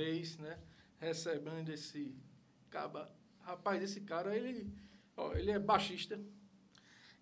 vez, 0.00 0.36
né? 0.38 0.58
Recebendo 0.98 1.70
esse 1.70 2.14
caba. 2.70 3.10
Rapaz, 3.40 3.82
esse 3.82 4.00
cara, 4.02 4.36
ele, 4.36 4.70
ó, 5.16 5.32
ele 5.34 5.50
é 5.52 5.58
baixista, 5.58 6.20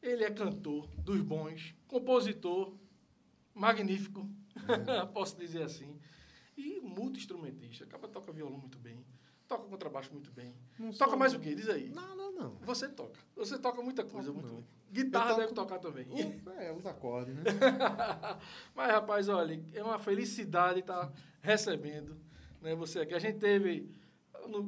ele 0.02 0.24
é 0.24 0.30
cantor 0.30 0.88
dos 0.97 1.20
bons, 1.20 1.74
compositor, 1.87 2.74
magnífico, 3.55 4.27
posso 5.12 5.37
dizer 5.37 5.62
assim, 5.62 5.98
e 6.56 6.80
multi-instrumentista. 6.80 7.84
Acaba 7.84 8.09
toca 8.09 8.33
violão 8.33 8.59
muito 8.59 8.78
bem, 8.78 9.05
toca 9.47 9.69
contrabaixo 9.69 10.11
muito 10.12 10.30
bem. 10.33 10.55
Não 10.78 10.92
toca 10.92 11.11
sou- 11.11 11.19
mais 11.19 11.34
o 11.34 11.38
quê? 11.41 11.55
Diz 11.55 11.69
aí. 11.69 11.91
Nada, 11.91 12.30
não. 12.30 12.56
Você 12.62 12.88
toca. 12.88 13.20
Você 13.36 13.59
toca 13.59 13.83
muita 13.83 14.02
coisa, 14.02 14.28
Toco 14.28 14.41
muito 14.41 14.48
não. 14.55 14.61
bem. 14.62 14.66
Guitarra 14.91 15.28
toco- 15.30 15.41
deve 15.42 15.52
tocar 15.52 15.78
também. 15.78 16.06
Uh, 16.09 16.50
é, 16.59 16.72
os 16.72 16.86
acordes, 16.86 17.34
né? 17.34 17.42
Mas, 18.75 18.91
rapaz, 18.92 19.28
olha, 19.28 19.62
é 19.75 19.83
uma 19.83 19.98
felicidade 19.98 20.80
estar 20.80 21.12
recebendo 21.42 22.16
né, 22.64 22.74
você 22.74 23.00
aqui. 23.00 23.14
A 23.14 23.18
gente 23.18 23.38
teve 23.38 23.88
no, 24.48 24.62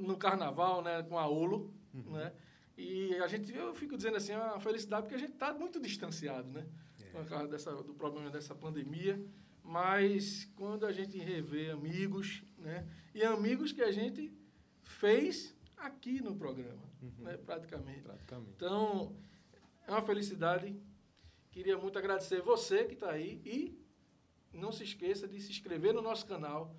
no 0.00 0.16
carnaval 0.16 0.82
né, 0.82 1.02
com 1.04 1.16
a 1.16 1.26
Olo, 1.26 1.72
né? 1.94 2.32
E 2.76 3.14
a 3.14 3.26
gente, 3.26 3.54
eu 3.54 3.74
fico 3.74 3.96
dizendo 3.96 4.16
assim, 4.16 4.32
é 4.32 4.38
uma 4.38 4.60
felicidade 4.60 5.02
porque 5.02 5.14
a 5.14 5.18
gente 5.18 5.32
está 5.32 5.54
muito 5.54 5.80
distanciado, 5.80 6.48
né? 6.50 6.66
Por 7.12 7.24
causa 7.26 7.48
dessa, 7.48 7.74
do 7.82 7.94
problema 7.94 8.28
dessa 8.28 8.54
pandemia. 8.54 9.24
Mas 9.62 10.44
quando 10.56 10.84
a 10.84 10.92
gente 10.92 11.16
revê 11.18 11.70
amigos, 11.70 12.42
né? 12.58 12.86
E 13.14 13.24
amigos 13.24 13.72
que 13.72 13.82
a 13.82 13.90
gente 13.90 14.30
fez 14.82 15.56
aqui 15.76 16.20
no 16.20 16.36
programa, 16.36 16.82
né? 17.18 17.38
Praticamente. 17.38 18.02
Praticamente. 18.02 18.52
Então, 18.56 19.16
é 19.86 19.90
uma 19.90 20.02
felicidade. 20.02 20.76
Queria 21.50 21.78
muito 21.78 21.98
agradecer 21.98 22.42
você 22.42 22.84
que 22.84 22.94
está 22.94 23.12
aí 23.12 23.40
e 23.44 23.80
não 24.52 24.70
se 24.70 24.84
esqueça 24.84 25.26
de 25.26 25.40
se 25.40 25.50
inscrever 25.50 25.94
no 25.94 26.02
nosso 26.02 26.26
canal, 26.26 26.76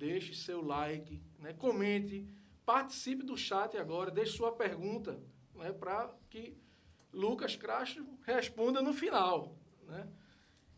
deixe 0.00 0.34
seu 0.34 0.64
like, 0.64 1.22
né? 1.38 1.52
comente, 1.52 2.26
participe 2.64 3.22
do 3.22 3.36
chat 3.36 3.76
agora, 3.76 4.10
deixe 4.10 4.32
sua 4.32 4.50
pergunta 4.50 5.20
né? 5.54 5.72
para 5.72 6.10
que 6.30 6.56
Lucas 7.12 7.54
Castro 7.54 8.06
responda 8.22 8.80
no 8.80 8.94
final. 8.94 9.54
Né? 9.86 10.08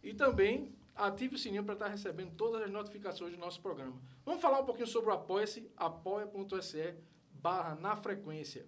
E 0.03 0.12
também 0.12 0.75
ative 0.97 1.37
o 1.37 1.39
sininho 1.39 1.62
para 1.62 1.75
estar 1.75 1.87
recebendo 1.87 2.34
todas 2.34 2.62
as 2.62 2.70
notificações 2.70 3.33
do 3.33 3.39
nosso 3.39 3.61
programa. 3.61 4.03
Vamos 4.25 4.43
falar 4.43 4.61
um 4.61 4.65
pouquinho 4.65 4.89
sobre 4.89 5.11
o 5.11 5.12
Apoia-se, 5.12 5.70
apoia.se 5.77 6.97
barra 7.33 7.77
na 7.77 7.95
frequência. 7.95 8.67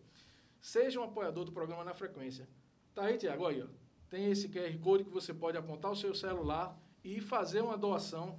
Seja 0.60 1.00
um 1.00 1.04
apoiador 1.04 1.44
do 1.44 1.52
programa 1.52 1.84
na 1.84 1.94
frequência. 1.94 2.48
Tá 2.94 3.06
aí, 3.06 3.18
Tiago, 3.18 3.44
aí, 3.46 3.60
ó. 3.60 3.66
Tem 4.08 4.30
esse 4.30 4.48
QR 4.48 4.78
Code 4.78 5.04
que 5.04 5.10
você 5.10 5.34
pode 5.34 5.58
apontar 5.58 5.90
o 5.90 5.96
seu 5.96 6.14
celular 6.14 6.78
e 7.02 7.20
fazer 7.20 7.60
uma 7.60 7.76
doação. 7.76 8.38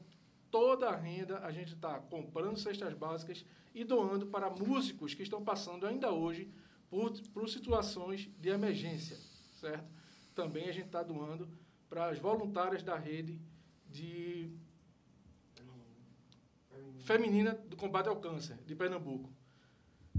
Toda 0.51 0.89
a 0.89 0.95
renda 0.95 1.39
a 1.39 1.51
gente 1.51 1.73
está 1.73 1.99
comprando 1.99 2.57
cestas 2.57 2.93
básicas 2.93 3.45
e 3.73 3.83
doando 3.83 4.27
para 4.27 4.49
músicos 4.49 5.13
que 5.13 5.23
estão 5.23 5.43
passando 5.43 5.85
ainda 5.85 6.11
hoje 6.11 6.49
por, 6.89 7.11
por 7.33 7.49
situações 7.49 8.29
de 8.39 8.49
emergência, 8.49 9.17
certo? 9.59 9.85
Também 10.33 10.69
a 10.69 10.71
gente 10.71 10.87
está 10.87 11.03
doando 11.03 11.47
para 11.89 12.07
as 12.07 12.19
voluntárias 12.19 12.83
da 12.83 12.97
rede 12.97 13.39
de 13.89 14.51
feminina 16.99 17.53
do 17.53 17.75
combate 17.75 18.09
ao 18.09 18.15
câncer 18.15 18.57
de 18.65 18.75
Pernambuco 18.75 19.29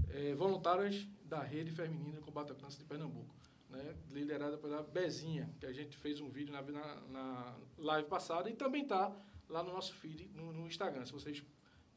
é, 0.09 0.33
voluntárias 0.33 1.07
da 1.23 1.41
Rede 1.41 1.71
Feminina 1.71 2.17
de 2.17 2.21
Combate 2.21 2.51
ao 2.51 2.55
Câncer 2.55 2.79
de 2.79 2.85
Pernambuco, 2.85 3.33
né, 3.69 3.95
liderada 4.11 4.57
pela 4.57 4.81
Bezinha, 4.81 5.49
que 5.59 5.65
a 5.65 5.73
gente 5.73 5.97
fez 5.97 6.21
um 6.21 6.29
vídeo 6.29 6.53
na, 6.53 6.61
na, 6.61 6.95
na 7.07 7.55
live 7.77 8.07
passada 8.07 8.49
e 8.49 8.55
também 8.55 8.83
está 8.83 9.15
lá 9.49 9.63
no 9.63 9.73
nosso 9.73 9.93
feed 9.95 10.29
no, 10.33 10.53
no 10.53 10.67
Instagram. 10.67 11.05
Se 11.05 11.13
vocês 11.13 11.43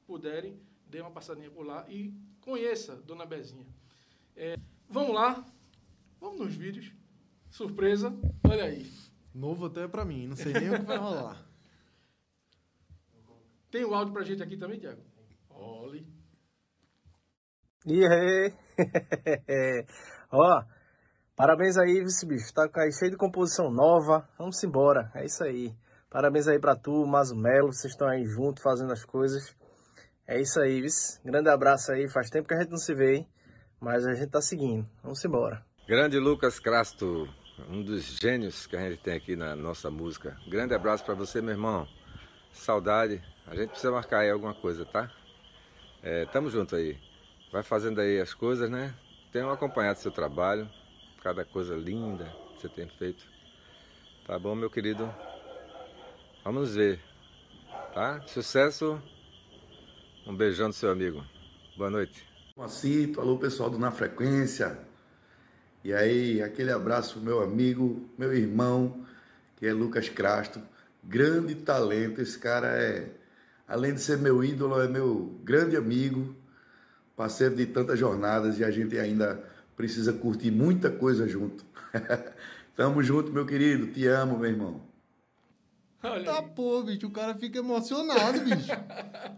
puderem, 0.06 0.60
dê 0.86 1.00
uma 1.00 1.10
passadinha 1.10 1.50
por 1.50 1.66
lá 1.66 1.84
e 1.88 2.14
conheça 2.40 2.96
Dona 2.96 3.26
Bezinha. 3.26 3.66
É, 4.36 4.56
vamos 4.88 5.14
lá, 5.14 5.44
vamos 6.20 6.38
nos 6.38 6.54
vídeos. 6.54 6.92
Surpresa, 7.50 8.12
olha 8.48 8.64
aí. 8.64 8.90
Novo 9.34 9.66
até 9.66 9.86
pra 9.86 10.04
mim, 10.04 10.26
não 10.26 10.36
sei 10.36 10.52
nem 10.52 10.70
o 10.70 10.78
que 10.80 10.86
vai 10.86 10.96
rolar. 10.96 11.46
Tem 13.70 13.84
o 13.84 13.94
áudio 13.94 14.12
pra 14.12 14.24
gente 14.24 14.42
aqui 14.42 14.56
também, 14.56 14.80
Tiago? 14.80 15.00
Olhe. 15.48 16.04
E 17.86 18.04
aí? 18.04 18.52
Ó, 20.32 20.64
parabéns 21.36 21.78
aí, 21.78 22.02
vice 22.02 22.26
bicho. 22.26 22.52
Tá 22.52 22.64
aí 22.64 22.92
cheio 22.92 23.12
de 23.12 23.16
composição 23.16 23.70
nova. 23.70 24.28
Vamos 24.36 24.62
embora. 24.64 25.10
É 25.14 25.24
isso 25.24 25.44
aí. 25.44 25.72
Parabéns 26.10 26.48
aí 26.48 26.58
pra 26.58 26.74
tu, 26.74 27.06
Mazo 27.06 27.36
Melo. 27.36 27.72
Vocês 27.72 27.92
estão 27.92 28.08
aí 28.08 28.24
junto 28.24 28.60
fazendo 28.60 28.92
as 28.92 29.04
coisas. 29.04 29.54
É 30.26 30.40
isso 30.40 30.60
aí, 30.60 30.82
vice. 30.82 31.20
Grande 31.24 31.48
abraço 31.48 31.92
aí. 31.92 32.08
Faz 32.08 32.28
tempo 32.28 32.48
que 32.48 32.54
a 32.54 32.58
gente 32.58 32.70
não 32.70 32.78
se 32.78 32.92
vê, 32.92 33.18
hein? 33.18 33.28
Mas 33.80 34.04
a 34.04 34.12
gente 34.12 34.28
tá 34.28 34.42
seguindo. 34.42 34.84
Vamos 35.04 35.24
embora. 35.24 35.64
Grande 35.86 36.18
Lucas 36.18 36.58
Crasto, 36.58 37.28
um 37.68 37.84
dos 37.84 38.02
gênios 38.20 38.66
que 38.66 38.76
a 38.76 38.90
gente 38.90 39.00
tem 39.00 39.14
aqui 39.14 39.36
na 39.36 39.54
nossa 39.54 39.88
música. 39.88 40.36
Grande 40.48 40.74
abraço 40.74 41.04
para 41.04 41.14
você, 41.14 41.40
meu 41.40 41.52
irmão. 41.52 41.86
Saudade. 42.52 43.22
A 43.46 43.54
gente 43.54 43.68
precisa 43.68 43.92
marcar 43.92 44.20
aí 44.20 44.30
alguma 44.30 44.54
coisa, 44.54 44.84
tá? 44.84 45.08
É, 46.02 46.26
tamo 46.26 46.50
junto 46.50 46.74
aí. 46.74 46.98
Vai 47.52 47.62
fazendo 47.62 48.00
aí 48.00 48.20
as 48.20 48.34
coisas, 48.34 48.68
né? 48.68 48.92
Tenho 49.32 49.48
acompanhado 49.48 50.00
seu 50.00 50.10
trabalho. 50.10 50.68
Cada 51.22 51.44
coisa 51.44 51.76
linda 51.76 52.24
que 52.54 52.62
você 52.62 52.68
tem 52.68 52.88
feito. 52.98 53.24
Tá 54.26 54.36
bom, 54.40 54.56
meu 54.56 54.68
querido? 54.70 55.08
Vamos 56.42 56.74
ver. 56.74 56.98
Tá? 57.94 58.22
Sucesso. 58.26 59.00
Um 60.26 60.34
beijão 60.34 60.70
do 60.70 60.74
seu 60.74 60.90
amigo. 60.90 61.22
Boa 61.76 61.90
noite. 61.90 62.26
Macito, 62.56 63.20
alô 63.20 63.36
pessoal 63.36 63.68
do 63.68 63.78
Na 63.78 63.90
Frequência. 63.90 64.78
E 65.84 65.92
aí, 65.92 66.42
aquele 66.42 66.72
abraço 66.72 67.14
pro 67.14 67.22
meu 67.22 67.42
amigo, 67.42 68.08
meu 68.16 68.34
irmão, 68.34 69.04
que 69.56 69.66
é 69.66 69.72
Lucas 69.72 70.08
Crasto. 70.08 70.62
Grande 71.04 71.54
talento, 71.54 72.22
esse 72.22 72.38
cara 72.38 72.68
é, 72.68 73.10
além 73.68 73.94
de 73.94 74.00
ser 74.00 74.16
meu 74.16 74.42
ídolo, 74.42 74.80
é 74.80 74.88
meu 74.88 75.38
grande 75.44 75.76
amigo, 75.76 76.34
parceiro 77.14 77.54
de 77.54 77.66
tantas 77.66 77.98
jornadas 77.98 78.58
e 78.58 78.64
a 78.64 78.70
gente 78.70 78.98
ainda 78.98 79.42
precisa 79.76 80.12
curtir 80.12 80.50
muita 80.50 80.90
coisa 80.90 81.28
junto. 81.28 81.64
Tamo 82.76 83.02
junto, 83.02 83.30
meu 83.30 83.44
querido, 83.44 83.88
te 83.88 84.06
amo, 84.06 84.38
meu 84.38 84.50
irmão. 84.50 84.89
Olha 86.02 86.24
Tá, 86.24 86.38
aí. 86.40 86.48
pô, 86.54 86.82
bicho, 86.82 87.06
o 87.06 87.10
cara 87.10 87.34
fica 87.34 87.58
emocionado, 87.58 88.40
bicho. 88.40 88.70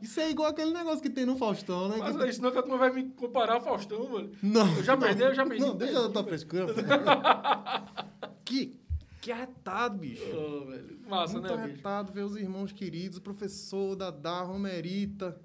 Isso 0.00 0.20
é 0.20 0.30
igual 0.30 0.50
aquele 0.50 0.72
negócio 0.72 1.02
que 1.02 1.10
tem 1.10 1.26
no 1.26 1.36
Faustão, 1.36 1.88
né? 1.88 1.96
Mas 1.98 2.16
que- 2.16 2.22
aí, 2.22 2.32
senão 2.32 2.52
que 2.52 2.58
a 2.58 2.62
turma 2.62 2.78
vai 2.78 2.92
me 2.92 3.10
comparar 3.10 3.54
ao 3.54 3.60
Faustão, 3.62 4.08
mano. 4.08 4.30
Não. 4.42 4.76
Eu 4.76 4.84
já 4.84 4.94
não, 4.94 5.02
perdi, 5.02 5.22
eu 5.22 5.34
já 5.34 5.44
perdi. 5.44 5.60
Não, 5.60 5.74
deixa 5.76 5.94
eu 5.94 6.12
tua 6.12 6.22
frescura. 6.22 6.66
que, 8.44 8.78
que 9.20 9.32
arretado, 9.32 9.98
bicho. 9.98 10.24
Ô, 10.36 10.66
velho. 10.66 10.98
Massa, 11.08 11.32
Muito 11.34 11.44
né, 11.48 11.56
bicho? 11.56 11.72
arretado 11.72 12.12
ver 12.12 12.22
os 12.22 12.36
irmãos 12.36 12.72
queridos, 12.72 13.18
o 13.18 13.22
professor, 13.22 13.96
Dadá, 13.96 14.42
Romerita, 14.42 15.36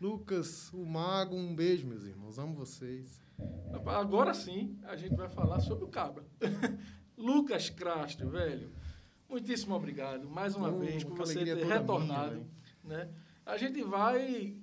Lucas, 0.00 0.70
o 0.72 0.84
Mago. 0.86 1.34
Um 1.36 1.54
beijo, 1.54 1.86
meus 1.86 2.04
irmãos. 2.04 2.38
Amo 2.38 2.54
vocês. 2.54 3.20
Agora 3.86 4.34
sim, 4.34 4.78
a 4.84 4.94
gente 4.96 5.16
vai 5.16 5.28
falar 5.28 5.60
sobre 5.60 5.84
o 5.84 5.88
Cabra. 5.88 6.22
Lucas 7.16 7.68
Crasto, 7.70 8.28
velho. 8.28 8.70
Muitíssimo 9.30 9.74
obrigado 9.76 10.28
mais 10.28 10.56
uma 10.56 10.68
Oh, 10.70 10.78
vez 10.78 11.04
por 11.04 11.16
você 11.16 11.44
ter 11.44 11.56
retornado. 11.64 12.34
minha, 12.34 12.46
né? 12.84 13.14
A 13.46 13.56
gente 13.56 13.82
vai. 13.82 14.56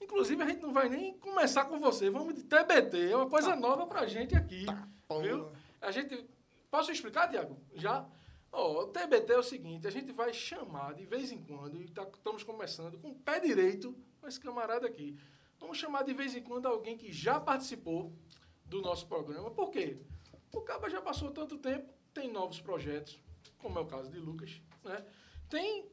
Inclusive, 0.00 0.42
a 0.42 0.46
gente 0.46 0.62
não 0.62 0.72
vai 0.72 0.88
nem 0.88 1.16
começar 1.18 1.66
com 1.66 1.78
você. 1.78 2.08
Vamos 2.10 2.34
de 2.34 2.42
TBT. 2.44 3.10
É 3.10 3.16
uma 3.16 3.28
coisa 3.28 3.54
nova 3.54 3.86
pra 3.86 4.06
gente 4.06 4.34
aqui. 4.34 4.64
viu? 5.22 5.44
porra. 5.44 5.52
A 5.82 5.90
gente. 5.90 6.26
Posso 6.70 6.90
explicar, 6.90 7.28
Tiago? 7.28 7.58
Já? 7.74 8.06
Ó, 8.52 8.84
o 8.84 8.86
TBT 8.88 9.32
é 9.34 9.38
o 9.38 9.42
seguinte: 9.42 9.86
a 9.86 9.90
gente 9.90 10.12
vai 10.12 10.32
chamar 10.32 10.94
de 10.94 11.04
vez 11.04 11.30
em 11.30 11.38
quando, 11.42 11.80
e 11.82 11.88
tá- 11.90 12.06
estamos 12.14 12.42
começando 12.42 12.98
com 12.98 13.10
o 13.10 13.14
pé 13.14 13.38
direito 13.38 13.94
com 14.20 14.26
esse 14.26 14.40
camarada 14.40 14.86
aqui. 14.86 15.16
Vamos 15.58 15.76
chamar 15.76 16.04
de 16.04 16.14
vez 16.14 16.34
em 16.34 16.42
quando 16.42 16.66
alguém 16.66 16.96
que 16.96 17.12
já 17.12 17.38
participou 17.38 18.12
do 18.64 18.80
nosso 18.80 19.06
programa. 19.06 19.50
Por 19.50 19.70
quê? 19.70 19.98
O 20.54 20.62
Caba 20.62 20.88
já 20.88 21.02
passou 21.02 21.30
tanto 21.30 21.58
tempo, 21.58 21.92
tem 22.14 22.32
novos 22.32 22.60
projetos, 22.60 23.20
como 23.58 23.78
é 23.78 23.82
o 23.82 23.86
caso 23.86 24.10
de 24.10 24.18
Lucas, 24.18 24.60
né? 24.84 25.04
Tem 25.48 25.88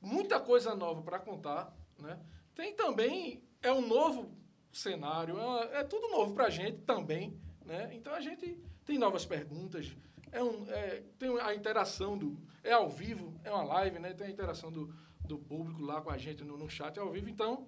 muita 0.00 0.40
coisa 0.40 0.74
nova 0.74 1.02
para 1.02 1.18
contar, 1.18 1.76
né? 1.98 2.18
Tem 2.54 2.74
também 2.74 3.42
é 3.62 3.72
um 3.72 3.86
novo 3.86 4.36
cenário, 4.72 5.38
é, 5.38 5.80
é 5.80 5.84
tudo 5.84 6.08
novo 6.08 6.34
para 6.34 6.46
a 6.46 6.50
gente 6.50 6.78
também, 6.82 7.38
né? 7.64 7.90
Então 7.94 8.14
a 8.14 8.20
gente 8.20 8.58
tem 8.84 8.98
novas 8.98 9.24
perguntas, 9.24 9.94
é 10.30 10.42
um, 10.42 10.68
é, 10.70 11.02
tem 11.18 11.28
a 11.40 11.54
interação 11.54 12.16
do 12.16 12.38
é 12.62 12.72
ao 12.72 12.88
vivo, 12.88 13.34
é 13.44 13.50
uma 13.50 13.64
live, 13.64 13.98
né? 13.98 14.12
Tem 14.12 14.26
a 14.26 14.30
interação 14.30 14.70
do, 14.70 14.92
do 15.20 15.38
público 15.38 15.82
lá 15.82 16.00
com 16.00 16.10
a 16.10 16.18
gente 16.18 16.44
no, 16.44 16.56
no 16.56 16.68
chat 16.68 16.98
ao 16.98 17.10
vivo, 17.10 17.28
então 17.28 17.66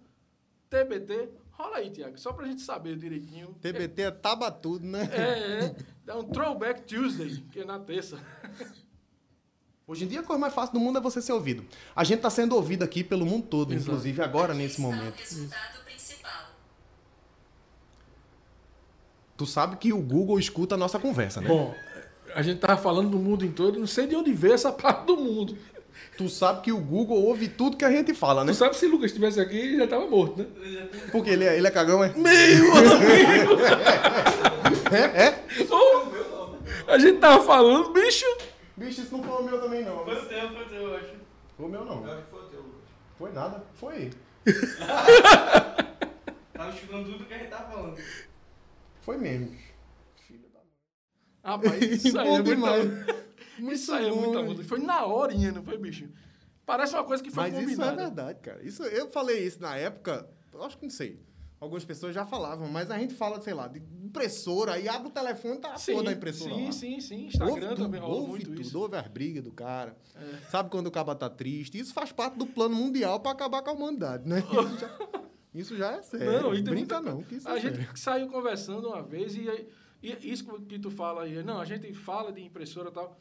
TBT, 0.68 1.30
rola 1.50 1.78
aí, 1.78 1.90
Tiago, 1.90 2.16
só 2.16 2.32
para 2.32 2.44
a 2.44 2.48
gente 2.48 2.62
saber 2.62 2.96
direitinho. 2.96 3.54
TBT 3.60 4.02
é 4.02 4.10
taba 4.12 4.52
tudo, 4.52 4.86
né? 4.86 5.08
É, 5.12 5.64
é, 5.64 5.76
é 6.06 6.14
um 6.14 6.24
Throwback 6.24 6.82
Tuesday, 6.82 7.44
que 7.50 7.60
é 7.60 7.64
na 7.64 7.78
terça. 7.80 8.18
Hoje 9.90 10.04
em 10.04 10.06
dia 10.06 10.20
a 10.20 10.22
coisa 10.22 10.38
mais 10.38 10.54
fácil 10.54 10.74
do 10.74 10.78
mundo 10.78 10.98
é 10.98 11.02
você 11.02 11.20
ser 11.20 11.32
ouvido. 11.32 11.64
A 11.96 12.04
gente 12.04 12.20
tá 12.20 12.30
sendo 12.30 12.54
ouvido 12.54 12.84
aqui 12.84 13.02
pelo 13.02 13.26
mundo 13.26 13.48
todo, 13.48 13.74
Exato. 13.74 13.90
inclusive 13.90 14.22
agora, 14.22 14.54
nesse 14.54 14.74
Esse 14.74 14.82
é 14.82 14.84
o 14.86 14.88
momento. 14.92 15.16
resultado 15.16 15.84
principal. 15.84 16.42
Tu 19.36 19.46
sabe 19.46 19.74
que 19.78 19.92
o 19.92 19.98
Google 20.00 20.38
escuta 20.38 20.76
a 20.76 20.78
nossa 20.78 20.96
conversa, 21.00 21.40
né? 21.40 21.48
Bom, 21.48 21.74
a 22.32 22.40
gente 22.40 22.60
tava 22.60 22.80
falando 22.80 23.10
do 23.10 23.18
mundo 23.18 23.44
em 23.44 23.50
todo, 23.50 23.80
não 23.80 23.86
sei 23.88 24.06
de 24.06 24.14
onde 24.14 24.32
veio 24.32 24.54
essa 24.54 24.70
parte 24.70 25.06
do 25.06 25.16
mundo. 25.16 25.58
Tu 26.16 26.28
sabe 26.28 26.60
que 26.60 26.70
o 26.70 26.78
Google 26.78 27.24
ouve 27.24 27.48
tudo 27.48 27.76
que 27.76 27.84
a 27.84 27.90
gente 27.90 28.14
fala, 28.14 28.44
né? 28.44 28.52
Tu 28.52 28.58
sabe 28.58 28.76
se 28.76 28.86
o 28.86 28.90
Lucas 28.92 29.06
estivesse 29.06 29.40
aqui, 29.40 29.56
ele 29.58 29.78
já 29.78 29.88
tava 29.88 30.06
morto, 30.06 30.38
né? 30.38 30.46
Porque 31.10 31.30
ele 31.30 31.42
é, 31.42 31.58
ele 31.58 31.66
é 31.66 31.70
cagão, 31.72 32.04
é? 32.04 32.14
Meu 32.14 32.30
amigo! 32.78 33.60
É? 34.92 35.24
É? 35.26 35.44
A 36.86 36.96
gente 36.96 37.18
tava 37.18 37.42
falando, 37.42 37.92
bicho. 37.92 38.24
Bicho, 38.80 39.02
isso 39.02 39.16
não 39.16 39.22
foi 39.22 39.42
o 39.42 39.44
meu 39.44 39.60
também, 39.60 39.84
não. 39.84 40.04
Foi 40.04 40.14
o 40.16 40.26
teu, 40.26 40.48
foi 40.52 40.64
o 40.64 40.68
teu, 40.68 40.82
eu 40.88 40.96
acho. 40.96 41.14
Foi 41.56 41.66
o 41.66 41.68
meu, 41.68 41.84
não. 41.84 42.06
Eu 42.06 42.12
acho 42.14 42.24
que 42.24 42.30
foi 42.30 42.40
o 42.40 42.48
teu, 42.48 42.60
Lucas. 42.62 42.80
Foi 43.18 43.32
nada. 43.32 43.62
Foi. 43.74 44.10
Tava 46.52 46.70
escutando 46.74 47.12
tudo 47.12 47.24
que 47.26 47.34
a 47.34 47.38
gente 47.38 47.50
tava 47.50 47.70
falando. 47.70 48.00
Foi 49.02 49.18
mesmo. 49.18 49.56
Rapaz, 51.44 51.82
isso 51.82 52.16
aí 52.18 52.28
é 52.28 52.30
muita 52.32 52.54
demais. 52.54 52.84
muita- 52.86 53.20
Isso 53.74 53.92
aí 53.92 54.08
é 54.08 54.12
muita 54.12 54.38
bom. 54.40 54.44
muda. 54.46 54.64
Foi 54.64 54.78
na 54.78 55.04
horinha, 55.04 55.52
não 55.52 55.62
foi, 55.62 55.76
bicho? 55.76 56.08
Parece 56.64 56.94
uma 56.94 57.04
coisa 57.04 57.22
que 57.22 57.30
foi 57.30 57.44
Mas 57.44 57.52
isso 57.52 57.62
é 57.62 57.64
combinada. 57.66 57.96
verdade, 57.96 58.40
cara. 58.40 58.62
Isso, 58.62 58.82
eu 58.84 59.10
falei 59.10 59.44
isso 59.46 59.60
na 59.60 59.76
época, 59.76 60.26
eu 60.52 60.62
acho 60.62 60.78
que 60.78 60.84
não 60.84 60.90
sei. 60.90 61.20
Algumas 61.60 61.84
pessoas 61.84 62.14
já 62.14 62.24
falavam, 62.24 62.68
mas 62.68 62.90
a 62.90 62.98
gente 62.98 63.14
fala, 63.14 63.38
sei 63.42 63.52
lá, 63.52 63.68
de 63.68 63.80
impressora, 64.10 64.72
aí 64.74 64.88
abre 64.88 65.08
o 65.08 65.10
telefone 65.10 65.54
e 65.56 65.58
tá 65.60 65.72
a 65.72 65.78
sim, 65.78 65.92
porra 65.92 66.04
da 66.04 66.12
impressora 66.12 66.54
sim, 66.54 66.64
lá. 66.66 66.72
sim, 66.72 67.00
sim. 67.00 67.26
Instagram 67.26 67.50
ouve 67.54 67.60
tudo, 67.68 67.76
também 67.84 68.00
rola 68.00 68.14
ouve 68.14 68.28
muito 68.28 68.44
tudo, 68.50 68.60
isso. 68.60 68.76
É. 68.76 68.80
ouve 68.80 68.96
as 68.96 69.06
brigas 69.08 69.42
do 69.44 69.52
cara. 69.52 69.96
Sabe 70.50 70.68
quando 70.70 70.88
o 70.88 70.90
cara 70.90 71.14
tá 71.14 71.30
triste? 71.30 71.78
Isso 71.78 71.94
faz 71.94 72.12
parte 72.12 72.36
do 72.36 72.46
plano 72.46 72.74
mundial 72.74 73.20
pra 73.20 73.30
acabar 73.32 73.62
com 73.62 73.70
a 73.70 73.72
humanidade, 73.72 74.28
né? 74.28 74.42
Isso 75.52 75.76
já, 75.76 75.98
isso 75.98 76.16
já 76.16 76.26
é 76.26 76.30
sério. 76.30 76.42
Não, 76.42 76.50
Brinca 76.50 76.72
muita- 76.72 77.00
não, 77.00 77.22
que 77.24 77.34
isso 77.34 77.48
A 77.48 77.56
é 77.56 77.60
gente 77.60 77.74
sério. 77.76 77.96
saiu 77.96 78.28
conversando 78.28 78.86
uma 78.86 79.02
vez 79.02 79.34
e, 79.34 79.50
aí- 79.50 79.68
e 80.00 80.30
isso 80.32 80.44
que 80.60 80.78
tu 80.78 80.92
fala 80.92 81.24
aí, 81.24 81.42
não, 81.42 81.60
a 81.60 81.64
gente 81.64 81.92
fala 81.92 82.30
de 82.32 82.40
impressora 82.40 82.88
e 82.88 82.92
tal. 82.92 83.18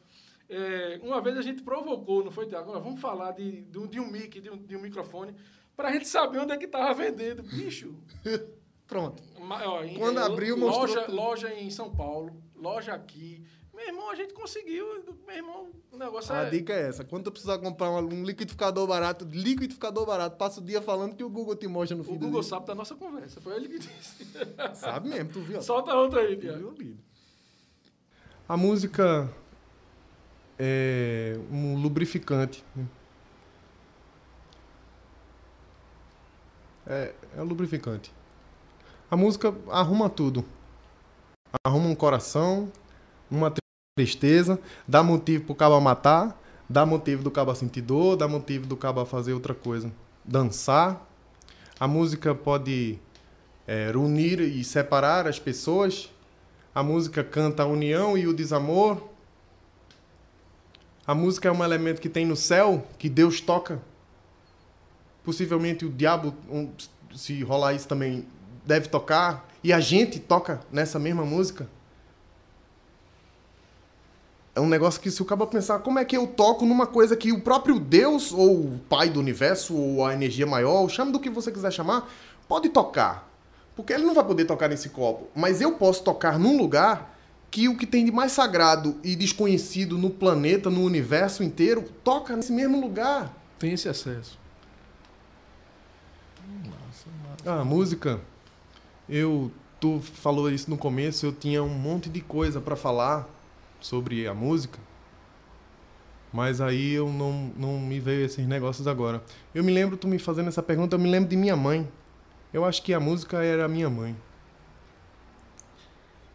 É, 0.48 1.00
uma 1.02 1.20
vez 1.20 1.36
a 1.36 1.42
gente 1.42 1.60
provocou, 1.62 2.22
não 2.24 2.30
foi, 2.30 2.46
Tiago? 2.46 2.70
Vamos 2.72 3.00
falar 3.00 3.32
de, 3.32 3.62
de, 3.62 3.78
um, 3.80 3.86
de 3.88 3.98
um 3.98 4.08
mic, 4.08 4.40
de 4.40 4.48
um, 4.48 4.56
de 4.56 4.76
um 4.76 4.80
microfone, 4.80 5.34
pra 5.76 5.90
gente 5.92 6.06
saber 6.06 6.38
onde 6.38 6.52
é 6.52 6.56
que 6.56 6.68
tava 6.68 6.94
vendendo. 6.94 7.42
Bicho, 7.42 7.96
Pronto. 8.90 9.22
ma- 9.40 9.64
ó, 9.66 9.82
Quando 9.96 10.20
é, 10.20 10.22
abriu, 10.24 10.56
mostrou 10.58 10.80
loja, 10.86 11.02
tudo. 11.04 11.16
loja 11.16 11.54
em 11.54 11.70
São 11.70 11.90
Paulo, 11.90 12.36
loja 12.54 12.92
aqui. 12.92 13.42
Meu 13.72 13.86
irmão, 13.88 14.10
a 14.10 14.14
gente 14.14 14.34
conseguiu. 14.34 14.84
Meu 15.26 15.36
irmão, 15.36 15.70
o 15.90 15.96
negócio 15.96 16.34
A 16.34 16.42
é. 16.42 16.50
dica 16.50 16.72
é 16.74 16.88
essa. 16.88 17.02
Quando 17.04 17.24
tu 17.24 17.30
precisar 17.32 17.56
comprar 17.58 17.90
um, 17.90 18.24
liquidificador 18.24 18.86
barato, 18.86 19.24
liquidificador 19.24 20.04
barato, 20.04 20.36
passa 20.36 20.60
o 20.60 20.64
dia 20.64 20.82
falando 20.82 21.14
que 21.16 21.24
o 21.24 21.30
Google 21.30 21.56
te 21.56 21.66
mostra 21.66 21.96
no 21.96 22.02
O 22.02 22.04
fim 22.04 22.12
do 22.14 22.18
Google 22.26 22.40
dia. 22.42 22.50
sabe 22.50 22.66
da 22.66 22.74
nossa 22.74 22.94
conversa. 22.94 23.40
Foi 23.40 23.54
ele 23.56 23.68
que 23.68 23.78
disse. 23.78 24.26
Sabe 24.74 25.08
mesmo, 25.08 25.32
tu 25.32 25.40
viu? 25.40 25.62
Solta 25.62 25.94
outra 25.94 26.20
aí, 26.20 26.36
Tiago. 26.36 26.74
a. 28.48 28.52
A 28.52 28.56
música 28.56 29.32
é 30.58 31.38
um 31.50 31.80
lubrificante. 31.80 32.62
né? 32.76 32.84
É, 36.86 37.14
é 37.36 37.40
um 37.40 37.44
lubrificante. 37.44 38.12
A 39.10 39.16
música 39.16 39.52
arruma 39.68 40.08
tudo. 40.08 40.44
Arruma 41.64 41.88
um 41.88 41.96
coração, 41.96 42.70
uma 43.28 43.52
tristeza, 43.98 44.60
dá 44.86 45.02
motivo 45.02 45.46
pro 45.46 45.54
cabo 45.56 45.80
matar, 45.80 46.40
dá 46.68 46.86
motivo 46.86 47.24
do 47.24 47.30
cabo 47.30 47.52
sentir 47.56 47.80
dor, 47.80 48.16
dá 48.16 48.28
motivo 48.28 48.68
do 48.68 48.76
cabo 48.76 49.04
fazer 49.04 49.32
outra 49.32 49.52
coisa. 49.52 49.90
Dançar. 50.24 51.04
A 51.78 51.88
música 51.88 52.36
pode 52.36 53.00
é, 53.66 53.90
unir 53.96 54.40
e 54.40 54.62
separar 54.62 55.26
as 55.26 55.40
pessoas. 55.40 56.08
A 56.72 56.82
música 56.82 57.24
canta 57.24 57.64
a 57.64 57.66
união 57.66 58.16
e 58.16 58.28
o 58.28 58.32
desamor. 58.32 59.02
A 61.04 61.16
música 61.16 61.48
é 61.48 61.52
um 61.52 61.64
elemento 61.64 62.00
que 62.00 62.08
tem 62.08 62.24
no 62.24 62.36
céu, 62.36 62.86
que 62.96 63.08
Deus 63.08 63.40
toca. 63.40 63.82
Possivelmente 65.24 65.84
o 65.84 65.90
diabo, 65.90 66.32
se 67.16 67.42
rolar 67.42 67.74
isso 67.74 67.88
também, 67.88 68.24
deve 68.64 68.88
tocar. 68.88 69.48
E 69.62 69.72
a 69.72 69.80
gente 69.80 70.18
toca 70.18 70.60
nessa 70.72 70.98
mesma 70.98 71.24
música. 71.24 71.68
É 74.54 74.60
um 74.60 74.68
negócio 74.68 75.00
que 75.00 75.10
se 75.10 75.22
o 75.22 75.24
cabo 75.24 75.46
pensar, 75.46 75.78
como 75.78 75.98
é 75.98 76.04
que 76.04 76.16
eu 76.16 76.26
toco 76.26 76.66
numa 76.66 76.86
coisa 76.86 77.16
que 77.16 77.32
o 77.32 77.40
próprio 77.40 77.78
Deus, 77.78 78.32
ou 78.32 78.64
o 78.64 78.80
Pai 78.88 79.08
do 79.08 79.20
Universo, 79.20 79.76
ou 79.76 80.04
a 80.04 80.12
energia 80.12 80.46
maior, 80.46 80.88
chame 80.88 81.12
do 81.12 81.20
que 81.20 81.30
você 81.30 81.52
quiser 81.52 81.72
chamar, 81.72 82.10
pode 82.48 82.68
tocar. 82.68 83.28
Porque 83.76 83.92
ele 83.92 84.04
não 84.04 84.14
vai 84.14 84.24
poder 84.24 84.44
tocar 84.44 84.68
nesse 84.68 84.88
copo. 84.88 85.28
Mas 85.34 85.60
eu 85.60 85.72
posso 85.72 86.02
tocar 86.02 86.38
num 86.38 86.58
lugar 86.58 87.16
que 87.50 87.68
o 87.68 87.76
que 87.76 87.86
tem 87.86 88.04
de 88.04 88.12
mais 88.12 88.32
sagrado 88.32 88.96
e 89.02 89.16
desconhecido 89.16 89.96
no 89.96 90.10
planeta, 90.10 90.68
no 90.68 90.82
universo 90.82 91.42
inteiro, 91.42 91.82
toca 92.04 92.36
nesse 92.36 92.52
mesmo 92.52 92.80
lugar. 92.80 93.34
Tem 93.58 93.72
esse 93.72 93.88
acesso. 93.88 94.38
Ah, 97.44 97.64
música. 97.64 98.20
Eu, 99.10 99.50
tu 99.80 100.00
falou 100.00 100.48
isso 100.48 100.70
no 100.70 100.78
começo, 100.78 101.26
eu 101.26 101.32
tinha 101.32 101.62
um 101.62 101.68
monte 101.68 102.08
de 102.08 102.20
coisa 102.20 102.60
pra 102.60 102.76
falar 102.76 103.28
sobre 103.80 104.26
a 104.28 104.32
música. 104.32 104.78
Mas 106.32 106.60
aí 106.60 106.92
eu 106.92 107.08
não, 107.12 107.50
não 107.56 107.80
me 107.80 107.98
veio 107.98 108.24
esses 108.24 108.46
negócios 108.46 108.86
agora. 108.86 109.20
Eu 109.52 109.64
me 109.64 109.72
lembro, 109.72 109.96
tu 109.96 110.06
me 110.06 110.18
fazendo 110.18 110.46
essa 110.46 110.62
pergunta, 110.62 110.94
eu 110.94 111.00
me 111.00 111.10
lembro 111.10 111.28
de 111.28 111.36
minha 111.36 111.56
mãe. 111.56 111.88
Eu 112.52 112.64
acho 112.64 112.82
que 112.82 112.94
a 112.94 113.00
música 113.00 113.42
era 113.42 113.64
a 113.64 113.68
minha 113.68 113.90
mãe. 113.90 114.16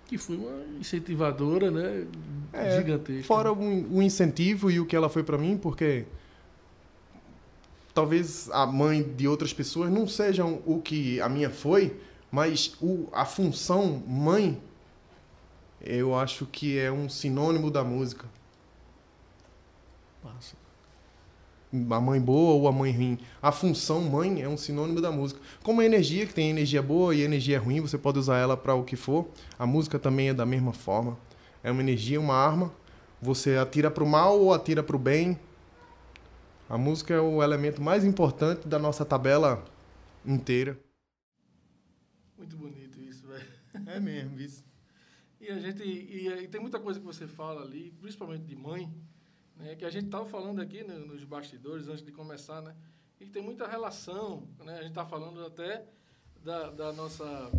Que 0.05 0.17
foi 0.17 0.35
uma 0.35 0.79
incentivadora, 0.79 1.71
né? 1.71 2.05
É, 2.51 2.77
gigantesca. 2.77 3.23
Fora 3.23 3.53
o, 3.53 3.97
o 3.97 4.03
incentivo 4.03 4.69
e 4.69 4.79
o 4.81 4.85
que 4.85 4.95
ela 4.95 5.09
foi 5.09 5.23
pra 5.23 5.37
mim, 5.37 5.57
porque 5.57 6.05
talvez 7.93 8.49
a 8.51 8.65
mãe 8.67 9.01
de 9.01 9.27
outras 9.27 9.53
pessoas 9.53 9.89
não 9.89 10.05
sejam 10.05 10.61
o 10.65 10.81
que 10.81 11.21
a 11.21 11.29
minha 11.29 11.49
foi, 11.49 11.97
mas 12.35 12.75
o, 12.81 13.07
a 13.13 13.23
função 13.23 14.03
mãe, 14.05 14.61
eu 15.79 16.13
acho 16.13 16.45
que 16.45 16.77
é 16.77 16.91
um 16.91 17.07
sinônimo 17.07 17.71
da 17.71 17.81
música. 17.81 18.25
Massa. 20.21 20.57
A 21.71 22.01
mãe 22.01 22.19
boa 22.19 22.55
ou 22.55 22.67
a 22.67 22.73
mãe 22.73 22.91
ruim. 22.91 23.17
A 23.41 23.53
função 23.53 24.01
mãe 24.01 24.41
é 24.41 24.49
um 24.49 24.57
sinônimo 24.57 24.99
da 24.99 25.13
música. 25.13 25.39
Como 25.63 25.79
a 25.79 25.85
energia, 25.85 26.25
que 26.25 26.33
tem 26.33 26.49
energia 26.49 26.81
boa 26.81 27.15
e 27.15 27.21
energia 27.21 27.57
ruim, 27.57 27.79
você 27.79 27.97
pode 27.97 28.19
usar 28.19 28.37
ela 28.37 28.57
para 28.57 28.75
o 28.75 28.83
que 28.83 28.97
for. 28.97 29.29
A 29.57 29.65
música 29.65 29.97
também 29.97 30.27
é 30.27 30.33
da 30.33 30.45
mesma 30.45 30.73
forma. 30.73 31.17
É 31.63 31.71
uma 31.71 31.81
energia, 31.81 32.19
uma 32.19 32.35
arma. 32.35 32.69
Você 33.21 33.55
atira 33.55 33.89
para 33.89 34.03
o 34.03 34.07
mal 34.07 34.37
ou 34.37 34.53
atira 34.53 34.83
para 34.83 34.95
o 34.97 34.99
bem. 34.99 35.39
A 36.69 36.77
música 36.77 37.13
é 37.13 37.21
o 37.21 37.41
elemento 37.41 37.81
mais 37.81 38.03
importante 38.03 38.67
da 38.67 38.77
nossa 38.77 39.05
tabela 39.05 39.63
inteira. 40.25 40.77
Muito 42.37 42.55
bonito 42.57 42.99
isso, 43.01 43.27
velho. 43.27 43.47
É 43.87 43.99
mesmo, 43.99 44.39
isso. 44.39 44.63
E 45.39 45.49
a 45.49 45.59
gente. 45.59 45.83
E, 45.83 46.27
e 46.27 46.47
tem 46.47 46.61
muita 46.61 46.79
coisa 46.79 46.99
que 46.99 47.05
você 47.05 47.27
fala 47.27 47.61
ali, 47.63 47.91
principalmente 47.99 48.43
de 48.45 48.55
mãe, 48.55 48.91
né? 49.57 49.75
Que 49.75 49.83
a 49.85 49.89
gente 49.89 50.05
estava 50.05 50.25
falando 50.25 50.61
aqui 50.61 50.83
no- 50.83 51.07
nos 51.07 51.23
bastidores 51.23 51.87
antes 51.87 52.03
de 52.03 52.11
começar, 52.11 52.61
né? 52.61 52.75
E 53.19 53.25
tem 53.29 53.41
muita 53.41 53.67
relação, 53.67 54.47
né? 54.63 54.73
A 54.73 54.81
gente 54.81 54.89
está 54.91 55.05
falando 55.05 55.45
até 55.45 55.85
da, 56.43 56.69
da 56.71 56.93
nossa 56.93 57.51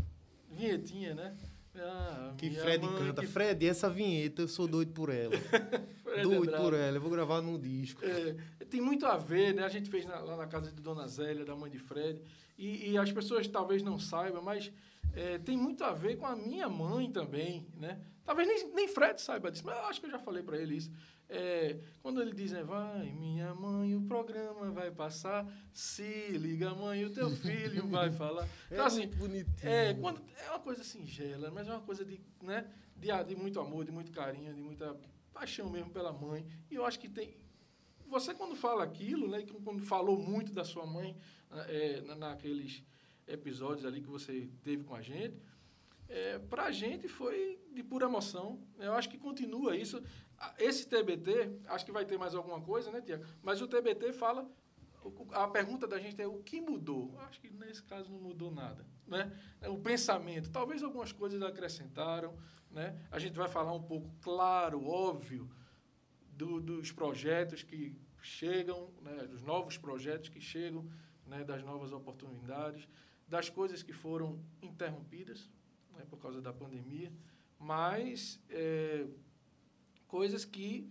vinhetinha, 0.50 1.14
né? 1.14 1.36
Ah, 1.78 2.32
Que 2.38 2.50
Fred 2.50 2.86
mãe 2.86 2.96
canta. 2.96 3.20
que 3.20 3.26
Fred, 3.26 3.66
essa 3.66 3.90
vinheta, 3.90 4.40
eu 4.42 4.48
sou 4.48 4.66
doido 4.66 4.92
por 4.92 5.10
ela. 5.10 5.36
Fred 6.02 6.22
doido 6.22 6.42
Andrade. 6.44 6.62
por 6.64 6.72
ela. 6.74 6.96
Eu 6.96 7.00
vou 7.02 7.10
gravar 7.10 7.42
num 7.42 7.58
disco. 7.58 8.02
É, 8.02 8.34
tem 8.70 8.80
muito 8.80 9.04
a 9.04 9.18
ver, 9.18 9.54
né? 9.54 9.62
A 9.64 9.68
gente 9.68 9.90
fez 9.90 10.06
na- 10.06 10.18
lá 10.20 10.36
na 10.38 10.46
casa 10.46 10.72
de 10.72 10.80
Dona 10.80 11.06
Zélia, 11.06 11.44
da 11.44 11.54
mãe 11.54 11.70
de 11.70 11.78
Fred, 11.78 12.22
e, 12.56 12.90
e 12.90 12.98
as 12.98 13.12
pessoas 13.12 13.46
talvez 13.46 13.82
não 13.82 13.98
saibam, 13.98 14.42
mas 14.42 14.72
é, 15.12 15.38
tem 15.38 15.56
muito 15.56 15.82
a 15.84 15.92
ver 15.92 16.16
com 16.16 16.26
a 16.26 16.36
minha 16.36 16.68
mãe 16.68 17.10
também, 17.10 17.66
né? 17.76 18.00
Talvez 18.24 18.48
nem, 18.48 18.74
nem 18.74 18.88
Fred 18.88 19.20
saiba 19.20 19.50
disso, 19.50 19.64
mas 19.64 19.76
eu 19.76 19.84
acho 19.84 20.00
que 20.00 20.06
eu 20.06 20.10
já 20.10 20.18
falei 20.18 20.42
para 20.42 20.58
ele 20.58 20.76
isso. 20.76 20.90
É, 21.28 21.78
quando 22.02 22.20
ele 22.20 22.32
diz, 22.32 22.52
né, 22.52 22.62
vai, 22.62 23.12
minha 23.12 23.54
mãe, 23.54 23.96
o 23.96 24.02
programa 24.02 24.70
vai 24.70 24.90
passar, 24.90 25.46
se 25.72 26.28
liga, 26.32 26.74
mãe, 26.74 27.04
o 27.04 27.10
teu 27.10 27.30
filho 27.30 27.86
vai 27.88 28.12
falar. 28.12 28.48
Então, 28.66 28.84
é 28.84 28.86
assim, 28.86 29.06
bonitinho. 29.08 29.54
é, 29.62 29.94
quando, 29.94 30.20
é 30.44 30.50
uma 30.50 30.60
coisa 30.60 30.84
singela, 30.84 31.50
mas 31.50 31.66
é 31.66 31.72
uma 31.72 31.80
coisa 31.80 32.04
de, 32.04 32.20
né, 32.42 32.68
de, 32.96 33.08
de 33.24 33.36
muito 33.36 33.58
amor, 33.58 33.84
de 33.84 33.92
muito 33.92 34.12
carinho, 34.12 34.54
de 34.54 34.60
muita 34.60 34.96
paixão 35.32 35.68
mesmo 35.68 35.90
pela 35.90 36.12
mãe. 36.12 36.46
E 36.70 36.74
eu 36.74 36.84
acho 36.84 36.98
que 36.98 37.08
tem. 37.08 37.36
Você, 38.08 38.32
quando 38.32 38.54
fala 38.54 38.84
aquilo, 38.84 39.28
né, 39.28 39.44
quando 39.64 39.82
falou 39.82 40.18
muito 40.18 40.52
da 40.52 40.64
sua 40.64 40.86
mãe 40.86 41.16
é, 41.64 42.00
na- 42.02 42.14
naqueles 42.14 42.82
episódios 43.26 43.84
ali 43.84 44.00
que 44.00 44.08
você 44.08 44.48
teve 44.62 44.84
com 44.84 44.94
a 44.94 45.02
gente, 45.02 45.36
é, 46.08 46.38
para 46.38 46.64
a 46.64 46.70
gente 46.70 47.08
foi 47.08 47.58
de 47.72 47.82
pura 47.82 48.06
emoção. 48.06 48.60
Eu 48.78 48.92
acho 48.94 49.08
que 49.08 49.18
continua 49.18 49.76
isso. 49.76 50.02
Esse 50.58 50.86
TBT, 50.86 51.58
acho 51.66 51.84
que 51.84 51.92
vai 51.92 52.04
ter 52.04 52.16
mais 52.18 52.34
alguma 52.34 52.60
coisa, 52.60 52.90
né, 52.90 53.00
Tiago? 53.00 53.24
Mas 53.42 53.60
o 53.60 53.66
TBT 53.68 54.12
fala. 54.12 54.48
A 55.32 55.46
pergunta 55.46 55.86
da 55.86 56.00
gente 56.00 56.20
é 56.20 56.26
o 56.26 56.42
que 56.42 56.60
mudou? 56.60 57.16
Acho 57.20 57.40
que 57.40 57.48
nesse 57.48 57.80
caso 57.84 58.10
não 58.10 58.18
mudou 58.18 58.50
nada, 58.50 58.84
né? 59.06 59.30
O 59.68 59.78
pensamento, 59.78 60.50
talvez 60.50 60.82
algumas 60.82 61.12
coisas 61.12 61.40
acrescentaram, 61.42 62.36
né? 62.72 63.00
A 63.08 63.18
gente 63.20 63.36
vai 63.36 63.46
falar 63.48 63.72
um 63.72 63.82
pouco, 63.82 64.10
claro, 64.20 64.84
óbvio, 64.84 65.48
do- 66.32 66.60
dos 66.60 66.90
projetos 66.90 67.62
que 67.62 67.96
chegam, 68.20 68.90
né? 69.00 69.28
Dos 69.28 69.42
novos 69.42 69.78
projetos 69.78 70.28
que 70.28 70.40
chegam, 70.40 70.88
né? 71.26 71.44
Das 71.44 71.62
novas 71.62 71.92
oportunidades, 71.92 72.88
das 73.28 73.48
coisas 73.48 73.82
que 73.82 73.92
foram 73.92 74.40
interrompidas, 74.62 75.50
né? 75.92 76.04
Por 76.08 76.18
causa 76.18 76.40
da 76.40 76.52
pandemia, 76.52 77.12
mas 77.58 78.40
é, 78.48 79.06
coisas 80.06 80.44
que 80.44 80.90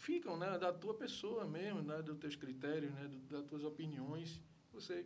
ficam, 0.00 0.36
né, 0.36 0.58
da 0.58 0.72
tua 0.72 0.94
pessoa 0.94 1.44
mesmo, 1.46 1.82
né, 1.82 2.00
dos 2.02 2.16
teus 2.18 2.34
critérios, 2.34 2.92
né, 2.92 3.06
do, 3.06 3.18
das 3.18 3.44
tuas 3.44 3.64
opiniões. 3.64 4.42
Você 4.72 5.04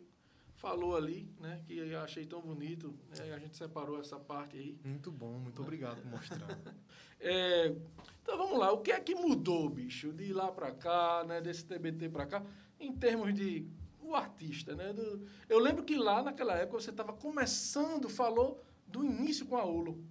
falou 0.57 0.97
ali, 0.97 1.29
né, 1.41 1.63
que 1.67 1.77
eu 1.77 2.01
achei 2.01 2.25
tão 2.25 2.41
bonito, 2.41 2.95
né, 3.09 3.35
a 3.35 3.39
gente 3.39 3.57
separou 3.57 4.01
essa 4.01 4.19
parte 4.19 4.57
aí. 4.57 4.79
Muito 4.85 5.11
bom, 5.11 5.39
muito 5.39 5.61
obrigado 5.63 6.01
por 6.03 6.11
mostrar. 6.11 6.47
É, 7.27 7.75
então 8.23 8.37
vamos 8.37 8.59
lá, 8.59 8.71
o 8.71 8.83
que 8.83 8.93
é 8.93 9.01
que 9.01 9.15
mudou, 9.15 9.71
bicho, 9.71 10.13
de 10.13 10.31
lá 10.31 10.53
para 10.53 10.73
cá, 10.73 11.25
né, 11.27 11.41
desse 11.41 11.65
TBT 11.65 12.11
para 12.11 12.27
cá, 12.27 12.45
em 12.79 12.95
termos 12.95 13.33
de 13.33 13.67
o 14.09 14.15
artista, 14.15 14.75
né? 14.75 14.93
do- 14.93 15.27
eu 15.49 15.59
lembro 15.59 15.83
que 15.85 15.97
lá 15.97 16.23
naquela 16.23 16.55
época 16.57 16.81
você 16.81 16.91
estava 16.91 17.13
começando, 17.13 18.09
falou 18.09 18.63
do 18.87 19.05
início 19.05 19.47
com 19.47 19.57
a 19.57 19.65
Olo, 19.65 20.05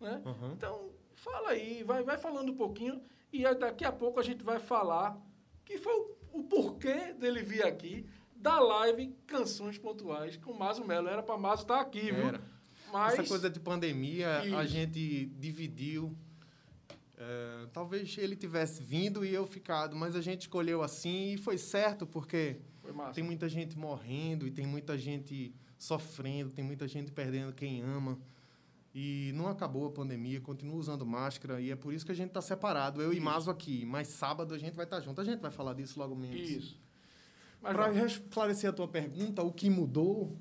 né? 0.00 0.22
Uhum. 0.24 0.52
Então 0.52 0.90
fala 1.14 1.50
aí, 1.50 1.82
vai, 1.82 2.02
vai 2.02 2.18
falando 2.18 2.52
um 2.52 2.56
pouquinho 2.56 3.02
e 3.32 3.42
daqui 3.54 3.84
a 3.84 3.92
pouco 3.92 4.18
a 4.20 4.22
gente 4.22 4.42
vai 4.44 4.58
falar 4.58 5.20
que 5.64 5.78
foi 5.78 5.92
o, 5.92 6.16
o 6.40 6.44
porquê 6.44 7.12
dele 7.14 7.42
vir 7.42 7.64
aqui 7.64 8.06
da 8.34 8.58
live 8.58 9.14
Canções 9.26 9.78
Pontuais 9.78 10.36
com 10.36 10.50
o 10.52 10.58
Mazo 10.58 10.84
Melo. 10.84 11.08
Era 11.08 11.22
para 11.22 11.38
Mazo 11.38 11.62
estar 11.62 11.80
aqui, 11.80 12.10
viu? 12.12 12.26
Era. 12.28 12.40
Mas 12.92 13.14
Essa 13.14 13.24
coisa 13.28 13.48
de 13.48 13.58
pandemia, 13.60 14.40
a 14.40 14.44
Isso. 14.64 14.66
gente 14.74 15.26
dividiu. 15.38 16.14
É, 17.16 17.66
talvez 17.72 18.16
ele 18.18 18.34
tivesse 18.34 18.82
vindo 18.82 19.24
e 19.24 19.32
eu 19.32 19.46
ficado, 19.46 19.94
mas 19.94 20.16
a 20.16 20.20
gente 20.20 20.42
escolheu 20.42 20.82
assim 20.82 21.34
e 21.34 21.38
foi 21.38 21.56
certo, 21.56 22.04
porque 22.06 22.56
massa. 22.92 23.14
tem 23.14 23.24
muita 23.24 23.48
gente 23.48 23.78
morrendo 23.78 24.46
e 24.46 24.50
tem 24.50 24.66
muita 24.66 24.96
gente 24.96 25.54
sofrendo, 25.78 26.50
tem 26.50 26.64
muita 26.64 26.86
gente 26.86 27.10
perdendo 27.12 27.52
quem 27.52 27.82
ama. 27.82 28.18
E 28.94 29.32
não 29.34 29.48
acabou 29.48 29.86
a 29.86 29.90
pandemia, 29.90 30.40
continua 30.40 30.76
usando 30.76 31.06
máscara 31.06 31.60
e 31.60 31.70
é 31.70 31.76
por 31.76 31.94
isso 31.94 32.04
que 32.04 32.12
a 32.12 32.14
gente 32.14 32.28
está 32.28 32.42
separado, 32.42 33.00
eu 33.00 33.10
e 33.12 33.16
Isso. 33.16 33.24
Mazo 33.24 33.50
aqui. 33.50 33.86
Mas 33.86 34.08
sábado 34.08 34.54
a 34.54 34.58
gente 34.58 34.74
vai 34.74 34.84
estar 34.84 35.00
junto, 35.00 35.20
a 35.20 35.24
gente 35.24 35.40
vai 35.40 35.50
falar 35.50 35.72
disso 35.72 35.98
logo 35.98 36.14
menos. 36.14 36.50
Isso. 36.50 36.80
Mas 37.62 37.74
Para 37.74 38.04
esclarecer 38.04 38.68
a 38.68 38.72
tua 38.72 38.88
pergunta, 38.88 39.42
o 39.42 39.52
que 39.52 39.70
mudou? 39.70 40.36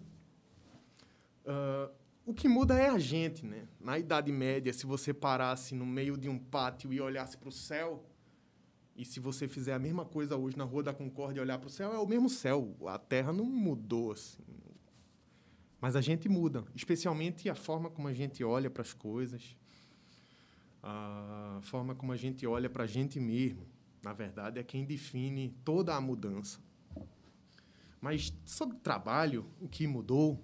ah, 1.45 1.89
o 2.25 2.33
que 2.33 2.47
muda 2.47 2.77
é 2.77 2.87
a 2.87 2.99
gente, 2.99 3.45
né? 3.45 3.67
Na 3.79 3.97
Idade 3.97 4.31
Média, 4.31 4.71
se 4.71 4.85
você 4.85 5.13
parasse 5.13 5.73
no 5.73 5.85
meio 5.85 6.15
de 6.15 6.29
um 6.29 6.37
pátio 6.37 6.93
e 6.93 7.01
olhasse 7.01 7.35
para 7.35 7.49
o 7.49 7.51
céu, 7.51 8.05
e 8.95 9.05
se 9.05 9.19
você 9.19 9.47
fizer 9.47 9.73
a 9.73 9.79
mesma 9.79 10.05
coisa 10.05 10.35
hoje 10.35 10.57
na 10.57 10.63
Rua 10.63 10.83
da 10.83 10.93
Concórdia 10.93 11.39
e 11.39 11.43
olhar 11.43 11.57
para 11.57 11.67
o 11.67 11.71
céu, 11.71 11.93
é 11.93 11.99
o 11.99 12.07
mesmo 12.07 12.29
céu. 12.29 12.75
A 12.87 12.97
Terra 12.97 13.31
não 13.31 13.45
mudou 13.45 14.11
assim. 14.11 14.43
Mas 15.79 15.95
a 15.95 16.01
gente 16.01 16.29
muda, 16.29 16.63
especialmente 16.75 17.49
a 17.49 17.55
forma 17.55 17.89
como 17.89 18.07
a 18.07 18.13
gente 18.13 18.43
olha 18.43 18.69
para 18.69 18.83
as 18.83 18.93
coisas, 18.93 19.57
a 20.83 21.59
forma 21.63 21.95
como 21.95 22.11
a 22.11 22.17
gente 22.17 22.45
olha 22.45 22.69
para 22.69 22.83
a 22.83 22.87
gente 22.87 23.19
mesmo. 23.19 23.65
Na 24.03 24.13
verdade, 24.13 24.59
é 24.59 24.63
quem 24.63 24.85
define 24.85 25.49
toda 25.63 25.95
a 25.95 26.01
mudança. 26.01 26.59
Mas 27.99 28.33
sobre 28.45 28.77
trabalho, 28.77 29.45
o 29.59 29.67
que 29.67 29.87
mudou? 29.87 30.43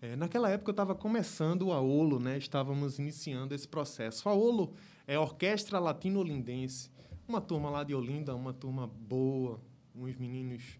É, 0.00 0.16
naquela 0.16 0.48
época 0.48 0.70
eu 0.70 0.72
estava 0.72 0.94
começando 0.94 1.72
a 1.72 1.80
OLO, 1.80 2.18
né? 2.18 2.38
estávamos 2.38 2.98
iniciando 2.98 3.54
esse 3.54 3.68
processo. 3.68 4.28
A 4.28 4.34
OLO 4.34 4.72
é 5.06 5.14
a 5.14 5.20
Orquestra 5.20 5.78
Latino-Olindense, 5.78 6.90
uma 7.30 7.40
turma 7.40 7.70
lá 7.70 7.84
de 7.84 7.94
Olinda, 7.94 8.34
uma 8.34 8.52
turma 8.52 8.86
boa, 8.86 9.60
uns 9.94 10.16
meninos 10.16 10.78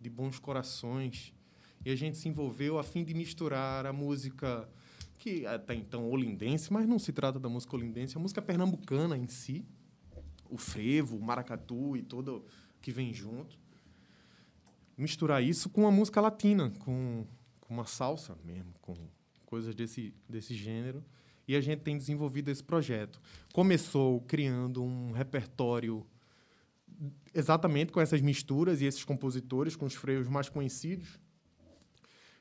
de 0.00 0.10
bons 0.10 0.38
corações. 0.38 1.32
E 1.84 1.90
a 1.90 1.96
gente 1.96 2.16
se 2.16 2.28
envolveu 2.28 2.78
a 2.78 2.82
fim 2.82 3.04
de 3.04 3.14
misturar 3.14 3.86
a 3.86 3.92
música 3.92 4.68
que 5.18 5.46
até 5.46 5.74
então 5.74 6.08
olindense, 6.08 6.72
mas 6.72 6.88
não 6.88 6.98
se 6.98 7.12
trata 7.12 7.38
da 7.38 7.48
música 7.48 7.76
olindense, 7.76 8.16
a 8.16 8.20
música 8.20 8.40
pernambucana 8.40 9.16
em 9.16 9.28
si, 9.28 9.64
o 10.48 10.56
frevo, 10.56 11.16
o 11.16 11.22
maracatu 11.22 11.96
e 11.96 12.02
tudo 12.02 12.44
que 12.80 12.90
vem 12.90 13.12
junto 13.12 13.58
misturar 15.00 15.42
isso 15.42 15.70
com 15.70 15.86
a 15.86 15.90
música 15.90 16.20
latina, 16.20 16.70
com, 16.80 17.24
com 17.58 17.74
uma 17.74 17.86
salsa 17.86 18.36
mesmo, 18.44 18.74
com 18.82 18.94
coisas 19.46 19.74
desse, 19.74 20.14
desse 20.28 20.54
gênero. 20.54 21.02
E 21.46 21.56
a 21.56 21.60
gente 21.60 21.80
tem 21.80 21.96
desenvolvido 21.96 22.50
esse 22.50 22.62
projeto. 22.62 23.20
Começou 23.52 24.20
criando 24.22 24.82
um 24.82 25.12
repertório 25.12 26.06
exatamente 27.34 27.92
com 27.92 28.00
essas 28.00 28.20
misturas 28.20 28.80
e 28.80 28.84
esses 28.84 29.04
compositores, 29.04 29.76
com 29.76 29.86
os 29.86 29.94
freios 29.94 30.28
mais 30.28 30.48
conhecidos. 30.48 31.18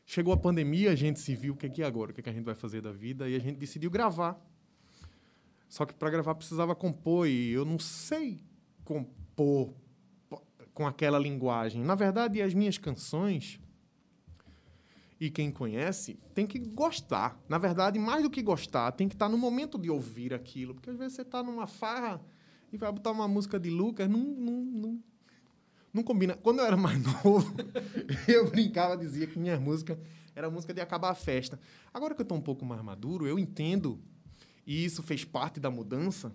Chegou 0.05 0.33
a 0.33 0.37
pandemia, 0.37 0.91
a 0.91 0.95
gente 0.95 1.19
se 1.19 1.35
viu 1.35 1.53
o 1.53 1.57
que 1.57 1.67
é 1.67 1.69
que 1.69 1.81
é 1.81 1.85
agora, 1.85 2.11
o 2.11 2.13
que, 2.13 2.19
é 2.19 2.23
que 2.23 2.29
a 2.29 2.33
gente 2.33 2.43
vai 2.43 2.55
fazer 2.55 2.81
da 2.81 2.91
vida, 2.91 3.29
e 3.29 3.35
a 3.35 3.39
gente 3.39 3.57
decidiu 3.57 3.91
gravar. 3.91 4.43
Só 5.67 5.85
que 5.85 5.93
para 5.93 6.09
gravar 6.09 6.33
precisava 6.33 6.75
compor, 6.75 7.27
e 7.27 7.51
eu 7.51 7.63
não 7.63 7.77
sei 7.77 8.43
compor 8.83 9.73
com 10.73 10.87
aquela 10.87 11.19
linguagem. 11.19 11.83
Na 11.83 11.93
verdade, 11.93 12.41
as 12.41 12.53
minhas 12.53 12.77
canções, 12.77 13.59
e 15.19 15.29
quem 15.29 15.51
conhece, 15.51 16.17
tem 16.33 16.47
que 16.47 16.57
gostar. 16.57 17.37
Na 17.49 17.57
verdade, 17.57 17.99
mais 17.99 18.23
do 18.23 18.29
que 18.29 18.41
gostar, 18.41 18.91
tem 18.93 19.07
que 19.07 19.15
estar 19.15 19.27
no 19.27 19.37
momento 19.37 19.77
de 19.77 19.89
ouvir 19.89 20.33
aquilo. 20.33 20.73
Porque 20.73 20.89
às 20.89 20.97
vezes 20.97 21.13
você 21.15 21.23
está 21.23 21.43
numa 21.43 21.67
farra 21.67 22.21
e 22.71 22.77
vai 22.77 22.91
botar 22.91 23.11
uma 23.11 23.27
música 23.27 23.59
de 23.59 23.69
Lucas, 23.69 24.09
não, 24.09 24.19
não, 24.19 24.63
não, 24.63 25.03
não 25.93 26.03
combina. 26.03 26.35
Quando 26.35 26.59
eu 26.59 26.65
era 26.65 26.77
mais 26.77 26.97
novo, 27.23 27.53
eu 28.27 28.49
brincava, 28.49 28.95
dizia 28.95 29.27
que 29.27 29.37
minha 29.37 29.59
música 29.59 29.99
era 30.33 30.49
música 30.49 30.73
de 30.73 30.79
acabar 30.79 31.09
a 31.09 31.15
festa. 31.15 31.59
Agora 31.93 32.15
que 32.15 32.21
eu 32.21 32.23
estou 32.23 32.37
um 32.37 32.41
pouco 32.41 32.63
mais 32.65 32.81
maduro, 32.81 33.27
eu 33.27 33.37
entendo, 33.37 33.99
e 34.65 34.85
isso 34.85 35.03
fez 35.03 35.25
parte 35.25 35.59
da 35.59 35.69
mudança, 35.69 36.33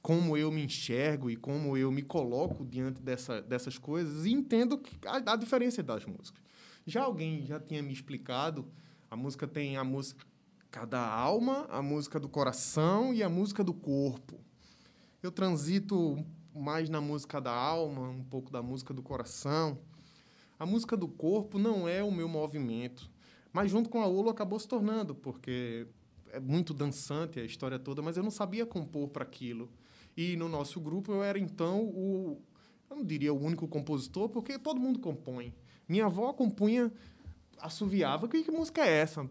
como 0.00 0.36
eu 0.36 0.50
me 0.52 0.64
enxergo 0.64 1.28
e 1.28 1.36
como 1.36 1.76
eu 1.76 1.90
me 1.90 2.02
coloco 2.02 2.64
diante 2.64 3.00
dessa, 3.02 3.40
dessas 3.40 3.78
coisas 3.78 4.26
e 4.26 4.32
entendo 4.32 4.80
a, 5.06 5.32
a 5.32 5.36
diferença 5.36 5.82
das 5.82 6.04
músicas. 6.04 6.41
Já 6.86 7.04
alguém 7.04 7.46
já 7.46 7.60
tinha 7.60 7.82
me 7.82 7.92
explicado, 7.92 8.68
a 9.10 9.16
música 9.16 9.46
tem 9.46 9.76
a 9.76 9.84
música 9.84 10.26
da 10.88 11.06
alma, 11.06 11.66
a 11.70 11.80
música 11.80 12.18
do 12.18 12.28
coração 12.28 13.14
e 13.14 13.22
a 13.22 13.28
música 13.28 13.62
do 13.62 13.72
corpo. 13.72 14.40
Eu 15.22 15.30
transito 15.30 16.24
mais 16.54 16.88
na 16.88 17.00
música 17.00 17.40
da 17.40 17.52
alma, 17.52 18.08
um 18.08 18.24
pouco 18.24 18.50
da 18.50 18.62
música 18.62 18.92
do 18.92 19.02
coração. 19.02 19.78
A 20.58 20.66
música 20.66 20.96
do 20.96 21.06
corpo 21.06 21.58
não 21.58 21.88
é 21.88 22.02
o 22.02 22.10
meu 22.10 22.28
movimento, 22.28 23.10
mas 23.52 23.70
junto 23.70 23.88
com 23.88 24.00
a 24.00 24.06
Ulo 24.06 24.30
acabou 24.30 24.58
se 24.58 24.66
tornando, 24.66 25.14
porque 25.14 25.86
é 26.30 26.40
muito 26.40 26.74
dançante 26.74 27.38
a 27.38 27.44
história 27.44 27.78
toda, 27.78 28.02
mas 28.02 28.16
eu 28.16 28.22
não 28.22 28.30
sabia 28.30 28.66
compor 28.66 29.08
para 29.08 29.22
aquilo. 29.22 29.70
E 30.16 30.36
no 30.36 30.48
nosso 30.48 30.80
grupo 30.80 31.12
eu 31.12 31.22
era 31.22 31.38
então 31.38 31.84
o. 31.84 32.40
Eu 32.90 32.96
não 32.96 33.04
diria 33.04 33.32
o 33.32 33.40
único 33.40 33.68
compositor, 33.68 34.28
porque 34.28 34.58
todo 34.58 34.80
mundo 34.80 34.98
compõe. 34.98 35.54
Minha 35.92 36.06
avó 36.06 36.32
compunha, 36.32 36.90
assoviava. 37.60 38.26
Que, 38.26 38.42
que 38.42 38.50
música 38.50 38.80
é 38.80 38.90
essa? 38.90 39.28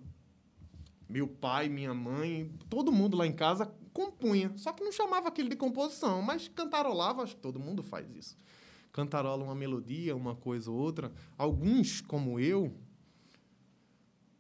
Meu 1.10 1.28
pai, 1.28 1.68
minha 1.68 1.92
mãe, 1.92 2.52
todo 2.70 2.92
mundo 2.92 3.18
lá 3.18 3.26
em 3.26 3.34
casa 3.34 3.74
compunha. 3.92 4.54
Só 4.58 4.72
que 4.72 4.84
não 4.84 4.92
chamava 4.92 5.28
aquilo 5.28 5.50
de 5.50 5.56
composição, 5.56 6.22
mas 6.22 6.48
cantarolava, 6.48 7.24
acho 7.24 7.36
que 7.36 7.42
todo 7.42 7.60
mundo 7.60 7.82
faz 7.82 8.08
isso. 8.16 8.38
Cantarola 8.94 9.44
uma 9.44 9.56
melodia, 9.56 10.16
uma 10.16 10.36
coisa 10.36 10.70
ou 10.70 10.78
outra. 10.78 11.12
Alguns, 11.36 12.00
como 12.00 12.40
eu, 12.40 12.72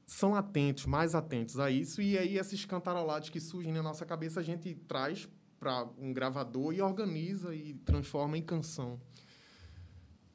são 0.05 0.35
atentos, 0.35 0.85
mais 0.85 1.15
atentos 1.15 1.57
a 1.57 1.71
isso. 1.71 2.03
E 2.03 2.19
aí, 2.19 2.37
esses 2.37 2.65
cantarolados 2.65 3.29
que 3.29 3.39
surgem 3.39 3.73
na 3.73 3.81
nossa 3.81 4.05
cabeça, 4.05 4.41
a 4.41 4.43
gente 4.43 4.75
traz 4.87 5.27
para 5.59 5.89
um 5.97 6.13
gravador 6.13 6.71
e 6.71 6.83
organiza 6.83 7.55
e 7.55 7.73
transforma 7.73 8.37
em 8.37 8.43
canção. 8.43 9.01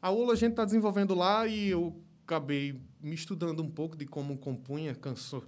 A 0.01 0.11
ULA 0.11 0.35
a 0.35 0.37
gente 0.37 0.51
está 0.51 0.65
desenvolvendo 0.65 1.15
lá 1.15 1.47
e 1.47 1.69
eu 1.69 2.01
acabei 2.25 2.81
me 3.01 3.15
estudando 3.15 3.63
um 3.63 3.71
pouco 3.71 3.97
de 3.97 4.05
como 4.05 4.37
compunha 4.37 4.95
canção 4.95 5.43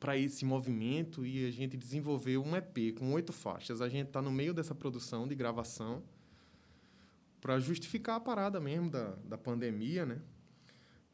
para 0.00 0.18
esse 0.18 0.44
movimento 0.44 1.24
e 1.24 1.46
a 1.46 1.50
gente 1.50 1.76
desenvolveu 1.76 2.42
um 2.42 2.54
EP 2.56 2.94
com 2.98 3.12
oito 3.12 3.32
faixas. 3.32 3.80
A 3.80 3.88
gente 3.88 4.08
está 4.08 4.20
no 4.20 4.30
meio 4.30 4.52
dessa 4.52 4.74
produção 4.74 5.26
de 5.26 5.34
gravação 5.34 6.02
para 7.40 7.58
justificar 7.58 8.16
a 8.16 8.20
parada 8.20 8.60
mesmo 8.60 8.90
da, 8.90 9.14
da 9.24 9.38
pandemia, 9.38 10.04
né? 10.04 10.20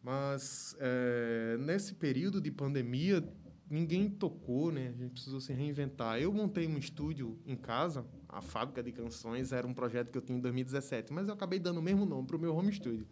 Mas 0.02 0.74
é, 0.80 1.56
nesse 1.60 1.94
período 1.94 2.40
de 2.40 2.50
pandemia 2.50 3.22
ninguém 3.68 4.10
tocou, 4.10 4.72
né? 4.72 4.88
A 4.88 4.92
gente 4.92 5.12
precisou 5.12 5.40
se 5.40 5.52
reinventar. 5.52 6.18
Eu 6.18 6.32
montei 6.32 6.66
um 6.66 6.78
estúdio 6.78 7.38
em 7.46 7.56
casa, 7.56 8.04
a 8.32 8.40
Fábrica 8.40 8.82
de 8.82 8.92
Canções 8.92 9.52
era 9.52 9.66
um 9.66 9.74
projeto 9.74 10.10
que 10.10 10.18
eu 10.18 10.22
tinha 10.22 10.38
em 10.38 10.40
2017, 10.40 11.12
mas 11.12 11.28
eu 11.28 11.34
acabei 11.34 11.58
dando 11.58 11.78
o 11.78 11.82
mesmo 11.82 12.06
nome 12.06 12.26
para 12.26 12.36
o 12.36 12.40
meu 12.40 12.54
home 12.54 12.72
studio. 12.72 13.06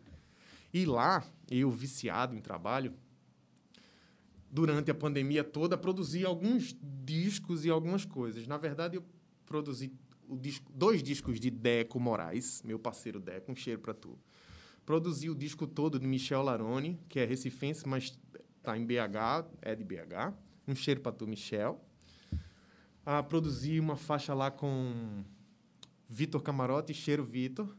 E 0.72 0.84
lá, 0.84 1.24
eu 1.50 1.70
viciado 1.70 2.36
em 2.36 2.40
trabalho, 2.40 2.94
durante 4.50 4.90
a 4.90 4.94
pandemia 4.94 5.42
toda, 5.42 5.76
produzi 5.76 6.24
alguns 6.24 6.76
discos 6.82 7.64
e 7.64 7.70
algumas 7.70 8.04
coisas. 8.04 8.46
Na 8.46 8.56
verdade, 8.56 8.96
eu 8.96 9.04
produzi 9.44 9.92
disco, 10.36 10.70
dois 10.72 11.02
discos 11.02 11.40
de 11.40 11.50
Deco 11.50 11.98
Moraes, 11.98 12.62
meu 12.62 12.78
parceiro 12.78 13.18
Deco, 13.18 13.50
um 13.50 13.56
cheiro 13.56 13.80
para 13.80 13.94
tu. 13.94 14.18
Produzi 14.84 15.28
o 15.28 15.34
disco 15.34 15.66
todo 15.66 15.98
de 15.98 16.06
Michel 16.06 16.42
Larone, 16.42 16.98
que 17.08 17.18
é 17.18 17.24
recifense, 17.24 17.86
mas 17.86 18.18
está 18.56 18.76
em 18.76 18.86
BH, 18.86 19.48
é 19.60 19.74
de 19.74 19.84
BH. 19.84 20.34
Um 20.66 20.74
cheiro 20.74 21.00
para 21.00 21.12
tu, 21.12 21.26
Michel. 21.26 21.82
Ah, 23.10 23.22
produzi 23.22 23.80
uma 23.80 23.96
faixa 23.96 24.34
lá 24.34 24.50
com 24.50 25.24
Vitor 26.06 26.42
Camarote, 26.42 26.92
cheiro 26.92 27.24
Vitor. 27.24 27.74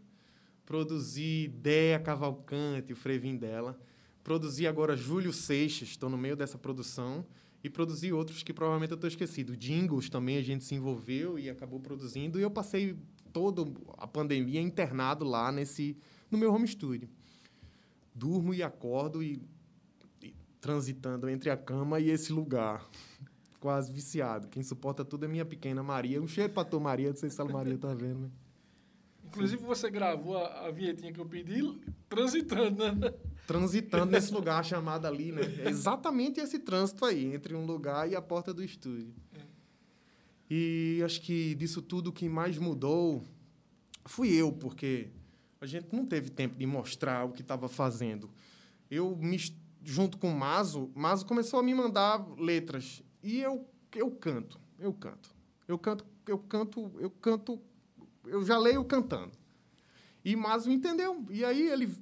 Produzi 0.66 1.48
Dea 1.50 2.00
Cavalcante, 2.00 2.94
o 2.94 2.96
Frevin 2.96 3.38
dela. 3.38 3.80
Produzi 4.24 4.66
agora 4.66 4.98
Júlio 4.98 5.32
Seixas, 5.32 5.90
estou 5.90 6.10
no 6.10 6.18
meio 6.18 6.36
dessa 6.36 6.58
produção. 6.58 7.24
E 7.64 7.70
produzi 7.70 8.12
outros 8.12 8.42
que 8.42 8.52
provavelmente 8.52 8.90
eu 8.90 8.96
estou 8.96 9.08
esquecido. 9.08 9.56
Jingles 9.56 10.10
também 10.10 10.36
a 10.36 10.42
gente 10.42 10.64
se 10.66 10.74
envolveu 10.74 11.38
e 11.38 11.48
acabou 11.48 11.80
produzindo. 11.80 12.40
E 12.40 12.42
eu 12.42 12.50
passei 12.50 12.98
toda 13.32 13.72
a 14.00 14.08
pandemia 14.08 14.60
internado 14.60 15.24
lá 15.24 15.52
nesse 15.52 15.96
no 16.32 16.40
meu 16.40 16.52
home 16.52 16.68
studio. 16.68 17.08
Durmo 18.16 18.52
e 18.52 18.64
acordo 18.64 19.22
e, 19.22 19.40
e 20.24 20.34
transitando 20.60 21.30
entre 21.30 21.52
a 21.52 21.56
cama 21.56 22.00
e 22.00 22.10
esse 22.10 22.34
lugar. 22.34 22.90
Quase 23.60 23.92
viciado. 23.92 24.48
Quem 24.48 24.64
suporta 24.64 25.04
tudo 25.04 25.26
é 25.26 25.28
minha 25.28 25.46
pequena 25.46 25.84
Maria. 25.84 26.22
Um 26.22 26.28
cheiro 26.28 26.54
para 26.54 26.64
tua 26.64 26.80
Maria, 26.80 27.10
não 27.10 27.16
sei 27.16 27.30
se 27.30 27.42
a 27.42 27.46
Maria 27.46 27.78
tá 27.78 27.94
vendo, 27.94 28.20
né? 28.22 28.30
Inclusive, 29.26 29.62
você 29.62 29.90
gravou 29.92 30.38
a, 30.38 30.68
a 30.68 30.72
vinhetinha 30.72 31.14
que 31.14 31.20
eu 31.20 31.26
pedi 31.26 31.62
transitando, 32.08 32.92
né? 32.94 33.14
Transitando 33.46 34.12
nesse 34.12 34.34
lugar 34.34 34.64
chamado 34.66 35.06
ali, 35.06 35.32
né? 35.32 35.42
É 35.64 35.70
exatamente 35.70 36.40
esse 36.40 36.58
trânsito 36.60 37.06
aí, 37.06 37.34
entre 37.34 37.54
um 37.54 37.66
lugar 37.66 38.10
e 38.10 38.16
a 38.16 38.22
porta 38.22 38.54
do 38.54 38.64
estúdio. 38.64 39.14
E 40.50 41.02
acho 41.06 41.22
que 41.22 41.54
disso 41.56 41.82
tudo, 41.82 42.08
o 42.08 42.14
que 42.14 42.28
mais 42.28 42.58
mudou 42.58 43.24
fui 44.06 44.34
eu, 44.34 44.52
porque 44.52 45.10
a 45.62 45.66
gente 45.68 45.94
não 45.94 46.06
teve 46.06 46.32
tempo 46.32 46.58
de 46.58 46.66
mostrar 46.66 47.26
o 47.26 47.32
que 47.32 47.42
estava 47.42 47.70
fazendo. 47.70 48.30
Eu, 48.90 49.16
me, 49.16 49.38
junto 49.84 50.18
com 50.18 50.32
o 50.32 50.36
Mazo, 50.36 50.90
Mazo 50.96 51.26
começou 51.26 51.60
a 51.60 51.64
me 51.64 51.76
mandar 51.76 52.26
letras. 52.40 53.04
E 53.22 53.40
eu, 53.40 53.68
eu 53.96 54.12
canto, 54.12 54.60
eu 54.78 54.94
canto. 54.94 55.36
Eu 55.68 55.78
canto, 55.78 56.06
eu 56.26 56.40
canto, 56.40 56.92
eu 57.00 57.10
canto 57.12 57.62
eu 58.26 58.44
já 58.44 58.58
leio 58.58 58.84
cantando. 58.86 59.32
E 60.24 60.36
Mazo 60.36 60.72
entendeu. 60.72 61.26
E 61.30 61.44
aí 61.44 61.68
ele, 61.68 61.96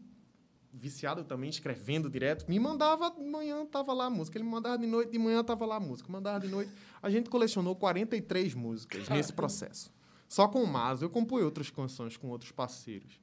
viciado 0.74 1.24
também, 1.24 1.50
escrevendo 1.50 2.09
direto, 2.09 2.47
me 2.50 2.59
mandava 2.59 3.10
de 3.12 3.23
manhã, 3.23 3.65
tava 3.65 3.93
lá 3.93 4.06
a 4.06 4.10
música. 4.10 4.38
Ele 4.38 4.45
me 4.45 4.51
mandava 4.51 4.77
de 4.77 4.88
noite, 4.88 5.12
de 5.12 5.19
manhã 5.19 5.43
tava 5.43 5.65
lá 5.65 5.75
a 5.75 5.80
música. 5.80 6.12
Mandava 6.12 6.39
de 6.39 6.47
noite. 6.47 6.71
A 7.01 7.10
gente 7.10 7.30
colecionou 7.30 7.75
43 7.75 8.53
músicas 8.53 9.08
nesse 9.10 9.34
processo. 9.34 9.91
Só 10.27 10.47
com 10.47 10.63
o 10.63 10.67
Mazo. 10.67 11.06
Eu 11.06 11.10
compus 11.10 11.41
outras 11.43 11.69
canções 11.69 12.17
com 12.17 12.30
outros 12.30 12.51
parceiros. 12.51 13.19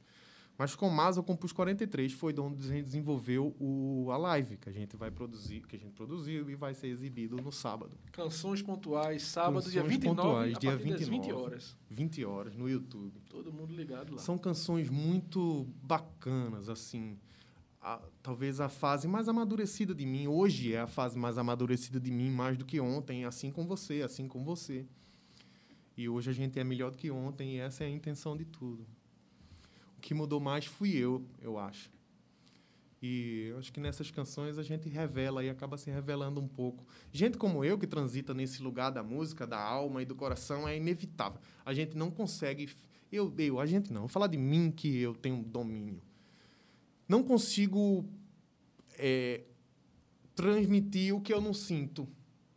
Mas 0.56 0.76
com 0.76 0.86
o 0.86 0.90
Mas 0.90 1.16
eu 1.16 1.22
compus 1.22 1.52
43, 1.52 2.12
foi 2.12 2.32
de 2.32 2.40
onde 2.40 2.64
a 2.64 2.72
gente 2.72 2.84
desenvolveu 2.84 3.54
o, 3.58 4.08
a 4.12 4.16
live 4.16 4.56
que 4.56 4.68
a 4.68 4.72
gente 4.72 4.96
vai 4.96 5.10
produzir, 5.10 5.66
que 5.66 5.74
a 5.74 5.78
gente 5.78 5.92
produziu 5.92 6.48
e 6.48 6.54
vai 6.54 6.74
ser 6.74 6.86
exibido 6.86 7.36
no 7.36 7.50
sábado. 7.50 7.96
Canções 8.12 8.62
pontuais, 8.62 9.22
sábado, 9.24 9.54
Canções 9.54 9.72
dia 9.72 9.82
29, 9.82 10.16
pontuais, 10.16 10.58
dia 10.58 10.76
29, 10.76 11.10
20 11.10 11.32
horas. 11.32 11.76
20 11.90 12.24
horas 12.24 12.56
no 12.56 12.68
YouTube. 12.68 13.20
Todo 13.28 13.52
mundo 13.52 13.74
ligado 13.74 14.14
lá. 14.14 14.18
São 14.18 14.38
canções 14.38 14.88
muito 14.88 15.66
bacanas, 15.82 16.68
assim. 16.68 17.18
A, 17.80 18.00
talvez 18.22 18.60
a 18.60 18.68
fase 18.68 19.08
mais 19.08 19.28
amadurecida 19.28 19.92
de 19.92 20.06
mim, 20.06 20.28
hoje 20.28 20.72
é 20.72 20.80
a 20.80 20.86
fase 20.86 21.18
mais 21.18 21.36
amadurecida 21.36 21.98
de 21.98 22.12
mim, 22.12 22.30
mais 22.30 22.56
do 22.56 22.64
que 22.64 22.80
ontem, 22.80 23.24
assim 23.24 23.50
com 23.50 23.66
você, 23.66 24.02
assim 24.02 24.28
com 24.28 24.44
você. 24.44 24.86
E 25.96 26.08
hoje 26.08 26.30
a 26.30 26.32
gente 26.32 26.58
é 26.58 26.64
melhor 26.64 26.92
do 26.92 26.96
que 26.96 27.10
ontem 27.10 27.56
e 27.56 27.58
essa 27.58 27.84
é 27.84 27.88
a 27.88 27.90
intenção 27.90 28.36
de 28.36 28.44
tudo 28.44 28.86
que 30.04 30.12
mudou 30.12 30.38
mais 30.38 30.66
fui 30.66 30.94
eu, 30.94 31.24
eu 31.40 31.58
acho. 31.58 31.90
E 33.00 33.46
eu 33.48 33.58
acho 33.58 33.72
que 33.72 33.80
nessas 33.80 34.10
canções 34.10 34.58
a 34.58 34.62
gente 34.62 34.86
revela 34.86 35.42
e 35.42 35.48
acaba 35.48 35.78
se 35.78 35.90
revelando 35.90 36.42
um 36.42 36.46
pouco. 36.46 36.86
Gente 37.10 37.38
como 37.38 37.64
eu, 37.64 37.78
que 37.78 37.86
transita 37.86 38.34
nesse 38.34 38.62
lugar 38.62 38.90
da 38.90 39.02
música, 39.02 39.46
da 39.46 39.58
alma 39.58 40.02
e 40.02 40.04
do 40.04 40.14
coração, 40.14 40.68
é 40.68 40.76
inevitável. 40.76 41.40
A 41.64 41.72
gente 41.72 41.96
não 41.96 42.10
consegue. 42.10 42.68
Eu, 43.10 43.32
eu, 43.38 43.58
a 43.58 43.64
gente 43.64 43.94
não. 43.94 44.02
Vou 44.02 44.08
falar 44.08 44.26
de 44.26 44.36
mim 44.36 44.70
que 44.70 44.98
eu 44.98 45.14
tenho 45.14 45.42
domínio. 45.42 46.02
Não 47.08 47.22
consigo 47.22 48.04
é, 48.98 49.42
transmitir 50.34 51.14
o 51.14 51.20
que 51.20 51.32
eu 51.32 51.40
não 51.40 51.54
sinto. 51.54 52.06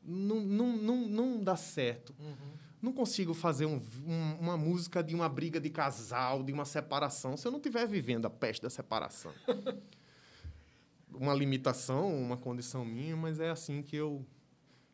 Não, 0.03 0.41
não, 0.41 0.75
não, 0.75 1.07
não 1.07 1.41
dá 1.41 1.55
certo. 1.55 2.13
Uhum 2.19 2.56
não 2.87 2.93
consigo 2.93 3.33
fazer 3.33 3.65
um, 3.65 3.81
um, 4.05 4.37
uma 4.39 4.57
música 4.57 5.03
de 5.03 5.13
uma 5.13 5.27
briga 5.27 5.59
de 5.59 5.69
casal, 5.69 6.41
de 6.41 6.53
uma 6.53 6.63
separação, 6.63 7.35
se 7.35 7.45
eu 7.45 7.51
não 7.51 7.59
estiver 7.59 7.85
vivendo 7.85 8.25
a 8.25 8.29
peste 8.29 8.61
da 8.61 8.69
separação. 8.69 9.33
uma 11.13 11.33
limitação, 11.33 12.15
uma 12.17 12.37
condição 12.37 12.85
minha, 12.85 13.15
mas 13.15 13.39
é 13.39 13.49
assim 13.49 13.81
que 13.81 13.95
eu, 13.95 14.25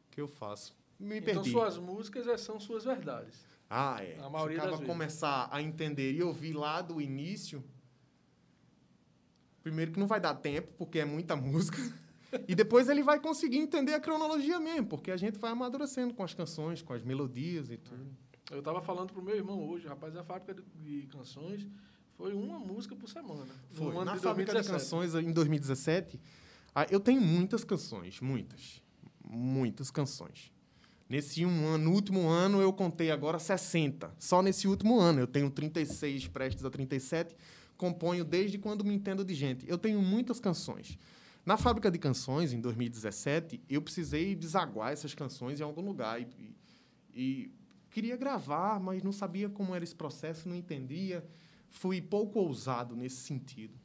que 0.10 0.19
eu 0.19 0.27
faço. 0.27 0.75
Me 0.99 1.19
então, 1.19 1.36
perdi. 1.36 1.51
suas 1.51 1.77
músicas 1.77 2.27
é, 2.27 2.36
são 2.36 2.60
suas 2.60 2.84
verdades. 2.84 3.45
Ah, 3.69 3.97
é. 3.99 4.17
A 4.19 4.29
maioria 4.29 4.62
Se 4.62 4.67
acaba 4.67 4.86
começar 4.86 5.47
a 5.51 5.62
entender 5.62 6.13
e 6.13 6.23
ouvir 6.23 6.53
lá 6.53 6.82
do 6.82 6.99
início, 6.99 7.63
primeiro 9.62 9.91
que 9.91 9.99
não 9.99 10.08
vai 10.08 10.19
dar 10.19 10.34
tempo, 10.36 10.73
porque 10.77 10.99
é 10.99 11.06
muita 11.06 11.36
música. 11.38 11.77
E 12.48 12.56
depois 12.56 12.89
ele 12.89 13.04
vai 13.04 13.19
conseguir 13.19 13.58
entender 13.58 13.93
a 13.93 14.00
cronologia 14.00 14.60
mesmo, 14.60 14.88
porque 14.88 15.12
a 15.12 15.17
gente 15.17 15.38
vai 15.38 15.52
amadurecendo 15.52 16.13
com 16.13 16.24
as 16.24 16.34
canções, 16.34 16.82
com 16.82 16.93
as 16.93 17.04
melodias 17.04 17.69
e 17.69 17.78
tudo. 17.78 18.06
Eu 18.52 18.60
estava 18.60 18.82
falando 18.82 19.13
pro 19.13 19.22
meu 19.22 19.36
irmão 19.36 19.67
hoje, 19.67 19.88
rapaz, 19.88 20.15
a 20.15 20.24
fábrica 20.24 20.62
de 20.76 21.08
canções 21.08 21.67
foi 22.17 22.34
uma 22.34 22.60
música 22.60 22.96
por 22.96 23.10
semana. 23.10 23.48
Foi. 23.72 24.06
Na 24.06 24.15
de 24.15 24.19
fábrica 24.19 24.62
de 24.62 24.67
canções, 24.67 25.15
em 25.15 25.32
2017, 25.32 26.19
eu 26.89 27.00
tenho 27.00 27.22
muitas 27.22 27.63
canções, 27.63 28.19
muitas. 28.19 28.82
Muitas 29.26 29.89
canções. 29.89 30.52
Nesse 31.10 31.46
um 31.46 31.67
ano, 31.67 31.86
no 31.86 31.91
último 31.91 32.28
ano, 32.28 32.62
eu 32.62 32.72
contei 32.74 33.12
agora 33.12 33.38
60. 33.38 34.15
Só 34.17 34.41
nesse 34.41 34.67
último 34.67 35.00
ano. 35.00 35.19
Eu 35.19 35.28
tenho 35.28 35.50
36, 35.50 36.28
prestes 36.28 36.65
a 36.65 36.69
37. 36.69 37.36
Componho 37.78 38.24
desde 38.24 38.58
quando 38.58 38.84
me 38.84 38.93
entendo 38.93 39.24
de 39.24 39.34
gente. 39.34 39.65
Eu 39.69 39.78
tenho 39.78 40.02
muitas 40.02 40.39
canções. 40.39 40.98
Na 41.45 41.58
fábrica 41.58 41.91
de 41.91 41.99
canções, 41.99 42.53
em 42.53 42.62
2017, 42.62 43.62
eu 43.69 43.82
precisei 43.82 44.34
desaguar 44.34 44.93
essas 44.93 45.13
canções 45.13 45.60
em 45.60 45.63
algum 45.63 45.82
lugar. 45.82 46.21
E, 46.21 46.56
e, 47.13 47.51
queria 47.89 48.15
gravar, 48.15 48.79
mas 48.79 49.03
não 49.03 49.12
sabia 49.12 49.49
como 49.49 49.75
era 49.75 49.84
esse 49.84 49.95
processo, 49.95 50.47
não 50.47 50.56
entendia. 50.56 51.27
Fui 51.69 52.01
pouco 52.01 52.39
ousado 52.39 52.95
nesse 52.95 53.17
sentido. 53.17 53.77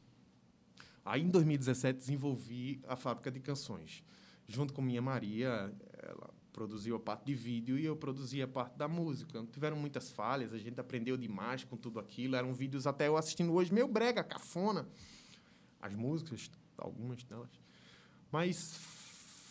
Aí, 1.03 1.21
em 1.21 1.29
2017, 1.29 1.99
desenvolvi 1.99 2.81
a 2.87 2.95
fábrica 2.95 3.29
de 3.29 3.41
canções. 3.41 4.05
Junto 4.47 4.73
com 4.73 4.81
minha 4.81 5.01
Maria, 5.01 5.73
ela 6.01 6.29
produziu 6.53 6.95
a 6.95 6.99
parte 6.99 7.25
de 7.25 7.35
vídeo 7.35 7.77
e 7.77 7.83
eu 7.83 7.95
produzia 7.95 8.45
a 8.45 8.47
parte 8.47 8.77
da 8.77 8.87
música. 8.87 9.45
Tiveram 9.51 9.75
muitas 9.75 10.09
falhas, 10.09 10.53
a 10.53 10.57
gente 10.57 10.79
aprendeu 10.79 11.17
demais 11.17 11.65
com 11.65 11.75
tudo 11.75 11.99
aquilo. 11.99 12.37
Eram 12.37 12.53
vídeos 12.53 12.87
até 12.87 13.09
eu 13.09 13.17
assistindo 13.17 13.53
hoje, 13.53 13.73
meio 13.73 13.87
brega, 13.87 14.23
cafona. 14.23 14.87
As 15.81 15.93
músicas 15.93 16.49
algumas 16.79 17.23
delas. 17.23 17.49
Mas 18.31 18.73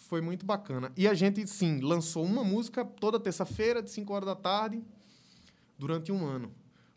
foi 0.09 0.21
muito 0.21 0.47
bacana. 0.47 0.93
E 0.97 1.07
a 1.07 1.15
gente, 1.15 1.47
sim, 1.47 1.81
lançou 1.81 2.25
uma 2.25 2.43
música 2.43 2.85
toda 2.85 3.21
terça-feira, 3.21 3.83
de 3.83 3.91
5 3.91 4.13
horas 4.13 4.27
da 4.27 4.37
tarde, 4.37 4.83
durante 5.79 6.11
um 6.11 6.27
ano. 6.27 6.53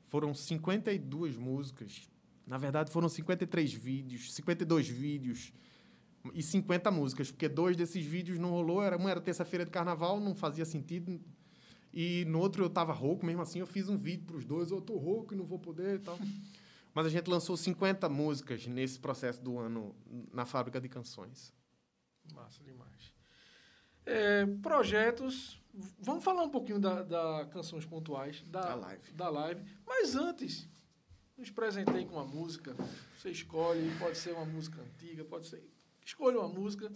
Foram 0.08 0.34
52 0.34 1.38
músicas. 1.38 2.10
Na 2.48 2.58
verdade, 2.58 2.91
foram 2.91 3.10
53 3.10 3.74
vídeos, 3.74 4.34
52 4.34 4.88
vídeos 4.88 5.54
e 6.34 6.41
50 6.41 6.91
músicas, 6.91 7.32
porque 7.32 7.50
dois 7.50 7.76
desses 7.76 8.06
vídeos 8.06 8.39
não 8.39 8.52
rolou. 8.52 8.82
Era, 8.82 8.98
um 8.98 9.10
era 9.10 9.20
terça-feira 9.20 9.65
de 9.65 9.72
carnaval, 9.72 10.20
não 10.20 10.36
fazia 10.36 10.65
sentido. 10.65 11.20
E 11.94 12.24
no 12.26 12.39
outro 12.39 12.63
eu 12.63 12.67
estava 12.67 12.94
rouco, 12.94 13.26
mesmo 13.26 13.41
assim 13.41 13.60
eu 13.60 13.67
fiz 13.67 13.89
um 13.89 13.98
vídeo 13.98 14.26
para 14.26 14.38
os 14.38 14.46
dois. 14.46 14.72
Eu 14.72 14.80
estou 14.80 14.98
rouco 14.98 15.34
e 15.34 15.38
não 15.38 15.46
vou 15.46 15.60
poder 15.60 15.96
e 15.96 16.00
tal. 16.00 16.17
Mas 16.93 17.06
a 17.06 17.10
gente 17.10 17.30
lançou 17.30 17.56
50 17.56 18.08
músicas 18.10 18.67
nesse 18.67 18.99
processo 18.99 19.41
do 19.41 19.58
ano 19.58 19.95
na 20.34 20.45
fábrica 20.45 20.80
de 20.80 20.89
canções. 20.89 21.54
Massa 22.34 22.63
demais. 22.63 23.13
É, 24.06 24.45
projetos. 24.62 25.62
Vamos 25.99 26.23
falar 26.23 26.43
um 26.43 26.49
pouquinho 26.49 26.80
da, 26.80 27.01
da 27.04 27.45
Canções 27.45 27.86
Pontuais, 27.86 28.43
da, 28.47 28.62
da, 28.62 28.75
live. 28.75 29.12
da 29.13 29.30
live. 29.30 29.63
Mas 29.88 30.15
antes, 30.15 30.67
nos 31.38 31.49
presentei 31.49 32.06
com 32.06 32.15
uma 32.15 32.25
música. 32.25 32.75
Você 33.17 33.32
escolhe, 33.32 33.89
pode 33.97 34.17
ser 34.17 34.34
uma 34.34 34.45
música 34.45 34.82
antiga, 34.82 35.23
pode 35.23 35.47
ser. 35.47 35.63
Escolha 36.06 36.39
uma 36.39 36.49
música, 36.49 36.91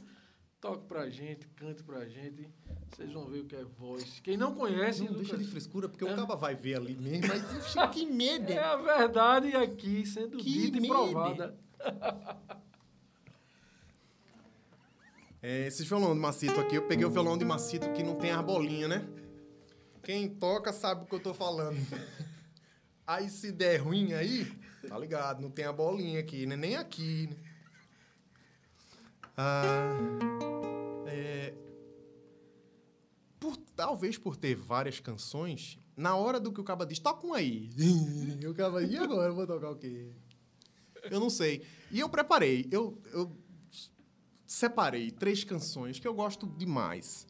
toque 0.65 0.85
pra 0.87 1.07
gente, 1.09 1.47
cante 1.55 1.83
pra 1.83 2.05
gente. 2.05 2.49
Vocês 2.89 3.11
vão 3.11 3.25
ver 3.27 3.39
o 3.41 3.45
que 3.45 3.55
é 3.55 3.63
voz. 3.63 4.19
Quem 4.23 4.35
não 4.35 4.55
conhece, 4.55 5.03
Não 5.03 5.13
deixa 5.13 5.37
de 5.37 5.45
frescura, 5.45 5.87
porque 5.87 6.03
É. 6.03 6.11
o 6.11 6.15
caba 6.15 6.35
vai 6.35 6.55
ver 6.55 6.75
ali 6.75 6.95
mesmo. 6.95 7.27
Mas 7.27 7.93
que 7.93 8.05
medo! 8.07 8.51
é 8.51 8.57
a 8.59 8.75
verdade 8.75 9.55
aqui 9.55 10.05
sendo 10.07 10.37
Que 10.37 10.43
dita 10.51 10.77
e 10.77 10.81
medo. 10.81 10.93
provada. 10.93 11.55
É, 15.41 15.67
esses 15.67 15.87
violão 15.87 16.15
de 16.15 16.19
macito 16.19 16.59
aqui, 16.59 16.75
eu 16.75 16.87
peguei 16.87 17.05
o 17.05 17.11
violão 17.11 17.37
de 17.37 17.45
macito 17.45 17.91
que 17.93 18.01
não 18.01 18.15
tem 18.15 18.31
as 18.31 18.43
bolinhas, 18.43 18.89
né? 18.89 19.07
Quem 20.01 20.27
toca 20.27 20.73
sabe 20.73 21.03
o 21.03 21.05
que 21.05 21.13
eu 21.13 21.19
tô 21.21 21.33
falando. 21.35 21.77
Aí 23.05 23.29
se 23.29 23.51
der 23.51 23.77
ruim 23.77 24.13
aí, 24.13 24.45
tá 24.87 24.97
ligado? 24.97 25.41
Não 25.43 25.51
tem 25.51 25.65
a 25.65 25.71
bolinha 25.73 26.19
aqui, 26.19 26.47
né? 26.47 26.55
Nem 26.55 26.75
aqui, 26.75 27.27
né? 27.27 27.35
Ah, 29.37 29.89
talvez 33.75 34.17
por 34.17 34.35
ter 34.35 34.55
várias 34.55 34.99
canções, 34.99 35.79
na 35.95 36.15
hora 36.15 36.39
do 36.39 36.51
que 36.51 36.61
o 36.61 36.63
caba 36.63 36.85
diz, 36.85 36.99
toca 36.99 37.25
um 37.25 37.33
aí. 37.33 37.69
o 38.47 38.53
caba, 38.53 38.83
e 38.83 38.97
agora? 38.97 39.29
Eu 39.29 39.35
vou 39.35 39.45
tocar 39.45 39.71
o 39.71 39.75
quê? 39.75 40.11
Eu 41.09 41.19
não 41.19 41.29
sei. 41.29 41.65
E 41.91 41.99
eu 41.99 42.09
preparei. 42.09 42.67
Eu, 42.71 42.99
eu 43.13 43.31
separei 44.45 45.11
três 45.11 45.43
canções 45.43 45.99
que 45.99 46.07
eu 46.07 46.13
gosto 46.13 46.47
demais. 46.47 47.27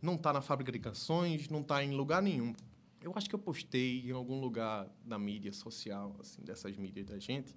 Não 0.00 0.16
tá 0.16 0.32
na 0.32 0.40
fábrica 0.40 0.70
de 0.70 0.78
canções, 0.78 1.48
não 1.48 1.62
tá 1.62 1.82
em 1.82 1.92
lugar 1.92 2.22
nenhum. 2.22 2.54
Eu 3.02 3.12
acho 3.14 3.28
que 3.28 3.34
eu 3.34 3.38
postei 3.38 4.00
em 4.06 4.10
algum 4.10 4.40
lugar 4.40 4.88
da 5.04 5.18
mídia 5.18 5.52
social, 5.52 6.16
assim, 6.20 6.42
dessas 6.42 6.76
mídias 6.76 7.06
da 7.06 7.18
gente. 7.18 7.56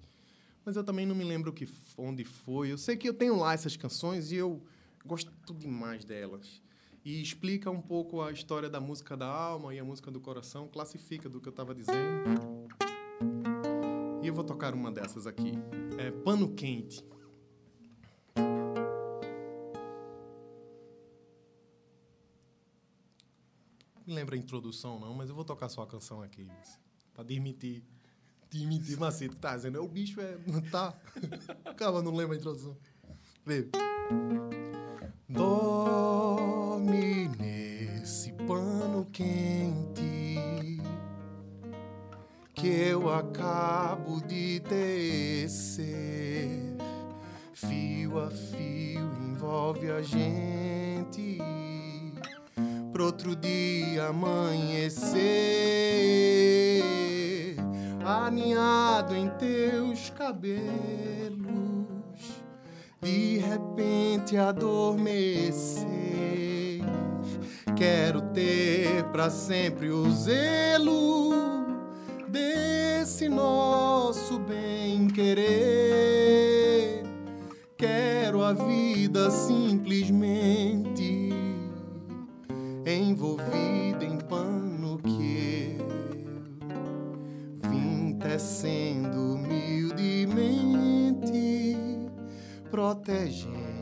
Mas 0.64 0.76
eu 0.76 0.84
também 0.84 1.04
não 1.04 1.14
me 1.14 1.24
lembro 1.24 1.52
que, 1.52 1.68
onde 1.96 2.24
foi. 2.24 2.70
Eu 2.70 2.78
sei 2.78 2.96
que 2.96 3.08
eu 3.08 3.14
tenho 3.14 3.36
lá 3.36 3.52
essas 3.52 3.76
canções 3.76 4.30
e 4.30 4.36
eu 4.36 4.62
gosto 5.04 5.32
demais 5.54 6.04
delas. 6.04 6.62
E 7.04 7.20
explica 7.20 7.68
um 7.70 7.80
pouco 7.80 8.22
a 8.22 8.30
história 8.30 8.70
da 8.70 8.80
música 8.80 9.16
da 9.16 9.26
alma 9.26 9.74
e 9.74 9.78
a 9.78 9.84
música 9.84 10.10
do 10.10 10.20
coração, 10.20 10.68
classifica 10.68 11.28
do 11.28 11.40
que 11.40 11.48
eu 11.48 11.50
estava 11.50 11.74
dizendo. 11.74 12.68
E 14.22 14.26
eu 14.26 14.32
vou 14.32 14.44
tocar 14.44 14.72
uma 14.72 14.90
dessas 14.90 15.26
aqui. 15.26 15.52
É 15.98 16.12
Pano 16.12 16.54
Quente. 16.54 17.04
Não 24.06 24.14
lembra 24.14 24.36
a 24.36 24.38
introdução, 24.38 25.00
não, 25.00 25.12
mas 25.12 25.28
eu 25.28 25.34
vou 25.34 25.44
tocar 25.44 25.68
só 25.68 25.82
a 25.82 25.86
canção 25.86 26.22
aqui. 26.22 26.46
Pra 27.12 27.24
demitir. 27.24 27.82
Demitir 28.48 28.98
Macito. 28.98 29.34
Tá 29.36 29.56
dizendo, 29.56 29.82
o 29.82 29.88
bicho 29.88 30.20
é. 30.20 30.38
Tá. 30.70 30.96
Calma, 31.76 32.00
não 32.00 32.14
lembra 32.14 32.36
a 32.36 32.38
introdução. 32.38 32.76
Vê. 33.44 33.68
Dorme 36.82 37.30
nesse 37.38 38.32
pano 38.32 39.06
quente 39.12 40.80
que 42.54 42.66
eu 42.66 43.08
acabo 43.08 44.20
de 44.26 44.58
tecer. 44.60 45.78
Fio 47.54 48.18
a 48.18 48.30
fio 48.30 49.12
envolve 49.28 49.92
a 49.92 50.02
gente 50.02 51.38
pro 52.92 53.06
outro 53.06 53.36
dia 53.36 54.08
amanhecer, 54.08 55.22
aninhado 58.04 59.14
em 59.14 59.28
teus 59.30 60.10
cabelos, 60.10 60.58
de 63.00 63.38
repente 63.38 64.36
adormecer. 64.36 66.01
Quero 67.82 68.22
ter 68.32 69.02
pra 69.10 69.28
sempre 69.28 69.90
o 69.90 70.08
zelo 70.08 71.32
desse 72.28 73.28
nosso 73.28 74.38
bem 74.38 75.08
querer. 75.08 77.02
Quero 77.76 78.44
a 78.44 78.52
vida 78.52 79.32
simplesmente 79.32 81.30
envolvida 82.86 84.04
em 84.04 84.18
pano 84.28 84.98
que 84.98 85.76
eu 86.70 87.68
vim 87.68 88.16
tecendo 88.16 89.34
humildemente, 89.34 91.76
protegendo 92.70 93.81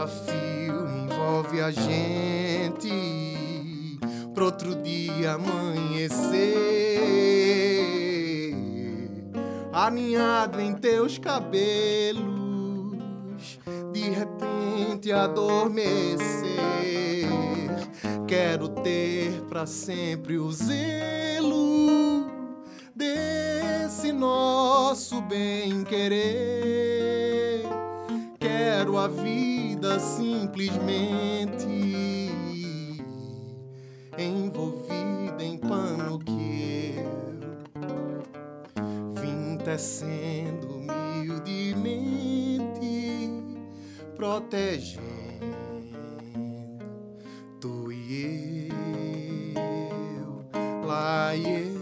A 0.00 0.06
fio 0.06 0.88
envolve 0.88 1.60
a 1.60 1.70
gente 1.70 2.88
pro 4.32 4.46
outro 4.46 4.74
dia 4.76 5.32
amanhecer, 5.32 6.40
aninhado 9.70 10.58
em 10.58 10.72
teus 10.74 11.18
cabelos, 11.18 12.24
de 13.92 14.08
repente 14.08 15.12
adormecer. 15.12 16.08
Quero 18.26 18.70
ter 18.70 19.42
pra 19.50 19.66
sempre 19.66 20.38
o 20.38 20.50
zelo 20.50 22.24
desse 22.96 24.12
nosso 24.12 25.20
bem 25.20 25.84
querer. 25.84 27.66
Quero 28.38 28.96
a 28.96 29.06
vida 29.06 29.59
simplesmente 29.98 31.66
envolvida 34.18 35.42
em 35.42 35.56
pano 35.58 36.18
que 36.18 36.96
eu 37.74 38.22
vim 39.14 39.56
tecendo 39.64 40.68
humildemente, 40.68 43.30
protegendo 44.14 45.00
tu 47.60 47.90
e 47.92 48.68
eu. 50.16 50.44
Lá, 50.86 51.34
ie, 51.34 51.46
ie, 51.46 51.79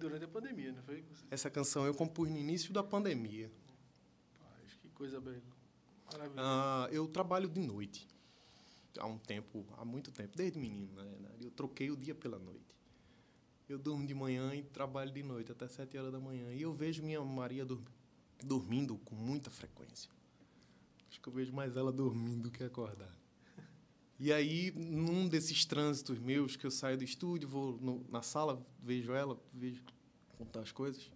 durante 0.00 0.24
a 0.24 0.28
pandemia, 0.28 0.72
não 0.72 0.82
foi? 0.82 1.04
Essa 1.30 1.50
canção 1.50 1.86
eu 1.86 1.94
compus 1.94 2.28
no 2.28 2.36
início 2.36 2.72
da 2.72 2.82
pandemia. 2.82 3.50
Rapaz, 4.40 4.74
que 4.80 4.88
coisa 4.88 5.20
bela. 5.20 5.42
Maravilhosa. 6.12 6.40
Ah, 6.42 6.88
eu 6.90 7.06
trabalho 7.06 7.48
de 7.48 7.60
noite. 7.60 8.08
Há 8.98 9.06
um 9.06 9.18
tempo, 9.18 9.64
há 9.76 9.84
muito 9.84 10.10
tempo, 10.10 10.36
desde 10.36 10.58
menino, 10.58 10.92
na 10.94 11.04
verdade. 11.04 11.44
Eu 11.44 11.50
troquei 11.50 11.90
o 11.90 11.96
dia 11.96 12.14
pela 12.14 12.38
noite. 12.38 12.74
Eu 13.68 13.78
durmo 13.78 14.04
de 14.04 14.14
manhã 14.14 14.52
e 14.52 14.64
trabalho 14.64 15.12
de 15.12 15.22
noite, 15.22 15.52
até 15.52 15.68
sete 15.68 15.96
horas 15.96 16.10
da 16.10 16.18
manhã. 16.18 16.52
E 16.52 16.62
eu 16.62 16.72
vejo 16.72 17.04
minha 17.04 17.22
Maria 17.22 17.64
dormindo 18.42 18.98
com 18.98 19.14
muita 19.14 19.48
frequência. 19.48 20.10
Acho 21.08 21.20
que 21.20 21.28
eu 21.28 21.32
vejo 21.32 21.52
mais 21.52 21.76
ela 21.76 21.92
dormindo 21.92 22.44
do 22.44 22.50
que 22.50 22.64
acordar. 22.64 23.14
E 24.22 24.30
aí, 24.34 24.70
num 24.76 25.26
desses 25.26 25.64
trânsitos 25.64 26.18
meus, 26.18 26.54
que 26.54 26.66
eu 26.66 26.70
saio 26.70 26.98
do 26.98 27.02
estúdio, 27.04 27.48
vou 27.48 27.78
no- 27.80 28.04
na 28.10 28.20
sala, 28.20 28.62
vejo 28.82 29.12
ela, 29.12 29.42
vejo 29.50 29.82
contar 30.36 30.60
as 30.60 30.70
coisas. 30.70 31.10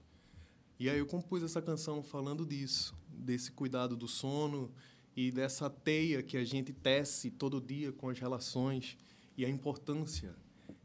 E 0.80 0.88
aí 0.88 0.98
eu 0.98 1.06
compus 1.06 1.42
essa 1.42 1.60
canção 1.60 2.02
falando 2.02 2.46
disso, 2.46 2.96
desse 3.06 3.52
cuidado 3.52 3.94
do 3.94 4.08
sono 4.08 4.72
e 5.14 5.30
dessa 5.30 5.68
teia 5.68 6.22
que 6.22 6.38
a 6.38 6.44
gente 6.44 6.72
tece 6.72 7.30
todo 7.30 7.60
dia 7.60 7.92
com 7.92 8.08
as 8.08 8.18
relações 8.18 8.96
e 9.36 9.44
a 9.44 9.50
importância 9.50 10.34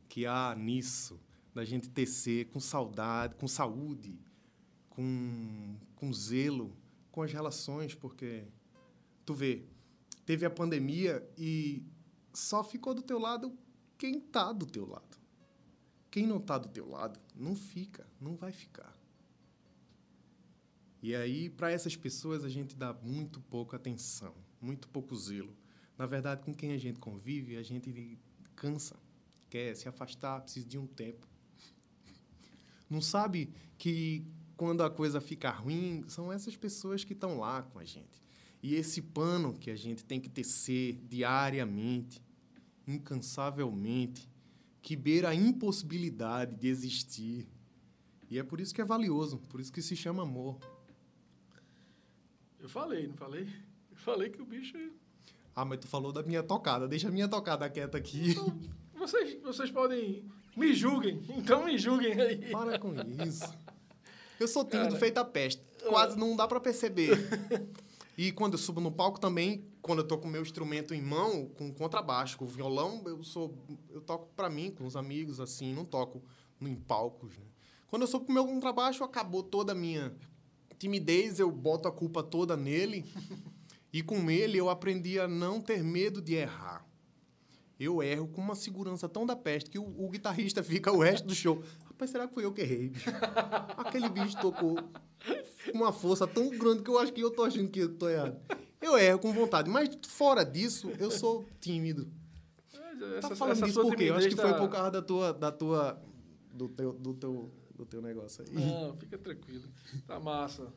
que 0.10 0.26
há 0.26 0.54
nisso, 0.56 1.18
da 1.56 1.64
gente 1.64 1.88
tecer 1.90 2.48
com 2.48 2.60
saudade, 2.60 3.36
com 3.36 3.48
saúde, 3.48 4.20
com, 4.90 5.76
com 5.96 6.12
zelo, 6.12 6.76
com 7.12 7.22
as 7.22 7.32
relações, 7.32 7.96
porque 7.96 8.44
tu 9.26 9.34
vê, 9.34 9.64
teve 10.26 10.46
a 10.46 10.50
pandemia 10.50 11.26
e 11.38 11.82
só 12.34 12.64
ficou 12.64 12.94
do 12.94 13.02
teu 13.02 13.20
lado 13.20 13.58
quem 13.98 14.20
tá 14.20 14.54
do 14.54 14.66
teu 14.66 14.88
lado. 14.88 15.18
Quem 16.10 16.26
não 16.26 16.40
tá 16.40 16.58
do 16.58 16.70
teu 16.70 16.88
lado, 16.88 17.20
não 17.36 17.56
fica, 17.56 18.08
não 18.20 18.36
vai 18.36 18.52
ficar. 18.52 18.98
E 21.02 21.16
aí, 21.16 21.50
para 21.50 21.72
essas 21.72 21.96
pessoas, 21.96 22.44
a 22.44 22.50
gente 22.50 22.76
dá 22.76 22.94
muito 22.94 23.40
pouca 23.42 23.78
atenção, 23.78 24.34
muito 24.60 24.88
pouco 24.88 25.16
zelo. 25.16 25.56
Na 25.98 26.06
verdade, 26.06 26.42
com 26.44 26.54
quem 26.54 26.72
a 26.72 26.78
gente 26.78 27.00
convive, 27.00 27.58
a 27.58 27.64
gente 27.64 28.18
cansa, 28.56 28.96
quer 29.50 29.76
se 29.76 29.88
afastar, 29.88 30.42
precisa 30.42 30.66
de 30.66 30.78
um 30.78 30.88
tempo. 30.88 31.28
Não 32.90 33.02
sabe 33.02 33.54
que 33.78 34.26
quando 34.58 34.82
a 34.82 34.90
coisa 34.90 35.22
fica 35.22 35.52
ruim, 35.52 36.04
são 36.08 36.32
essas 36.32 36.58
pessoas 36.58 37.04
que 37.04 37.14
estão 37.14 37.40
lá 37.40 37.62
com 37.64 37.80
a 37.80 37.86
gente. 37.86 38.29
E 38.62 38.76
esse 38.76 39.02
pano 39.02 39.54
que 39.54 39.72
a 39.72 39.76
gente 39.76 40.04
tem 40.04 40.20
que 40.20 40.30
tecer 40.30 41.00
diariamente, 41.08 42.22
incansavelmente, 42.88 44.30
que 44.82 44.96
beira 44.96 45.30
a 45.30 45.36
impossibilidade 45.36 46.56
de 46.56 46.68
existir. 46.68 47.48
E 48.30 48.38
é 48.38 48.44
por 48.44 48.60
isso 48.60 48.74
que 48.74 48.82
é 48.82 48.86
valioso, 48.86 49.40
por 49.50 49.60
isso 49.60 49.72
que 49.72 49.82
se 49.82 49.96
chama 49.96 50.24
amor. 50.24 50.60
Eu 52.60 52.68
falei, 52.68 53.08
não 53.08 53.16
falei? 53.16 53.48
Eu 53.90 53.98
falei 53.98 54.30
que 54.30 54.42
o 54.42 54.46
bicho. 54.46 54.78
Ah, 55.56 55.66
mas 55.66 55.80
tu 55.80 55.88
falou 55.88 56.12
da 56.12 56.22
minha 56.24 56.44
tocada. 56.44 56.88
Deixa 56.88 57.08
a 57.08 57.12
minha 57.12 57.28
tocada 57.28 57.70
quieta 57.70 57.98
aqui. 57.98 58.32
Então, 58.32 58.60
vocês, 58.94 59.42
vocês 59.42 59.72
podem. 59.72 60.26
Me 60.56 60.74
julguem. 60.74 61.24
Então 61.30 61.66
me 61.66 61.78
julguem 61.78 62.20
aí. 62.20 62.52
Para 62.52 62.78
com 62.78 62.94
isso. 63.24 63.46
Eu 64.40 64.48
sou 64.48 64.64
tímido 64.66 64.90
Cara, 64.90 65.00
feito 65.00 65.18
a 65.18 65.26
peste. 65.26 65.62
Quase 65.88 66.18
não 66.18 66.36
dá 66.36 66.48
pra 66.48 66.60
perceber. 66.60 67.18
E 68.20 68.34
quando 68.34 68.56
eu 68.56 68.58
subo 68.58 68.82
no 68.82 68.92
palco 68.92 69.18
também, 69.18 69.64
quando 69.82 70.00
eu 70.00 70.04
tô 70.06 70.18
com 70.18 70.28
o 70.28 70.30
meu 70.30 70.42
instrumento 70.42 70.94
em 70.94 71.02
mão, 71.02 71.48
com 71.58 71.74
contrabaixo, 71.74 72.38
com 72.38 72.46
violão, 72.46 73.02
eu 73.06 73.24
sou 73.24 73.58
eu 73.90 74.02
toco 74.02 74.28
pra 74.36 74.50
mim, 74.50 74.72
com 74.72 74.86
os 74.86 74.98
amigos 74.98 75.40
assim, 75.40 75.74
não 75.74 75.86
toco 75.86 76.22
em 76.60 76.76
palcos, 76.76 77.38
né? 77.38 77.46
Quando 77.88 78.02
eu 78.02 78.10
subo 78.10 78.26
com 78.26 78.32
o 78.34 78.36
meu 78.36 78.46
contrabaixo, 78.46 79.06
acabou 79.06 79.42
toda 79.42 79.72
a 79.72 79.76
minha 79.76 80.14
timidez, 80.78 81.40
eu 81.40 81.50
boto 81.50 81.88
a 81.88 81.94
culpa 81.94 82.22
toda 82.22 82.58
nele. 82.58 83.06
E 83.92 84.04
com 84.04 84.30
ele 84.30 84.56
eu 84.56 84.70
aprendi 84.70 85.20
a 85.20 85.28
não 85.28 85.60
ter 85.60 85.84
medo 85.84 86.22
de 86.22 86.36
errar. 86.36 86.86
Eu 87.80 88.04
erro 88.04 88.28
com 88.28 88.40
uma 88.40 88.54
segurança 88.54 89.10
tão 89.10 89.26
da 89.26 89.36
peste 89.36 89.68
que 89.68 89.80
o, 89.80 90.06
o 90.06 90.10
guitarrista 90.12 90.62
fica 90.64 90.92
o 90.92 91.00
resto 91.00 91.26
do 91.26 91.34
show. 91.34 91.64
Rapaz, 91.86 92.12
será 92.12 92.28
que 92.28 92.36
foi 92.36 92.46
eu 92.46 92.54
que 92.54 92.62
errei, 92.62 92.90
bicho? 92.90 93.10
Aquele 93.78 94.08
bicho 94.10 94.40
tocou 94.40 94.78
uma 95.74 95.92
força 95.92 96.28
tão 96.28 96.50
grande 96.50 96.84
que 96.84 96.90
eu 96.90 96.98
acho 97.00 97.12
que 97.14 97.22
eu 97.22 97.32
tô 97.32 97.44
achando 97.44 97.70
que 97.70 97.80
eu 97.80 97.96
tô 97.96 98.10
errado. 98.10 98.40
Eu 98.82 98.98
erro 98.98 99.20
com 99.20 99.34
vontade, 99.34 99.70
mas 99.70 99.90
fora 100.08 100.44
disso, 100.46 100.92
eu 101.00 101.12
sou 101.12 101.46
tímido. 101.60 102.10
Essa, 103.18 103.30
tá 103.30 103.36
falando 103.36 103.54
essa 103.54 103.66
disso 103.66 103.82
por 103.82 103.96
quê? 103.96 104.06
Eu 104.06 104.16
acho 104.16 104.30
que 104.30 104.36
foi 104.36 104.52
tá- 104.52 104.58
por 104.58 104.70
causa 104.70 104.92
da 104.92 105.02
tua, 105.02 105.34
da 105.34 105.52
tua, 105.52 106.02
do 106.54 106.68
teu, 106.70 106.94
do 106.94 107.14
teu, 107.14 107.52
do 107.76 107.86
teu 107.86 108.02
negócio 108.02 108.44
aí. 108.48 108.54
Não, 108.54 108.96
fica 108.98 109.18
tranquilo. 109.18 109.70
Tá 110.06 110.20
massa. 110.20 110.74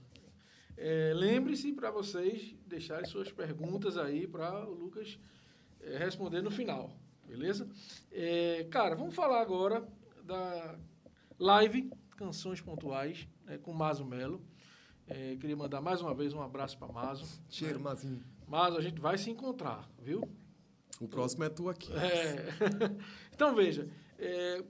É, 0.77 1.13
Lembre-se 1.15 1.73
para 1.73 1.91
vocês 1.91 2.55
deixarem 2.67 3.05
suas 3.09 3.31
perguntas 3.31 3.97
aí 3.97 4.27
para 4.27 4.67
o 4.69 4.73
Lucas 4.73 5.19
é, 5.81 5.99
responder 5.99 6.43
no 6.43 6.51
final, 6.51 6.91
beleza? 7.27 7.69
É, 8.11 8.67
cara, 8.71 8.95
vamos 8.95 9.15
falar 9.15 9.41
agora 9.43 9.87
da 10.25 10.77
live 11.39 11.91
Canções 12.17 12.61
Pontuais 12.61 13.29
né, 13.45 13.59
com 13.59 13.73
Mazo 13.73 14.05
Melo. 14.05 14.41
É, 15.15 15.37
queria 15.37 15.55
mandar 15.55 15.83
mais 15.83 16.01
uma 16.01 16.15
vez 16.15 16.33
um 16.33 16.41
abraço 16.41 16.79
para 16.79 16.91
Mazo. 16.91 17.27
Cheiro, 17.51 17.79
Mazinho. 17.79 18.23
Mazo, 18.49 18.79
a 18.79 18.81
gente 18.81 18.99
vai 18.99 19.19
se 19.19 19.31
encontrar, 19.31 19.87
viu? 20.01 20.23
O 20.99 21.07
próximo 21.07 21.45
é 21.45 21.51
tu 21.51 21.69
aqui. 21.69 21.93
É. 21.93 22.37
então 23.35 23.55
veja, 23.55 23.91
é, 24.19 24.65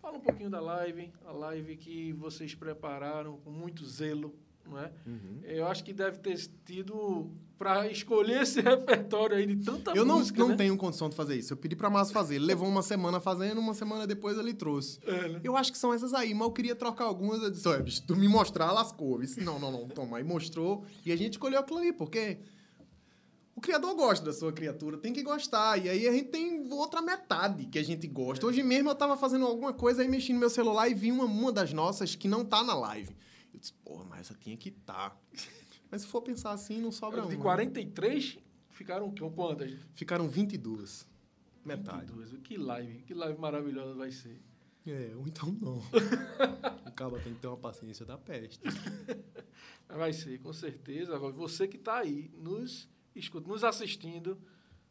fala 0.00 0.16
um 0.16 0.20
pouquinho 0.20 0.48
da 0.48 0.60
live, 0.60 1.12
a 1.26 1.32
live 1.32 1.76
que 1.76 2.12
vocês 2.14 2.54
prepararam 2.54 3.38
com 3.40 3.50
muito 3.50 3.84
zelo, 3.84 4.34
não 4.64 4.78
é? 4.78 4.90
Uhum. 5.06 5.40
Eu 5.42 5.66
acho 5.66 5.84
que 5.84 5.92
deve 5.92 6.18
ter 6.18 6.38
tido 6.64 7.30
para 7.62 7.86
escolher 7.86 8.42
esse 8.42 8.58
repertório 8.60 9.36
aí 9.36 9.46
de 9.46 9.64
tanta 9.64 9.92
Eu 9.92 10.04
não, 10.04 10.18
música, 10.18 10.36
não 10.40 10.48
né? 10.48 10.56
tenho 10.56 10.76
condição 10.76 11.08
de 11.08 11.14
fazer 11.14 11.36
isso. 11.36 11.52
Eu 11.52 11.56
pedi 11.56 11.76
pra 11.76 11.88
Márcio 11.88 12.12
fazer. 12.12 12.34
Ele 12.34 12.44
levou 12.44 12.66
uma 12.66 12.82
semana 12.82 13.20
fazendo, 13.20 13.60
uma 13.60 13.72
semana 13.72 14.04
depois 14.04 14.36
ele 14.36 14.52
trouxe. 14.52 14.98
É, 15.06 15.28
né? 15.28 15.40
Eu 15.44 15.56
acho 15.56 15.70
que 15.70 15.78
são 15.78 15.94
essas 15.94 16.12
aí, 16.12 16.34
mas 16.34 16.48
eu 16.48 16.50
queria 16.50 16.74
trocar 16.74 17.04
algumas. 17.04 17.40
Eu 17.40 17.52
disse, 17.52 17.68
olha, 17.68 17.80
bicho, 17.80 18.02
tu 18.04 18.16
me 18.16 18.26
mostrar, 18.26 18.72
lascou. 18.72 19.14
Eu 19.14 19.20
disse, 19.20 19.40
não, 19.40 19.60
não, 19.60 19.70
não, 19.70 19.86
toma. 19.86 20.16
Aí 20.16 20.24
mostrou 20.24 20.84
e 21.06 21.12
a 21.12 21.16
gente 21.16 21.34
escolheu 21.34 21.60
aquilo 21.60 21.78
ali, 21.78 21.92
porque 21.92 22.38
o 23.54 23.60
criador 23.60 23.94
gosta 23.94 24.24
da 24.24 24.32
sua 24.32 24.52
criatura, 24.52 24.98
tem 24.98 25.12
que 25.12 25.22
gostar. 25.22 25.78
E 25.78 25.88
aí 25.88 26.08
a 26.08 26.12
gente 26.12 26.30
tem 26.30 26.66
outra 26.72 27.00
metade 27.00 27.66
que 27.66 27.78
a 27.78 27.84
gente 27.84 28.08
gosta. 28.08 28.44
Hoje 28.44 28.64
mesmo 28.64 28.90
eu 28.90 28.94
tava 28.96 29.16
fazendo 29.16 29.46
alguma 29.46 29.72
coisa, 29.72 30.02
aí 30.02 30.08
mexi 30.08 30.32
no 30.32 30.40
meu 30.40 30.50
celular 30.50 30.88
e 30.88 30.94
vi 30.94 31.12
uma, 31.12 31.26
uma 31.26 31.52
das 31.52 31.72
nossas 31.72 32.16
que 32.16 32.26
não 32.26 32.44
tá 32.44 32.64
na 32.64 32.74
live. 32.74 33.14
Eu 33.54 33.60
disse, 33.60 33.72
porra, 33.84 34.04
mas 34.10 34.22
essa 34.22 34.34
tinha 34.34 34.56
que 34.56 34.72
tá. 34.72 35.16
Mas 35.92 36.00
se 36.02 36.08
for 36.08 36.22
pensar 36.22 36.52
assim, 36.52 36.80
não 36.80 36.90
sobra 36.90 37.20
De 37.20 37.34
uma. 37.34 37.42
43, 37.42 38.38
ficaram 38.70 39.14
com 39.14 39.30
quantas? 39.30 39.72
Ficaram 39.92 40.26
22. 40.26 41.06
Metade. 41.62 42.10
22. 42.10 42.40
Que 42.42 42.56
live, 42.56 43.02
que 43.02 43.12
live 43.12 43.38
maravilhosa 43.38 43.92
vai 43.92 44.10
ser. 44.10 44.40
É, 44.86 45.12
ou 45.14 45.28
então 45.28 45.54
não. 45.60 45.76
o 46.88 46.92
cara 46.92 47.20
tem 47.20 47.34
que 47.34 47.40
ter 47.40 47.46
uma 47.46 47.58
paciência 47.58 48.06
da 48.06 48.16
peste. 48.16 48.58
Vai 49.86 50.12
ser, 50.14 50.38
com 50.40 50.52
certeza. 50.54 51.18
Você 51.18 51.68
que 51.68 51.76
está 51.76 51.98
aí, 51.98 52.30
nos, 52.38 52.88
escuta, 53.14 53.46
nos 53.46 53.62
assistindo, 53.62 54.38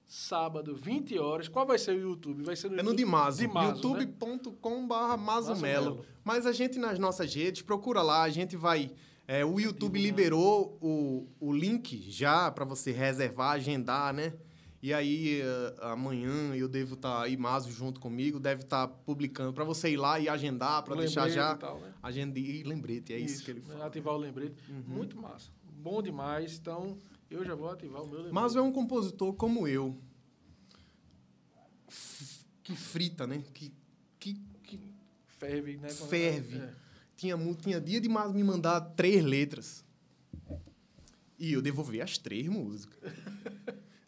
sábado, 0.07 0.75
20 0.75 1.17
horas. 1.17 1.47
Qual 1.47 1.65
vai 1.65 1.79
ser 1.79 1.95
o 1.95 1.99
YouTube? 1.99 2.43
Vai 2.43 2.55
ser 2.55 2.69
no 2.69 2.75
É 2.75 2.83
no 2.83 2.91
YouTube- 2.91 2.97
Dimaso. 2.97 3.39
Dimaso, 3.39 3.93
né? 3.93 4.01
youtube.com.br. 4.03 5.17
Mazomelo. 5.17 6.05
Mas 6.23 6.45
a 6.45 6.51
gente 6.51 6.77
nas 6.77 6.99
nossas 6.99 7.33
redes, 7.33 7.63
procura 7.63 8.03
lá, 8.03 8.21
a 8.21 8.29
gente 8.29 8.55
vai. 8.55 8.91
É, 9.27 9.45
o 9.45 9.59
YouTube 9.59 9.99
liberou 9.99 10.77
o, 10.81 11.27
o 11.39 11.53
link 11.53 12.09
já 12.09 12.51
para 12.51 12.65
você 12.65 12.91
reservar, 12.91 13.51
agendar, 13.53 14.13
né? 14.13 14.33
E 14.81 14.91
aí, 14.95 15.41
eh, 15.41 15.75
amanhã 15.81 16.55
eu 16.55 16.67
devo 16.67 16.95
estar 16.95 17.21
aí, 17.21 17.37
Mazo 17.37 17.71
junto 17.71 17.99
comigo, 17.99 18.39
deve 18.39 18.63
estar 18.63 18.87
publicando 18.87 19.53
para 19.53 19.63
você 19.63 19.91
ir 19.91 19.97
lá 19.97 20.19
e 20.19 20.27
agendar, 20.27 20.81
para 20.83 20.95
deixar 20.95 21.29
já. 21.29 21.53
e 21.53 21.57
tal, 21.57 21.79
né? 21.79 21.93
Agenda 22.01 22.39
e 22.39 22.63
lembrete, 22.63 23.13
é 23.13 23.19
isso, 23.19 23.45
que 23.45 23.51
ele 23.51 23.59
né? 23.59 23.67
fala. 23.67 23.79
Uhum. 23.79 23.85
Ativar 23.85 24.15
o 24.15 24.17
lembrete. 24.17 24.55
Muito 24.87 25.15
massa. 25.21 25.51
Bom 25.63 26.01
demais. 26.01 26.57
Então, 26.57 26.97
eu 27.29 27.45
já 27.45 27.53
vou 27.53 27.69
ativar 27.69 28.01
o 28.01 28.07
meu 28.07 28.17
lembrete. 28.17 28.33
Mazo 28.33 28.57
é 28.57 28.61
um 28.63 28.71
compositor 28.71 29.33
como 29.33 29.67
eu. 29.67 29.95
Que 32.63 32.75
frita, 32.75 33.27
né? 33.27 33.43
Que, 33.53 33.71
que, 34.19 34.41
que 34.63 34.79
Ferve, 35.27 35.77
né? 35.77 35.89
Ferve. 35.89 36.57
É. 36.57 36.73
Tinha, 37.21 37.37
tinha 37.61 37.79
dia 37.79 38.01
de 38.01 38.09
me 38.09 38.43
mandar 38.43 38.81
três 38.81 39.23
letras. 39.23 39.85
E 41.37 41.53
eu 41.53 41.61
devolvi 41.61 42.01
as 42.01 42.17
três 42.17 42.47
músicas. 42.47 42.97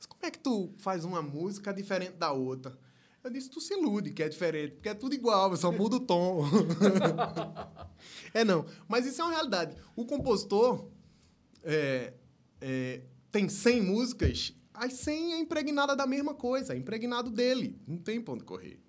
Como 0.09 0.25
é 0.25 0.31
que 0.31 0.39
tu 0.39 0.73
faz 0.79 1.05
uma 1.05 1.21
música 1.21 1.71
diferente 1.71 2.13
da 2.13 2.31
outra? 2.31 2.75
Eu 3.23 3.29
disse, 3.29 3.51
tu 3.51 3.61
se 3.61 3.75
ilude 3.75 4.13
que 4.13 4.23
é 4.23 4.27
diferente, 4.27 4.73
porque 4.73 4.89
é 4.89 4.95
tudo 4.95 5.13
igual, 5.13 5.55
só 5.55 5.71
muda 5.71 5.97
o 5.97 5.99
tom. 5.99 6.43
é 8.33 8.43
não, 8.43 8.65
mas 8.87 9.05
isso 9.05 9.21
é 9.21 9.25
uma 9.25 9.33
realidade. 9.33 9.75
O 9.95 10.07
compositor 10.07 10.89
é, 11.61 12.13
é, 12.59 13.03
tem 13.31 13.47
100 13.47 13.81
músicas, 13.81 14.55
as 14.73 14.93
100 14.93 15.33
é 15.33 15.37
impregnada 15.37 15.95
da 15.95 16.07
mesma 16.07 16.33
coisa, 16.33 16.73
é 16.73 16.77
impregnado 16.77 17.29
dele, 17.29 17.79
não 17.87 17.99
tem 17.99 18.19
pra 18.19 18.33
onde 18.33 18.43
correr. 18.43 18.82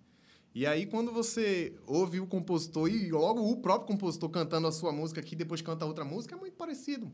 E 0.55 0.67
aí, 0.67 0.87
quando 0.87 1.11
você 1.13 1.75
ouve 1.87 2.21
o 2.21 2.27
compositor 2.27 2.89
e 2.89 3.11
logo 3.11 3.41
o 3.51 3.57
próprio 3.57 3.89
compositor 3.89 4.31
cantando 4.31 4.69
a 4.69 4.73
sua 4.73 4.93
música 4.93 5.21
aqui, 5.21 5.35
depois 5.35 5.61
canta 5.61 5.85
outra 5.85 6.05
música, 6.05 6.37
é 6.37 6.39
muito 6.39 6.55
parecido. 6.57 7.11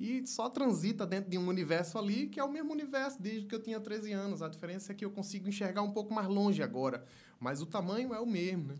E 0.00 0.26
só 0.26 0.50
transita 0.50 1.06
dentro 1.06 1.30
de 1.30 1.38
um 1.38 1.46
universo 1.46 1.96
ali, 1.96 2.26
que 2.26 2.40
é 2.40 2.44
o 2.44 2.50
mesmo 2.52 2.72
universo 2.72 3.22
desde 3.22 3.46
que 3.46 3.54
eu 3.54 3.62
tinha 3.62 3.78
13 3.80 4.12
anos. 4.12 4.42
A 4.42 4.48
diferença 4.48 4.90
é 4.92 4.94
que 4.94 5.04
eu 5.04 5.10
consigo 5.10 5.48
enxergar 5.48 5.82
um 5.82 5.92
pouco 5.92 6.12
mais 6.12 6.26
longe 6.28 6.60
agora. 6.62 7.04
Mas 7.38 7.62
o 7.62 7.66
tamanho 7.66 8.12
é 8.12 8.20
o 8.20 8.26
mesmo, 8.26 8.64
né? 8.68 8.74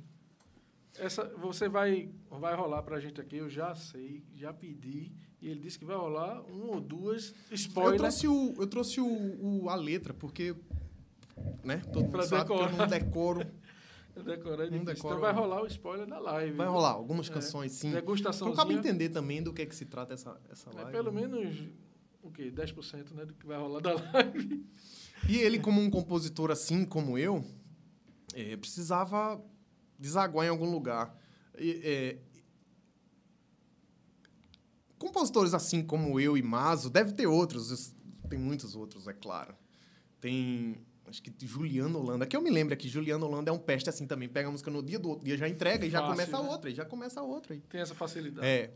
Essa, 0.98 1.24
você 1.36 1.68
vai, 1.68 2.10
vai 2.28 2.54
rolar 2.56 2.82
pra 2.82 2.98
gente 2.98 3.20
aqui, 3.20 3.36
eu 3.36 3.48
já 3.48 3.74
sei, 3.74 4.22
já 4.34 4.52
pedi. 4.52 5.12
E 5.40 5.48
ele 5.48 5.60
disse 5.60 5.78
que 5.78 5.84
vai 5.84 5.96
rolar 5.96 6.42
um 6.50 6.70
ou 6.70 6.80
duas 6.80 7.32
spoilers. 7.52 7.92
Eu 7.92 7.98
trouxe, 7.98 8.28
o, 8.28 8.54
eu 8.62 8.66
trouxe 8.66 9.00
o, 9.00 9.62
o- 9.64 9.68
a 9.70 9.74
letra, 9.76 10.12
porque 10.12 10.56
né, 11.62 11.82
todo 11.92 12.02
mundo 12.04 12.12
Pra 12.12 12.22
sabe 12.24 12.46
que 12.46 12.52
eu 12.52 12.56
decorar. 12.66 12.76
não 12.76 12.86
decoro. 12.88 13.46
Decorar 14.24 14.64
é 14.64 14.70
Não 14.70 14.78
difícil. 14.78 14.94
decora 14.94 15.14
Então 15.14 15.20
vai 15.20 15.32
rolar 15.32 15.62
o 15.62 15.66
spoiler 15.66 16.06
da 16.06 16.18
live. 16.18 16.56
Vai 16.56 16.66
rolar 16.66 16.90
algumas 16.92 17.28
É. 17.28 17.32
canções, 17.32 17.72
sim. 17.72 17.90
Degustaçãozinha. 17.92 18.52
Então 18.52 18.64
cabe 18.64 18.74
entender 18.78 19.08
também 19.10 19.42
do 19.42 19.52
que 19.52 19.62
é 19.62 19.66
que 19.66 19.74
se 19.76 19.84
trata 19.84 20.14
essa, 20.14 20.40
essa 20.50 20.70
É 20.70 20.74
live. 20.74 20.90
pelo 20.92 21.12
né? 21.12 21.20
menos, 21.20 21.68
o 22.22 22.30
quê? 22.30 22.50
10% 22.50 23.12
né, 23.12 23.24
do 23.26 23.34
que 23.34 23.46
vai 23.46 23.58
rolar 23.58 23.80
da 23.80 23.94
live. 23.94 24.66
E 25.28 25.36
ele, 25.38 25.58
como 25.58 25.80
um 25.80 25.90
compositor 25.90 26.50
assim 26.50 26.84
como 26.84 27.18
eu, 27.18 27.44
eh, 28.34 28.56
precisava 28.56 29.42
desaguar 29.98 30.46
em 30.46 30.50
algum 30.50 30.70
lugar. 30.70 31.16
E, 31.58 31.80
eh, 31.84 32.18
compositores 34.98 35.54
assim 35.54 35.82
como 35.82 36.18
eu 36.20 36.36
e 36.36 36.42
Mazo, 36.42 36.88
deve 36.90 37.12
ter 37.12 37.26
outros, 37.26 37.94
tem 38.28 38.38
muitos 38.38 38.74
outros, 38.74 39.06
é 39.06 39.12
claro. 39.12 39.54
Tem, 40.20 40.76
acho 41.08 41.22
que 41.22 41.32
Juliano 41.46 41.98
Holanda, 41.98 42.26
que 42.26 42.36
eu 42.36 42.42
me 42.42 42.50
lembro 42.50 42.74
aqui, 42.74 42.88
Juliano 42.88 43.26
Holanda 43.26 43.50
é 43.50 43.52
um 43.52 43.58
peste 43.58 43.88
assim 43.88 44.06
também, 44.06 44.28
pega 44.28 44.48
a 44.48 44.50
música 44.50 44.70
no 44.70 44.82
dia 44.82 44.98
do 44.98 45.10
outro 45.10 45.24
dia, 45.24 45.36
já 45.36 45.48
entrega 45.48 45.86
e 45.86 45.90
já 45.90 46.02
começa 46.02 46.42
né? 46.42 46.48
outra, 46.48 46.70
e 46.70 46.74
já 46.74 46.84
começa 46.84 47.22
outra. 47.22 47.54
E 47.54 47.60
Tem 47.60 47.80
essa 47.80 47.94
facilidade. 47.94 48.46
é. 48.46 48.72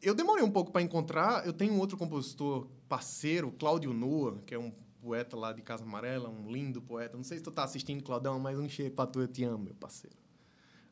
Eu 0.00 0.14
demorei 0.14 0.44
um 0.44 0.50
pouco 0.50 0.70
para 0.70 0.80
encontrar. 0.80 1.44
Eu 1.44 1.52
tenho 1.52 1.72
um 1.72 1.80
outro 1.80 1.96
compositor 1.96 2.68
parceiro, 2.88 3.50
Cláudio 3.50 3.92
Noa, 3.92 4.40
que 4.46 4.54
é 4.54 4.58
um 4.58 4.70
poeta 5.00 5.36
lá 5.36 5.52
de 5.52 5.60
Casa 5.60 5.82
Amarela, 5.82 6.28
um 6.28 6.50
lindo 6.52 6.80
poeta. 6.80 7.16
Não 7.16 7.24
sei 7.24 7.38
se 7.38 7.42
tu 7.42 7.50
tá 7.50 7.64
assistindo, 7.64 8.04
Claudão, 8.04 8.38
mas 8.38 8.56
um 8.58 8.68
cheiro 8.68 8.94
pra 8.94 9.06
tu, 9.06 9.20
eu 9.20 9.26
te 9.26 9.42
amo, 9.42 9.64
meu 9.64 9.74
parceiro. 9.74 10.16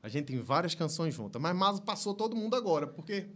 A 0.02 0.09
gente 0.09 0.26
tem 0.26 0.40
várias 0.40 0.74
canções 0.74 1.14
juntas, 1.14 1.40
mas 1.40 1.55
Maso 1.55 1.83
passou 1.83 2.14
todo 2.14 2.35
mundo 2.35 2.57
agora, 2.57 2.87
porque 2.87 3.29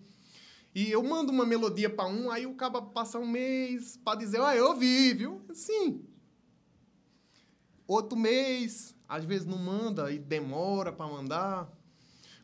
e 0.74 0.90
eu 0.90 1.02
mando 1.02 1.32
uma 1.32 1.44
melodia 1.44 1.90
para 1.90 2.06
um, 2.06 2.30
aí 2.30 2.46
o 2.46 2.54
cara 2.54 2.80
passa 2.80 3.18
um 3.18 3.26
mês 3.26 3.96
para 3.96 4.18
dizer, 4.18 4.40
ah, 4.40 4.54
eu 4.54 4.68
ouvi, 4.68 5.12
viu? 5.14 5.42
Sim. 5.52 6.04
Outro 7.90 8.16
mês, 8.16 8.94
às 9.08 9.24
vezes 9.24 9.48
não 9.48 9.58
manda 9.58 10.12
e 10.12 10.18
demora 10.20 10.92
para 10.92 11.10
mandar. 11.10 11.68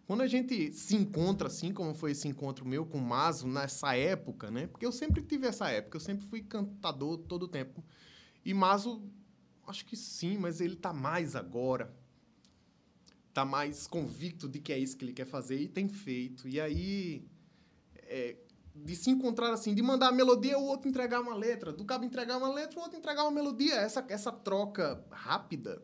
Quando 0.05 0.23
a 0.23 0.27
gente 0.27 0.73
se 0.73 0.97
encontra, 0.97 1.47
assim 1.47 1.73
como 1.73 1.95
foi 1.95 2.11
esse 2.11 2.27
encontro 2.27 2.67
meu 2.67 2.85
com 2.85 2.99
o 2.99 3.01
Mazo 3.01 3.47
nessa 3.47 3.97
época, 3.97 4.51
né? 4.51 4.67
Porque 4.67 4.85
eu 4.85 4.91
sempre 4.91 5.23
tive 5.23 5.47
essa 5.47 5.71
época, 5.71 5.99
eu 5.99 6.01
sempre 6.01 6.27
fui 6.27 6.43
cantador 6.43 7.19
todo 7.19 7.45
o 7.45 7.49
tempo. 7.49 7.85
E 8.45 8.53
Mazo, 8.53 9.09
acho 9.69 9.87
que 9.87 9.97
sim, 9.97 10.37
mas 10.37 10.61
ele 10.61 10.75
tá 10.75 10.93
mais 10.93 11.37
agora. 11.37 11.95
Tá 13.33 13.45
mais 13.45 13.87
convicto 13.87 14.49
de 14.49 14.59
que 14.59 14.73
é 14.73 14.79
isso 14.81 14.97
que 14.97 15.05
ele 15.05 15.13
quer 15.13 15.27
fazer 15.27 15.61
e 15.61 15.69
tem 15.69 15.89
feito. 15.89 16.49
E 16.49 16.61
aí, 16.61 17.25
é, 17.95 18.35
de 18.85 18.95
se 18.95 19.11
encontrar 19.11 19.53
assim, 19.53 19.75
de 19.75 19.83
mandar 19.83 20.09
a 20.09 20.13
melodia, 20.13 20.59
o 20.59 20.65
outro 20.65 20.89
entregar 20.89 21.21
uma 21.21 21.35
letra. 21.35 21.73
Do 21.73 21.85
cabo 21.85 22.05
entregar 22.05 22.37
uma 22.37 22.53
letra, 22.53 22.79
o 22.79 22.83
outro 22.83 22.99
entregar 22.99 23.23
uma 23.23 23.31
melodia. 23.31 23.75
Essa, 23.75 24.05
essa 24.09 24.31
troca 24.31 25.05
rápida, 25.11 25.83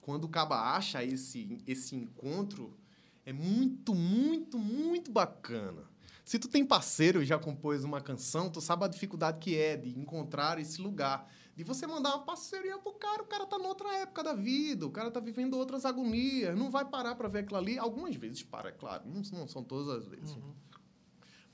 quando 0.00 0.24
o 0.24 0.28
cabo 0.28 0.54
acha 0.54 1.02
esse, 1.04 1.58
esse 1.66 1.96
encontro, 1.96 2.78
é 3.24 3.32
muito, 3.32 3.94
muito, 3.94 4.58
muito 4.58 5.10
bacana. 5.10 5.82
Se 6.24 6.38
tu 6.38 6.48
tem 6.48 6.64
parceiro 6.64 7.22
e 7.22 7.26
já 7.26 7.38
compôs 7.38 7.84
uma 7.84 8.00
canção, 8.00 8.50
tu 8.50 8.60
sabe 8.60 8.84
a 8.84 8.88
dificuldade 8.88 9.38
que 9.38 9.56
é 9.56 9.76
de 9.76 9.96
encontrar 9.98 10.58
esse 10.58 10.80
lugar. 10.80 11.30
De 11.54 11.62
você 11.64 11.86
mandar 11.86 12.10
uma 12.10 12.24
parceria 12.24 12.76
pro 12.78 12.92
cara, 12.94 13.22
o 13.22 13.26
cara 13.26 13.46
tá 13.46 13.58
noutra 13.58 13.88
época 13.98 14.22
da 14.22 14.34
vida, 14.34 14.84
o 14.86 14.90
cara 14.90 15.10
tá 15.10 15.20
vivendo 15.20 15.54
outras 15.54 15.84
agonias, 15.84 16.56
não 16.58 16.70
vai 16.70 16.84
parar 16.84 17.14
pra 17.14 17.28
ver 17.28 17.40
aquilo 17.40 17.58
ali. 17.58 17.78
Algumas 17.78 18.14
vezes 18.16 18.42
para, 18.42 18.70
é 18.70 18.72
claro, 18.72 19.04
não, 19.06 19.22
não 19.38 19.46
são 19.46 19.62
todas 19.62 19.88
as 19.88 20.06
vezes. 20.06 20.36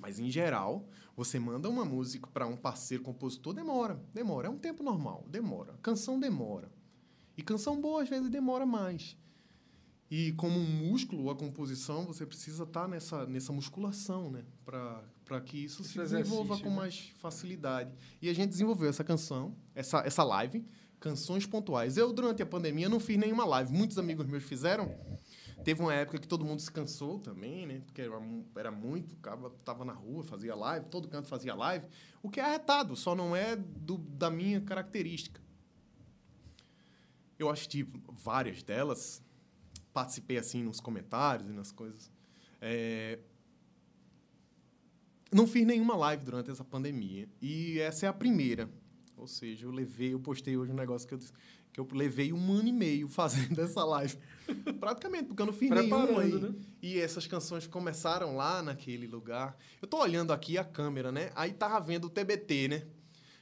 Mas, 0.02 0.18
em 0.18 0.28
geral, 0.28 0.84
você 1.16 1.38
manda 1.38 1.70
uma 1.70 1.84
música 1.84 2.26
para 2.26 2.44
um 2.44 2.56
parceiro 2.56 3.04
compositor, 3.04 3.54
demora, 3.54 4.02
demora. 4.12 4.48
É 4.48 4.50
um 4.50 4.58
tempo 4.58 4.82
normal, 4.82 5.24
demora. 5.28 5.78
Canção 5.80 6.18
demora. 6.18 6.68
E 7.36 7.42
canção 7.42 7.80
boa, 7.80 8.02
às 8.02 8.08
vezes, 8.08 8.28
demora 8.28 8.66
mais. 8.66 9.16
E 10.10 10.32
como 10.32 10.58
um 10.58 10.66
músculo, 10.66 11.30
a 11.30 11.36
composição, 11.36 12.04
você 12.04 12.26
precisa 12.26 12.64
estar 12.64 12.88
nessa, 12.88 13.24
nessa 13.26 13.52
musculação, 13.52 14.28
né? 14.28 14.44
Para 14.64 15.40
que 15.40 15.56
isso 15.56 15.82
Esse 15.82 15.92
se 15.92 15.98
desenvolva 15.98 16.58
com 16.58 16.68
né? 16.68 16.76
mais 16.76 17.12
facilidade. 17.20 17.94
E 18.20 18.28
a 18.28 18.34
gente 18.34 18.50
desenvolveu 18.50 18.90
essa 18.90 19.04
canção, 19.04 19.56
essa, 19.72 20.00
essa 20.00 20.24
live, 20.24 20.66
Canções 20.98 21.46
Pontuais. 21.46 21.96
Eu, 21.96 22.12
durante 22.12 22.42
a 22.42 22.46
pandemia, 22.46 22.88
não 22.88 23.00
fiz 23.00 23.16
nenhuma 23.16 23.44
live. 23.44 23.72
Muitos 23.72 23.98
amigos 23.98 24.26
meus 24.26 24.42
fizeram. 24.42 24.94
Teve 25.64 25.80
uma 25.80 25.94
época 25.94 26.18
que 26.18 26.26
todo 26.26 26.44
mundo 26.44 26.60
se 26.60 26.70
cansou 26.70 27.18
também, 27.18 27.66
né? 27.66 27.80
Porque 27.86 28.02
era, 28.02 28.14
era 28.56 28.70
muito, 28.70 29.16
cara 29.16 29.38
tava 29.64 29.84
na 29.84 29.92
rua, 29.92 30.22
fazia 30.24 30.54
live, 30.54 30.86
todo 30.86 31.08
canto 31.08 31.28
fazia 31.28 31.54
live. 31.54 31.86
O 32.22 32.28
que 32.28 32.40
é 32.40 32.44
arretado, 32.44 32.96
só 32.96 33.14
não 33.14 33.34
é 33.34 33.54
do, 33.56 33.98
da 33.98 34.30
minha 34.30 34.60
característica. 34.60 35.40
Eu 37.38 37.48
assisti 37.48 37.86
várias 38.08 38.62
delas, 38.62 39.22
participei 39.92 40.38
assim 40.38 40.62
nos 40.62 40.80
comentários 40.80 41.48
e 41.48 41.52
nas 41.52 41.72
coisas. 41.72 42.10
É, 42.60 43.18
Não 45.32 45.46
fiz 45.46 45.66
nenhuma 45.66 45.96
live 45.96 46.24
durante 46.24 46.50
essa 46.50 46.64
pandemia. 46.64 47.28
E 47.40 47.78
essa 47.80 48.06
é 48.06 48.08
a 48.08 48.12
primeira. 48.12 48.68
Ou 49.16 49.26
seja, 49.26 49.66
eu 49.66 49.70
levei, 49.70 50.12
eu 50.12 50.20
postei 50.20 50.56
hoje 50.56 50.72
um 50.72 50.74
negócio 50.76 51.06
que 51.08 51.14
eu, 51.14 51.18
disse- 51.18 51.32
que 51.72 51.80
eu 51.80 51.88
levei 51.92 52.32
um 52.32 52.52
ano 52.52 52.68
e 52.68 52.72
meio 52.72 53.08
fazendo 53.08 53.58
essa 53.62 53.82
live. 53.84 54.16
Praticamente, 54.78 55.24
porque 55.24 55.42
eu 55.42 55.46
não 55.46 55.52
fiz 55.52 55.70
nenhuma 55.70 56.20
aí. 56.20 56.30
Preparando, 56.30 56.50
né? 56.50 56.54
E 56.82 56.98
essas 56.98 57.26
canções 57.26 57.66
começaram 57.66 58.36
lá 58.36 58.62
naquele 58.62 59.06
lugar. 59.06 59.56
Eu 59.80 59.88
tô 59.88 59.98
olhando 59.98 60.32
aqui 60.32 60.58
a 60.58 60.64
câmera, 60.64 61.10
né? 61.10 61.30
Aí 61.34 61.52
tava 61.52 61.80
vendo 61.80 62.06
o 62.06 62.10
TBT, 62.10 62.68
né? 62.68 62.82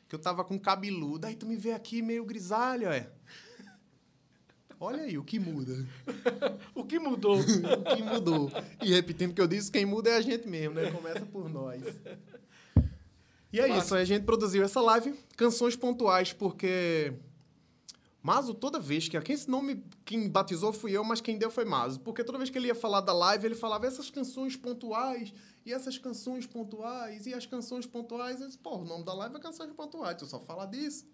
Que 0.09 0.15
eu 0.15 0.19
tava 0.19 0.45
com 0.45 0.59
cabeludo. 0.59 1.27
Aí 1.27 1.35
tu 1.35 1.47
me 1.47 1.57
vê 1.57 1.73
aqui 1.73 2.03
meio 2.03 2.25
grisalho, 2.25 2.89
é. 2.89 3.11
Olha 4.79 5.03
aí 5.03 5.19
o 5.19 5.25
que 5.25 5.39
muda. 5.39 5.87
O 6.75 6.85
que 6.85 6.99
mudou? 6.99 7.39
o 7.39 7.97
que 7.97 8.03
mudou. 8.03 8.51
E 8.83 8.93
repetindo 8.95 9.33
o 9.33 9.35
que 9.35 9.41
eu 9.41 9.47
disse, 9.47 9.71
quem 9.71 9.85
muda 9.85 10.11
é 10.11 10.17
a 10.17 10.21
gente 10.21 10.49
mesmo, 10.49 10.75
né? 10.75 10.91
Começa 10.91 11.27
por 11.27 11.49
nós. 11.49 11.83
E 13.53 13.61
é 13.61 13.77
isso, 13.77 13.95
aí 13.95 14.03
a 14.03 14.05
gente 14.05 14.25
produziu 14.25 14.63
essa 14.63 14.81
live, 14.81 15.15
canções 15.37 15.77
pontuais, 15.77 16.33
porque 16.33 17.13
Mazo, 18.23 18.53
toda 18.55 18.79
vez 18.79 19.09
que. 19.09 19.19
Quem, 19.21 19.35
esse 19.35 19.49
nome, 19.49 19.83
quem 20.05 20.29
batizou 20.29 20.73
fui 20.73 20.93
eu, 20.93 21.03
mas 21.03 21.21
quem 21.21 21.39
deu 21.39 21.51
foi 21.51 21.65
Mazo. 21.65 22.01
Porque 22.01 22.23
toda 22.23 22.37
vez 22.39 22.51
que 22.51 22.59
ele 22.59 22.67
ia 22.69 22.75
falar 22.75 23.01
da 23.01 23.13
live, 23.13 23.47
ele 23.47 23.55
falava 23.55 23.87
essas 23.87 24.11
canções 24.11 24.57
pontuais, 24.57 25.33
e 25.65 25.73
essas 25.73 25.97
canções 25.99 26.47
pontuais, 26.47 27.27
e 27.27 27.33
as 27.33 27.47
canções 27.47 27.87
pontuais. 27.87 28.41
Eu 28.41 28.47
disse, 28.47 28.59
pô, 28.59 28.77
o 28.79 28.85
nome 28.85 29.05
da 29.05 29.15
live 29.15 29.37
é 29.37 29.39
Canções 29.39 29.73
Pontuais, 29.73 30.17
tu 30.19 30.27
só 30.27 30.39
fala 30.41 30.67
disso. 30.67 31.07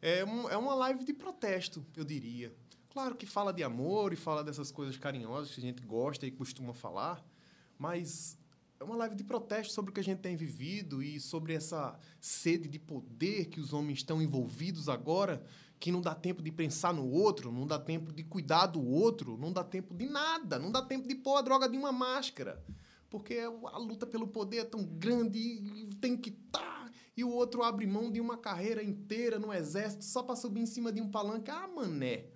É, 0.00 0.24
um- 0.24 0.48
é 0.48 0.56
uma 0.56 0.74
live 0.74 1.04
de 1.04 1.12
protesto, 1.12 1.84
eu 1.96 2.04
diria. 2.04 2.54
Claro 2.90 3.14
que 3.16 3.26
fala 3.26 3.52
de 3.52 3.62
amor 3.64 4.12
e 4.12 4.16
fala 4.16 4.42
dessas 4.44 4.70
coisas 4.70 4.96
carinhosas 4.96 5.52
que 5.52 5.60
a 5.60 5.62
gente 5.62 5.82
gosta 5.82 6.26
e 6.26 6.30
costuma 6.30 6.72
falar, 6.72 7.24
mas 7.76 8.36
é 8.80 8.84
uma 8.84 8.96
live 8.96 9.16
de 9.16 9.24
protesto 9.24 9.72
sobre 9.72 9.90
o 9.90 9.94
que 9.94 10.00
a 10.00 10.04
gente 10.04 10.18
tem 10.20 10.36
vivido 10.36 11.02
e 11.02 11.18
sobre 11.20 11.52
essa 11.54 11.98
sede 12.20 12.68
de 12.68 12.78
poder 12.78 13.46
que 13.46 13.60
os 13.60 13.72
homens 13.72 13.98
estão 13.98 14.22
envolvidos 14.22 14.88
agora, 14.88 15.44
que 15.78 15.92
não 15.92 16.00
dá 16.00 16.14
tempo 16.14 16.42
de 16.42 16.50
pensar 16.50 16.92
no 16.92 17.08
outro, 17.08 17.52
não 17.52 17.66
dá 17.66 17.78
tempo 17.78 18.12
de 18.12 18.24
cuidar 18.24 18.66
do 18.66 18.84
outro, 18.84 19.36
não 19.38 19.52
dá 19.52 19.62
tempo 19.62 19.94
de 19.94 20.06
nada, 20.06 20.58
não 20.58 20.72
dá 20.72 20.82
tempo 20.82 21.06
de 21.06 21.14
pôr 21.14 21.36
a 21.36 21.42
droga 21.42 21.68
de 21.68 21.76
uma 21.76 21.92
máscara. 21.92 22.64
Porque 23.08 23.38
a 23.38 23.78
luta 23.78 24.06
pelo 24.06 24.28
poder 24.28 24.58
é 24.58 24.64
tão 24.64 24.84
grande 24.84 25.38
e 25.38 25.94
tem 26.00 26.16
que 26.16 26.30
estar. 26.30 26.90
E 27.16 27.24
o 27.24 27.30
outro 27.30 27.62
abre 27.62 27.86
mão 27.86 28.10
de 28.10 28.20
uma 28.20 28.36
carreira 28.36 28.82
inteira 28.82 29.38
no 29.38 29.52
exército 29.52 30.04
só 30.04 30.22
para 30.22 30.36
subir 30.36 30.60
em 30.60 30.66
cima 30.66 30.92
de 30.92 31.00
um 31.00 31.10
palanque. 31.10 31.50
Ah, 31.50 31.66
mané. 31.66 32.26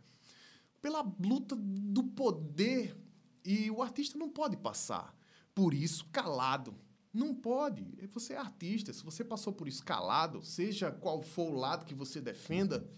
Pela 0.80 1.02
luta 1.20 1.54
do 1.56 2.04
poder. 2.04 2.96
E 3.44 3.70
o 3.70 3.82
artista 3.82 4.18
não 4.18 4.30
pode 4.30 4.56
passar 4.56 5.14
por 5.54 5.74
isso 5.74 6.06
calado. 6.10 6.74
Não 7.12 7.34
pode. 7.34 7.84
Você 8.12 8.32
é 8.32 8.38
artista. 8.38 8.92
Se 8.92 9.04
você 9.04 9.22
passou 9.22 9.52
por 9.52 9.68
isso 9.68 9.84
calado, 9.84 10.42
seja 10.42 10.90
qual 10.90 11.20
for 11.20 11.52
o 11.52 11.56
lado 11.56 11.84
que 11.84 11.94
você 11.94 12.20
defenda, 12.20 12.88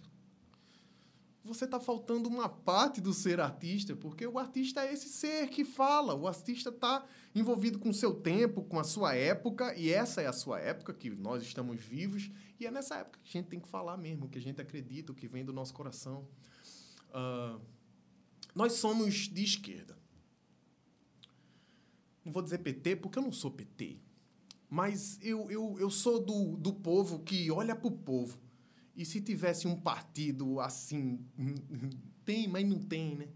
você 1.45 1.67
está 1.67 1.79
faltando 1.79 2.29
uma 2.29 2.49
parte 2.49 3.03
do 3.03 3.13
ser 3.13 3.39
artista, 3.39 3.95
porque 3.95 4.27
o 4.27 4.39
artista 4.39 4.81
é 4.81 4.93
esse 4.93 5.11
ser 5.11 5.49
que 5.49 5.63
fala. 5.63 6.15
O 6.15 6.27
artista 6.27 6.71
está 6.71 7.05
envolvido 7.35 7.79
com 7.79 7.91
o 7.91 7.95
seu 7.95 8.15
tempo, 8.15 8.63
com 8.63 8.81
a 8.81 8.85
sua 8.85 9.15
época, 9.15 9.75
e 9.77 9.91
essa 9.91 10.23
é 10.23 10.27
a 10.27 10.33
sua 10.33 10.59
época, 10.59 10.95
que 10.95 11.11
nós 11.11 11.43
estamos 11.43 11.79
vivos, 11.81 12.31
e 12.59 12.67
é 12.67 12.71
nessa 12.71 12.97
época 12.97 13.21
que 13.23 13.29
a 13.29 13.41
gente 13.41 13.51
tem 13.51 13.61
que 13.61 13.69
falar 13.69 13.99
mesmo, 13.99 14.29
que 14.29 14.39
a 14.39 14.41
gente 14.41 14.61
acredita, 14.61 15.13
o 15.13 15.15
que 15.15 15.29
vem 15.29 15.45
do 15.45 15.53
nosso 15.53 15.75
coração. 15.75 16.27
Ah, 17.13 17.59
nós 18.55 18.75
somos 18.75 19.29
de 19.29 19.45
esquerda. 19.45 19.99
Não 22.25 22.33
vou 22.33 22.43
dizer 22.43 22.59
PT, 22.59 22.97
porque 22.97 23.19
eu 23.19 23.23
não 23.23 23.33
sou 23.33 23.51
PT. 23.51 23.99
Mas 24.71 25.19
eu, 25.21 25.51
eu, 25.51 25.77
eu 25.79 25.91
sou 25.91 26.25
do, 26.25 26.57
do 26.57 26.73
povo 26.73 27.19
que 27.19 27.51
olha 27.51 27.77
para 27.77 27.89
o 27.89 27.93
povo. 27.93 28.39
E 28.97 29.05
se 29.05 29.21
tivesse 29.21 29.67
um 29.67 29.77
partido 29.77 30.61
assim, 30.61 31.19
tem, 32.25 32.47
mas 32.47 32.67
não 32.67 32.79
tem, 32.79 33.17
né? 33.17 33.29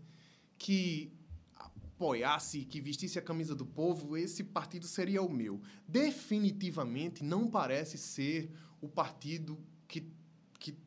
Que 0.57 1.13
apoiasse, 1.55 2.65
que 2.65 2.81
vestisse 2.81 3.19
a 3.19 3.23
camisa 3.23 3.55
do 3.55 3.67
povo, 3.67 4.17
esse 4.17 4.45
partido 4.45 4.87
seria 4.87 5.21
o 5.21 5.29
meu. 5.29 5.61
Definitivamente 5.87 7.25
não 7.25 7.49
parece 7.49 7.99
ser 7.99 8.53
o 8.81 8.89
partido 8.89 9.59
que, 9.89 10.09
que 10.61 10.79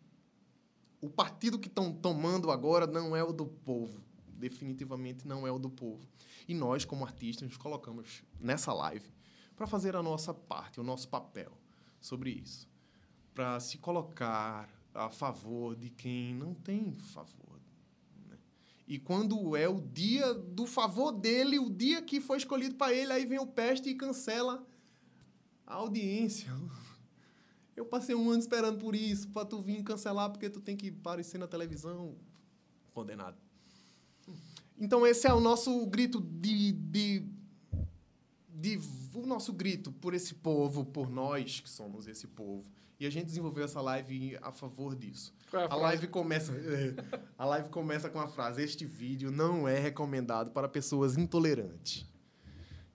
o 1.01 1.09
partido 1.09 1.59
que 1.59 1.67
estão 1.67 1.93
tomando 1.93 2.49
agora 2.49 2.87
não 2.87 3.13
é 3.15 3.23
o 3.23 3.33
do 3.33 3.45
povo. 3.45 4.01
Definitivamente 4.25 5.27
não 5.27 5.45
é 5.45 5.51
o 5.51 5.59
do 5.59 5.69
povo. 5.69 6.07
E 6.47 6.53
nós, 6.53 6.85
como 6.85 7.05
artistas, 7.05 7.47
nos 7.47 7.57
colocamos 7.57 8.23
nessa 8.39 8.73
live 8.73 9.11
para 9.55 9.67
fazer 9.67 9.95
a 9.95 10.01
nossa 10.01 10.33
parte, 10.33 10.79
o 10.79 10.83
nosso 10.83 11.09
papel 11.09 11.51
sobre 11.99 12.31
isso. 12.31 12.70
Para 13.33 13.59
se 13.59 13.77
colocar 13.77 14.69
a 14.93 15.09
favor 15.09 15.75
de 15.75 15.89
quem 15.89 16.33
não 16.33 16.53
tem 16.53 16.93
favor. 16.95 17.59
né? 18.27 18.37
E 18.87 18.99
quando 18.99 19.55
é 19.55 19.67
o 19.67 19.79
dia 19.81 20.33
do 20.33 20.65
favor 20.65 21.11
dele, 21.11 21.59
o 21.59 21.69
dia 21.69 22.01
que 22.01 22.19
foi 22.19 22.37
escolhido 22.37 22.75
para 22.75 22.93
ele, 22.93 23.11
aí 23.11 23.25
vem 23.25 23.39
o 23.39 23.47
peste 23.47 23.89
e 23.89 23.95
cancela 23.95 24.65
a 25.65 25.75
audiência. 25.75 26.51
Eu 27.75 27.85
passei 27.85 28.13
um 28.13 28.29
ano 28.29 28.39
esperando 28.39 28.77
por 28.77 28.95
isso, 28.95 29.29
para 29.29 29.45
tu 29.45 29.61
vir 29.61 29.81
cancelar 29.81 30.29
porque 30.29 30.49
tu 30.49 30.59
tem 30.59 30.75
que 30.75 30.89
aparecer 30.89 31.37
na 31.37 31.47
televisão. 31.47 32.15
Condenado. 32.93 33.37
Então 34.77 35.07
esse 35.07 35.27
é 35.27 35.33
o 35.33 35.39
nosso 35.39 35.85
grito 35.85 36.19
de, 36.19 36.73
de, 36.73 37.25
de 38.49 38.79
o 39.13 39.25
nosso 39.25 39.53
grito 39.53 39.91
por 39.91 40.13
esse 40.13 40.33
povo, 40.33 40.83
por 40.83 41.09
nós 41.09 41.61
que 41.61 41.69
somos 41.69 42.07
esse 42.07 42.27
povo. 42.27 42.69
E 43.01 43.05
a 43.07 43.09
gente 43.09 43.25
desenvolveu 43.25 43.65
essa 43.65 43.81
live 43.81 44.37
a 44.43 44.51
favor 44.51 44.95
disso. 44.95 45.33
Qual 45.49 45.63
é 45.63 45.65
a 45.65 45.73
A 45.73 45.75
live 45.75 46.05
começa, 46.05 46.53
é, 46.53 46.93
a 47.35 47.45
live 47.45 47.69
começa 47.69 48.07
com 48.11 48.19
a 48.19 48.27
frase: 48.27 48.61
"Este 48.61 48.85
vídeo 48.85 49.31
não 49.31 49.67
é 49.67 49.79
recomendado 49.79 50.51
para 50.51 50.69
pessoas 50.69 51.17
intolerantes". 51.17 52.05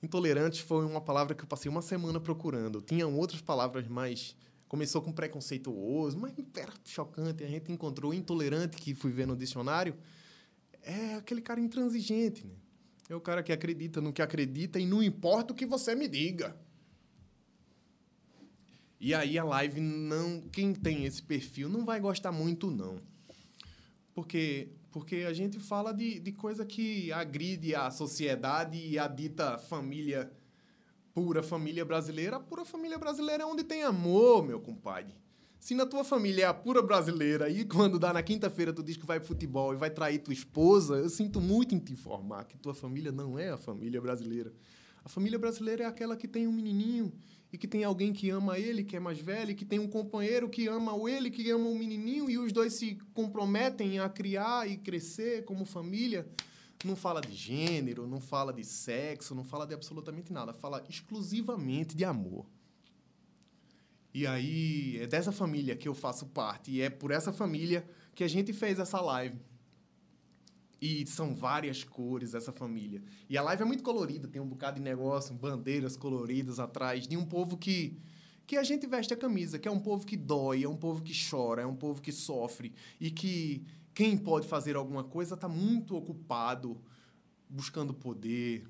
Intolerante 0.00 0.62
foi 0.62 0.86
uma 0.86 1.00
palavra 1.00 1.34
que 1.34 1.42
eu 1.42 1.48
passei 1.48 1.68
uma 1.68 1.82
semana 1.82 2.20
procurando. 2.20 2.80
Tinham 2.80 3.18
outras 3.18 3.40
palavras 3.40 3.88
mais 3.88 4.36
começou 4.68 5.02
com 5.02 5.10
preconceituoso, 5.10 6.16
mas 6.16 6.32
era 6.56 6.72
chocante. 6.84 7.42
A 7.42 7.48
gente 7.48 7.72
encontrou 7.72 8.14
intolerante 8.14 8.76
que 8.76 8.94
fui 8.94 9.10
ver 9.10 9.26
no 9.26 9.36
dicionário. 9.36 9.96
É 10.82 11.16
aquele 11.16 11.40
cara 11.40 11.58
intransigente, 11.58 12.46
né? 12.46 12.54
É 13.08 13.14
o 13.16 13.20
cara 13.20 13.42
que 13.42 13.52
acredita 13.52 14.00
no 14.00 14.12
que 14.12 14.22
acredita 14.22 14.78
e 14.78 14.86
não 14.86 15.02
importa 15.02 15.52
o 15.52 15.56
que 15.56 15.66
você 15.66 15.96
me 15.96 16.06
diga. 16.06 16.56
E 18.98 19.14
aí 19.14 19.38
a 19.38 19.44
live 19.44 19.80
não, 19.80 20.40
quem 20.40 20.72
tem 20.72 21.04
esse 21.04 21.22
perfil 21.22 21.68
não 21.68 21.84
vai 21.84 22.00
gostar 22.00 22.32
muito 22.32 22.70
não. 22.70 22.98
Porque 24.14 24.70
porque 24.96 25.26
a 25.28 25.32
gente 25.34 25.60
fala 25.60 25.92
de, 25.92 26.18
de 26.18 26.32
coisa 26.32 26.64
que 26.64 27.12
agride 27.12 27.74
a 27.74 27.90
sociedade 27.90 28.78
e 28.78 28.98
a 28.98 29.06
dita 29.06 29.58
família 29.58 30.32
pura 31.12 31.42
família 31.42 31.84
brasileira. 31.84 32.36
A 32.36 32.40
pura 32.40 32.64
família 32.64 32.96
brasileira 32.96 33.42
é 33.42 33.46
onde 33.46 33.62
tem 33.62 33.82
amor, 33.82 34.42
meu 34.42 34.58
compadre. 34.58 35.14
Se 35.60 35.74
na 35.74 35.84
tua 35.84 36.02
família 36.02 36.44
é 36.44 36.46
a 36.46 36.54
pura 36.54 36.80
brasileira 36.80 37.50
e 37.50 37.64
quando 37.66 37.98
dá 37.98 38.10
na 38.10 38.22
quinta-feira 38.22 38.72
tu 38.72 38.82
diz 38.82 38.96
que 38.96 39.04
vai 39.04 39.18
pro 39.18 39.28
futebol 39.28 39.74
e 39.74 39.76
vai 39.76 39.90
trair 39.90 40.18
tua 40.18 40.32
esposa, 40.32 40.94
eu 40.94 41.10
sinto 41.10 41.40
muito 41.40 41.74
em 41.74 41.78
te 41.78 41.92
informar 41.92 42.44
que 42.44 42.56
tua 42.56 42.74
família 42.74 43.12
não 43.12 43.38
é 43.38 43.50
a 43.50 43.58
família 43.58 44.00
brasileira. 44.00 44.50
A 45.04 45.08
família 45.10 45.38
brasileira 45.38 45.84
é 45.84 45.86
aquela 45.86 46.16
que 46.16 46.26
tem 46.26 46.46
um 46.46 46.52
menininho 46.52 47.12
e 47.52 47.58
que 47.58 47.66
tem 47.66 47.84
alguém 47.84 48.12
que 48.12 48.28
ama 48.30 48.58
ele, 48.58 48.84
que 48.84 48.96
é 48.96 49.00
mais 49.00 49.18
velho, 49.18 49.52
e 49.52 49.54
que 49.54 49.64
tem 49.64 49.78
um 49.78 49.88
companheiro 49.88 50.48
que 50.48 50.66
ama 50.66 50.94
o 50.94 51.08
ele, 51.08 51.30
que 51.30 51.48
ama 51.50 51.68
o 51.68 51.78
menininho 51.78 52.28
e 52.28 52.38
os 52.38 52.52
dois 52.52 52.74
se 52.74 52.98
comprometem 53.14 53.98
a 53.98 54.08
criar 54.08 54.68
e 54.68 54.76
crescer 54.76 55.44
como 55.44 55.64
família. 55.64 56.26
Não 56.84 56.96
fala 56.96 57.20
de 57.20 57.34
gênero, 57.34 58.06
não 58.06 58.20
fala 58.20 58.52
de 58.52 58.64
sexo, 58.64 59.34
não 59.34 59.44
fala 59.44 59.66
de 59.66 59.74
absolutamente 59.74 60.32
nada, 60.32 60.52
fala 60.52 60.84
exclusivamente 60.88 61.96
de 61.96 62.04
amor. 62.04 62.46
E 64.12 64.26
aí, 64.26 64.98
é 64.98 65.06
dessa 65.06 65.30
família 65.30 65.76
que 65.76 65.86
eu 65.86 65.94
faço 65.94 66.26
parte. 66.26 66.70
E 66.70 66.80
é 66.80 66.88
por 66.88 67.10
essa 67.10 67.32
família 67.32 67.86
que 68.14 68.24
a 68.24 68.28
gente 68.28 68.52
fez 68.52 68.78
essa 68.78 69.00
live. 69.00 69.38
E 70.80 71.06
são 71.06 71.34
várias 71.34 71.82
cores 71.82 72.34
essa 72.34 72.52
família. 72.52 73.02
E 73.28 73.38
a 73.38 73.42
live 73.42 73.62
é 73.62 73.64
muito 73.64 73.82
colorida, 73.82 74.28
tem 74.28 74.42
um 74.42 74.48
bocado 74.48 74.76
de 74.76 74.82
negócio, 74.82 75.34
bandeiras 75.34 75.96
coloridas 75.96 76.58
atrás, 76.58 77.08
de 77.08 77.16
um 77.16 77.24
povo 77.24 77.56
que 77.56 77.98
que 78.46 78.56
a 78.56 78.62
gente 78.62 78.86
veste 78.86 79.12
a 79.12 79.16
camisa, 79.16 79.58
que 79.58 79.66
é 79.66 79.70
um 79.70 79.80
povo 79.80 80.06
que 80.06 80.16
dói, 80.16 80.62
é 80.62 80.68
um 80.68 80.76
povo 80.76 81.02
que 81.02 81.12
chora, 81.28 81.62
é 81.62 81.66
um 81.66 81.74
povo 81.74 82.00
que 82.00 82.12
sofre 82.12 82.72
e 83.00 83.10
que 83.10 83.66
quem 83.92 84.16
pode 84.16 84.46
fazer 84.46 84.76
alguma 84.76 85.02
coisa 85.02 85.34
está 85.34 85.48
muito 85.48 85.96
ocupado 85.96 86.80
buscando 87.48 87.92
poder. 87.92 88.68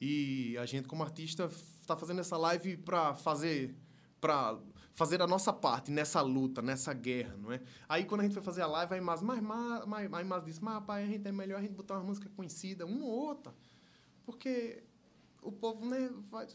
E 0.00 0.56
a 0.56 0.64
gente 0.64 0.88
como 0.88 1.02
artista 1.02 1.50
está 1.80 1.96
fazendo 1.96 2.20
essa 2.20 2.36
live 2.38 2.76
para 2.78 3.14
fazer 3.14 3.76
para 4.20 4.58
fazer 4.98 5.22
a 5.22 5.28
nossa 5.28 5.52
parte 5.52 5.92
nessa 5.92 6.20
luta, 6.20 6.60
nessa 6.60 6.92
guerra, 6.92 7.36
não 7.38 7.52
é? 7.52 7.60
Aí 7.88 8.04
quando 8.04 8.22
a 8.22 8.24
gente 8.24 8.32
foi 8.32 8.42
fazer 8.42 8.62
a 8.62 8.66
live, 8.66 8.94
aí 8.94 9.00
mais 9.00 9.22
mais 9.22 9.40
mais 9.40 10.12
aí 10.12 10.24
mais 10.24 10.44
disse: 10.44 10.62
"Mas 10.62 10.74
rapaz, 10.74 11.08
a 11.08 11.12
gente 11.12 11.26
é 11.26 11.30
melhor 11.30 11.58
a 11.58 11.62
gente 11.62 11.72
botar 11.72 11.94
uma 11.94 12.02
música 12.02 12.28
conhecida, 12.34 12.84
uma 12.84 13.04
ou 13.04 13.12
outra". 13.12 13.54
Porque 14.26 14.82
o 15.40 15.52
povo, 15.52 15.86
né, 15.86 16.10
vai 16.28 16.48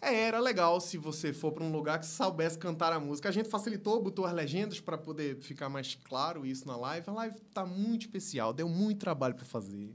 é, 0.00 0.22
era 0.22 0.40
legal 0.40 0.80
se 0.80 0.98
você 0.98 1.32
for 1.32 1.52
para 1.52 1.64
um 1.64 1.70
lugar 1.70 1.98
que 2.00 2.06
soubesse 2.06 2.58
cantar 2.58 2.92
a 2.92 2.98
música. 2.98 3.28
A 3.28 3.32
gente 3.32 3.48
facilitou, 3.48 4.02
botou 4.02 4.24
as 4.24 4.32
legendas 4.32 4.80
para 4.80 4.98
poder 4.98 5.36
ficar 5.40 5.68
mais 5.68 5.94
claro 5.94 6.44
isso 6.44 6.66
na 6.66 6.76
live. 6.76 7.08
A 7.08 7.12
live 7.12 7.40
tá 7.54 7.64
muito 7.64 8.02
especial, 8.02 8.52
deu 8.52 8.68
muito 8.68 8.98
trabalho 8.98 9.34
para 9.36 9.44
fazer. 9.44 9.94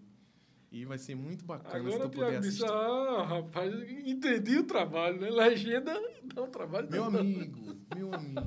E 0.71 0.83
vai 0.85 0.97
ser 0.97 1.15
muito 1.15 1.45
bacana 1.45 1.79
se 1.79 1.87
Agora 1.95 2.03
tu 2.03 2.07
o 2.07 2.11
puder 2.23 2.37
assistir. 2.39 2.65
ah, 2.65 3.23
rapaz, 3.25 3.73
entendi 4.05 4.57
o 4.57 4.63
trabalho, 4.63 5.19
né? 5.19 5.29
Legenda 5.29 5.97
dá 6.33 6.43
um 6.43 6.47
trabalho. 6.49 6.89
Meu 6.91 7.05
amigo, 7.05 7.75
meu 7.95 8.13
amigo. 8.13 8.41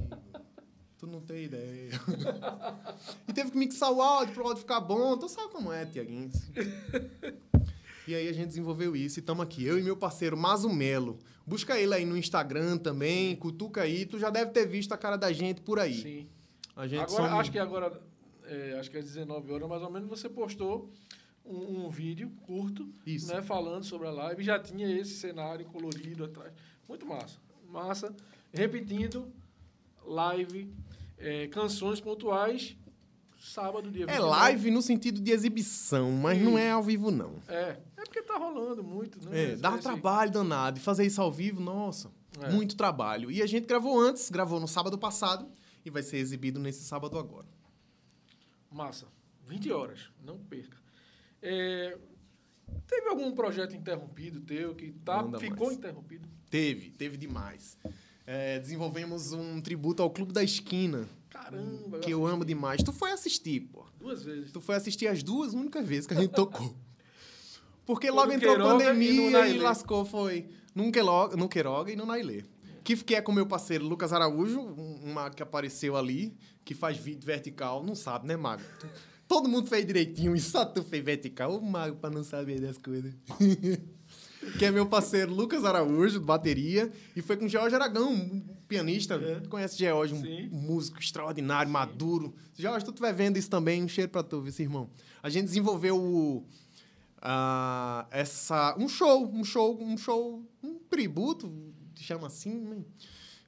Tu 0.98 1.06
não 1.06 1.20
tem 1.22 1.44
ideia. 1.44 1.90
e 3.26 3.32
teve 3.32 3.50
que 3.50 3.56
mixar 3.56 3.90
o 3.90 4.02
áudio 4.02 4.34
pro 4.34 4.44
áudio 4.44 4.58
ficar 4.60 4.80
bom. 4.80 5.16
Tu 5.16 5.28
sabe 5.30 5.50
como 5.50 5.72
é, 5.72 5.86
Tiaguinho. 5.86 6.30
E 8.06 8.14
aí 8.14 8.28
a 8.28 8.32
gente 8.32 8.48
desenvolveu 8.48 8.94
isso 8.94 9.18
e 9.18 9.20
estamos 9.20 9.42
aqui. 9.42 9.64
Eu 9.64 9.78
e 9.78 9.82
meu 9.82 9.96
parceiro 9.96 10.36
Mazumelo. 10.36 11.18
Busca 11.46 11.78
ele 11.80 11.94
aí 11.94 12.04
no 12.04 12.16
Instagram 12.18 12.76
também, 12.76 13.34
cutuca 13.36 13.82
aí. 13.82 14.04
Tu 14.04 14.18
já 14.18 14.28
deve 14.30 14.50
ter 14.50 14.66
visto 14.66 14.92
a 14.92 14.98
cara 14.98 15.16
da 15.16 15.32
gente 15.32 15.60
por 15.62 15.78
aí. 15.78 15.94
Sim. 16.02 16.28
A 16.76 16.86
gente 16.86 17.00
Agora, 17.00 17.22
some- 17.28 17.40
acho 17.40 17.50
que 17.52 17.58
agora, 17.58 18.00
é, 18.44 18.76
acho 18.78 18.90
que 18.90 18.98
às 18.98 19.04
19 19.04 19.52
horas 19.52 19.68
mais 19.68 19.82
ou 19.82 19.90
menos, 19.90 20.08
você 20.08 20.28
postou 20.28 20.90
um, 21.44 21.86
um 21.86 21.90
vídeo 21.90 22.30
curto, 22.42 22.88
Isso. 23.06 23.32
né, 23.32 23.42
falando 23.42 23.84
sobre 23.84 24.06
a 24.08 24.10
live. 24.10 24.42
Já 24.42 24.58
tinha 24.58 24.88
esse 24.88 25.14
cenário 25.14 25.64
colorido 25.66 26.24
atrás. 26.24 26.52
Muito 26.88 27.06
massa. 27.06 27.38
Massa. 27.68 28.14
Repetindo, 28.52 29.32
live, 30.04 30.72
é, 31.18 31.46
canções 31.48 32.00
pontuais, 32.00 32.76
sábado, 33.38 33.90
dia 33.90 34.04
É 34.04 34.06
29. 34.08 34.30
live 34.30 34.70
no 34.70 34.82
sentido 34.82 35.20
de 35.20 35.30
exibição, 35.30 36.10
mas 36.12 36.40
não 36.42 36.58
é 36.58 36.70
ao 36.70 36.82
vivo, 36.82 37.10
não. 37.10 37.36
É, 37.48 37.78
é 37.96 38.04
porque 38.04 38.22
tá 38.22 38.36
rolando 38.36 38.82
muito, 38.82 39.24
né? 39.28 39.52
É, 39.52 39.56
dá 39.56 39.70
um 39.70 39.78
trabalho 39.78 40.30
danado. 40.30 40.78
E 40.78 40.82
fazer 40.82 41.06
isso 41.06 41.22
ao 41.22 41.30
vivo, 41.32 41.60
nossa, 41.60 42.10
É. 42.40 42.50
muito 42.50 42.76
trabalho. 42.76 43.30
E 43.30 43.40
a 43.42 43.46
gente 43.46 43.66
gravou 43.66 43.98
antes, 44.00 44.28
gravou 44.30 44.58
no 44.60 44.66
sábado 44.68 44.98
passado 44.98 45.48
e 45.84 45.90
vai 45.90 46.02
ser 46.02 46.16
exibido 46.18 46.58
nesse 46.60 46.84
sábado 46.84 47.16
agora. 47.18 47.46
Massa. 48.70 49.06
20 49.46 49.70
horas, 49.72 50.10
não 50.22 50.38
perca. 50.38 50.76
É, 51.42 51.96
teve 52.86 53.08
algum 53.08 53.32
projeto 53.32 53.74
interrompido 53.74 54.40
teu 54.40 54.74
que 54.74 54.92
tá, 55.04 55.22
Manda 55.22 55.38
ficou 55.38 55.66
mais. 55.66 55.78
interrompido? 55.78 56.28
Teve, 56.50 56.90
teve 56.90 57.16
demais. 57.16 57.78
É, 58.26 58.58
desenvolvemos 58.58 59.32
um 59.32 59.60
tributo 59.60 60.02
ao 60.02 60.10
Clube 60.10 60.32
da 60.32 60.42
Esquina, 60.42 61.08
Caramba, 61.30 61.98
que 62.00 62.10
eu 62.10 62.26
amo 62.26 62.44
demais. 62.44 62.82
Tu 62.82 62.92
foi 62.92 63.10
assistir, 63.12 63.60
pô. 63.60 63.84
duas 63.98 64.22
vezes. 64.24 64.52
Tu 64.52 64.60
foi 64.60 64.74
assistir 64.76 65.06
as 65.08 65.22
duas 65.22 65.54
únicas 65.54 65.86
vezes 65.86 66.06
que 66.06 66.14
a 66.14 66.20
gente 66.20 66.32
tocou. 66.32 66.74
Porque 67.86 68.06
Foi 68.06 68.16
logo 68.16 68.32
entrou 68.32 68.52
a 68.52 68.56
Queiroga 68.56 68.84
e 68.84 68.86
pandemia 68.86 69.28
e, 69.28 69.30
Nailê. 69.30 69.58
lascou, 69.58 70.04
foi 70.04 70.48
no 70.74 70.92
Queiroga, 70.92 71.36
no 71.36 71.48
Queiroga 71.48 71.90
e 71.92 71.96
no 71.96 72.06
Nailê. 72.06 72.44
Que, 72.84 72.96
que 72.96 73.14
é 73.14 73.20
com 73.20 73.32
meu 73.32 73.46
parceiro 73.46 73.84
Lucas 73.84 74.12
Araújo, 74.12 74.60
um, 74.60 75.08
um 75.08 75.12
mago 75.12 75.34
que 75.34 75.42
apareceu 75.42 75.96
ali, 75.96 76.34
que 76.64 76.74
faz 76.74 76.96
vídeo 76.96 77.26
vertical. 77.26 77.82
Não 77.82 77.94
sabe, 77.94 78.26
né, 78.26 78.36
mago? 78.36 78.62
Todo 79.30 79.48
mundo 79.48 79.68
fez 79.68 79.86
direitinho 79.86 80.34
e 80.34 80.40
só 80.40 80.64
tu 80.64 80.82
fez 80.82 81.04
vertical. 81.04 81.56
O 81.56 81.64
mago 81.64 81.94
pra 81.94 82.10
não 82.10 82.24
saber 82.24 82.60
das 82.60 82.76
coisas. 82.76 83.14
que 84.58 84.64
é 84.64 84.72
meu 84.72 84.86
parceiro 84.86 85.32
Lucas 85.32 85.64
Araújo, 85.64 86.20
bateria. 86.20 86.90
E 87.14 87.22
foi 87.22 87.36
com 87.36 87.46
George 87.46 87.72
Aragão, 87.72 88.12
um 88.12 88.40
pianista. 88.66 89.14
É. 89.14 89.38
Tu 89.38 89.48
conhece 89.48 89.78
George, 89.78 90.14
um, 90.14 90.20
Sim. 90.20 90.48
um 90.50 90.58
músico 90.58 90.98
extraordinário, 90.98 91.70
maduro. 91.70 92.34
George, 92.56 92.84
tu 92.84 92.90
estiver 92.90 93.14
vendo 93.14 93.36
isso 93.36 93.48
também, 93.48 93.84
um 93.84 93.86
cheiro 93.86 94.10
pra 94.10 94.24
tu, 94.24 94.44
esse 94.48 94.62
irmão. 94.62 94.90
A 95.22 95.30
gente 95.30 95.44
desenvolveu 95.44 95.96
o, 95.96 96.44
ah, 97.22 98.08
essa, 98.10 98.74
um 98.80 98.88
show, 98.88 99.30
um 99.32 99.44
show, 99.44 99.80
um 99.80 99.96
show, 99.96 100.44
um 100.60 100.74
tributo, 100.90 101.72
chama 101.94 102.26
assim, 102.26 102.58
né? 102.58 102.78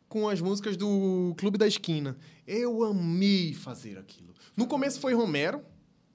com 0.08 0.28
as 0.28 0.40
músicas 0.40 0.76
do 0.76 1.34
Clube 1.38 1.58
da 1.58 1.66
Esquina. 1.66 2.16
Eu 2.46 2.84
amei 2.84 3.52
fazer 3.52 3.98
aquilo. 3.98 4.32
No 4.54 4.66
começo 4.66 5.00
foi 5.00 5.14
Romero, 5.14 5.62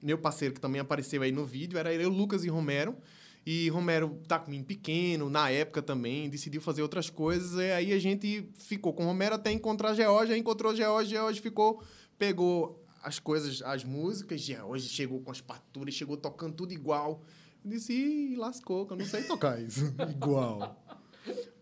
meu 0.02 0.18
parceiro 0.18 0.54
que 0.54 0.60
também 0.60 0.80
apareceu 0.80 1.22
aí 1.22 1.32
no 1.32 1.44
vídeo, 1.44 1.78
era 1.78 1.92
eu, 1.92 2.08
Lucas 2.08 2.44
e 2.44 2.48
Romero. 2.48 2.96
E 3.46 3.68
Romero 3.70 4.20
tá 4.28 4.38
com 4.38 4.50
menino 4.50 4.66
pequeno, 4.66 5.30
na 5.30 5.48
época 5.50 5.80
também, 5.80 6.28
decidiu 6.28 6.60
fazer 6.60 6.82
outras 6.82 7.08
coisas. 7.08 7.54
E 7.54 7.72
aí 7.72 7.92
a 7.92 7.98
gente 7.98 8.48
ficou 8.58 8.92
com 8.92 9.04
Romero 9.04 9.36
até 9.36 9.50
encontrar 9.50 9.94
George, 9.94 10.32
aí 10.32 10.38
encontrou 10.38 10.74
George, 10.74 11.10
George 11.10 11.40
ficou 11.40 11.82
pegou 12.18 12.84
as 13.02 13.18
coisas, 13.18 13.62
as 13.62 13.84
músicas, 13.84 14.40
e 14.48 14.56
hoje 14.56 14.88
chegou 14.88 15.20
com 15.20 15.30
as 15.30 15.40
partituras, 15.40 15.94
chegou 15.94 16.16
tocando 16.16 16.54
tudo 16.54 16.72
igual. 16.72 17.22
Eu 17.64 17.70
disse, 17.70 17.92
Ih, 17.92 18.36
lascou, 18.36 18.86
que 18.86 18.92
eu 18.92 18.96
não 18.96 19.06
sei 19.06 19.22
tocar 19.22 19.60
isso. 19.62 19.94
igual. 20.10 20.76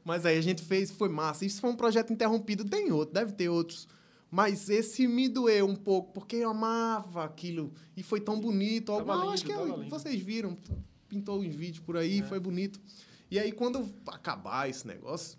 Mas 0.04 0.24
aí 0.24 0.38
a 0.38 0.40
gente 0.40 0.62
fez, 0.62 0.90
foi 0.90 1.08
massa. 1.08 1.44
Isso 1.44 1.60
foi 1.60 1.70
um 1.70 1.76
projeto 1.76 2.12
interrompido, 2.12 2.64
tem 2.64 2.90
outro, 2.90 3.14
deve 3.14 3.32
ter 3.32 3.48
outros. 3.48 3.86
Mas 4.36 4.68
esse 4.68 5.08
me 5.08 5.30
doeu 5.30 5.66
um 5.66 5.74
pouco, 5.74 6.12
porque 6.12 6.36
eu 6.36 6.50
amava 6.50 7.24
aquilo. 7.24 7.72
E 7.96 8.02
foi 8.02 8.20
tão 8.20 8.38
bonito. 8.38 8.94
Tava 8.94 9.14
Ah, 9.14 9.16
lindo, 9.16 9.30
acho 9.30 9.44
que 9.46 9.50
tava 9.50 9.66
eu- 9.66 9.76
lindo. 9.78 9.88
vocês 9.88 10.20
viram, 10.20 10.58
pintou 11.08 11.40
uns 11.40 11.54
vídeos 11.54 11.78
por 11.78 11.96
aí, 11.96 12.20
foi 12.22 12.38
bonito. 12.38 12.78
E 13.30 13.38
aí, 13.38 13.50
quando 13.50 13.88
acabar 14.06 14.68
esse 14.68 14.86
negócio, 14.86 15.38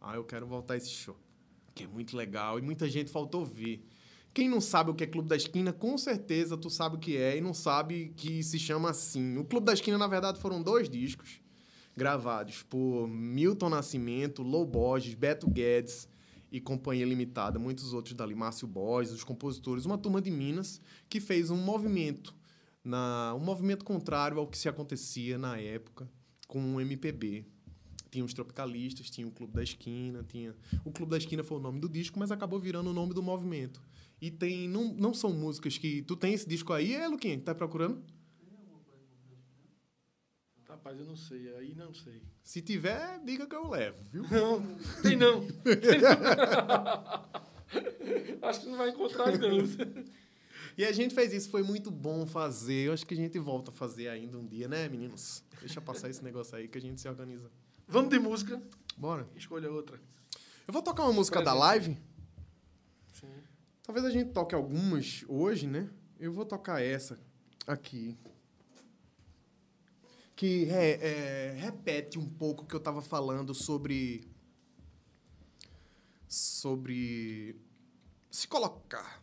ah, 0.00 0.16
eu 0.16 0.24
quero 0.24 0.48
voltar 0.48 0.74
a 0.74 0.76
esse 0.78 0.90
show. 0.90 1.16
Que 1.76 1.84
é 1.84 1.86
muito 1.86 2.16
legal 2.16 2.58
e 2.58 2.62
muita 2.62 2.90
gente 2.90 3.08
faltou 3.08 3.44
ver. 3.44 3.86
Quem 4.34 4.48
não 4.48 4.60
sabe 4.60 4.90
o 4.90 4.94
que 4.96 5.04
é 5.04 5.06
Clube 5.06 5.28
da 5.28 5.36
Esquina, 5.36 5.72
com 5.72 5.96
certeza 5.96 6.56
tu 6.56 6.68
sabe 6.68 6.96
o 6.96 6.98
que 6.98 7.16
é 7.16 7.36
e 7.36 7.40
não 7.40 7.54
sabe 7.54 8.12
que 8.16 8.42
se 8.42 8.58
chama 8.58 8.90
assim. 8.90 9.38
O 9.38 9.44
Clube 9.44 9.64
da 9.66 9.72
Esquina, 9.74 9.96
na 9.96 10.08
verdade, 10.08 10.40
foram 10.40 10.60
dois 10.60 10.90
discos 10.90 11.40
gravados 11.96 12.64
por 12.64 13.06
Milton 13.06 13.68
Nascimento, 13.68 14.42
Lou 14.42 14.66
Borges, 14.66 15.14
Beto 15.14 15.48
Guedes 15.48 16.08
e 16.50 16.60
Companhia 16.60 17.04
Limitada, 17.04 17.58
muitos 17.58 17.92
outros 17.92 18.14
dali, 18.14 18.34
Márcio 18.34 18.66
Borges, 18.66 19.12
os 19.12 19.24
compositores, 19.24 19.84
uma 19.84 19.98
turma 19.98 20.20
de 20.20 20.30
Minas 20.30 20.80
que 21.08 21.20
fez 21.20 21.50
um 21.50 21.56
movimento, 21.56 22.34
na, 22.82 23.34
um 23.34 23.44
movimento 23.44 23.84
contrário 23.84 24.38
ao 24.38 24.46
que 24.46 24.56
se 24.56 24.68
acontecia 24.68 25.36
na 25.36 25.58
época 25.58 26.10
com 26.46 26.76
o 26.76 26.80
MPB. 26.80 27.46
Tinha 28.10 28.24
os 28.24 28.32
Tropicalistas, 28.32 29.10
tinha 29.10 29.26
o 29.26 29.30
Clube 29.30 29.52
da 29.52 29.62
Esquina, 29.62 30.24
tinha... 30.26 30.54
O 30.82 30.90
Clube 30.90 31.10
da 31.10 31.18
Esquina 31.18 31.44
foi 31.44 31.58
o 31.58 31.60
nome 31.60 31.78
do 31.78 31.88
disco, 31.88 32.18
mas 32.18 32.30
acabou 32.30 32.58
virando 32.58 32.88
o 32.88 32.92
nome 32.94 33.12
do 33.12 33.22
movimento. 33.22 33.82
E 34.18 34.30
tem... 34.30 34.66
Não, 34.66 34.94
não 34.94 35.12
são 35.12 35.30
músicas 35.30 35.76
que... 35.76 36.00
Tu 36.00 36.16
tem 36.16 36.32
esse 36.32 36.48
disco 36.48 36.72
aí, 36.72 36.94
é, 36.94 37.06
Luquinha, 37.06 37.36
que 37.36 37.44
tá 37.44 37.54
procurando? 37.54 38.02
Rapaz, 40.78 41.00
eu 41.00 41.06
não 41.06 41.16
sei. 41.16 41.52
Aí 41.56 41.74
não 41.74 41.92
sei. 41.92 42.22
Se 42.44 42.62
tiver, 42.62 43.18
diga 43.24 43.48
que 43.48 43.56
eu 43.56 43.68
levo, 43.68 43.98
viu? 44.12 44.22
Não, 44.30 44.62
tem 45.02 45.16
não. 45.16 45.42
Acho 48.42 48.60
que 48.60 48.68
não 48.68 48.78
vai 48.78 48.90
encontrar, 48.90 49.36
não. 49.36 49.58
E 50.76 50.84
a 50.84 50.92
gente 50.92 51.14
fez 51.14 51.32
isso, 51.32 51.50
foi 51.50 51.62
muito 51.62 51.90
bom 51.90 52.24
fazer. 52.24 52.86
Eu 52.86 52.92
acho 52.92 53.04
que 53.04 53.12
a 53.12 53.16
gente 53.16 53.38
volta 53.38 53.70
a 53.70 53.74
fazer 53.74 54.08
ainda 54.08 54.38
um 54.38 54.46
dia, 54.46 54.68
né, 54.68 54.88
meninos? 54.88 55.44
Deixa 55.60 55.80
passar 55.80 56.08
esse 56.08 56.24
negócio 56.24 56.56
aí 56.56 56.68
que 56.68 56.78
a 56.78 56.80
gente 56.80 57.00
se 57.00 57.08
organiza. 57.08 57.50
Vamos 57.86 58.08
de 58.08 58.18
música. 58.18 58.62
Bora. 58.96 59.28
Escolha 59.36 59.70
outra. 59.70 60.00
Eu 60.66 60.72
vou 60.72 60.80
tocar 60.80 61.02
uma 61.02 61.12
música 61.12 61.42
da 61.42 61.52
live. 61.52 61.98
Sim. 63.12 63.26
Talvez 63.82 64.06
a 64.06 64.10
gente 64.10 64.30
toque 64.30 64.54
algumas 64.54 65.24
hoje, 65.28 65.66
né? 65.66 65.90
Eu 66.18 66.32
vou 66.32 66.46
tocar 66.46 66.80
essa 66.80 67.18
aqui. 67.66 68.16
Que 70.38 70.70
é, 70.70 70.90
é, 70.92 71.52
repete 71.58 72.16
um 72.16 72.24
pouco 72.24 72.62
o 72.62 72.64
que 72.64 72.72
eu 72.72 72.78
tava 72.78 73.02
falando 73.02 73.52
sobre. 73.52 74.24
Sobre. 76.28 77.60
Se 78.30 78.46
colocar. 78.46 79.20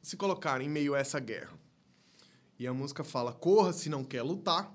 Se 0.00 0.16
colocar 0.16 0.62
em 0.62 0.68
meio 0.70 0.94
a 0.94 0.98
essa 0.98 1.20
guerra. 1.20 1.60
E 2.58 2.66
a 2.66 2.72
música 2.72 3.04
fala: 3.04 3.34
corra 3.34 3.70
se 3.74 3.90
não 3.90 4.02
quer 4.02 4.22
lutar. 4.22 4.74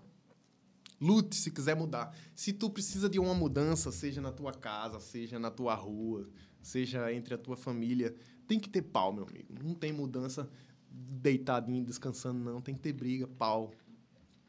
Lute 1.01 1.35
se 1.35 1.49
quiser 1.49 1.75
mudar. 1.75 2.15
Se 2.35 2.53
tu 2.53 2.69
precisa 2.69 3.09
de 3.09 3.19
uma 3.19 3.33
mudança, 3.33 3.91
seja 3.91 4.21
na 4.21 4.31
tua 4.31 4.53
casa, 4.53 4.99
seja 4.99 5.39
na 5.39 5.49
tua 5.49 5.73
rua, 5.73 6.29
seja 6.61 7.11
entre 7.11 7.33
a 7.33 7.39
tua 7.39 7.57
família, 7.57 8.15
tem 8.47 8.59
que 8.59 8.69
ter 8.69 8.83
pau, 8.83 9.11
meu 9.11 9.27
amigo. 9.27 9.51
Não 9.63 9.73
tem 9.73 9.91
mudança 9.91 10.47
deitadinho, 10.91 11.83
descansando, 11.83 12.37
não. 12.37 12.61
Tem 12.61 12.75
que 12.75 12.81
ter 12.81 12.93
briga, 12.93 13.25
pau. 13.25 13.73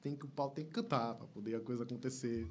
Tem 0.05 0.15
que, 0.15 0.27
o 0.27 0.29
pau 0.29 0.51
tem 0.51 0.67
que 0.67 0.71
cantar 0.71 1.15
para 1.15 1.27
poder 1.27 1.55
a 1.55 1.61
coisa 1.61 1.83
acontecer. 1.83 2.47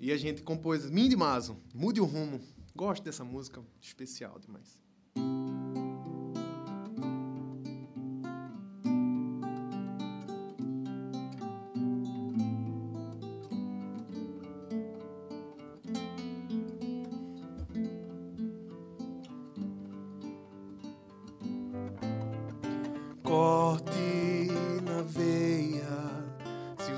E 0.00 0.12
a 0.12 0.16
gente 0.16 0.40
compôs 0.42 0.88
Mindy 0.88 1.16
Maso, 1.16 1.56
Mude 1.74 2.00
o 2.00 2.04
Rumo. 2.04 2.40
Gosto 2.72 3.02
dessa 3.02 3.24
música, 3.24 3.60
especial 3.80 4.38
demais. 4.38 4.80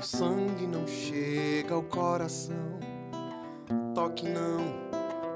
Sangue 0.05 0.67
não 0.67 0.85
chega 0.87 1.73
ao 1.73 1.81
coração. 1.81 2.79
Toque 3.95 4.29
não 4.29 4.85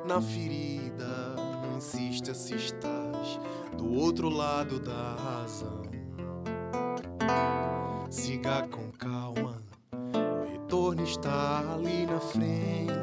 na 0.05 0.21
ferida, 0.21 1.35
não 1.63 1.77
insista 1.77 2.33
se 2.33 2.55
estás 2.55 3.39
do 3.75 3.93
outro 3.93 4.29
lado 4.29 4.79
da 4.79 5.15
razão. 5.15 5.81
Siga 8.09 8.67
com 8.67 8.91
calma, 8.91 9.61
o 9.91 10.51
retorno 10.51 11.03
está 11.03 11.63
ali 11.73 12.05
na 12.05 12.19
frente. 12.19 12.93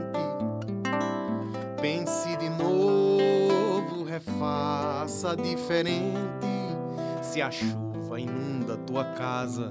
Pense 1.81 2.37
de 2.37 2.49
novo, 2.49 4.05
refaça 4.05 5.37
diferente. 5.37 6.47
Se 7.23 7.43
a 7.43 7.51
chuva 7.51 8.21
inunda 8.21 8.77
tua 8.77 9.05
casa, 9.05 9.71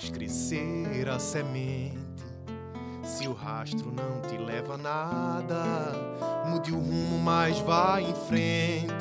faz 0.00 0.08
crescer 0.08 1.08
a 1.10 1.18
semente. 1.18 1.98
Se 3.04 3.28
o 3.28 3.34
rastro 3.34 3.92
não 3.92 4.22
te 4.22 4.38
leva 4.38 4.74
a 4.74 4.78
nada, 4.78 5.62
mude 6.46 6.72
o 6.72 6.78
rumo, 6.78 7.18
mas 7.18 7.58
vá 7.60 8.00
em 8.00 8.14
frente. 8.14 8.94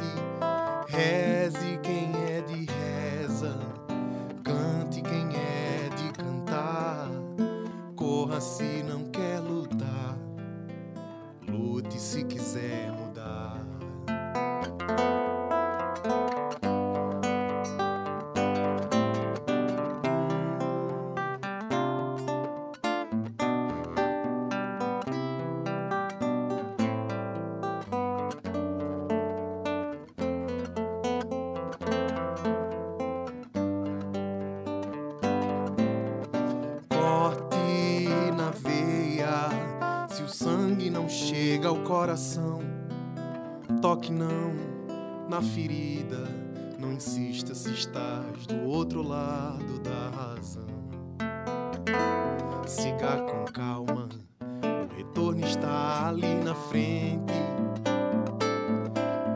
Reze 0.87 1.79
quem 1.81 2.08
na 45.39 45.41
ferida, 45.41 46.27
não 46.77 46.91
insista 46.91 47.55
se 47.55 47.69
estás 47.71 48.45
do 48.45 48.67
outro 48.67 49.01
lado 49.01 49.79
da 49.79 50.09
razão. 50.09 50.67
Siga 52.67 53.21
com 53.21 53.45
calma, 53.45 54.09
o 54.51 54.97
retorno 54.97 55.45
está 55.47 56.09
ali 56.09 56.35
na 56.43 56.53
frente. 56.53 57.33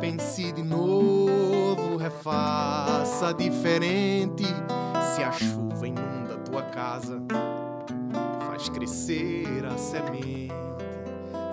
Pense 0.01 0.51
de 0.51 0.61
novo, 0.61 1.95
refaça 1.95 3.33
diferente. 3.33 4.43
Se 5.15 5.23
a 5.23 5.31
chuva 5.31 5.87
inunda 5.87 6.35
tua 6.39 6.63
casa, 6.63 7.21
faz 8.45 8.67
crescer 8.67 9.65
a 9.65 9.77
semente. 9.77 10.51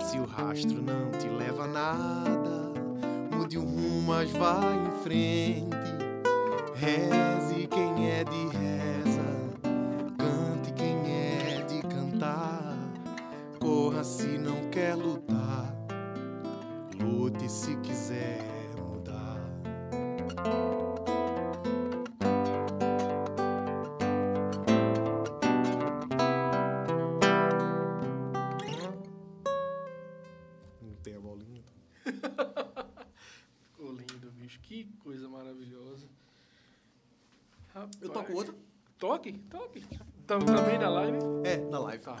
Se 0.01 0.19
o 0.19 0.25
rastro 0.25 0.81
não 0.81 1.09
te 1.17 1.29
leva 1.29 1.63
a 1.63 1.67
nada, 1.67 2.40
mude 3.51 3.57
o 3.57 3.61
rumo, 3.61 4.01
mas 4.03 4.31
vá 4.31 4.59
em 4.73 5.03
frente. 5.03 5.80
Toque, 39.21 39.33
toque. 39.51 39.83
Tam- 40.25 40.39
Também 40.39 40.79
na 40.79 40.89
live? 40.89 41.19
É, 41.43 41.57
na 41.69 41.77
live. 41.77 42.01
Tá. 42.03 42.15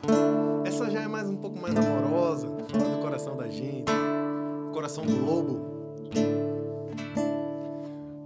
Essa 0.63 0.87
já 0.91 1.01
é 1.01 1.07
mais 1.07 1.27
um 1.27 1.35
pouco 1.35 1.57
mais 1.59 1.75
amorosa, 1.75 2.45
do 2.47 3.01
coração 3.01 3.35
da 3.35 3.47
gente, 3.47 3.91
coração 4.71 5.03
do 5.03 5.25
lobo. 5.25 5.71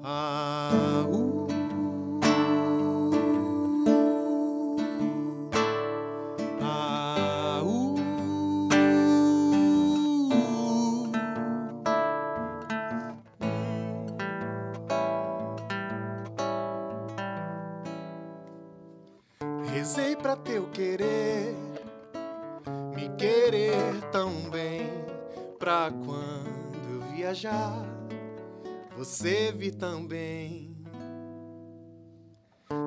Ah, 0.04 1.06
uh. 1.10 1.25
Você 28.98 29.52
vir 29.52 29.76
também. 29.76 30.76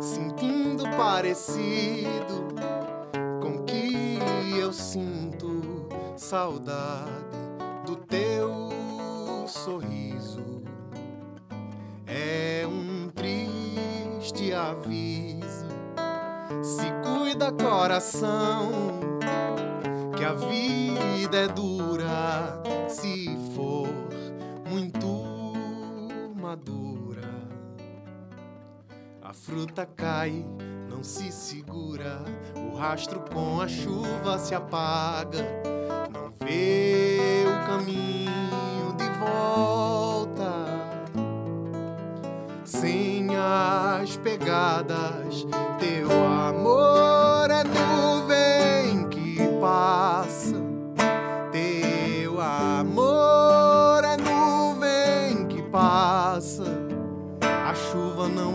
Sentindo 0.00 0.84
parecido 0.96 2.48
com 3.42 3.64
que 3.64 4.18
eu 4.58 4.72
sinto 4.72 5.88
saudade 6.16 7.08
do 7.86 7.96
teu 7.96 8.50
sorriso. 9.46 10.62
É 12.06 12.66
um 12.66 13.10
triste 13.10 14.52
aviso. 14.52 15.68
Se 16.62 16.86
cuida, 17.02 17.52
coração, 17.52 18.70
que 20.16 20.24
a 20.24 20.32
vida 20.32 21.36
é 21.36 21.48
dura 21.48 22.62
se 22.88 23.36
for 23.54 23.88
muito 24.68 25.27
madura. 26.48 27.28
A 29.20 29.34
fruta 29.34 29.84
cai, 29.84 30.46
não 30.88 31.04
se 31.04 31.30
segura, 31.30 32.24
o 32.56 32.74
rastro 32.74 33.20
com 33.20 33.60
a 33.60 33.68
chuva 33.68 34.38
se 34.38 34.54
apaga, 34.54 35.44
não 36.10 36.32
vê 36.42 37.44
o 37.44 37.66
caminho 37.66 38.96
de 38.96 39.10
volta 39.20 40.54
sem 42.64 43.28
as 43.36 44.16
pegadas. 44.16 45.44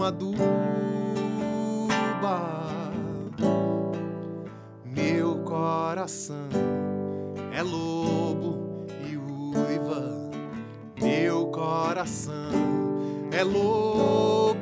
Aduba. 0.05 0.37
Meu 4.85 5.37
coração 5.43 6.49
é 7.51 7.61
lobo 7.61 8.85
e 9.09 9.17
uiva. 9.17 10.31
Meu 11.01 11.47
coração 11.47 12.33
é 13.31 13.43
lobo. 13.43 14.52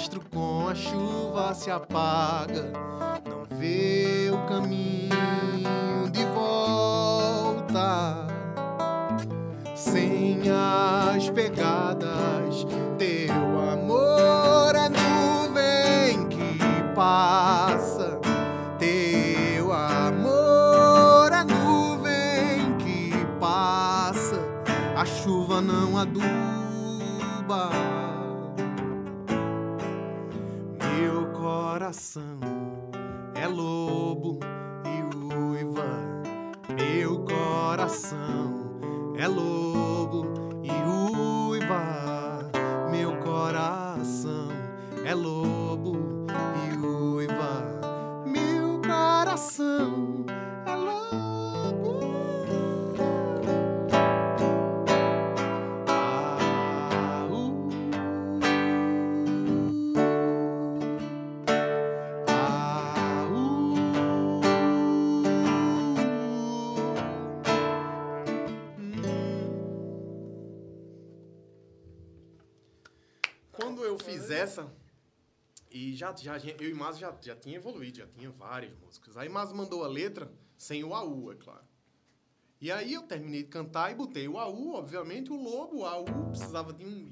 O 0.00 0.02
rastro 0.02 0.22
com 0.30 0.66
a 0.66 0.74
chuva 0.74 1.54
se 1.54 1.70
apaga, 1.70 2.72
já, 76.16 76.38
eu 76.38 76.68
e 76.68 76.74
Mas 76.74 76.98
já, 76.98 77.14
já 77.20 77.36
tinha 77.36 77.56
evoluído, 77.56 77.98
já 77.98 78.06
tinha 78.06 78.30
várias 78.30 78.72
músicas. 78.78 79.16
Aí 79.16 79.28
Mas 79.28 79.52
mandou 79.52 79.84
a 79.84 79.88
letra 79.88 80.32
sem 80.56 80.84
o 80.84 80.94
AU, 80.94 81.32
é 81.32 81.36
claro. 81.36 81.70
E 82.60 82.70
aí 82.70 82.92
eu 82.92 83.02
terminei 83.02 83.42
de 83.42 83.48
cantar 83.48 83.90
e 83.90 83.94
botei 83.94 84.28
o 84.28 84.38
AU, 84.38 84.74
obviamente, 84.74 85.32
o 85.32 85.36
lobo, 85.36 85.78
o 85.78 85.86
AU 85.86 86.04
precisava 86.28 86.74
de 86.74 86.84
um, 86.84 87.08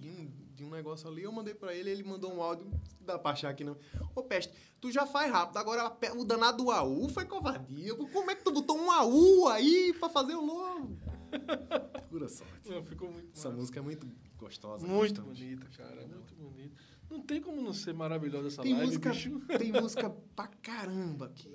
de 0.55 0.63
um, 0.63 0.69
negócio 0.69 1.09
ali. 1.09 1.23
Eu 1.23 1.33
mandei 1.33 1.55
pra 1.55 1.75
ele, 1.75 1.89
ele 1.89 2.03
mandou 2.03 2.35
um 2.35 2.43
áudio, 2.43 2.71
dá 3.01 3.19
pra 3.19 3.31
achar 3.31 3.49
aqui 3.49 3.65
não. 3.65 3.75
Ô 4.15 4.23
Peste, 4.23 4.53
tu 4.79 4.93
já 4.93 5.07
faz 5.07 5.33
rápido, 5.33 5.57
agora 5.57 5.91
o 6.17 6.25
danado 6.25 6.65
do 6.65 6.71
AU 6.71 7.09
foi 7.09 7.25
covardia. 7.25 7.95
Como 7.95 8.31
é 8.31 8.35
que 8.35 8.45
tu 8.45 8.51
botou 8.51 8.77
um 8.77 8.91
AU 8.91 9.49
aí 9.49 9.95
pra 9.99 10.11
fazer 10.11 10.35
o 10.35 10.45
lobo? 10.45 10.99
Pura 12.09 12.29
sorte. 12.29 12.69
Não, 12.69 12.83
ficou 12.85 13.11
muito 13.13 13.31
Essa 13.37 13.49
massa. 13.49 13.61
música 13.61 13.79
é 13.79 13.83
muito 13.83 14.07
gostosa. 14.39 14.87
Muito 14.87 15.23
bonita, 15.23 15.67
cara. 15.77 16.07
Muito 16.07 16.35
bonita. 16.35 16.77
Não 17.11 17.21
tem 17.23 17.41
como 17.41 17.61
não 17.63 17.73
ser 17.73 17.93
maravilhosa 17.95 18.49
essa 18.49 18.63
Tem 18.63 18.73
live, 18.73 18.87
música, 18.87 19.11
bicho. 19.11 19.41
tem 19.59 19.73
música 19.73 20.11
pra 20.37 20.47
caramba 20.49 21.27
aqui. 21.27 21.55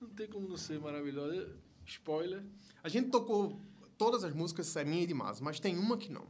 Não 0.00 0.08
tem 0.08 0.28
como 0.28 0.48
não 0.48 0.56
ser 0.56 0.78
maravilhosa. 0.80 1.56
Spoiler. 1.86 2.42
A 2.82 2.88
gente 2.88 3.10
tocou 3.10 3.60
todas 3.98 4.24
as 4.24 4.32
músicas, 4.34 4.74
é 4.76 4.84
minha 4.84 5.02
e 5.02 5.06
de 5.06 5.14
Maso, 5.14 5.44
mas 5.44 5.60
tem 5.60 5.78
uma 5.78 5.96
que 5.98 6.10
não. 6.10 6.26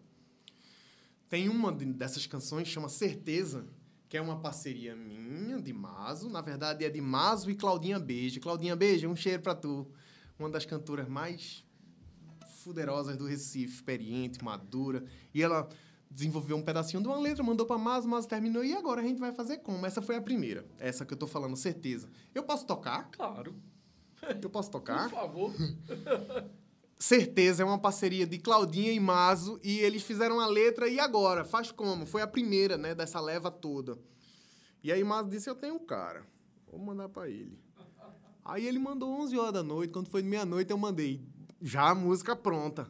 Tem 1.28 1.48
uma 1.48 1.72
de- 1.72 1.84
dessas 1.86 2.26
canções 2.26 2.68
chama 2.68 2.88
Certeza, 2.88 3.66
que 4.08 4.16
é 4.16 4.20
uma 4.20 4.40
parceria 4.40 4.94
minha, 4.96 5.60
de 5.60 5.72
Maso. 5.72 6.28
Na 6.28 6.40
verdade, 6.40 6.84
é 6.84 6.90
de 6.90 7.00
Maso 7.00 7.50
e 7.50 7.54
Claudinha 7.54 7.98
Beijo. 7.98 8.40
Claudinha 8.40 8.74
Beijo, 8.76 9.08
um 9.08 9.16
cheiro 9.16 9.42
pra 9.42 9.54
tu. 9.54 9.90
Uma 10.38 10.50
das 10.50 10.64
cantoras 10.66 11.08
mais 11.08 11.64
fuderosas 12.64 13.16
do 13.16 13.26
Recife, 13.26 13.74
experiente, 13.74 14.42
madura. 14.42 15.04
E 15.32 15.42
ela 15.42 15.68
desenvolveu 16.10 16.56
um 16.56 16.62
pedacinho 16.62 17.02
de 17.02 17.08
uma 17.08 17.18
letra, 17.18 17.42
mandou 17.42 17.66
pra 17.66 17.76
Maso, 17.76 18.08
Maso 18.08 18.26
terminou. 18.26 18.64
E 18.64 18.74
agora 18.74 19.00
a 19.00 19.04
gente 19.04 19.18
vai 19.18 19.32
fazer 19.32 19.58
como? 19.58 19.84
Essa 19.84 20.00
foi 20.00 20.16
a 20.16 20.22
primeira. 20.22 20.64
Essa 20.78 21.04
que 21.04 21.12
eu 21.12 21.18
tô 21.18 21.26
falando, 21.26 21.56
Certeza. 21.56 22.08
Eu 22.34 22.42
posso 22.42 22.66
tocar? 22.66 23.10
Claro. 23.10 23.54
Eu 24.42 24.48
posso 24.48 24.70
tocar? 24.70 25.10
Por 25.10 25.18
favor. 25.18 25.52
Certeza, 26.98 27.62
é 27.62 27.66
uma 27.66 27.78
parceria 27.78 28.26
de 28.26 28.38
Claudinha 28.38 28.92
e 28.92 29.00
Mazo 29.00 29.60
e 29.62 29.80
eles 29.80 30.02
fizeram 30.02 30.40
a 30.40 30.46
letra 30.46 30.88
e 30.88 30.98
agora? 30.98 31.44
Faz 31.44 31.70
como? 31.70 32.06
Foi 32.06 32.22
a 32.22 32.26
primeira, 32.26 32.78
né, 32.78 32.94
dessa 32.94 33.20
leva 33.20 33.50
toda. 33.50 33.98
E 34.82 34.92
aí 34.92 35.02
Mazo 35.02 35.28
disse, 35.28 35.50
eu 35.50 35.54
tenho 35.54 35.74
um 35.74 35.84
cara, 35.84 36.24
vou 36.70 36.80
mandar 36.80 37.08
pra 37.08 37.28
ele. 37.28 37.58
Aí 38.44 38.66
ele 38.66 38.78
mandou 38.78 39.10
11 39.20 39.36
horas 39.38 39.52
da 39.52 39.62
noite, 39.62 39.92
quando 39.92 40.08
foi 40.08 40.22
de 40.22 40.28
meia-noite 40.28 40.70
eu 40.70 40.78
mandei 40.78 41.20
já 41.64 41.88
a 41.88 41.94
música 41.94 42.36
pronta. 42.36 42.86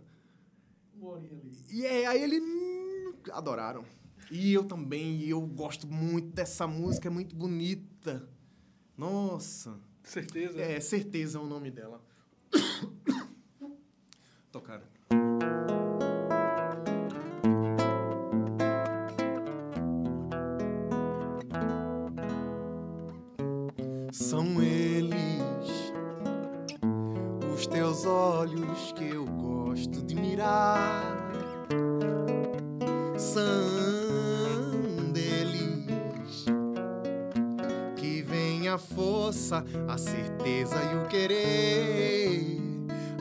E 1.70 1.86
é, 1.86 2.06
aí 2.06 2.22
ele 2.22 2.40
hum, 2.40 3.14
adoraram. 3.32 3.84
E 4.30 4.52
eu 4.52 4.64
também, 4.64 5.18
e 5.18 5.30
eu 5.30 5.40
gosto 5.42 5.86
muito 5.86 6.34
dessa 6.34 6.66
música, 6.66 7.08
é 7.08 7.10
muito 7.10 7.36
bonita. 7.36 8.28
Nossa. 8.98 9.78
Certeza. 10.02 10.60
É, 10.60 10.80
certeza 10.80 11.38
é 11.38 11.40
o 11.40 11.46
nome 11.46 11.70
dela. 11.70 12.02
Tocaram. 14.50 14.93
Os 28.04 28.06
olhos 28.06 28.92
que 28.92 29.10
eu 29.10 29.24
gosto 29.24 30.02
de 30.02 30.14
mirar. 30.14 31.16
São 33.16 35.10
deles 35.12 36.44
que 37.96 38.22
vem 38.22 38.68
a 38.68 38.76
força, 38.76 39.64
a 39.88 39.96
certeza 39.96 40.76
e 40.92 40.96
o 40.96 41.08
querer. 41.08 42.60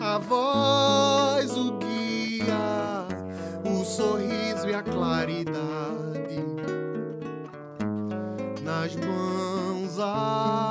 A 0.02 0.18
voz, 0.18 1.56
o 1.56 1.78
guia, 1.78 3.08
o 3.64 3.86
sorriso 3.86 4.68
e 4.68 4.74
a 4.74 4.84
claridade. 4.84 5.64
Nas 8.64 8.96
mãos 8.98 9.98
a 10.00 10.63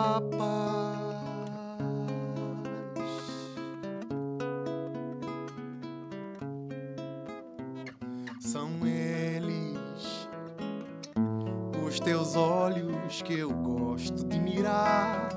os 12.32 12.34
teus 12.34 12.36
olhos 12.36 13.22
que 13.22 13.38
eu 13.38 13.50
gosto 13.50 14.24
de 14.24 14.38
mirar. 14.38 15.28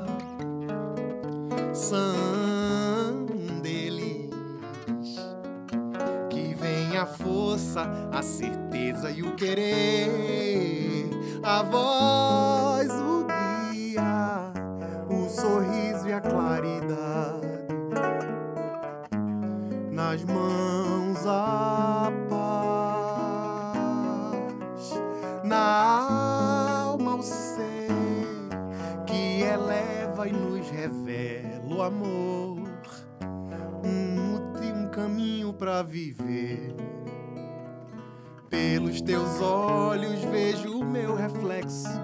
São 1.73 3.25
deles 3.61 4.29
que 6.29 6.53
vem 6.53 6.97
a 6.97 7.05
força, 7.05 8.09
a 8.11 8.21
certeza 8.21 9.11
e 9.11 9.21
o 9.23 9.35
querer, 9.35 11.09
a 11.43 11.63
voz, 11.63 12.89
o 12.91 13.25
guia, 13.71 14.53
o 15.09 15.29
sorriso 15.29 16.07
e 16.07 16.13
a 16.13 16.21
claridade 16.21 17.45
nas 19.91 20.23
mãos 20.23 20.84
amor, 31.85 32.57
um, 33.83 34.15
um 34.73 34.89
caminho 34.89 35.53
para 35.53 35.83
viver. 35.83 36.75
Pelos 38.49 39.01
teus 39.01 39.39
olhos 39.41 40.23
vejo 40.25 40.79
o 40.79 40.83
meu 40.83 41.15
reflexo 41.15 42.01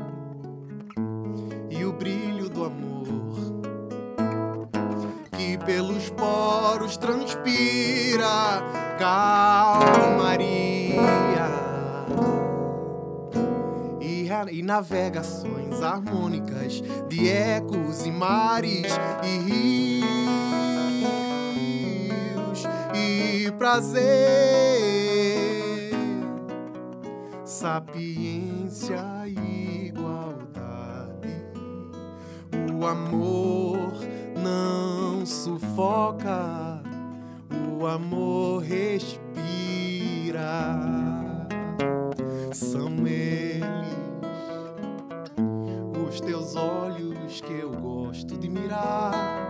e 1.69 1.84
o 1.86 1.93
brilho 1.93 2.49
do 2.49 2.65
amor 2.65 3.01
que 5.38 5.57
pelos 5.57 6.09
poros 6.11 6.97
transpira 6.97 8.61
calmaria 8.99 10.40
e, 14.49 14.61
navegações 14.61 15.81
harmônicas 15.81 16.81
de 17.09 17.27
ecos 17.27 18.05
e 18.05 18.11
mares 18.11 18.87
e 19.23 19.37
rios 19.49 20.21
e 22.95 23.51
prazer, 23.51 24.01
sapiência 27.45 29.03
e 29.27 29.87
igualdade. 29.87 31.35
O 32.79 32.85
amor 32.85 33.91
não 34.41 35.25
sufoca, 35.25 36.81
o 37.79 37.85
amor 37.85 38.63
respira. 38.63 39.21
Os 46.52 46.54
teus 46.54 46.56
olhos 46.56 47.41
que 47.41 47.54
eu 47.54 47.72
gosto 47.72 48.38
de 48.38 48.49
mirar. 48.49 49.49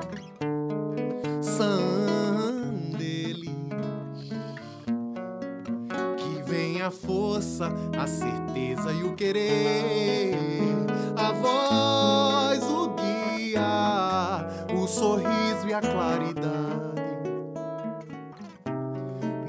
São 1.41 2.91
deles 2.97 3.49
que 6.17 6.43
vem 6.49 6.81
a 6.81 6.91
força, 6.91 7.71
a 7.97 8.05
certeza 8.07 8.91
e 8.91 9.03
o 9.03 9.15
querer, 9.15 10.35
a 11.17 11.31
voz, 11.31 12.63
o 12.63 12.89
guia, 12.89 14.45
o 14.75 14.87
sorriso 14.87 15.67
e 15.67 15.73
a 15.73 15.81
claridade. 15.81 16.51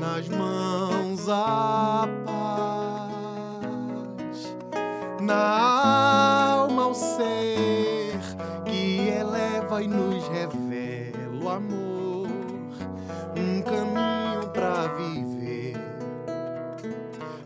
Nas 0.01 0.29
mãos 0.29 1.29
a 1.29 2.09
paz, 2.25 3.53
na 5.21 5.72
e 9.81 9.89
nos 9.89 10.29
revela 10.29 11.43
o 11.43 11.49
amor, 11.49 12.29
um 13.37 13.62
caminho 13.62 14.49
para 14.53 14.89
viver. 14.89 15.77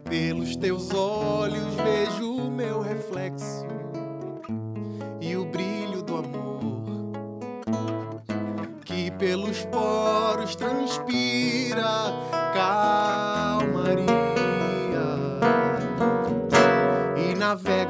Pelos 0.08 0.56
teus 0.56 0.92
olhos 0.92 1.74
vejo 1.74 2.32
o 2.32 2.50
meu 2.50 2.80
reflexo 2.80 3.66
e 5.20 5.36
o 5.36 5.44
brilho 5.44 6.02
do 6.02 6.16
amor 6.16 6.56
que 8.84 9.10
pelos 9.12 9.64
poros 9.66 10.56
transpira 10.56 10.75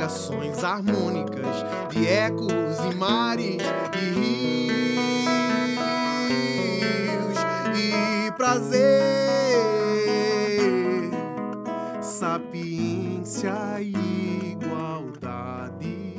navegações 0.07 0.63
harmônicas 0.63 1.65
de 1.91 2.07
ecos 2.07 2.53
e 2.91 2.95
mares 2.95 3.61
e 3.93 4.05
rios 7.11 7.37
e 7.77 8.31
prazer, 8.33 8.81
sapiência 12.01 13.81
e 13.81 14.53
igualdade. 14.53 16.15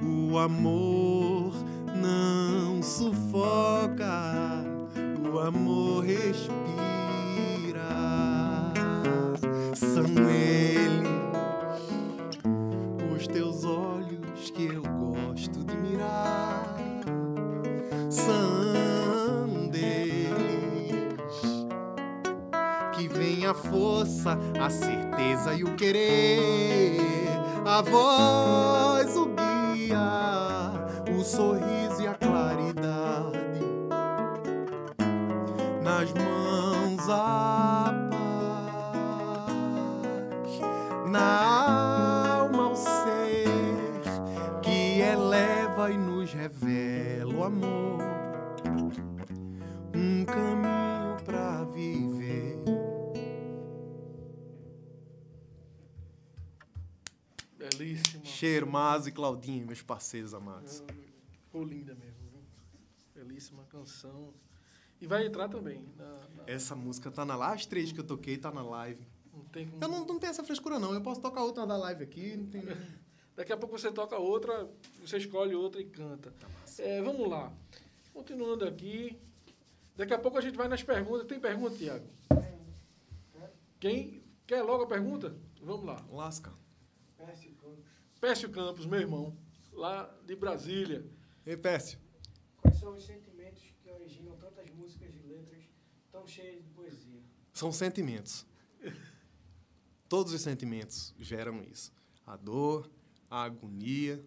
O 0.00 0.38
amor 0.38 1.52
não 1.96 2.80
sufoca, 2.80 4.64
o 5.32 5.40
amor 5.40 6.04
respira. 6.04 6.54
São 9.74 10.30
eles 10.30 10.93
que 23.44 23.46
vem 23.46 23.46
a 23.46 23.54
força, 23.54 24.38
a 24.60 24.70
certeza 24.70 25.52
e 25.54 25.62
o 25.64 25.76
querer. 25.76 26.96
A 27.66 27.82
voz, 27.82 29.16
o 29.16 29.26
guia, 29.26 30.72
o 31.18 31.22
sorriso 31.22 32.02
e 32.02 32.06
a 32.06 32.14
claridade. 32.14 33.44
Nas 35.82 36.12
mãos 36.12 37.08
a 37.10 37.94
paz, 38.10 38.30
na 41.10 42.38
alma 42.38 42.70
o 42.70 42.76
ser 42.76 43.44
que 44.62 45.00
eleva 45.00 45.90
e 45.90 45.98
nos 45.98 46.32
revela 46.32 47.34
o 47.34 47.44
amor. 47.44 48.02
Um 49.94 50.24
caminho 50.24 50.83
Cheiro, 58.44 58.66
Mazo 58.66 59.08
e 59.08 59.12
Claudinho, 59.12 59.66
meus 59.66 59.80
parceiros 59.80 60.34
amados. 60.34 60.82
Ficou 61.44 61.64
linda 61.64 61.94
mesmo. 61.94 62.18
viu? 62.30 62.42
Belíssima 63.14 63.64
canção. 63.64 64.34
E 65.00 65.06
vai 65.06 65.24
entrar 65.26 65.48
também. 65.48 65.82
Na, 65.96 66.04
na- 66.36 66.44
Essa 66.46 66.76
música 66.76 67.10
tá 67.10 67.24
na 67.24 67.36
live, 67.36 67.54
as 67.56 67.64
três 67.64 67.90
que 67.90 68.00
eu 68.00 68.04
toquei 68.04 68.36
tá 68.36 68.50
na 68.52 68.62
live. 68.62 69.02
não 69.32 69.44
tem 69.46 69.66
como- 69.66 69.82
Eu 69.82 69.88
não, 69.88 70.04
não 70.04 70.18
tenho 70.18 70.30
essa 70.30 70.44
frescura, 70.44 70.78
não. 70.78 70.92
Eu 70.92 71.00
posso 71.00 71.22
tocar 71.22 71.42
outra 71.42 71.66
da 71.66 71.74
live 71.78 72.04
aqui. 72.04 72.36
Não 72.36 72.46
tem... 72.48 72.60
Daqui 73.34 73.50
a 73.50 73.56
pouco 73.56 73.78
você 73.78 73.90
toca 73.90 74.18
outra, 74.18 74.70
você 75.00 75.16
escolhe 75.16 75.54
outra 75.54 75.80
e 75.80 75.86
canta. 75.86 76.30
É, 76.78 77.00
vamos 77.00 77.26
lá. 77.26 77.50
Continuando 78.12 78.66
aqui. 78.66 79.18
Daqui 79.96 80.12
a 80.12 80.18
pouco 80.18 80.36
a 80.36 80.40
gente 80.42 80.56
vai 80.56 80.68
nas 80.68 80.82
perguntas. 80.82 81.26
Tem 81.26 81.40
pergunta, 81.40 81.74
Tiago? 81.76 82.06
Quem 83.80 84.22
quer 84.46 84.60
logo 84.62 84.84
a 84.84 84.86
pergunta? 84.86 85.34
Vamos 85.62 85.86
lá. 85.86 86.04
Lasca. 86.12 86.52
Pécio 88.24 88.48
Campos, 88.48 88.86
meu 88.86 89.00
irmão, 89.00 89.36
lá 89.70 90.06
de 90.24 90.34
Brasília. 90.34 91.04
Ei, 91.44 91.58
Pécio. 91.58 91.98
Quais 92.56 92.78
são 92.78 92.96
os 92.96 93.04
sentimentos 93.04 93.62
que 93.82 93.90
originam 93.90 94.34
tantas 94.38 94.70
músicas 94.70 95.14
e 95.14 95.26
letras 95.26 95.62
tão 96.10 96.26
cheias 96.26 96.62
de 96.62 96.70
poesia? 96.70 97.20
São 97.52 97.70
sentimentos. 97.70 98.46
Todos 100.08 100.32
os 100.32 100.40
sentimentos 100.40 101.14
geram 101.18 101.62
isso. 101.64 101.92
A 102.26 102.34
dor, 102.34 102.90
a 103.28 103.42
agonia, 103.42 104.26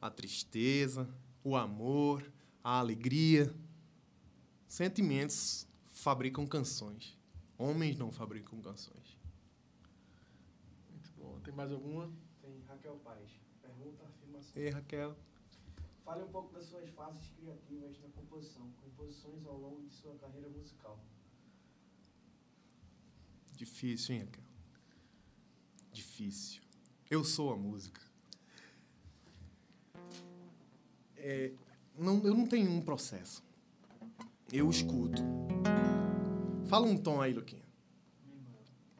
a 0.00 0.08
tristeza, 0.08 1.12
o 1.42 1.56
amor, 1.56 2.32
a 2.62 2.78
alegria. 2.78 3.52
Sentimentos 4.68 5.66
fabricam 5.90 6.46
canções. 6.46 7.18
Homens 7.58 7.98
não 7.98 8.12
fabricam 8.12 8.62
canções. 8.62 9.18
Muito 10.88 11.10
bom. 11.16 11.40
Tem 11.40 11.52
mais 11.52 11.72
alguma? 11.72 12.08
Raquel 12.86 13.00
Paz. 13.02 13.40
Pergunta, 13.60 14.04
afirmação. 14.04 14.52
Ei, 14.54 14.70
Raquel. 14.70 15.16
Fale 16.04 16.22
um 16.22 16.28
pouco 16.28 16.52
das 16.52 16.64
suas 16.66 16.88
fases 16.90 17.28
criativas 17.30 17.98
na 17.98 18.08
composição, 18.10 18.70
composições 18.80 19.44
ao 19.44 19.58
longo 19.58 19.82
de 19.82 19.92
sua 19.92 20.14
carreira 20.16 20.48
musical. 20.48 21.00
Difícil, 23.56 24.14
hein, 24.14 24.20
Raquel? 24.22 24.44
Difícil. 25.92 26.62
Eu 27.10 27.24
sou 27.24 27.52
a 27.52 27.56
música. 27.56 28.00
É, 31.16 31.52
não, 31.98 32.24
eu 32.24 32.34
não 32.34 32.46
tenho 32.46 32.70
um 32.70 32.80
processo. 32.80 33.42
Eu 34.52 34.70
escuto. 34.70 35.22
Fala 36.68 36.86
um 36.86 36.96
tom 36.96 37.20
aí, 37.20 37.32
Luquinha. 37.32 37.64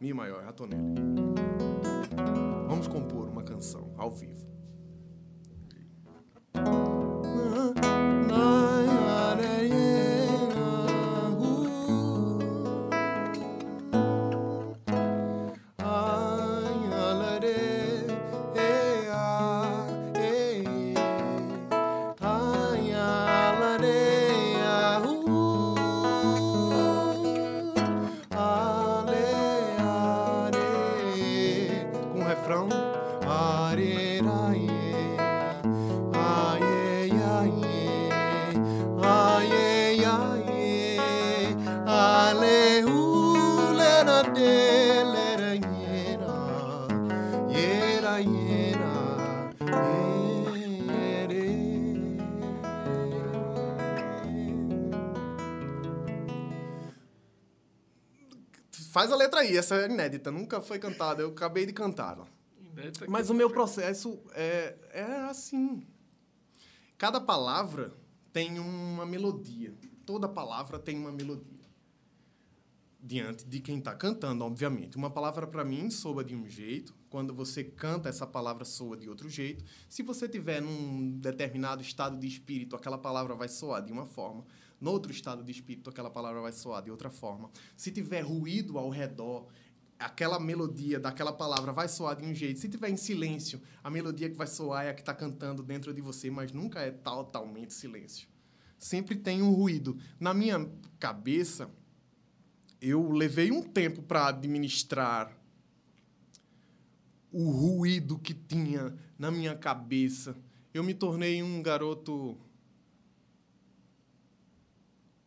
Mi 0.00 0.12
maior, 0.12 0.42
já 0.42 0.52
tô 0.52 0.66
nele. 0.66 1.25
Compor 2.88 3.28
uma 3.28 3.42
canção 3.42 3.92
ao 3.96 4.10
vivo. 4.10 4.55
Aí, 59.46 59.56
essa 59.56 59.76
é 59.76 59.86
inédita, 59.86 60.30
nunca 60.30 60.60
foi 60.60 60.78
cantada, 60.78 61.22
eu 61.22 61.30
acabei 61.30 61.66
de 61.66 61.72
cantá-la. 61.72 62.26
Inédita. 62.58 63.06
Mas 63.08 63.30
o 63.30 63.34
meu 63.34 63.50
processo 63.50 64.20
é, 64.32 64.76
é 64.92 65.02
assim. 65.28 65.86
Cada 66.98 67.20
palavra 67.20 67.92
tem 68.32 68.58
uma 68.58 69.06
melodia. 69.06 69.74
Toda 70.04 70.28
palavra 70.28 70.78
tem 70.78 70.98
uma 70.98 71.12
melodia. 71.12 71.56
Diante 73.00 73.44
de 73.46 73.60
quem 73.60 73.78
está 73.78 73.94
cantando, 73.94 74.44
obviamente. 74.44 74.96
Uma 74.96 75.10
palavra 75.10 75.46
para 75.46 75.64
mim 75.64 75.90
soa 75.90 76.24
de 76.24 76.34
um 76.34 76.48
jeito. 76.48 76.94
Quando 77.08 77.32
você 77.34 77.62
canta, 77.62 78.08
essa 78.08 78.26
palavra 78.26 78.64
soa 78.64 78.96
de 78.96 79.08
outro 79.08 79.28
jeito. 79.28 79.64
Se 79.88 80.02
você 80.02 80.28
tiver 80.28 80.60
num 80.60 81.18
determinado 81.18 81.82
estado 81.82 82.18
de 82.18 82.26
espírito, 82.26 82.74
aquela 82.74 82.98
palavra 82.98 83.34
vai 83.34 83.48
soar 83.48 83.82
de 83.82 83.92
uma 83.92 84.06
forma. 84.06 84.44
No 84.80 84.90
outro 84.90 85.10
estado 85.10 85.42
de 85.42 85.52
espírito, 85.52 85.88
aquela 85.88 86.10
palavra 86.10 86.40
vai 86.40 86.52
soar 86.52 86.82
de 86.82 86.90
outra 86.90 87.10
forma. 87.10 87.50
Se 87.76 87.90
tiver 87.90 88.20
ruído 88.20 88.78
ao 88.78 88.90
redor, 88.90 89.46
aquela 89.98 90.38
melodia 90.38 91.00
daquela 91.00 91.32
palavra 91.32 91.72
vai 91.72 91.88
soar 91.88 92.16
de 92.16 92.24
um 92.24 92.34
jeito. 92.34 92.60
Se 92.60 92.68
tiver 92.68 92.90
em 92.90 92.96
silêncio, 92.96 93.60
a 93.82 93.90
melodia 93.90 94.28
que 94.28 94.36
vai 94.36 94.46
soar 94.46 94.84
é 94.86 94.90
a 94.90 94.94
que 94.94 95.00
está 95.00 95.14
cantando 95.14 95.62
dentro 95.62 95.94
de 95.94 96.00
você, 96.00 96.30
mas 96.30 96.52
nunca 96.52 96.80
é 96.80 96.90
totalmente 96.90 97.72
silêncio. 97.72 98.28
Sempre 98.78 99.16
tem 99.16 99.40
um 99.40 99.52
ruído. 99.52 99.96
Na 100.20 100.34
minha 100.34 100.70
cabeça, 100.98 101.70
eu 102.80 103.10
levei 103.10 103.50
um 103.50 103.62
tempo 103.62 104.02
para 104.02 104.28
administrar 104.28 105.34
o 107.32 107.50
ruído 107.50 108.18
que 108.18 108.34
tinha 108.34 108.94
na 109.18 109.30
minha 109.30 109.54
cabeça. 109.54 110.36
Eu 110.72 110.84
me 110.84 110.92
tornei 110.92 111.42
um 111.42 111.62
garoto 111.62 112.38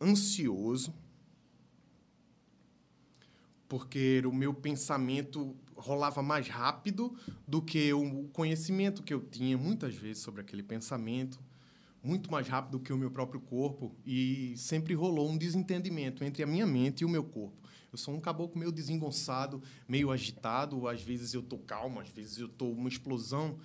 ansioso, 0.00 0.94
porque 3.68 4.22
o 4.24 4.32
meu 4.32 4.54
pensamento 4.54 5.54
rolava 5.76 6.22
mais 6.22 6.48
rápido 6.48 7.16
do 7.46 7.62
que 7.62 7.92
o 7.92 8.28
conhecimento 8.32 9.02
que 9.02 9.14
eu 9.14 9.20
tinha 9.20 9.56
muitas 9.56 9.94
vezes 9.94 10.22
sobre 10.22 10.40
aquele 10.40 10.62
pensamento, 10.62 11.40
muito 12.02 12.30
mais 12.30 12.48
rápido 12.48 12.72
do 12.72 12.80
que 12.80 12.92
o 12.92 12.96
meu 12.96 13.10
próprio 13.10 13.40
corpo 13.40 13.94
e 14.04 14.54
sempre 14.56 14.94
rolou 14.94 15.28
um 15.28 15.36
desentendimento 15.36 16.24
entre 16.24 16.42
a 16.42 16.46
minha 16.46 16.66
mente 16.66 17.02
e 17.02 17.04
o 17.04 17.08
meu 17.08 17.22
corpo. 17.22 17.68
Eu 17.92 17.98
sou 17.98 18.14
um 18.14 18.20
caboclo 18.20 18.58
meio 18.58 18.72
desengonçado, 18.72 19.62
meio 19.86 20.10
agitado, 20.10 20.88
às 20.88 21.02
vezes 21.02 21.34
eu 21.34 21.42
tô 21.42 21.58
calmo, 21.58 22.00
às 22.00 22.08
vezes 22.08 22.38
eu 22.38 22.48
tô 22.48 22.66
uma 22.70 22.88
explosão, 22.88 23.58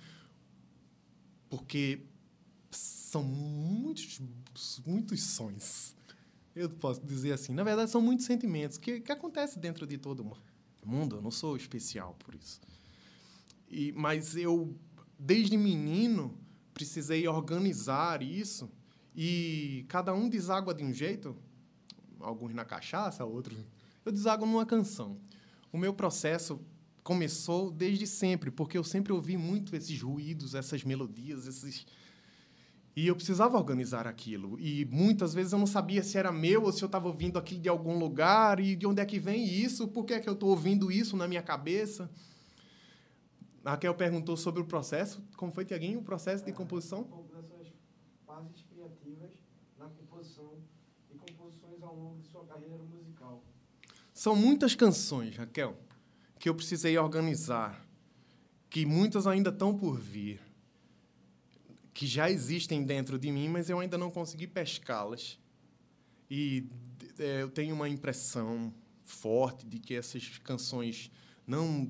porque 1.48 2.02
são 2.70 3.22
muitos 3.22 4.20
muitos 4.84 5.22
sonhos. 5.22 5.96
Eu 6.56 6.70
posso 6.70 7.04
dizer 7.04 7.32
assim. 7.32 7.52
Na 7.52 7.62
verdade, 7.62 7.90
são 7.90 8.00
muitos 8.00 8.24
sentimentos 8.24 8.78
que, 8.78 9.00
que 9.00 9.12
acontecem 9.12 9.60
dentro 9.60 9.86
de 9.86 9.98
todo 9.98 10.24
mundo. 10.82 11.16
Eu 11.16 11.22
não 11.22 11.30
sou 11.30 11.54
especial 11.54 12.16
por 12.18 12.34
isso. 12.34 12.58
E, 13.68 13.92
mas 13.92 14.34
eu, 14.34 14.74
desde 15.18 15.58
menino, 15.58 16.34
precisei 16.72 17.28
organizar 17.28 18.22
isso. 18.22 18.70
E 19.14 19.84
cada 19.88 20.14
um 20.14 20.30
deságua 20.30 20.72
de 20.72 20.82
um 20.82 20.94
jeito. 20.94 21.36
alguns 22.18 22.54
na 22.54 22.64
cachaça, 22.64 23.22
outros. 23.22 23.58
Eu 24.02 24.10
desago 24.10 24.46
numa 24.46 24.64
canção. 24.64 25.18
O 25.70 25.76
meu 25.76 25.92
processo 25.92 26.58
começou 27.02 27.70
desde 27.70 28.06
sempre, 28.06 28.50
porque 28.50 28.78
eu 28.78 28.84
sempre 28.84 29.12
ouvi 29.12 29.36
muito 29.36 29.76
esses 29.76 30.00
ruídos, 30.00 30.54
essas 30.54 30.82
melodias, 30.84 31.46
esses. 31.46 31.86
E 32.96 33.06
eu 33.08 33.14
precisava 33.14 33.58
organizar 33.58 34.06
aquilo. 34.06 34.58
E 34.58 34.86
muitas 34.86 35.34
vezes 35.34 35.52
eu 35.52 35.58
não 35.58 35.66
sabia 35.66 36.02
se 36.02 36.16
era 36.16 36.32
meu 36.32 36.64
ou 36.64 36.72
se 36.72 36.82
eu 36.82 36.86
estava 36.86 37.06
ouvindo 37.06 37.38
aquilo 37.38 37.60
de 37.60 37.68
algum 37.68 37.98
lugar 37.98 38.58
e 38.58 38.74
de 38.74 38.86
onde 38.86 39.02
é 39.02 39.04
que 39.04 39.18
vem 39.18 39.44
isso, 39.44 39.86
por 39.86 40.06
que 40.06 40.14
é 40.14 40.20
que 40.20 40.26
eu 40.26 40.32
estou 40.32 40.48
ouvindo 40.48 40.90
isso 40.90 41.14
na 41.14 41.28
minha 41.28 41.42
cabeça. 41.42 42.10
A 43.62 43.72
Raquel 43.72 43.94
perguntou 43.94 44.34
sobre 44.34 44.62
o 44.62 44.64
processo. 44.64 45.22
Como 45.36 45.52
foi, 45.52 45.66
Tiaguinho, 45.66 45.98
o 45.98 46.02
processo 46.02 46.42
de 46.42 46.52
composição? 46.52 47.02
Das 47.34 47.44
suas 47.46 47.68
fases 48.24 48.62
criativas 48.62 49.30
na 49.78 49.88
composição 49.88 50.54
e 51.12 51.18
composições 51.18 51.82
ao 51.82 51.94
longo 51.94 52.18
de 52.18 52.28
sua 52.28 52.46
carreira 52.46 52.82
musical. 52.82 53.44
São 54.14 54.34
muitas 54.34 54.74
canções, 54.74 55.36
Raquel, 55.36 55.76
que 56.38 56.48
eu 56.48 56.54
precisei 56.54 56.96
organizar, 56.96 57.86
que 58.70 58.86
muitas 58.86 59.26
ainda 59.26 59.50
estão 59.50 59.76
por 59.76 59.98
vir, 59.98 60.40
que 61.96 62.06
já 62.06 62.30
existem 62.30 62.84
dentro 62.84 63.18
de 63.18 63.32
mim, 63.32 63.48
mas 63.48 63.70
eu 63.70 63.80
ainda 63.80 63.96
não 63.96 64.10
consegui 64.10 64.46
pescá-las. 64.46 65.38
E 66.30 66.66
é, 67.18 67.40
eu 67.40 67.48
tenho 67.48 67.74
uma 67.74 67.88
impressão 67.88 68.70
forte 69.02 69.66
de 69.66 69.78
que 69.78 69.94
essas 69.94 70.36
canções 70.40 71.10
não. 71.46 71.88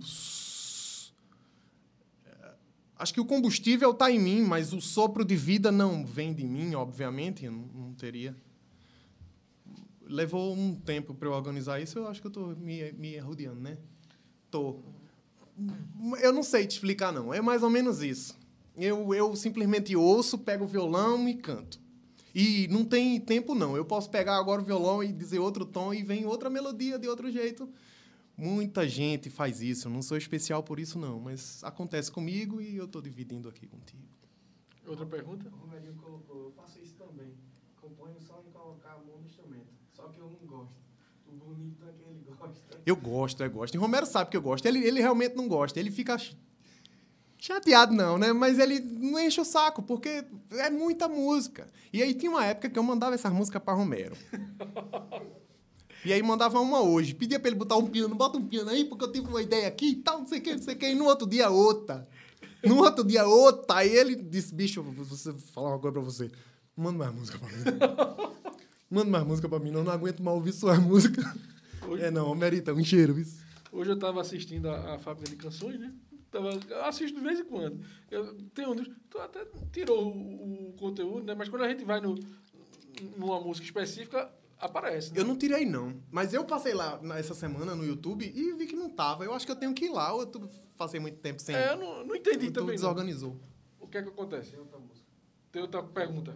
é, 2.25 2.55
Acho 2.97 3.13
que 3.13 3.21
o 3.21 3.25
combustível 3.25 3.91
está 3.91 4.09
em 4.09 4.21
mim, 4.21 4.43
mas 4.43 4.73
o 4.73 4.81
sopro 4.81 5.25
de 5.25 5.35
vida 5.35 5.73
não 5.73 6.07
vem 6.07 6.33
de 6.33 6.47
mim, 6.47 6.77
obviamente, 6.77 7.45
eu 7.45 7.51
não, 7.51 7.93
teria 7.95 8.37
levou 10.09 10.55
um 10.55 10.73
tempo 10.73 11.15
para 11.15 11.27
eu 11.27 11.33
organizar 11.33 11.81
isso, 11.81 11.99
eu 11.99 12.07
acho 12.07 12.21
que 12.21 12.29
eu 12.29 12.31
tô 12.31 12.47
me, 12.55 12.93
me 12.93 13.19
rodeando, 13.19 13.61
né? 13.61 13.77
Tô. 14.53 14.79
Eu 16.23 16.33
não 16.33 16.45
sei 16.45 16.65
te 16.65 16.77
explicar, 16.77 17.13
não. 17.13 17.35
É 17.35 17.41
mais 17.41 17.65
ou 17.65 17.71
menos 17.71 18.03
isso. 18.03 18.39
Eu, 18.77 19.15
eu 19.15 19.35
simplesmente 19.35 19.97
ouço, 19.97 20.39
pego 20.39 20.65
o 20.65 20.69
violão 20.69 21.29
e 21.29 21.35
canto. 21.35 21.81
E 22.35 22.69
não 22.69 22.85
tem 22.85 23.19
tempo, 23.19 23.55
não. 23.55 23.75
Eu 23.77 23.85
posso 23.85 24.11
pegar 24.11 24.37
agora 24.37 24.61
o 24.61 24.65
violão 24.65 25.03
e 25.03 25.11
dizer 25.11 25.39
outro 25.39 25.65
tom 25.65 25.95
e 25.95 26.03
vem 26.03 26.27
outra 26.27 26.51
melodia 26.51 26.99
de 26.99 27.09
outro 27.09 27.31
jeito. 27.31 27.67
Muita 28.37 28.87
gente 28.87 29.31
faz 29.31 29.63
isso. 29.63 29.89
Eu 29.89 29.93
não 29.93 30.03
sou 30.03 30.19
especial 30.19 30.63
por 30.63 30.79
isso, 30.79 30.99
não. 30.99 31.19
Mas 31.19 31.65
acontece 31.65 32.13
comigo 32.13 32.61
e 32.61 32.77
eu 32.77 32.85
estou 32.85 33.01
dividindo 33.01 33.49
aqui 33.49 33.67
contigo. 33.67 34.03
Outra 34.87 35.07
pergunta? 35.07 35.49
O 35.49 35.67
Romerinho 35.67 35.95
colocou, 35.95 36.45
eu 36.45 36.53
faço 36.53 36.79
isso 36.79 36.95
também. 36.95 37.33
Componho 37.81 38.21
só 38.21 38.43
em 38.47 38.51
colocar 38.51 38.93
a 38.93 38.99
mão 38.99 39.19
no 39.19 39.25
instrumento. 39.25 39.73
Só 39.95 40.03
que 40.09 40.21
eu 40.21 40.29
não 40.29 40.47
gosto. 40.47 40.77
O 41.27 41.33
bonito 41.33 41.83
é 41.89 41.93
que 41.93 42.03
ele 42.03 42.23
gosta. 42.39 42.81
Eu 42.85 42.97
gosto, 42.97 43.43
eu 43.43 43.51
gosto. 43.51 43.75
E 43.75 43.79
Romero 43.79 44.05
sabe 44.05 44.31
que 44.31 44.37
eu 44.37 44.43
gosto. 44.43 44.67
Ele, 44.67 44.81
ele 44.87 45.01
realmente 45.01 45.35
não 45.35 45.49
gosta. 45.49 45.81
Ele 45.81 45.91
fica 45.91 46.19
chateado, 47.39 47.95
não, 47.95 48.19
né? 48.19 48.33
Mas 48.33 48.59
ele 48.59 48.81
não 48.81 49.19
enche 49.21 49.41
o 49.41 49.45
saco, 49.45 49.83
porque 49.83 50.25
é 50.53 50.71
muita 50.71 51.09
música. 51.09 51.69
E 51.93 52.03
aí 52.03 52.15
tinha 52.15 52.31
uma 52.31 52.45
época 52.45 52.69
que 52.69 52.79
eu 52.79 52.83
mandava 52.83 53.15
essas 53.15 53.33
músicas 53.33 53.63
para 53.63 53.75
Romero. 53.75 54.17
E 56.05 56.13
aí 56.13 56.23
mandava 56.23 56.61
uma 56.61 56.81
hoje. 56.81 57.15
Pedia 57.15 57.39
pra 57.41 57.49
ele 57.49 57.57
botar 57.59 57.77
um 57.77 57.87
piano. 57.87 58.15
Bota 58.15 58.39
um 58.39 58.47
piano 58.47 58.71
aí, 58.71 58.85
porque 58.85 59.05
eu 59.05 59.11
tive 59.13 59.27
uma 59.29 59.43
ideia 59.43 59.67
aqui 59.67 59.91
e 59.91 59.97
tal, 59.97 60.21
não 60.21 60.27
sei 60.27 60.39
o 60.39 60.43
que, 60.43 60.55
não 60.55 60.63
sei 60.63 60.75
o 60.75 60.79
que. 60.79 60.87
E 60.89 60.95
no 60.95 61.05
outro 61.07 61.27
dia, 61.27 61.51
outra. 61.51 62.07
No 62.65 62.77
outro 62.79 63.03
dia, 63.05 63.27
outra. 63.27 63.79
Aí 63.79 63.89
ele 63.95 64.15
disse, 64.15 64.55
bicho, 64.55 64.83
você 64.83 65.33
vou 65.33 65.41
falar 65.41 65.71
uma 65.71 65.79
coisa 65.79 65.93
pra 65.95 66.03
você. 66.03 66.31
Manda 66.77 66.99
mais 66.99 67.15
música 67.15 67.39
pra 67.39 67.49
mim. 67.49 67.65
Manda 68.91 69.11
mais 69.11 69.25
música 69.27 69.49
pra 69.49 69.59
mim, 69.59 69.71
não, 69.73 69.83
não 69.83 69.91
aguento 69.93 70.23
mais 70.23 70.37
ouvir 70.37 70.53
sua 70.53 70.77
música. 70.79 71.23
Hoje, 71.89 72.05
É 72.05 72.11
não, 72.11 72.33
Merita, 72.35 72.73
um 72.73 72.85
cheiro, 72.85 73.19
isso. 73.19 73.39
hoje 73.73 73.91
eu 73.91 73.95
estava 73.95 74.21
assistindo 74.21 74.69
a, 74.69 74.95
a 74.95 74.99
Fábrica 74.99 75.29
de 75.31 75.37
Canções, 75.37 75.79
né? 75.81 75.93
Tava, 76.37 76.51
eu 76.69 76.85
assisto 76.85 77.17
de 77.19 77.25
vez 77.25 77.41
em 77.41 77.45
quando. 77.45 77.81
Eu, 78.11 78.35
tem 78.55 78.67
um 78.67 78.75
dos, 78.75 78.89
tu 79.09 79.19
até 79.19 79.47
tirou 79.73 80.07
o, 80.07 80.69
o 80.69 80.73
conteúdo, 80.75 81.25
né? 81.25 81.35
Mas 81.35 81.49
quando 81.49 81.63
a 81.63 81.69
gente 81.69 81.85
vai 81.85 82.01
no, 82.01 82.15
numa 83.17 83.41
música 83.41 83.65
específica, 83.65 84.31
aparece. 84.59 85.13
Né? 85.13 85.21
Eu 85.21 85.25
não 85.25 85.37
tirei, 85.37 85.65
não. 85.65 85.95
Mas 86.11 86.35
eu 86.35 86.45
passei 86.45 86.75
lá 86.75 87.01
essa 87.17 87.35
semana 87.35 87.75
no 87.75 87.85
YouTube 87.85 88.31
e 88.35 88.53
vi 88.53 88.67
que 88.67 88.77
não 88.77 88.91
tava. 88.91 89.25
Eu 89.25 89.33
acho 89.33 89.47
que 89.47 89.53
eu 89.53 89.57
tenho 89.57 89.73
que 89.73 89.87
ir 89.87 89.91
lá. 89.91 90.13
ou 90.13 90.21
Eu 90.21 90.27
tu- 90.27 90.51
passei 90.77 91.01
muito 91.01 91.19
tempo 91.19 91.41
sem. 91.41 91.57
É, 91.57 91.73
eu 91.73 91.77
não, 91.77 92.05
não 92.07 92.15
entendi 92.15 92.51
também. 92.51 92.69
Não. 92.69 92.75
desorganizou. 92.75 93.37
O 93.81 93.87
que 93.87 93.99
é 93.99 94.03
que 94.03 94.09
acontece? 94.09 94.51
Tem 94.51 94.61
outra 94.61 94.79
música. 94.79 95.07
Tem 95.53 95.63
outra 95.63 95.83
pergunta. 95.83 96.35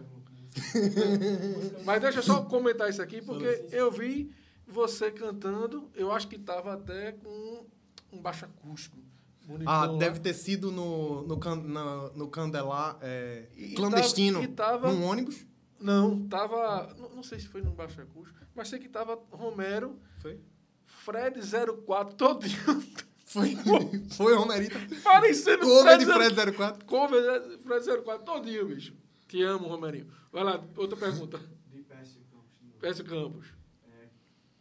Mas 1.85 2.01
deixa 2.01 2.19
eu 2.19 2.23
só 2.23 2.43
comentar 2.43 2.89
isso 2.89 3.01
aqui, 3.01 3.21
porque 3.21 3.67
eu 3.71 3.91
vi 3.91 4.33
você 4.67 5.11
cantando, 5.11 5.89
eu 5.95 6.11
acho 6.11 6.27
que 6.27 6.37
tava 6.37 6.73
até 6.73 7.11
com 7.13 7.65
um 8.11 8.21
baixo 8.21 8.45
acústico. 8.45 8.97
Bonitão 9.45 9.73
Ah, 9.73 9.85
lá. 9.85 9.97
deve 9.97 10.19
ter 10.19 10.33
sido 10.33 10.71
no, 10.71 11.23
no, 11.23 11.35
na- 11.67 12.09
no 12.15 12.27
Candelar 12.29 12.97
é, 13.01 13.47
E- 13.55 13.71
e 13.71 13.75
clandestino. 13.75 14.39
tava- 14.39 14.87
e 14.87 14.87
tava- 14.87 14.91
Num 14.93 15.03
ônibus. 15.05 15.45
Não, 15.79 16.27
tava. 16.27 16.93
Não, 16.97 17.09
não 17.15 17.23
sei 17.23 17.39
se 17.39 17.47
foi 17.47 17.61
no 17.61 17.71
baixo 17.71 17.99
acústico, 18.01 18.39
mas 18.55 18.67
sei 18.69 18.77
que 18.79 18.87
tava 18.87 19.19
Romero, 19.31 19.99
Foi? 20.19 20.39
Fred 20.85 21.39
04, 21.41 22.15
todinho. 22.15 22.83
Foi, 23.25 23.55
foi 24.11 24.35
Romerita. 24.35 24.77
parecendo 25.03 25.65
Cover 25.65 25.97
de 25.97 26.05
Fred 26.05 26.35
Fred 26.35 26.51
04. 26.55 26.85
Cover 26.85 27.21
de 27.49 27.57
Fred 27.63 27.85
04, 28.03 28.25
todinho, 28.25 28.67
bicho. 28.67 28.93
Te 29.27 29.41
amo, 29.41 29.67
Romerinho. 29.69 30.07
Vai 30.31 30.43
lá, 30.43 30.61
outra 30.77 30.97
pergunta. 30.97 31.39
De 31.71 31.81
Pércio 31.81 32.19
Campos. 32.29 32.59
Pécio 32.79 33.05
Campos. 33.05 33.45
É, 33.89 34.09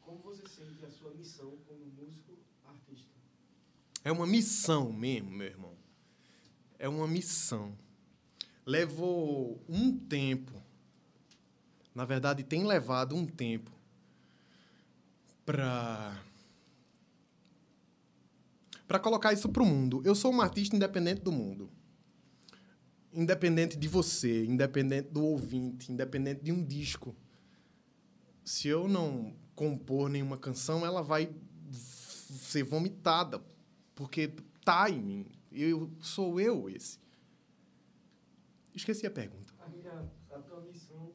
como 0.00 0.18
você 0.20 0.42
sente 0.48 0.84
a 0.86 0.90
sua 0.90 1.10
missão 1.10 1.58
como 1.66 1.84
músico 2.00 2.38
artista? 2.64 3.10
É 4.10 4.12
uma 4.12 4.26
missão 4.26 4.92
mesmo, 4.92 5.30
meu 5.30 5.46
irmão. 5.46 5.72
É 6.80 6.88
uma 6.88 7.06
missão. 7.06 7.78
Levou 8.66 9.64
um 9.68 9.96
tempo. 9.96 10.52
Na 11.94 12.04
verdade, 12.04 12.42
tem 12.42 12.66
levado 12.66 13.14
um 13.14 13.24
tempo 13.24 13.70
para 15.46 16.20
para 18.88 18.98
colocar 18.98 19.32
isso 19.32 19.48
pro 19.48 19.64
mundo. 19.64 20.02
Eu 20.04 20.16
sou 20.16 20.32
um 20.32 20.40
artista 20.40 20.74
independente 20.74 21.20
do 21.20 21.30
mundo. 21.30 21.70
Independente 23.12 23.76
de 23.76 23.86
você, 23.86 24.44
independente 24.44 25.08
do 25.10 25.24
ouvinte, 25.24 25.92
independente 25.92 26.42
de 26.42 26.50
um 26.50 26.64
disco. 26.64 27.14
Se 28.44 28.66
eu 28.66 28.88
não 28.88 29.36
compor 29.54 30.10
nenhuma 30.10 30.36
canção, 30.36 30.84
ela 30.84 31.00
vai 31.00 31.32
ser 31.70 32.64
vomitada, 32.64 33.40
porque 34.00 34.32
tá 34.64 34.88
em 34.88 34.98
mim. 35.02 35.26
Eu 35.52 35.90
sou 36.00 36.40
eu 36.40 36.70
esse. 36.70 36.98
Esqueci 38.74 39.06
a 39.06 39.10
pergunta. 39.10 39.52
A, 39.60 40.36
a 40.36 40.38
tua 40.38 40.62
missão 40.62 41.12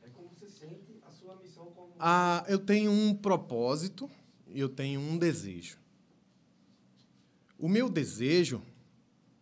é 0.00 0.08
como 0.10 0.28
você 0.28 0.48
sente 0.48 1.00
a 1.04 1.10
sua 1.10 1.34
missão 1.42 1.66
como 1.72 1.92
Ah, 1.98 2.44
eu 2.46 2.60
tenho 2.60 2.92
um 2.92 3.12
propósito 3.12 4.08
e 4.46 4.60
eu 4.60 4.68
tenho 4.68 5.00
um 5.00 5.18
desejo. 5.18 5.76
O 7.58 7.68
meu 7.68 7.88
desejo 7.88 8.62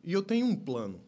e 0.03 0.11
eu 0.15 0.23
tenho 0.23 0.47
um 0.47 0.57
plano. 0.57 0.99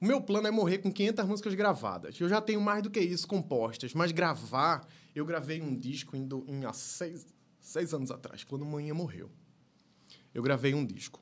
O 0.00 0.06
meu 0.06 0.22
plano 0.22 0.46
é 0.48 0.50
morrer 0.50 0.78
com 0.78 0.90
500 0.90 1.26
músicas 1.26 1.54
gravadas. 1.54 2.18
Eu 2.18 2.28
já 2.28 2.40
tenho 2.40 2.60
mais 2.60 2.82
do 2.82 2.90
que 2.90 3.00
isso 3.00 3.28
compostas, 3.28 3.92
mas 3.92 4.12
gravar, 4.12 4.88
eu 5.14 5.26
gravei 5.26 5.60
um 5.60 5.76
disco 5.76 6.16
em, 6.16 6.26
do- 6.26 6.44
em 6.48 6.64
há 6.64 6.72
seis, 6.72 7.26
seis 7.60 7.92
anos 7.92 8.10
atrás, 8.10 8.44
quando 8.44 8.64
manhã 8.64 8.94
morreu. 8.94 9.30
Eu 10.34 10.42
gravei 10.42 10.74
um 10.74 10.84
disco, 10.84 11.20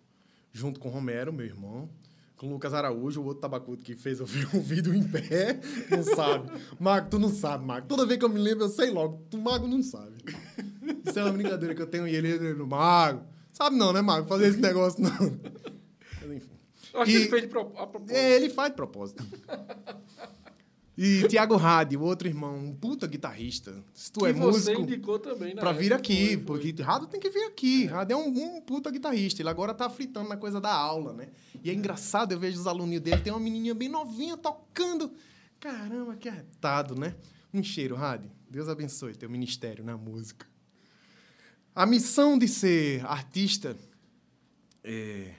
junto 0.53 0.81
com 0.81 0.89
Romero, 0.89 1.33
meu 1.33 1.45
irmão, 1.47 1.89
com 2.37 2.49
Lucas 2.49 2.73
Araújo, 2.75 3.21
o 3.21 3.25
outro 3.27 3.41
tabacudo 3.43 3.83
que 3.85 3.95
fez 3.95 4.19
eu 4.21 4.27
ver 4.27 4.49
um 4.55 4.61
vídeo 4.61 4.95
em 4.95 5.05
pé, 5.07 5.61
não 5.91 6.03
sabe. 6.03 6.51
Mago, 6.81 7.09
tu 7.11 7.19
não 7.19 7.29
sabe, 7.29 7.65
Mago. 7.65 7.87
Toda 7.87 8.07
vez 8.07 8.19
que 8.19 8.25
eu 8.25 8.29
me 8.29 8.39
lembro, 8.41 8.65
eu 8.65 8.69
sei 8.69 8.91
logo. 8.91 9.25
Tu, 9.31 9.39
Mago, 9.39 9.69
não 9.69 9.83
sabe. 9.83 10.17
Isso 11.07 11.19
é 11.19 11.23
uma 11.25 11.33
brincadeira 11.33 11.75
que 11.75 11.83
eu 11.83 11.87
tenho 11.87 12.09
e 12.09 12.15
ele, 12.17 12.29
ele, 12.31 12.47
ele 12.49 12.63
Mago. 12.65 13.25
Sabe 13.53 13.77
não, 13.77 13.93
né, 13.93 14.01
Mago? 14.01 14.27
Fazer 14.27 14.47
esse 14.49 14.59
negócio 14.59 15.03
não. 15.03 15.11
Mas, 16.21 16.31
enfim. 16.33 16.51
Eu 16.95 17.01
acho 17.03 17.11
E- 17.11 17.15
que 17.15 17.21
ele 17.21 17.29
fez 17.29 17.43
de 17.43 17.49
pro- 17.49 17.73
a 17.77 17.87
propósito. 17.87 18.13
É, 18.17 18.33
ele 18.37 18.49
faz 18.51 18.71
de 18.71 18.77
propósito. 18.77 19.25
E 20.97 21.27
Tiago 21.27 21.57
Hadi, 21.57 21.97
o 21.97 22.03
outro 22.03 22.29
irmão, 22.29 22.55
um 22.55 22.75
puta 22.75 23.07
guitarrista. 23.07 23.83
Se 23.95 24.13
tu 24.13 24.21
que 24.21 24.27
é 24.27 24.33
você 24.33 24.73
músico, 24.73 24.81
indicou 24.83 25.19
também, 25.19 25.55
pra 25.55 25.73
vir 25.73 25.93
aqui, 25.93 26.37
Foi, 26.37 26.37
foi. 26.37 26.45
porque 26.45 26.83
Rado 26.83 27.07
tem 27.07 27.19
que 27.19 27.31
vir 27.31 27.45
aqui. 27.45 27.87
Rado 27.87 28.13
é 28.13 28.17
um, 28.17 28.29
um 28.29 28.61
puta 28.61 28.91
guitarrista. 28.91 29.41
Ele 29.41 29.49
agora 29.49 29.73
tá 29.73 29.89
fritando 29.89 30.29
na 30.29 30.37
coisa 30.37 30.61
da 30.61 30.73
aula, 30.73 31.15
né? 31.15 31.29
E 31.65 31.71
é 31.71 31.73
engraçado, 31.73 32.33
eu 32.33 32.39
vejo 32.39 32.61
os 32.61 32.67
alunos 32.67 33.01
dele, 33.01 33.23
tem 33.23 33.33
uma 33.33 33.41
menininha 33.41 33.75
bem 33.75 33.89
novinha 33.89 34.37
tocando. 34.37 35.11
Caramba, 35.59 36.15
que 36.17 36.29
arretado, 36.29 36.95
né? 36.95 37.15
Um 37.55 37.63
cheiro, 37.63 37.95
Rade. 37.97 38.31
Deus 38.51 38.69
abençoe 38.69 39.15
teu 39.15 39.31
ministério 39.31 39.83
na 39.83 39.97
música. 39.97 40.47
A 41.75 41.87
missão 41.87 42.37
de 42.37 42.47
ser 42.47 43.03
artista 43.07 43.75
é, 44.85 45.33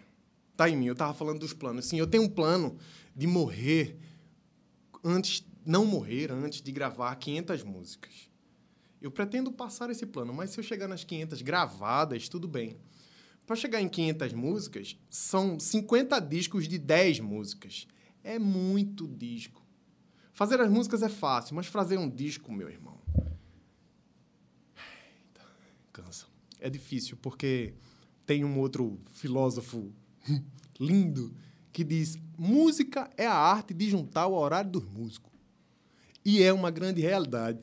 tá 0.57 0.67
em 0.67 0.75
mim. 0.75 0.87
Eu 0.87 0.95
tava 0.95 1.13
falando 1.13 1.39
dos 1.39 1.53
planos. 1.53 1.85
Sim, 1.85 1.99
eu 1.99 2.07
tenho 2.07 2.23
um 2.23 2.29
plano 2.29 2.75
de 3.15 3.27
morrer 3.27 3.99
antes, 5.03 5.45
não 5.65 5.85
morrer 5.85 6.31
antes 6.31 6.61
de 6.61 6.71
gravar 6.71 7.15
500 7.15 7.63
músicas. 7.63 8.29
Eu 9.01 9.11
pretendo 9.11 9.51
passar 9.51 9.89
esse 9.89 10.05
plano, 10.05 10.33
mas 10.33 10.51
se 10.51 10.59
eu 10.59 10.63
chegar 10.63 10.87
nas 10.87 11.03
500 11.03 11.41
gravadas, 11.41 12.29
tudo 12.29 12.47
bem. 12.47 12.77
Para 13.45 13.57
chegar 13.57 13.81
em 13.81 13.89
500 13.89 14.31
músicas, 14.33 14.97
são 15.09 15.59
50 15.59 16.19
discos 16.21 16.67
de 16.67 16.77
10 16.77 17.19
músicas. 17.19 17.85
É 18.23 18.39
muito 18.39 19.05
disco. 19.05 19.61
Fazer 20.31 20.61
as 20.61 20.69
músicas 20.69 21.03
é 21.03 21.09
fácil, 21.09 21.55
mas 21.55 21.67
fazer 21.67 21.97
um 21.97 22.09
disco, 22.09 22.51
meu 22.51 22.69
irmão. 22.69 22.97
Cansa. 25.91 26.25
É 26.59 26.69
difícil, 26.69 27.17
porque 27.17 27.73
tem 28.25 28.45
um 28.45 28.57
outro 28.57 28.99
filósofo 29.11 29.93
lindo 30.79 31.35
que 31.73 31.83
diz: 31.83 32.17
música 32.37 33.09
é 33.17 33.25
a 33.25 33.33
arte 33.33 33.73
de 33.73 33.89
juntar 33.89 34.27
o 34.27 34.35
horário 34.35 34.69
dos 34.69 34.85
músicos. 34.85 35.31
E 36.23 36.41
é 36.41 36.53
uma 36.53 36.71
grande 36.71 37.01
realidade. 37.01 37.59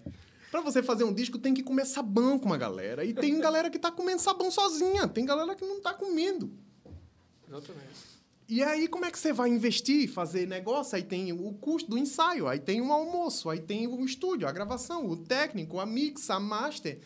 Para 0.50 0.60
você 0.60 0.82
fazer 0.82 1.04
um 1.04 1.14
disco, 1.14 1.38
tem 1.38 1.54
que 1.54 1.62
comer 1.62 1.86
sabão 1.86 2.38
com 2.38 2.46
uma 2.46 2.58
galera. 2.58 3.04
E 3.04 3.14
tem 3.14 3.38
galera 3.40 3.70
que 3.70 3.78
tá 3.78 3.90
comendo 3.90 4.20
sabão 4.20 4.50
sozinha. 4.50 5.06
Tem 5.06 5.24
galera 5.24 5.54
que 5.54 5.64
não 5.64 5.80
tá 5.80 5.94
comendo. 5.94 6.52
Exatamente. 7.48 8.10
E 8.48 8.64
aí, 8.64 8.88
como 8.88 9.04
é 9.04 9.12
que 9.12 9.18
você 9.18 9.32
vai 9.32 9.48
investir, 9.48 10.10
fazer 10.10 10.48
negócio? 10.48 10.96
Aí 10.96 11.04
tem 11.04 11.32
o 11.32 11.52
custo 11.54 11.88
do 11.88 11.96
ensaio, 11.96 12.48
aí 12.48 12.58
tem 12.58 12.80
o 12.80 12.92
almoço, 12.92 13.48
aí 13.48 13.60
tem 13.60 13.86
o 13.86 14.04
estúdio, 14.04 14.48
a 14.48 14.50
gravação, 14.50 15.06
o 15.08 15.16
técnico, 15.16 15.78
a 15.78 15.86
mix, 15.86 16.28
a 16.30 16.40
master, 16.40 16.98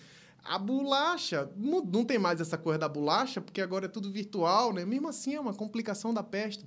a 0.42 0.58
bolacha. 0.58 1.50
Não, 1.54 2.02
tem 2.02 2.18
mais 2.18 2.40
essa 2.40 2.56
coisa 2.56 2.78
da 2.78 2.88
bolacha, 2.88 3.42
porque 3.42 3.60
agora 3.60 3.84
é 3.84 3.88
tudo 3.88 4.10
virtual, 4.10 4.72
né? 4.72 4.86
Mesmo 4.86 5.08
assim, 5.08 5.34
é 5.34 5.40
uma 5.40 5.52
complicação 5.52 6.14
da 6.14 6.22
peste. 6.22 6.64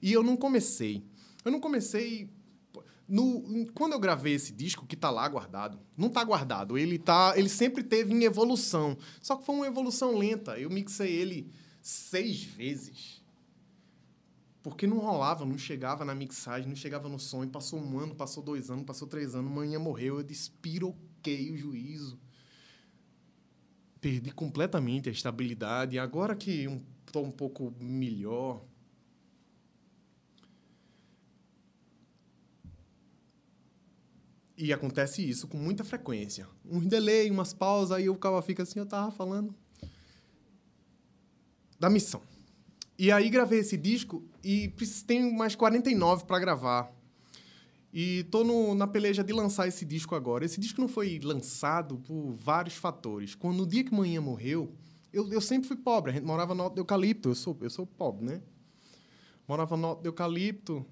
E 0.00 0.12
eu 0.12 0.22
não 0.22 0.36
comecei. 0.36 1.04
Eu 1.44 1.52
não 1.52 1.60
comecei 1.60 2.30
no, 3.10 3.66
quando 3.74 3.94
eu 3.94 3.98
gravei 3.98 4.34
esse 4.34 4.52
disco, 4.52 4.86
que 4.86 4.94
tá 4.94 5.10
lá 5.10 5.28
guardado, 5.28 5.80
não 5.96 6.08
tá 6.08 6.22
guardado, 6.22 6.78
ele 6.78 6.96
tá, 6.96 7.34
ele 7.36 7.48
sempre 7.48 7.82
teve 7.82 8.14
em 8.14 8.22
evolução. 8.22 8.96
Só 9.20 9.34
que 9.34 9.44
foi 9.44 9.56
uma 9.56 9.66
evolução 9.66 10.16
lenta. 10.16 10.56
Eu 10.58 10.70
mixei 10.70 11.10
ele 11.10 11.50
seis 11.82 12.44
vezes. 12.44 13.20
Porque 14.62 14.86
não 14.86 14.98
rolava, 14.98 15.44
não 15.44 15.58
chegava 15.58 16.04
na 16.04 16.14
mixagem, 16.14 16.68
não 16.68 16.76
chegava 16.76 17.08
no 17.08 17.18
som. 17.18 17.42
E 17.42 17.48
passou 17.48 17.80
um 17.80 17.98
ano, 17.98 18.14
passou 18.14 18.44
dois 18.44 18.70
anos, 18.70 18.84
passou 18.84 19.08
três 19.08 19.34
anos, 19.34 19.50
manhã 19.50 19.80
morreu, 19.80 20.18
eu 20.18 20.22
despiroquei 20.22 21.50
o 21.50 21.56
juízo. 21.56 22.16
Perdi 24.00 24.30
completamente 24.30 25.08
a 25.08 25.12
estabilidade. 25.12 25.98
Agora 25.98 26.36
que 26.36 26.68
um, 26.68 26.80
tô 27.10 27.22
um 27.22 27.30
pouco 27.30 27.74
melhor, 27.80 28.62
E 34.62 34.74
acontece 34.74 35.26
isso 35.26 35.48
com 35.48 35.56
muita 35.56 35.82
frequência. 35.82 36.46
Um 36.66 36.80
delay, 36.80 37.30
umas 37.30 37.54
pausas, 37.54 37.92
aí 37.92 38.10
o 38.10 38.14
cara 38.14 38.42
fica 38.42 38.62
assim, 38.62 38.78
eu 38.78 38.84
tava 38.84 39.10
falando 39.10 39.54
da 41.78 41.88
missão. 41.88 42.20
E 42.98 43.10
aí 43.10 43.30
gravei 43.30 43.60
esse 43.60 43.78
disco 43.78 44.22
e 44.44 44.70
tenho 45.06 45.32
mais 45.32 45.54
49 45.54 46.26
para 46.26 46.38
gravar. 46.38 46.92
E 47.90 48.24
tô 48.24 48.44
no, 48.44 48.74
na 48.74 48.86
peleja 48.86 49.24
de 49.24 49.32
lançar 49.32 49.66
esse 49.66 49.86
disco 49.86 50.14
agora. 50.14 50.44
Esse 50.44 50.60
disco 50.60 50.78
não 50.78 50.88
foi 50.88 51.18
lançado 51.24 51.96
por 51.96 52.32
vários 52.34 52.74
fatores. 52.74 53.34
Quando 53.34 53.56
no 53.56 53.66
dia 53.66 53.82
que 53.82 53.94
manhã 53.94 54.20
morreu, 54.20 54.74
eu, 55.10 55.26
eu 55.32 55.40
sempre 55.40 55.68
fui 55.68 55.76
pobre. 55.78 56.10
A 56.10 56.14
gente 56.14 56.26
morava 56.26 56.54
no 56.54 56.64
Alto 56.64 56.78
Eucalipto. 56.78 57.30
Eu 57.30 57.34
sou, 57.34 57.56
eu 57.62 57.70
sou 57.70 57.86
pobre, 57.86 58.26
né? 58.26 58.42
Morava 59.48 59.74
no 59.74 59.86
Alto 59.86 60.06
Eucalipto 60.06 60.84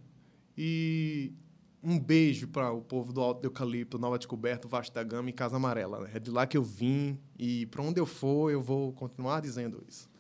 e 0.56 1.34
um 1.82 1.98
beijo 1.98 2.48
para 2.48 2.72
o 2.72 2.80
povo 2.80 3.12
do 3.12 3.20
Alto 3.20 3.40
do 3.40 3.46
Eucalipto, 3.46 3.98
Nova 3.98 4.18
Descoberta, 4.18 4.66
Vasco 4.66 4.94
da 4.94 5.02
Gama 5.02 5.30
e 5.30 5.32
Casa 5.32 5.56
Amarela. 5.56 6.00
Né? 6.00 6.10
É 6.14 6.18
de 6.18 6.30
lá 6.30 6.46
que 6.46 6.56
eu 6.56 6.62
vim 6.62 7.18
e 7.38 7.66
para 7.66 7.82
onde 7.82 8.00
eu 8.00 8.06
for, 8.06 8.50
eu 8.50 8.60
vou 8.60 8.92
continuar 8.92 9.40
dizendo 9.40 9.82
isso. 9.88 10.10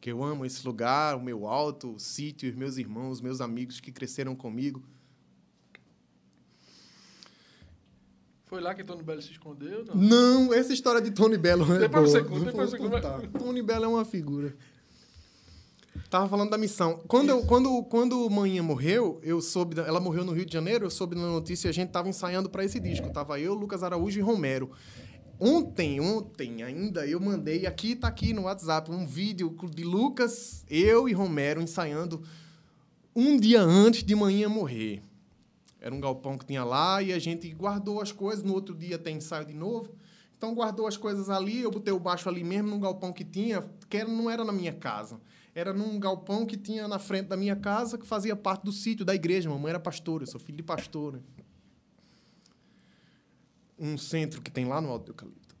Que 0.00 0.10
eu 0.10 0.22
amo 0.22 0.44
esse 0.44 0.66
lugar, 0.66 1.16
o 1.16 1.22
meu 1.22 1.46
alto, 1.46 1.94
o 1.94 1.98
sítio, 1.98 2.50
os 2.50 2.56
meus 2.56 2.76
irmãos, 2.76 3.12
os 3.12 3.20
meus 3.20 3.40
amigos 3.40 3.78
que 3.78 3.92
cresceram 3.92 4.34
comigo. 4.34 4.82
Foi 8.46 8.60
lá 8.60 8.74
que 8.74 8.84
Tony 8.84 9.02
Belo 9.02 9.22
se 9.22 9.32
escondeu? 9.32 9.84
Não, 9.94 10.44
não 10.44 10.52
essa 10.52 10.74
história 10.74 11.00
de 11.00 11.10
Tony 11.10 11.38
Belo 11.38 11.64
é 11.72 11.78
depois 11.78 12.12
boa. 12.12 12.22
Você 12.22 12.28
conta, 12.28 12.44
depois 12.44 12.70
você 12.70 12.78
conta. 12.78 13.28
Tony 13.38 13.62
Belo 13.62 13.84
é 13.84 13.88
uma 13.88 14.04
figura. 14.04 14.54
Tava 16.12 16.28
falando 16.28 16.50
da 16.50 16.58
missão. 16.58 17.00
Quando, 17.08 17.30
eu, 17.30 17.42
quando, 17.46 17.82
quando 17.84 18.28
Manhã 18.28 18.62
morreu, 18.62 19.18
eu 19.22 19.40
soube. 19.40 19.80
Ela 19.80 19.98
morreu 19.98 20.26
no 20.26 20.32
Rio 20.32 20.44
de 20.44 20.52
Janeiro, 20.52 20.84
eu 20.84 20.90
soube 20.90 21.16
na 21.16 21.22
notícia 21.22 21.68
e 21.68 21.70
a 21.70 21.72
gente 21.72 21.88
tava 21.88 22.06
ensaiando 22.06 22.50
para 22.50 22.62
esse 22.62 22.78
disco. 22.78 23.10
Tava 23.10 23.40
eu, 23.40 23.54
Lucas 23.54 23.82
Araújo 23.82 24.18
e 24.18 24.22
Romero. 24.22 24.70
Ontem, 25.40 26.02
ontem 26.02 26.62
ainda, 26.62 27.06
eu 27.06 27.18
mandei, 27.18 27.64
aqui 27.64 27.96
tá 27.96 28.08
aqui 28.08 28.34
no 28.34 28.42
WhatsApp, 28.42 28.90
um 28.90 29.06
vídeo 29.06 29.56
de 29.74 29.84
Lucas, 29.84 30.66
eu 30.68 31.08
e 31.08 31.14
Romero 31.14 31.62
ensaiando 31.62 32.22
um 33.16 33.40
dia 33.40 33.62
antes 33.62 34.04
de 34.04 34.14
manhã 34.14 34.50
morrer. 34.50 35.02
Era 35.80 35.94
um 35.94 36.00
galpão 36.00 36.36
que 36.36 36.44
tinha 36.44 36.62
lá 36.62 37.02
e 37.02 37.10
a 37.14 37.18
gente 37.18 37.48
guardou 37.54 38.02
as 38.02 38.12
coisas. 38.12 38.44
No 38.44 38.52
outro 38.52 38.74
dia 38.74 38.98
tem 38.98 39.16
ensaio 39.16 39.46
de 39.46 39.54
novo. 39.54 39.94
Então 40.36 40.54
guardou 40.54 40.86
as 40.86 40.98
coisas 40.98 41.30
ali, 41.30 41.62
eu 41.62 41.70
botei 41.70 41.94
o 41.94 41.98
baixo 41.98 42.28
ali 42.28 42.44
mesmo, 42.44 42.68
num 42.68 42.80
galpão 42.80 43.14
que 43.14 43.24
tinha, 43.24 43.64
que 43.88 44.04
não 44.04 44.28
era 44.28 44.44
na 44.44 44.52
minha 44.52 44.74
casa 44.74 45.18
era 45.54 45.72
num 45.72 45.98
galpão 45.98 46.46
que 46.46 46.56
tinha 46.56 46.88
na 46.88 46.98
frente 46.98 47.28
da 47.28 47.36
minha 47.36 47.54
casa, 47.54 47.98
que 47.98 48.06
fazia 48.06 48.34
parte 48.34 48.64
do 48.64 48.72
sítio 48.72 49.04
da 49.04 49.14
igreja. 49.14 49.50
Mamãe 49.50 49.70
era 49.70 49.80
pastora, 49.80 50.22
eu 50.22 50.26
sou 50.26 50.40
filho 50.40 50.56
de 50.56 50.62
pastor. 50.62 51.14
Né? 51.14 51.20
Um 53.78 53.98
centro 53.98 54.40
que 54.40 54.50
tem 54.50 54.64
lá 54.64 54.80
no 54.80 54.88
Alto 54.88 55.06
do 55.06 55.10
Eucalipto. 55.12 55.54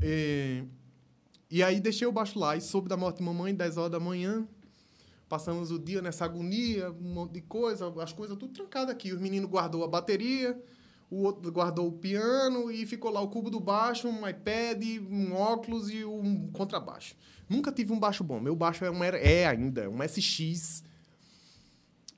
E, 0.00 0.64
e 1.50 1.62
aí 1.62 1.80
deixei 1.80 2.06
o 2.06 2.12
baixo 2.12 2.38
lá 2.38 2.56
e 2.56 2.60
soube 2.60 2.88
da 2.88 2.96
morte 2.96 3.18
de 3.18 3.24
mamãe, 3.24 3.54
10 3.54 3.76
horas 3.76 3.90
da 3.90 4.00
manhã. 4.00 4.46
Passamos 5.28 5.70
o 5.70 5.78
dia 5.78 6.02
nessa 6.02 6.24
agonia, 6.24 6.90
um 6.90 7.14
monte 7.14 7.32
de 7.32 7.40
coisa, 7.40 7.92
as 8.02 8.12
coisas 8.12 8.36
tudo 8.36 8.52
trancado 8.52 8.92
aqui. 8.92 9.12
Os 9.12 9.20
meninos 9.20 9.50
guardou 9.50 9.82
a 9.82 9.88
bateria, 9.88 10.60
o 11.10 11.22
outro 11.22 11.50
guardou 11.50 11.88
o 11.88 11.92
piano 11.92 12.70
e 12.70 12.86
ficou 12.86 13.10
lá 13.10 13.20
o 13.20 13.28
cubo 13.28 13.50
do 13.50 13.58
baixo, 13.58 14.08
um 14.08 14.28
iPad, 14.28 14.82
um 15.10 15.34
óculos 15.34 15.90
e 15.90 16.04
um 16.04 16.48
contrabaixo. 16.52 17.16
Nunca 17.52 17.70
tive 17.70 17.92
um 17.92 17.98
baixo 17.98 18.24
bom. 18.24 18.40
Meu 18.40 18.56
baixo 18.56 18.84
é, 18.84 18.90
um, 18.90 19.04
é 19.04 19.46
ainda 19.46 19.88
um 19.90 20.02
SX, 20.02 20.82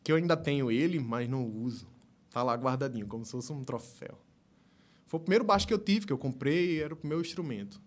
que 0.03 0.13
eu 0.13 0.17
ainda 0.17 0.37
tenho 0.37 0.71
ele, 0.71 1.01
mas 1.01 1.29
não 1.29 1.45
uso. 1.45 1.89
Tá 2.31 2.43
lá 2.43 2.55
guardadinho, 2.55 3.07
como 3.07 3.25
se 3.25 3.33
fosse 3.33 3.53
um 3.53 3.65
troféu. 3.65 4.17
Foi 5.07 5.19
o 5.19 5.23
primeiro 5.23 5.45
baixo 5.45 5.67
que 5.67 5.75
eu 5.75 5.79
tive, 5.79 6.07
que 6.07 6.13
eu 6.13 6.19
comprei, 6.19 6.81
era 6.81 6.95
o 6.95 6.99
meu 7.03 7.21
instrumento. 7.21 7.81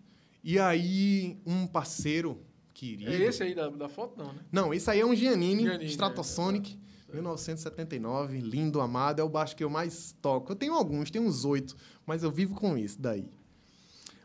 E 0.44 0.58
aí, 0.58 1.38
um 1.46 1.66
parceiro 1.66 2.40
querido... 2.74 3.10
É 3.10 3.16
esse 3.16 3.42
aí 3.42 3.54
da, 3.54 3.68
da 3.68 3.88
foto, 3.88 4.16
não, 4.16 4.32
né? 4.32 4.40
Não, 4.52 4.74
esse 4.74 4.90
aí 4.90 5.00
é 5.00 5.06
um 5.06 5.14
Giannini, 5.14 5.62
Giannini 5.62 5.90
Stratosonic, 5.90 6.78
é, 7.08 7.12
é. 7.12 7.14
1979, 7.14 8.40
lindo, 8.40 8.80
amado. 8.80 9.20
É 9.20 9.24
o 9.24 9.28
baixo 9.28 9.56
que 9.56 9.64
eu 9.64 9.70
mais 9.70 10.14
toco. 10.20 10.52
Eu 10.52 10.56
tenho 10.56 10.74
alguns, 10.74 11.10
tenho 11.10 11.24
uns 11.24 11.44
oito, 11.44 11.76
mas 12.06 12.22
eu 12.22 12.30
vivo 12.30 12.54
com 12.54 12.76
isso 12.76 13.00
daí. 13.00 13.28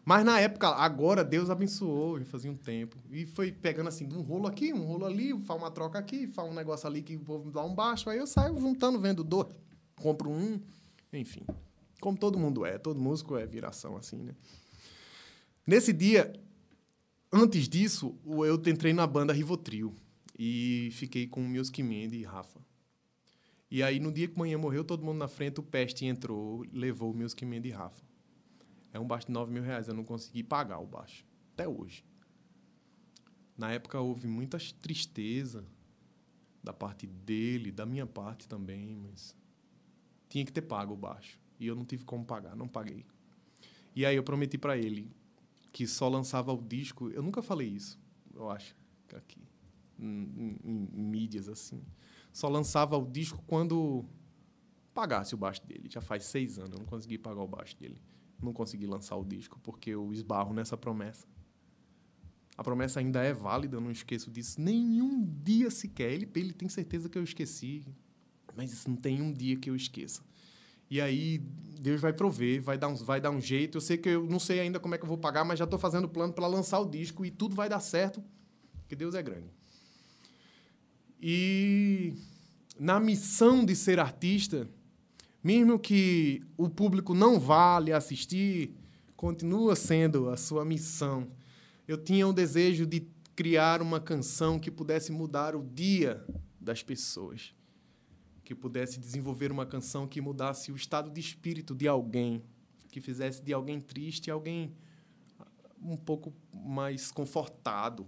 Mas 0.06 0.26
na 0.26 0.40
época, 0.40 0.68
agora 0.68 1.24
Deus 1.24 1.50
abençoou, 1.50 2.20
já 2.20 2.26
fazia 2.26 2.52
um 2.52 2.58
tempo. 2.58 2.98
E 3.10 3.26
foi 3.26 3.52
pegando 3.52 3.88
assim, 3.88 4.08
um 4.14 4.22
rolo 4.22 4.48
aqui, 4.48 4.74
um 4.74 4.84
rolo 4.84 5.06
ali, 5.06 5.32
faz 5.44 5.60
uma 5.60 5.72
troca 5.72 5.98
aqui, 5.98 6.28
faz 6.28 6.50
um 6.50 6.54
negócio 6.54 6.88
ali 6.88 7.02
que 7.02 7.16
o 7.16 7.22
povo 7.22 7.50
dá 7.50 7.64
um 7.64 7.74
baixo. 7.74 8.10
Aí 8.10 8.18
eu 8.18 8.28
saio 8.28 8.60
juntando, 8.60 9.00
vendo 9.00 9.24
dois, 9.24 9.48
compro 9.96 10.30
um, 10.30 10.60
enfim. 11.14 11.46
Como 12.02 12.18
todo 12.18 12.38
mundo 12.38 12.66
é, 12.66 12.78
todo 12.78 13.00
músico 13.00 13.38
é 13.38 13.46
viração 13.46 13.96
assim, 13.96 14.18
né? 14.18 14.36
Nesse 15.66 15.94
dia, 15.94 16.34
antes 17.32 17.70
disso, 17.70 18.18
eu 18.26 18.56
entrei 18.68 18.92
na 18.92 19.08
banda 19.08 19.32
Rivotril 19.32 19.96
e 20.38 20.90
fiquei 20.92 21.28
com 21.28 21.40
o 21.40 21.48
Man 21.48 21.62
e 22.12 22.24
Rafa. 22.24 22.60
E 23.72 23.82
aí, 23.82 24.00
no 24.02 24.12
dia 24.12 24.28
que 24.28 24.38
manhã 24.38 24.58
morreu, 24.58 24.84
todo 24.84 25.04
mundo 25.04 25.18
na 25.18 25.30
frente, 25.30 25.62
o 25.62 25.64
Peste 25.64 26.06
entrou, 26.06 26.66
levou 26.74 27.12
o 27.12 27.16
Man 27.16 27.28
e 27.64 27.70
Rafa. 27.72 28.13
É 28.94 29.00
um 29.00 29.08
baixo 29.08 29.26
de 29.26 29.34
9 29.34 29.52
mil 29.52 29.64
reais. 29.64 29.88
Eu 29.88 29.96
não 29.96 30.04
consegui 30.04 30.44
pagar 30.44 30.80
o 30.80 30.86
baixo. 30.86 31.26
Até 31.54 31.68
hoje. 31.68 32.06
Na 33.58 33.72
época 33.72 34.00
houve 34.00 34.28
muita 34.28 34.58
tristeza 34.82 35.66
da 36.64 36.72
parte 36.72 37.08
dele, 37.08 37.72
da 37.72 37.86
minha 37.86 38.06
parte 38.06 38.48
também, 38.48 38.96
mas 38.96 39.36
tinha 40.30 40.46
que 40.46 40.52
ter 40.52 40.62
pago 40.62 40.94
o 40.94 40.98
baixo. 40.98 41.40
E 41.60 41.68
eu 41.68 41.76
não 41.76 41.84
tive 41.84 42.06
como 42.06 42.24
pagar, 42.24 42.56
não 42.56 42.68
paguei. 42.68 43.06
E 43.96 44.06
aí 44.06 44.16
eu 44.16 44.24
prometi 44.24 44.58
para 44.58 44.78
ele 44.78 45.12
que 45.72 45.86
só 45.88 46.08
lançava 46.08 46.54
o 46.54 46.62
disco. 46.62 47.10
Eu 47.10 47.22
nunca 47.22 47.42
falei 47.42 47.68
isso, 47.68 48.00
eu 48.34 48.50
acho, 48.50 48.76
aqui, 49.16 49.42
em, 50.00 50.58
em, 50.64 50.90
em 50.94 51.04
mídias 51.04 51.48
assim. 51.48 51.84
Só 52.32 52.48
lançava 52.48 52.98
o 52.98 53.06
disco 53.06 53.44
quando 53.46 54.04
pagasse 54.94 55.36
o 55.36 55.38
baixo 55.38 55.64
dele. 55.68 55.88
Já 55.90 56.02
faz 56.02 56.24
seis 56.24 56.58
anos, 56.58 56.72
eu 56.72 56.80
não 56.80 56.86
consegui 56.86 57.18
pagar 57.18 57.42
o 57.42 57.48
baixo 57.48 57.78
dele 57.78 58.02
não 58.44 58.54
consegui 58.54 58.86
lançar 58.86 59.16
o 59.16 59.24
disco 59.24 59.60
porque 59.64 59.92
eu 59.92 60.12
esbarro 60.14 60.54
nessa 60.54 60.78
promessa. 60.78 61.26
A 62.56 62.64
promessa 62.64 63.00
ainda 63.00 63.24
é 63.24 63.34
válida, 63.34 63.78
eu 63.78 63.82
não 63.82 63.90
esqueço 63.90 64.30
disso 64.30 64.62
nenhum 64.62 65.26
dia 65.44 65.72
sequer. 65.72 66.12
Ele, 66.12 66.30
ele 66.36 66.54
tem 66.54 66.70
certeza 66.70 67.10
que 67.10 67.18
eu 67.18 67.24
esqueci, 67.24 67.84
mas 68.56 68.72
isso 68.72 68.90
não 68.90 68.96
tem 68.96 69.22
um 69.22 69.34
dia 69.34 69.56
que 69.56 69.70
eu 69.70 69.76
esqueça. 69.76 70.22
E 70.90 71.02
aí 71.02 71.40
Deus 71.82 72.00
vai 72.00 72.14
prover, 72.14 72.62
vai 72.62 72.78
dar, 72.78 72.88
um, 72.88 72.96
vai 72.96 73.20
dar 73.20 73.32
um 73.32 73.42
jeito. 73.42 73.78
Eu 73.78 73.82
sei 73.82 73.98
que 73.98 74.10
eu 74.10 74.28
não 74.28 74.40
sei 74.40 74.60
ainda 74.60 74.80
como 74.80 74.94
é 74.94 74.98
que 74.98 75.04
eu 75.04 75.08
vou 75.08 75.18
pagar, 75.18 75.44
mas 75.44 75.58
já 75.58 75.66
estou 75.66 75.80
fazendo 75.80 76.08
plano 76.08 76.34
para 76.34 76.46
lançar 76.46 76.80
o 76.80 76.90
disco 76.90 77.26
e 77.26 77.32
tudo 77.32 77.56
vai 77.56 77.68
dar 77.68 77.80
certo, 77.80 78.24
porque 78.82 78.96
Deus 78.96 79.16
é 79.16 79.24
grande. 79.24 79.50
E 81.20 82.14
na 82.80 83.00
missão 83.00 83.66
de 83.66 83.76
ser 83.76 84.00
artista, 84.00 84.70
mesmo 85.44 85.78
que 85.78 86.42
o 86.56 86.70
público 86.70 87.14
não 87.14 87.40
vá 87.40 87.80
lhe 87.80 87.92
assistir, 87.92 88.74
continua 89.16 89.76
sendo 89.76 90.30
a 90.30 90.38
sua 90.38 90.64
missão. 90.64 91.28
Eu 91.88 91.98
tinha 91.98 92.28
o 92.28 92.32
desejo 92.32 92.86
de 92.86 93.06
criar 93.36 93.82
uma 93.82 94.00
canção 94.00 94.60
que 94.60 94.72
pudesse 94.72 95.12
mudar 95.12 95.56
o 95.56 95.64
dia 95.64 96.26
das 96.60 96.82
pessoas, 96.82 97.54
que 98.44 98.56
pudesse 98.56 99.00
desenvolver 99.00 99.52
uma 99.52 99.66
canção 99.66 100.08
que 100.08 100.22
mudasse 100.22 100.72
o 100.72 100.76
estado 100.76 101.12
de 101.12 101.20
espírito 101.20 101.76
de 101.76 101.88
alguém, 101.88 102.42
que 102.90 103.02
fizesse 103.02 103.42
de 103.42 103.52
alguém 103.52 103.82
triste 103.82 104.32
alguém 104.32 104.74
um 105.82 105.98
pouco 105.98 106.34
mais 106.54 107.12
confortado. 107.12 108.08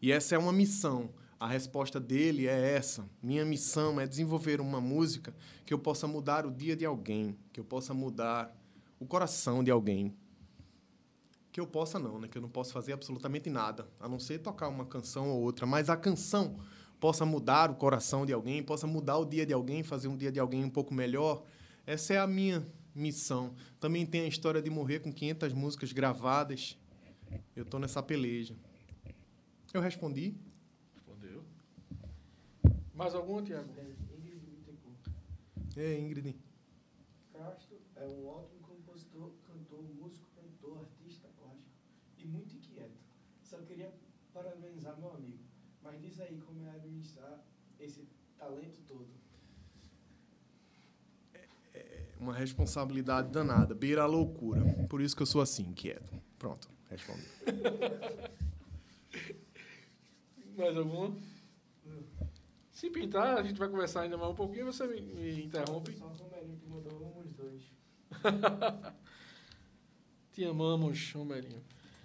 E 0.00 0.12
essa 0.12 0.34
é 0.34 0.38
uma 0.38 0.52
missão. 0.52 1.10
A 1.42 1.48
resposta 1.48 1.98
dele 1.98 2.46
é 2.46 2.76
essa. 2.76 3.04
Minha 3.20 3.44
missão 3.44 4.00
é 4.00 4.06
desenvolver 4.06 4.60
uma 4.60 4.80
música 4.80 5.34
que 5.66 5.74
eu 5.74 5.78
possa 5.80 6.06
mudar 6.06 6.46
o 6.46 6.52
dia 6.52 6.76
de 6.76 6.84
alguém, 6.84 7.36
que 7.52 7.58
eu 7.58 7.64
possa 7.64 7.92
mudar 7.92 8.56
o 9.00 9.04
coração 9.04 9.64
de 9.64 9.68
alguém. 9.68 10.14
Que 11.50 11.58
eu 11.58 11.66
possa 11.66 11.98
não, 11.98 12.20
né? 12.20 12.28
Que 12.28 12.38
eu 12.38 12.42
não 12.42 12.48
posso 12.48 12.72
fazer 12.72 12.92
absolutamente 12.92 13.50
nada, 13.50 13.88
a 13.98 14.08
não 14.08 14.20
ser 14.20 14.38
tocar 14.38 14.68
uma 14.68 14.86
canção 14.86 15.30
ou 15.30 15.42
outra, 15.42 15.66
mas 15.66 15.90
a 15.90 15.96
canção 15.96 16.60
possa 17.00 17.26
mudar 17.26 17.72
o 17.72 17.74
coração 17.74 18.24
de 18.24 18.32
alguém, 18.32 18.62
possa 18.62 18.86
mudar 18.86 19.18
o 19.18 19.24
dia 19.24 19.44
de 19.44 19.52
alguém, 19.52 19.82
fazer 19.82 20.06
um 20.06 20.16
dia 20.16 20.30
de 20.30 20.38
alguém 20.38 20.62
um 20.64 20.70
pouco 20.70 20.94
melhor. 20.94 21.42
Essa 21.84 22.14
é 22.14 22.18
a 22.18 22.26
minha 22.28 22.64
missão. 22.94 23.52
Também 23.80 24.06
tem 24.06 24.20
a 24.20 24.28
história 24.28 24.62
de 24.62 24.70
morrer 24.70 25.00
com 25.00 25.12
500 25.12 25.52
músicas 25.54 25.90
gravadas. 25.90 26.78
Eu 27.56 27.64
tô 27.64 27.80
nessa 27.80 28.00
peleja. 28.00 28.54
Eu 29.74 29.80
respondi? 29.80 30.36
Respondeu. 32.92 32.94
Mais 32.94 33.14
alguma, 33.14 33.42
Tiago? 33.42 33.68
Ingrid 34.18 34.40
Bittencourt. 34.40 35.08
É, 35.76 35.98
Ingrid. 35.98 36.36
Castro 37.32 37.78
é 37.96 38.06
um 38.06 38.26
ótimo 38.28 38.60
compositor, 38.60 39.32
cantor, 39.46 39.82
músico, 39.94 40.26
produtor, 40.34 40.78
artista 40.78 41.28
plástico 41.38 41.70
e 42.18 42.26
muito 42.26 42.54
inquieto. 42.54 43.00
Só 43.42 43.56
queria 43.58 43.92
parabenizar 44.32 44.98
meu 44.98 45.12
amigo. 45.12 45.38
Mas 45.82 46.00
diz 46.00 46.20
aí 46.20 46.40
como 46.46 46.64
é 46.64 46.70
administrar 46.70 47.42
esse 47.80 48.06
talento 48.38 48.78
todo. 48.86 49.08
Uma 52.20 52.34
responsabilidade 52.34 53.32
danada, 53.32 53.74
beira 53.74 54.02
a 54.02 54.06
loucura. 54.06 54.60
Por 54.88 55.00
isso 55.00 55.16
que 55.16 55.22
eu 55.22 55.26
sou 55.26 55.40
assim, 55.40 55.64
inquieto. 55.64 56.12
Pronto, 56.38 56.70
respondi. 56.88 57.26
Mais 60.56 60.76
alguma? 60.76 61.16
Se 62.82 62.90
pintar, 62.90 63.38
a 63.38 63.42
gente 63.44 63.60
vai 63.60 63.68
conversar 63.68 64.00
ainda 64.00 64.16
mais 64.18 64.32
um 64.32 64.34
pouquinho, 64.34 64.66
você 64.66 64.84
me, 64.88 65.00
me 65.00 65.44
interrompe. 65.44 65.96
Só 65.96 66.06
o 66.06 66.08
Romerinho 66.08 66.58
que 66.58 66.66
mandou 66.68 66.92
um 67.00 67.20
os 67.20 67.32
dois. 67.32 67.62
Te 70.32 70.44
amamos, 70.44 71.12
Romerinho. 71.12 71.62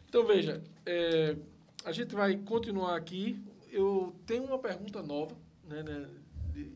Então, 0.07 0.23
veja, 0.23 0.63
é, 0.85 1.35
a 1.83 1.91
gente 1.91 2.13
vai 2.13 2.37
continuar 2.37 2.95
aqui. 2.95 3.43
Eu 3.71 4.15
tenho 4.27 4.43
uma 4.43 4.59
pergunta 4.59 5.01
nova, 5.01 5.35
né, 5.63 5.81
né, 5.81 6.07
de- 6.53 6.71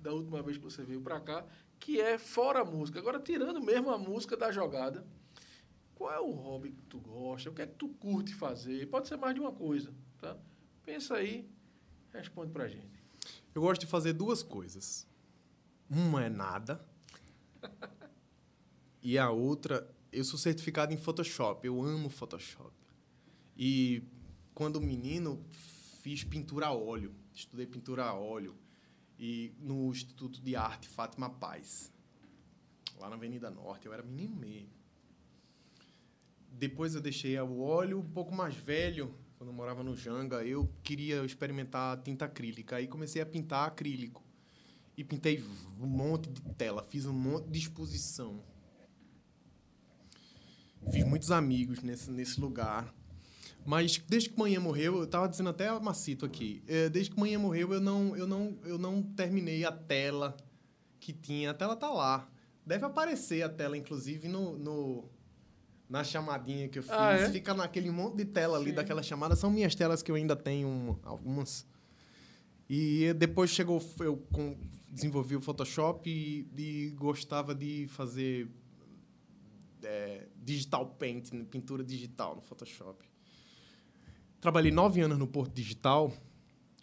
da 0.00 0.12
última 0.12 0.42
vez 0.42 0.56
que 0.58 0.64
você 0.64 0.82
veio 0.82 1.00
para 1.00 1.20
cá, 1.20 1.46
que 1.78 2.00
é 2.00 2.18
fora 2.18 2.62
a 2.62 2.64
música. 2.64 2.98
Agora, 2.98 3.20
tirando 3.20 3.62
mesmo 3.62 3.88
a 3.88 3.96
música 3.96 4.36
da 4.36 4.50
jogada, 4.50 5.06
qual 5.94 6.12
é 6.12 6.18
o 6.18 6.32
hobby 6.32 6.72
que 6.72 6.82
tu 6.86 6.98
gosta? 6.98 7.50
O 7.50 7.54
que 7.54 7.62
é 7.62 7.68
que 7.68 7.76
tu 7.76 7.86
curte 8.00 8.34
fazer? 8.34 8.88
Pode 8.88 9.06
ser 9.06 9.16
mais 9.16 9.32
de 9.32 9.40
uma 9.40 9.52
coisa, 9.52 9.94
tá? 10.20 10.36
Pensa 10.84 11.14
aí, 11.14 11.48
responde 12.12 12.50
pra 12.50 12.66
gente. 12.66 13.03
Eu 13.54 13.62
gosto 13.62 13.82
de 13.82 13.86
fazer 13.86 14.12
duas 14.12 14.42
coisas. 14.42 15.06
Uma 15.88 16.24
é 16.24 16.28
nada. 16.28 16.84
E 19.00 19.16
a 19.16 19.30
outra, 19.30 19.88
eu 20.10 20.24
sou 20.24 20.38
certificado 20.38 20.92
em 20.92 20.96
Photoshop. 20.96 21.66
Eu 21.66 21.80
amo 21.82 22.08
Photoshop. 22.08 22.72
E 23.56 24.02
quando 24.54 24.80
menino, 24.80 25.44
fiz 25.50 26.24
pintura 26.24 26.66
a 26.66 26.72
óleo. 26.72 27.14
Estudei 27.32 27.66
pintura 27.66 28.04
a 28.06 28.14
óleo. 28.14 28.56
E 29.18 29.54
no 29.60 29.90
Instituto 29.90 30.40
de 30.40 30.56
Arte 30.56 30.88
Fátima 30.88 31.30
Paz. 31.30 31.92
Lá 32.98 33.08
na 33.08 33.14
Avenida 33.14 33.50
Norte. 33.50 33.86
Eu 33.86 33.92
era 33.92 34.02
menino 34.02 34.34
mesmo. 34.34 34.70
Depois 36.50 36.94
eu 36.94 37.00
deixei 37.00 37.38
o 37.38 37.60
óleo 37.60 38.00
um 38.00 38.10
pouco 38.10 38.34
mais 38.34 38.54
velho. 38.56 39.14
Quando 39.44 39.50
eu 39.50 39.56
morava 39.56 39.84
no 39.84 39.94
Janga, 39.94 40.42
eu 40.42 40.66
queria 40.82 41.22
experimentar 41.22 42.00
tinta 42.00 42.24
acrílica. 42.24 42.76
Aí 42.76 42.88
comecei 42.88 43.20
a 43.20 43.26
pintar 43.26 43.68
acrílico. 43.68 44.22
E 44.96 45.04
pintei 45.04 45.44
um 45.78 45.86
monte 45.86 46.30
de 46.30 46.40
tela, 46.54 46.82
fiz 46.88 47.04
um 47.04 47.12
monte 47.12 47.50
de 47.50 47.58
exposição. 47.58 48.42
Fiz 50.90 51.04
muitos 51.04 51.30
amigos 51.30 51.82
nesse, 51.82 52.10
nesse 52.10 52.40
lugar. 52.40 52.94
Mas 53.66 54.02
desde 54.08 54.30
que 54.30 54.38
manhã 54.38 54.58
morreu, 54.60 54.96
eu 54.96 55.04
estava 55.04 55.28
dizendo 55.28 55.50
até 55.50 55.68
a 55.68 55.78
Macito 55.78 56.24
aqui, 56.24 56.62
eh, 56.66 56.88
desde 56.88 57.10
que 57.10 57.20
manhã 57.20 57.38
morreu 57.38 57.70
eu 57.74 57.82
não, 57.82 58.16
eu, 58.16 58.26
não, 58.26 58.56
eu 58.64 58.78
não 58.78 59.02
terminei 59.02 59.62
a 59.62 59.72
tela 59.72 60.34
que 60.98 61.12
tinha. 61.12 61.50
A 61.50 61.54
tela 61.54 61.76
tá 61.76 61.90
lá. 61.90 62.30
Deve 62.64 62.86
aparecer 62.86 63.42
a 63.42 63.48
tela, 63.50 63.76
inclusive, 63.76 64.26
no, 64.26 64.56
no, 64.56 65.10
na 65.88 66.02
chamadinha 66.02 66.68
que 66.68 66.78
eu 66.78 66.82
fiz. 66.82 66.92
Ah, 66.92 67.12
é? 67.12 67.30
Fica 67.30 67.54
naquele 67.54 67.90
monte 67.90 68.16
de 68.16 68.24
tela 68.24 68.56
ali 68.58 68.70
Sim. 68.70 68.76
daquela 68.76 69.02
chamada. 69.02 69.36
São 69.36 69.50
minhas 69.50 69.74
telas 69.74 70.02
que 70.02 70.10
eu 70.10 70.14
ainda 70.14 70.34
tenho 70.34 70.68
um- 70.68 70.96
algumas. 71.02 71.66
E 72.68 73.12
depois 73.14 73.50
chegou, 73.50 73.82
eu 74.00 74.26
desenvolvi 74.88 75.36
o 75.36 75.40
Photoshop 75.40 76.08
e, 76.08 76.48
e 76.56 76.90
gostava 76.90 77.54
de 77.54 77.86
fazer 77.88 78.48
é, 79.82 80.26
digital 80.42 80.86
paint, 80.86 81.32
né, 81.32 81.44
pintura 81.50 81.84
digital 81.84 82.36
no 82.36 82.42
Photoshop. 82.42 83.04
Trabalhei 84.40 84.70
nove 84.70 85.00
anos 85.00 85.18
no 85.18 85.26
Porto 85.26 85.52
Digital 85.54 86.12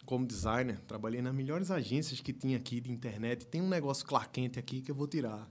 como 0.04 0.26
designer. 0.26 0.80
Trabalhei 0.86 1.22
nas 1.22 1.34
melhores 1.34 1.70
agências 1.70 2.20
que 2.20 2.32
tinha 2.32 2.56
aqui 2.56 2.80
de 2.80 2.90
internet. 2.90 3.46
Tem 3.46 3.60
um 3.60 3.68
negócio 3.68 4.04
Clark 4.06 4.30
Kent 4.30 4.58
aqui 4.58 4.80
que 4.80 4.90
eu 4.90 4.94
vou 4.94 5.06
tirar. 5.06 5.48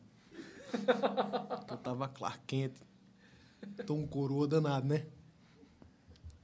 eu 1.70 1.78
tava 1.78 2.08
Clark 2.08 2.40
Kent. 2.46 2.74
Tô 3.86 3.94
um 3.94 4.08
coroa 4.08 4.48
danado, 4.48 4.88
né? 4.88 5.06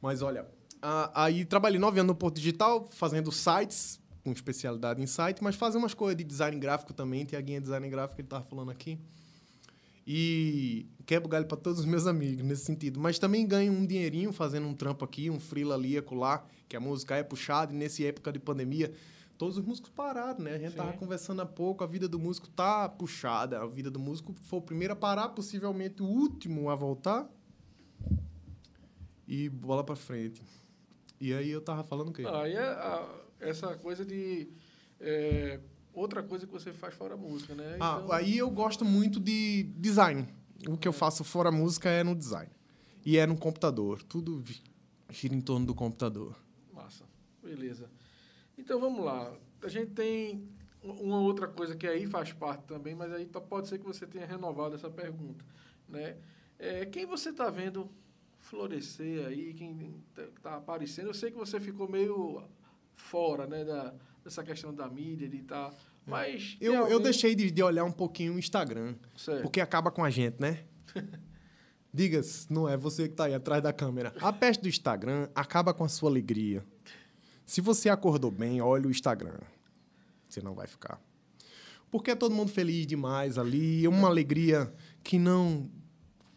Mas 0.02 0.22
olha, 0.22 0.48
a- 0.82 1.24
aí 1.26 1.44
trabalhei 1.46 1.80
nove 1.80 2.00
anos 2.00 2.08
no 2.08 2.16
Porto 2.16 2.36
Digital, 2.36 2.88
fazendo 2.92 3.32
sites, 3.32 4.00
com 4.24 4.32
especialidade 4.32 5.02
em 5.02 5.08
site, 5.08 5.42
mas 5.44 5.56
fazer 5.56 5.78
umas 5.78 5.94
coisas 5.94 6.18
de 6.18 6.24
design 6.24 6.58
gráfico 6.60 6.94
também. 6.94 7.26
Tiaguinha 7.26 7.58
é 7.58 7.62
design 7.62 7.90
gráfico, 7.90 8.22
ele 8.22 8.28
tava 8.28 8.44
falando 8.46 8.72
aqui. 8.72 9.00
E 10.06 10.86
quebro 11.06 11.28
galho 11.28 11.46
para 11.46 11.58
todos 11.58 11.80
os 11.80 11.86
meus 11.86 12.08
amigos 12.08 12.44
nesse 12.46 12.64
sentido. 12.64 13.00
Mas 13.00 13.20
também 13.20 13.46
ganho 13.46 13.74
um 13.74 13.86
dinheirinho 13.86 14.32
fazendo 14.32 14.66
um 14.68 14.74
trampo 14.74 15.04
aqui, 15.04 15.30
um 15.30 15.40
freela 15.40 15.76
ali, 15.76 15.98
acolá, 15.98 16.46
que 16.70 16.78
a 16.78 16.80
música 16.80 17.16
é 17.16 17.24
puxada. 17.24 17.74
E 17.74 17.76
nessa 17.78 18.04
época 18.04 18.32
de 18.32 18.40
pandemia, 18.40 18.94
todos 19.38 19.58
os 19.58 19.64
músicos 19.66 19.90
pararam, 19.92 20.40
né? 20.44 20.56
A 20.56 20.58
gente 20.60 20.72
Sim. 20.72 20.78
tava 20.78 20.94
conversando 20.94 21.42
há 21.42 21.46
pouco, 21.46 21.84
a 21.84 21.88
vida 21.88 22.08
do 22.08 22.18
músico 22.20 22.48
tá 22.50 22.90
puxada. 22.90 23.62
A 23.62 23.68
vida 23.68 23.90
do 23.92 24.00
músico 24.00 24.34
foi 24.34 24.60
o 24.60 24.62
primeiro 24.62 24.94
a 24.94 24.96
parar, 24.96 25.30
possivelmente 25.30 26.02
o 26.02 26.06
último 26.06 26.70
a 26.70 26.76
voltar. 26.76 27.30
E 29.28 29.50
bola 29.50 29.84
para 29.84 29.96
frente. 29.96 30.42
E 31.20 31.34
aí 31.34 31.50
eu 31.50 31.62
tava 31.62 31.84
falando 31.84 32.10
o 32.10 32.14
quê? 32.14 32.24
Aí 32.26 32.54
é 32.54 32.62
a- 32.64 33.08
essa 33.40 33.76
coisa 33.76 34.06
de. 34.06 34.48
é, 35.00 35.60
outra 35.94 36.24
coisa 36.24 36.46
que 36.48 36.52
você 36.54 36.72
faz 36.74 36.94
fora 36.96 37.14
a 37.16 37.18
música, 37.18 37.54
né? 37.54 37.78
Ah, 37.80 38.00
Então- 38.04 38.12
aí 38.12 38.38
eu 38.38 38.50
gosto 38.50 38.84
muito 38.86 39.20
de 39.20 39.64
design. 39.78 40.28
O 40.68 40.76
que 40.78 40.88
eu 40.88 40.94
faço 40.94 41.24
fora 41.24 41.52
música 41.52 41.90
é 41.90 42.04
no 42.04 42.16
design. 42.16 42.50
E 43.06 43.18
é 43.18 43.26
no 43.28 43.38
computador. 43.38 44.02
Tudo 44.04 44.44
gira 45.10 45.36
em 45.36 45.42
torno 45.42 45.66
do 45.68 45.76
computador. 45.76 46.36
Massa. 46.74 47.04
Beleza. 47.44 47.90
Então 48.58 48.80
vamos 48.80 49.04
lá. 49.04 49.34
A 49.64 49.68
gente 49.68 49.92
tem 49.92 50.48
uma 50.84 51.20
outra 51.20 51.48
coisa 51.48 51.76
que 51.76 51.88
aí 51.88 52.06
faz 52.06 52.32
parte 52.32 52.64
também, 52.66 52.96
mas 52.96 53.12
aí 53.12 53.26
tá- 53.26 53.42
pode 53.42 53.68
ser 53.68 53.78
que 53.80 53.86
você 53.86 54.06
tenha 54.06 54.26
renovado 54.26 54.76
essa 54.76 54.90
pergunta, 54.90 55.44
né? 55.88 56.18
É, 56.60 56.86
quem 56.86 57.06
você 57.06 57.30
está 57.30 57.50
vendo 57.50 57.90
florescer 58.40 59.26
aí, 59.28 59.54
quem 59.54 59.96
está 60.36 60.56
aparecendo? 60.56 61.08
Eu 61.08 61.14
sei 61.14 61.30
que 61.32 61.38
você 61.38 61.60
ficou 61.60 61.88
meio 61.90 62.42
fora, 62.96 63.46
né, 63.46 63.64
da, 63.66 63.94
dessa 64.24 64.44
questão 64.44 64.74
da 64.74 64.88
mídia, 64.90 65.28
de 65.28 65.38
estar... 65.38 65.74
Mas... 66.06 66.56
tem 66.56 66.68
Eu, 66.68 66.74
eu 66.74 66.82
alguém- 66.84 67.02
deixei 67.02 67.36
de, 67.36 67.52
de 67.52 67.62
olhar 67.62 67.84
um 67.84 67.92
pouquinho 67.92 68.34
o 68.36 68.40
Instagram. 68.40 68.96
Certo. 69.16 69.42
Porque 69.44 69.60
acaba 69.60 69.92
com 69.92 70.04
a 70.04 70.10
gente, 70.10 70.40
né? 70.40 70.64
Diga, 71.94 72.22
não 72.50 72.68
é 72.70 72.78
você 72.78 73.08
que 73.10 73.16
tá 73.16 73.26
aí 73.26 73.34
atrás 73.34 73.62
da 73.62 73.74
câmera. 73.74 74.14
A 74.22 74.32
peste 74.32 74.62
do 74.62 74.70
Instagram 74.70 75.28
acaba 75.36 75.74
com 75.74 75.84
a 75.84 75.90
sua 75.90 76.10
alegria. 76.10 76.64
Se 77.48 77.62
você 77.62 77.88
acordou 77.88 78.30
bem, 78.30 78.62
olha 78.62 78.88
o 78.88 78.92
Instagram. 78.92 79.40
Você 80.28 80.42
não 80.42 80.54
vai 80.54 80.68
ficar. 80.68 81.02
Porque 81.90 82.12
é 82.12 82.16
todo 82.16 82.36
mundo 82.36 82.52
feliz 82.52 82.86
demais 82.86 83.38
ali, 83.38 83.86
é 83.86 83.90
uma 83.90 84.10
alegria 84.10 84.72
que 85.02 85.18
não 85.18 85.72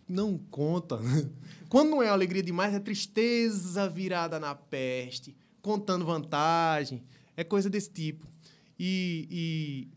não 0.08 0.38
conta. 0.38 0.98
Quando 1.68 1.90
não 1.90 2.02
é 2.02 2.08
alegria 2.08 2.42
demais, 2.42 2.72
é 2.72 2.78
tristeza 2.78 3.88
virada 3.88 4.38
na 4.38 4.54
peste, 4.54 5.36
contando 5.60 6.06
vantagem, 6.06 7.02
é 7.36 7.42
coisa 7.42 7.68
desse 7.68 7.90
tipo. 7.90 8.26
E, 8.78 9.28
e 9.30 9.88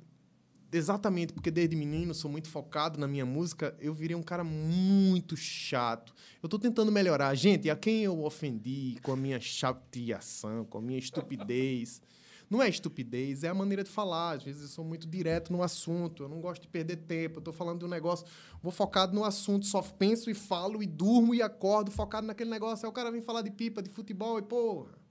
exatamente 0.74 1.34
porque 1.34 1.52
desde 1.52 1.76
menino 1.76 2.14
sou 2.14 2.30
muito 2.30 2.50
focado 2.50 3.00
na 3.00 3.08
minha 3.08 3.26
música, 3.26 3.76
eu 3.80 3.94
virei 3.94 4.16
um 4.16 4.24
cara 4.24 4.44
muito 4.44 5.36
chato. 5.38 6.14
Eu 6.42 6.50
tô 6.50 6.58
tentando 6.60 6.92
melhorar. 6.92 7.34
Gente, 7.36 7.70
a 7.70 7.76
quem 7.76 8.04
eu 8.04 8.24
ofendi 8.24 8.98
com 9.02 9.14
a 9.14 9.16
minha 9.16 9.40
chateação, 9.40 10.66
com 10.66 10.78
a 10.78 10.82
minha 10.82 11.00
estupidez, 11.00 12.02
não 12.50 12.62
é 12.62 12.70
estupidez, 12.70 13.44
é 13.44 13.50
a 13.50 13.54
maneira 13.54 13.84
de 13.84 13.90
falar. 13.90 14.38
Às 14.38 14.44
vezes 14.44 14.62
eu 14.62 14.68
sou 14.68 14.86
muito 14.86 15.08
direto 15.08 15.52
no 15.52 15.64
assunto, 15.64 16.24
eu 16.24 16.30
não 16.30 16.42
gosto 16.42 16.62
de 16.62 16.68
perder 16.68 16.98
tempo. 16.98 17.38
Eu 17.38 17.40
estou 17.40 17.54
falando 17.54 17.80
de 17.80 17.86
um 17.86 17.90
negócio, 17.90 18.26
vou 18.62 18.72
focado 18.72 19.14
no 19.14 19.24
assunto, 19.24 19.66
só 19.66 19.82
penso 19.82 20.30
e 20.30 20.34
falo 20.34 20.84
e 20.84 20.86
durmo 20.86 21.34
e 21.34 21.42
acordo 21.42 21.92
focado 21.92 22.28
naquele 22.28 22.50
negócio. 22.50 22.86
Aí 22.86 22.90
o 22.90 22.94
cara 22.94 23.12
vem 23.12 23.22
falar 23.22 23.42
de 23.42 23.52
pipa, 23.52 23.82
de 23.82 23.90
futebol 23.90 24.38
e 24.38 24.42
porra. 24.42 25.03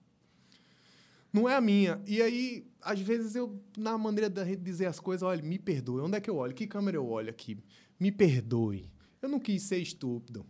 Não 1.32 1.48
é 1.48 1.56
a 1.56 1.60
minha. 1.60 2.02
E 2.06 2.20
aí, 2.20 2.70
às 2.80 3.00
vezes 3.00 3.34
eu, 3.34 3.60
na 3.76 3.96
maneira 3.96 4.44
gente 4.44 4.60
dizer 4.60 4.86
as 4.86 5.00
coisas, 5.00 5.22
olha, 5.22 5.42
me 5.42 5.58
perdoe. 5.58 6.02
Onde 6.02 6.16
é 6.16 6.20
que 6.20 6.28
eu 6.28 6.36
olho? 6.36 6.54
Que 6.54 6.66
câmera 6.66 6.96
eu 6.96 7.08
olho 7.08 7.30
aqui? 7.30 7.58
Me 7.98 8.12
perdoe. 8.12 8.90
Eu 9.20 9.28
não 9.28 9.40
quis 9.40 9.62
ser 9.62 9.78
estúpido. 9.78 10.44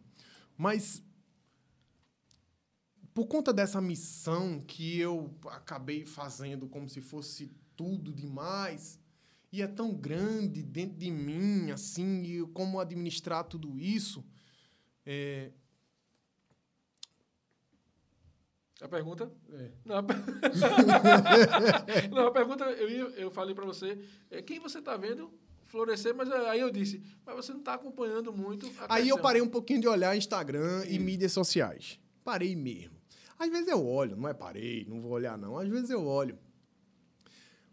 Mas 0.56 1.02
por 3.14 3.26
conta 3.26 3.52
dessa 3.52 3.80
missão 3.80 4.60
que 4.60 4.98
eu 4.98 5.34
acabei 5.46 6.06
fazendo 6.06 6.66
como 6.66 6.88
se 6.88 7.00
fosse 7.00 7.52
tudo 7.76 8.12
demais, 8.12 8.98
e 9.52 9.60
é 9.60 9.66
tão 9.66 9.92
grande 9.92 10.62
dentro 10.62 10.96
de 10.96 11.10
mim, 11.10 11.70
assim, 11.70 12.22
e 12.22 12.46
como 12.48 12.80
administrar 12.80 13.44
tudo 13.44 13.78
isso. 13.78 14.24
É... 15.04 15.52
A 18.82 18.88
pergunta? 18.88 19.30
É. 19.52 19.70
Não, 19.84 19.96
a. 19.96 20.02
Não, 22.10 22.26
a 22.26 22.30
pergunta, 22.32 22.64
eu, 22.64 23.10
eu 23.10 23.30
falei 23.30 23.54
para 23.54 23.64
você, 23.64 23.98
é 24.30 24.42
quem 24.42 24.58
você 24.58 24.80
está 24.80 24.96
vendo 24.96 25.32
florescer, 25.64 26.14
mas 26.14 26.30
aí 26.30 26.60
eu 26.60 26.70
disse, 26.70 27.02
mas 27.24 27.34
você 27.34 27.52
não 27.52 27.60
está 27.60 27.74
acompanhando 27.74 28.32
muito 28.32 28.70
a 28.78 28.96
Aí 28.96 29.08
eu 29.08 29.18
parei 29.18 29.40
um 29.40 29.48
pouquinho 29.48 29.80
de 29.80 29.88
olhar 29.88 30.14
Instagram 30.14 30.84
e 30.86 30.98
mídias 30.98 31.32
sociais. 31.32 31.98
Parei 32.22 32.54
mesmo. 32.54 32.94
Às 33.38 33.50
vezes 33.50 33.68
eu 33.68 33.86
olho, 33.86 34.16
não 34.16 34.28
é 34.28 34.34
parei, 34.34 34.84
não 34.86 35.00
vou 35.00 35.12
olhar 35.12 35.38
não. 35.38 35.56
Às 35.56 35.68
vezes 35.68 35.88
eu 35.88 36.04
olho. 36.04 36.38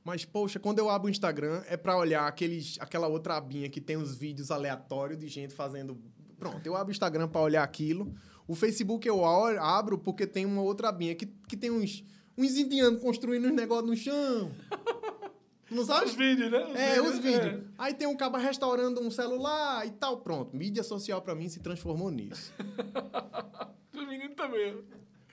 Mas, 0.04 0.26
poxa, 0.26 0.60
quando 0.60 0.80
eu 0.80 0.90
abro 0.90 1.08
o 1.08 1.12
Instagram, 1.12 1.62
é 1.68 1.76
pra 1.76 1.98
olhar 1.98 2.26
aqueles, 2.26 2.78
aquela 2.80 3.08
outra 3.08 3.36
abinha 3.36 3.70
que 3.70 3.82
tem 3.82 3.98
os 3.98 4.16
vídeos 4.16 4.50
aleatórios 4.50 5.20
de 5.20 5.28
gente 5.28 5.54
fazendo. 5.54 6.02
Pronto, 6.38 6.66
eu 6.66 6.76
abro 6.76 6.88
o 6.88 6.92
Instagram 6.92 7.28
pra 7.28 7.42
olhar 7.42 7.64
aquilo. 7.64 8.16
O 8.50 8.56
Facebook 8.56 9.08
eu 9.08 9.24
abro 9.24 10.00
porque 10.00 10.26
tem 10.26 10.44
uma 10.44 10.64
outra 10.64 10.90
abinha 10.90 11.14
que, 11.14 11.28
que 11.48 11.56
tem 11.56 11.70
uns, 11.70 12.04
uns 12.36 12.58
indianos 12.58 13.00
construindo 13.00 13.46
uns 13.46 13.54
negócios 13.54 13.88
no 13.88 13.96
chão. 13.96 14.52
Não 15.70 15.86
sabe? 15.86 16.08
Os 16.08 16.16
vídeos, 16.16 16.50
né? 16.50 16.96
É, 16.96 17.00
os 17.00 17.20
vídeos. 17.20 17.64
Aí 17.78 17.94
tem 17.94 18.08
um 18.08 18.18
cara 18.18 18.40
restaurando 18.40 19.02
um 19.02 19.12
celular 19.12 19.86
e 19.86 19.92
tal, 19.92 20.22
pronto. 20.22 20.58
Mídia 20.58 20.82
social 20.82 21.22
pra 21.22 21.36
mim 21.36 21.48
se 21.48 21.60
transformou 21.60 22.10
nisso. 22.10 22.52
É. 22.58 23.68
Os 23.96 24.08
meninos 24.08 24.36
também. 24.36 24.84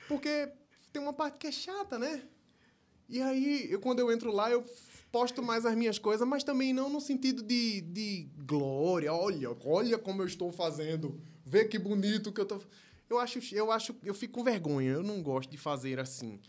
Porque 0.09 0.51
tem 0.93 1.01
uma 1.01 1.15
parte 1.15 1.39
que 1.39 1.47
é 1.47 1.53
chata, 1.53 1.99
né? 1.99 2.23
E 3.09 3.23
aí, 3.23 3.67
eu, 3.71 3.81
quando 3.81 4.01
eu 4.01 4.13
entro 4.13 4.31
lá, 4.31 4.51
eu 4.51 4.63
posto 5.11 5.43
mais 5.43 5.65
as 5.65 5.75
minhas 5.75 5.99
coisas, 5.99 6.29
mas 6.29 6.45
também 6.45 6.75
não 6.75 6.91
no 6.91 7.01
sentido 7.01 7.43
de, 7.43 7.81
de 7.81 8.29
glória. 8.45 9.11
Olha, 9.15 9.57
olha 9.65 9.97
como 9.97 10.21
eu 10.21 10.27
estou 10.27 10.53
fazendo. 10.53 11.19
Vê 11.47 11.65
que 11.65 11.79
bonito 11.79 12.31
que 12.31 12.41
eu 12.43 12.45
tô. 12.45 12.61
Eu 13.09 13.19
acho, 13.19 13.39
eu 13.55 13.71
acho, 13.71 13.95
eu 14.03 14.15
fico 14.15 14.35
com 14.35 14.45
vergonha. 14.45 14.91
Eu 14.91 15.03
não 15.03 15.23
gosto 15.23 15.51
de 15.51 15.57
fazer 15.57 15.99
assim. 16.01 16.41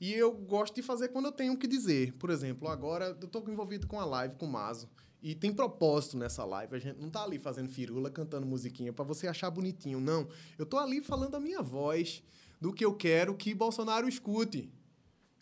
E 0.00 0.12
eu 0.12 0.32
gosto 0.32 0.74
de 0.74 0.82
fazer 0.82 1.08
quando 1.08 1.26
eu 1.26 1.32
tenho 1.32 1.54
o 1.54 1.58
que 1.58 1.66
dizer. 1.66 2.12
Por 2.14 2.30
exemplo, 2.30 2.68
agora 2.68 3.16
eu 3.20 3.28
tô 3.28 3.38
envolvido 3.50 3.86
com 3.86 3.98
a 3.98 4.04
live 4.04 4.34
com 4.36 4.46
o 4.46 4.50
Mazo. 4.50 4.88
E 5.22 5.34
tem 5.34 5.52
propósito 5.52 6.16
nessa 6.16 6.44
live. 6.44 6.76
A 6.76 6.78
gente 6.78 7.00
não 7.00 7.10
tá 7.10 7.22
ali 7.22 7.38
fazendo 7.38 7.68
firula, 7.68 8.10
cantando 8.10 8.46
musiquinha 8.46 8.92
pra 8.92 9.04
você 9.04 9.26
achar 9.26 9.50
bonitinho. 9.50 10.00
Não. 10.00 10.28
Eu 10.58 10.66
tô 10.66 10.78
ali 10.78 11.02
falando 11.02 11.34
a 11.34 11.40
minha 11.40 11.62
voz 11.62 12.22
do 12.60 12.72
que 12.72 12.84
eu 12.84 12.94
quero 12.94 13.34
que 13.34 13.54
Bolsonaro 13.54 14.08
escute. 14.08 14.70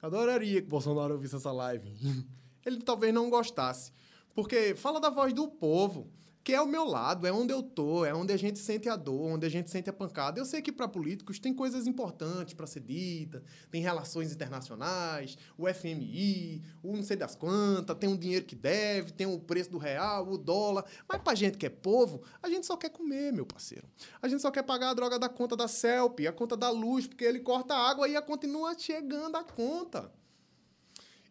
Adoraria 0.00 0.62
que 0.62 0.68
Bolsonaro 0.68 1.14
ouvisse 1.14 1.36
essa 1.36 1.50
live. 1.50 1.92
Ele 2.64 2.78
talvez 2.80 3.12
não 3.12 3.28
gostasse. 3.28 3.92
Porque 4.34 4.74
fala 4.74 5.00
da 5.00 5.10
voz 5.10 5.32
do 5.32 5.48
povo, 5.48 6.10
que 6.44 6.52
é 6.52 6.60
o 6.60 6.66
meu 6.66 6.84
lado, 6.84 7.26
é 7.26 7.32
onde 7.32 7.54
eu 7.54 7.62
tô, 7.62 8.04
é 8.04 8.14
onde 8.14 8.30
a 8.30 8.36
gente 8.36 8.58
sente 8.58 8.86
a 8.86 8.96
dor, 8.96 9.32
onde 9.32 9.46
a 9.46 9.48
gente 9.48 9.70
sente 9.70 9.88
a 9.88 9.92
pancada. 9.94 10.38
Eu 10.38 10.44
sei 10.44 10.60
que 10.60 10.70
para 10.70 10.86
políticos 10.86 11.38
tem 11.38 11.54
coisas 11.54 11.86
importantes 11.86 12.52
para 12.52 12.66
ser 12.66 12.80
dita, 12.80 13.42
tem 13.70 13.80
relações 13.80 14.30
internacionais, 14.30 15.38
o 15.56 15.66
FMI, 15.66 16.62
o 16.82 16.94
não 16.94 17.02
sei 17.02 17.16
das 17.16 17.34
quantas, 17.34 17.96
tem 17.96 18.10
um 18.10 18.16
dinheiro 18.16 18.44
que 18.44 18.54
deve, 18.54 19.12
tem 19.12 19.26
o 19.26 19.40
preço 19.40 19.70
do 19.70 19.78
real, 19.78 20.28
o 20.28 20.36
dólar. 20.36 20.84
Mas 21.08 21.22
pra 21.22 21.34
gente 21.34 21.56
que 21.56 21.64
é 21.64 21.70
povo, 21.70 22.22
a 22.42 22.48
gente 22.50 22.66
só 22.66 22.76
quer 22.76 22.90
comer, 22.90 23.32
meu 23.32 23.46
parceiro. 23.46 23.88
A 24.20 24.28
gente 24.28 24.42
só 24.42 24.50
quer 24.50 24.64
pagar 24.64 24.90
a 24.90 24.94
droga 24.94 25.18
da 25.18 25.30
conta 25.30 25.56
da 25.56 25.66
CELP, 25.66 26.26
a 26.26 26.32
conta 26.32 26.54
da 26.58 26.68
luz, 26.68 27.06
porque 27.06 27.24
ele 27.24 27.40
corta 27.40 27.72
a 27.72 27.88
água 27.88 28.06
e 28.06 28.16
a 28.16 28.20
continua 28.20 28.78
chegando 28.78 29.36
a 29.36 29.44
conta. 29.44 30.12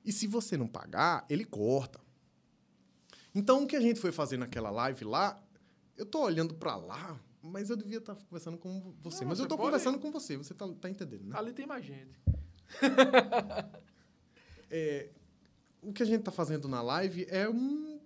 E 0.03 0.11
se 0.11 0.25
você 0.25 0.57
não 0.57 0.67
pagar, 0.67 1.23
ele 1.29 1.45
corta. 1.45 2.02
Então, 3.35 3.63
o 3.63 3.67
que 3.67 3.75
a 3.75 3.81
gente 3.81 3.99
foi 3.99 4.11
fazer 4.11 4.37
naquela 4.37 4.69
live 4.69 5.05
lá, 5.05 5.41
eu 5.97 6.05
tô 6.05 6.21
olhando 6.21 6.53
pra 6.53 6.75
lá, 6.75 7.19
mas 7.41 7.69
eu 7.69 7.75
devia 7.75 7.97
estar 7.97 8.15
conversando 8.15 8.57
com 8.57 8.93
você. 9.01 9.21
Não, 9.21 9.29
mas 9.29 9.39
eu 9.39 9.45
você 9.45 9.49
tô 9.49 9.57
pode- 9.57 9.67
conversando 9.67 9.99
com 9.99 10.11
você, 10.11 10.37
você 10.37 10.53
tá, 10.53 10.67
tá 10.79 10.89
entendendo, 10.89 11.25
né? 11.25 11.35
Ali 11.37 11.53
tem 11.53 11.65
mais 11.65 11.83
gente. 11.85 12.19
É, 14.75 15.09
o 15.83 15.93
que 15.93 16.01
a 16.01 16.05
gente 16.05 16.21
está 16.21 16.31
fazendo 16.31 16.67
na 16.67 16.81
live 16.81 17.27
é, 17.29 17.47
um, 17.47 17.99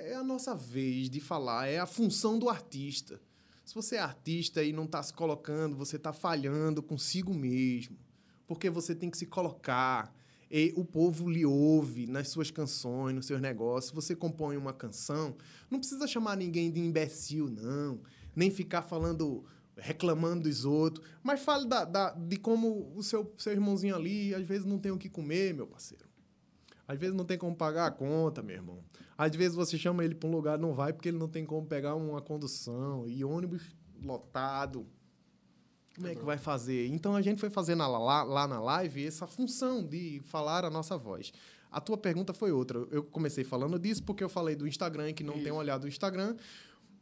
é 0.00 0.14
a 0.14 0.22
nossa 0.24 0.54
vez 0.54 1.10
de 1.10 1.20
falar, 1.20 1.66
é 1.68 1.78
a 1.78 1.84
função 1.84 2.38
do 2.38 2.48
artista. 2.48 3.20
Se 3.62 3.74
você 3.74 3.96
é 3.96 3.98
artista 3.98 4.62
e 4.62 4.72
não 4.72 4.84
está 4.84 5.02
se 5.02 5.12
colocando, 5.12 5.76
você 5.76 5.96
está 5.96 6.14
falhando 6.14 6.82
consigo 6.82 7.34
mesmo. 7.34 7.98
Porque 8.46 8.70
você 8.70 8.94
tem 8.94 9.10
que 9.10 9.18
se 9.18 9.26
colocar. 9.26 10.14
E 10.50 10.72
o 10.76 10.84
povo 10.84 11.28
lhe 11.28 11.44
ouve 11.44 12.06
nas 12.06 12.28
suas 12.28 12.50
canções, 12.50 13.14
nos 13.14 13.26
seus 13.26 13.40
negócios. 13.40 13.92
Você 13.92 14.14
compõe 14.14 14.56
uma 14.56 14.72
canção, 14.72 15.34
não 15.70 15.78
precisa 15.78 16.06
chamar 16.06 16.36
ninguém 16.36 16.70
de 16.70 16.78
imbecil, 16.80 17.48
não. 17.50 18.00
Nem 18.34 18.50
ficar 18.50 18.82
falando, 18.82 19.44
reclamando 19.76 20.44
dos 20.44 20.64
outros. 20.64 21.04
Mas 21.22 21.40
fale 21.40 21.66
da, 21.66 21.84
da- 21.84 22.10
de 22.10 22.36
como 22.36 22.92
o 22.94 23.02
seu, 23.02 23.32
seu 23.38 23.52
irmãozinho 23.52 23.96
ali, 23.96 24.34
às 24.34 24.46
vezes, 24.46 24.64
não 24.64 24.78
tem 24.78 24.92
o 24.92 24.98
que 24.98 25.08
comer, 25.08 25.52
meu 25.52 25.66
parceiro. 25.66 26.04
Às 26.86 26.98
vezes 26.98 27.16
não 27.16 27.24
tem 27.24 27.36
como 27.36 27.56
pagar 27.56 27.86
a 27.86 27.90
conta, 27.90 28.40
meu 28.42 28.54
irmão. 28.54 28.78
Às 29.18 29.34
vezes 29.34 29.56
você 29.56 29.76
chama 29.76 30.04
ele 30.04 30.14
para 30.14 30.28
um 30.28 30.32
lugar, 30.32 30.56
não 30.56 30.72
vai 30.72 30.92
porque 30.92 31.08
ele 31.08 31.18
não 31.18 31.28
tem 31.28 31.44
como 31.44 31.66
pegar 31.66 31.96
uma 31.96 32.22
condução. 32.22 33.08
E 33.08 33.24
ônibus 33.24 33.74
lotado. 34.00 34.86
Como 35.96 36.06
é 36.08 36.14
que 36.14 36.24
vai 36.24 36.38
fazer? 36.38 36.86
Então 36.88 37.16
a 37.16 37.22
gente 37.22 37.40
foi 37.40 37.50
fazer 37.50 37.74
na- 37.74 37.88
lá, 37.88 38.22
lá 38.22 38.46
na 38.46 38.60
live 38.60 39.04
essa 39.06 39.26
função 39.26 39.82
de 39.82 40.20
falar 40.26 40.64
a 40.64 40.70
nossa 40.70 40.96
voz. 40.96 41.32
A 41.70 41.80
tua 41.80 41.96
pergunta 41.96 42.32
foi 42.32 42.52
outra. 42.52 42.78
Eu 42.90 43.02
comecei 43.02 43.42
falando 43.44 43.78
disso 43.78 44.02
porque 44.02 44.22
eu 44.22 44.28
falei 44.28 44.54
do 44.54 44.66
Instagram, 44.68 45.12
que 45.12 45.24
não 45.24 45.42
tem 45.42 45.52
olhado 45.52 45.84
o 45.84 45.88
Instagram. 45.88 46.36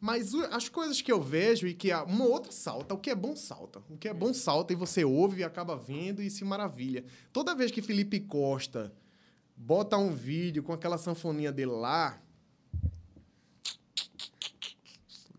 Mas 0.00 0.34
as 0.50 0.68
coisas 0.68 1.00
que 1.00 1.10
eu 1.10 1.20
vejo 1.20 1.66
e 1.66 1.74
que 1.74 1.92
uma 1.92 2.24
outra 2.26 2.52
salta, 2.52 2.92
o 2.94 2.98
que 2.98 3.08
é 3.10 3.14
bom 3.14 3.34
salta. 3.36 3.80
O 3.88 3.96
que 3.96 4.08
é 4.08 4.12
bom 4.14 4.34
salta 4.34 4.72
e 4.72 4.76
você 4.76 5.04
ouve 5.04 5.40
e 5.40 5.44
acaba 5.44 5.76
vendo 5.76 6.20
e 6.22 6.30
se 6.30 6.44
maravilha. 6.44 7.04
Toda 7.32 7.54
vez 7.54 7.70
que 7.70 7.80
Felipe 7.80 8.20
Costa 8.20 8.92
bota 9.56 9.96
um 9.96 10.10
vídeo 10.12 10.62
com 10.62 10.72
aquela 10.72 10.98
sanfoninha 10.98 11.50
dele 11.52 11.70
lá. 11.70 12.20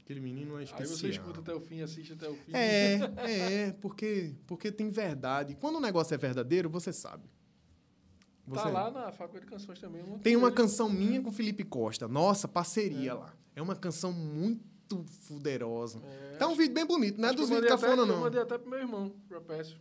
Aquele 0.06 0.20
menino 0.20 0.54
é 0.56 0.60
Aí 0.60 0.64
especial. 0.66 0.98
você 0.98 1.10
escuta 1.10 1.40
até 1.40 1.52
o 1.52 1.60
fim, 1.60 1.82
assiste 1.82 2.14
até 2.14 2.30
o 2.30 2.36
fim. 2.36 2.52
É, 2.54 3.00
é, 3.18 3.72
porque, 3.82 4.36
porque 4.46 4.72
tem 4.72 4.92
verdade. 4.92 5.56
Quando 5.60 5.78
o 5.78 5.82
negócio 5.82 6.14
é 6.14 6.18
verdadeiro, 6.18 6.70
você 6.70 6.94
sabe. 6.94 7.24
Tá 8.48 8.62
Você- 8.62 8.70
lá 8.70 8.92
na 8.92 9.12
Faculdade 9.12 9.46
de 9.48 9.52
Canções 9.52 9.80
também. 9.80 10.04
um 10.04 10.20
Tem 10.20 10.36
uma 10.36 10.52
canção 10.52 10.88
minha 10.88 11.20
com 11.24 11.32
Felipe 11.32 11.64
Costa. 11.64 12.08
Nossa, 12.08 12.48
parceria 12.48 13.16
lá. 13.16 13.34
É 13.56 13.62
uma 13.64 13.76
canção 13.76 14.14
muito 14.14 15.04
fuderosa. 15.22 16.00
É, 16.34 16.38
tá 16.38 16.48
um 16.48 16.56
vídeo 16.56 16.76
bem 16.76 16.86
bonito, 16.86 17.20
não 17.20 17.30
é 17.30 17.34
dos 17.34 17.50
eu 17.50 17.56
vídeos 17.56 17.72
cafona, 17.72 17.94
até, 17.94 18.02
Eu 18.04 18.06
não. 18.06 18.20
mandei 18.20 18.40
até 18.42 18.58
pro 18.60 18.70
meu 18.70 18.78
irmão, 18.80 19.12
pra 19.28 19.42
Pécio. 19.42 19.76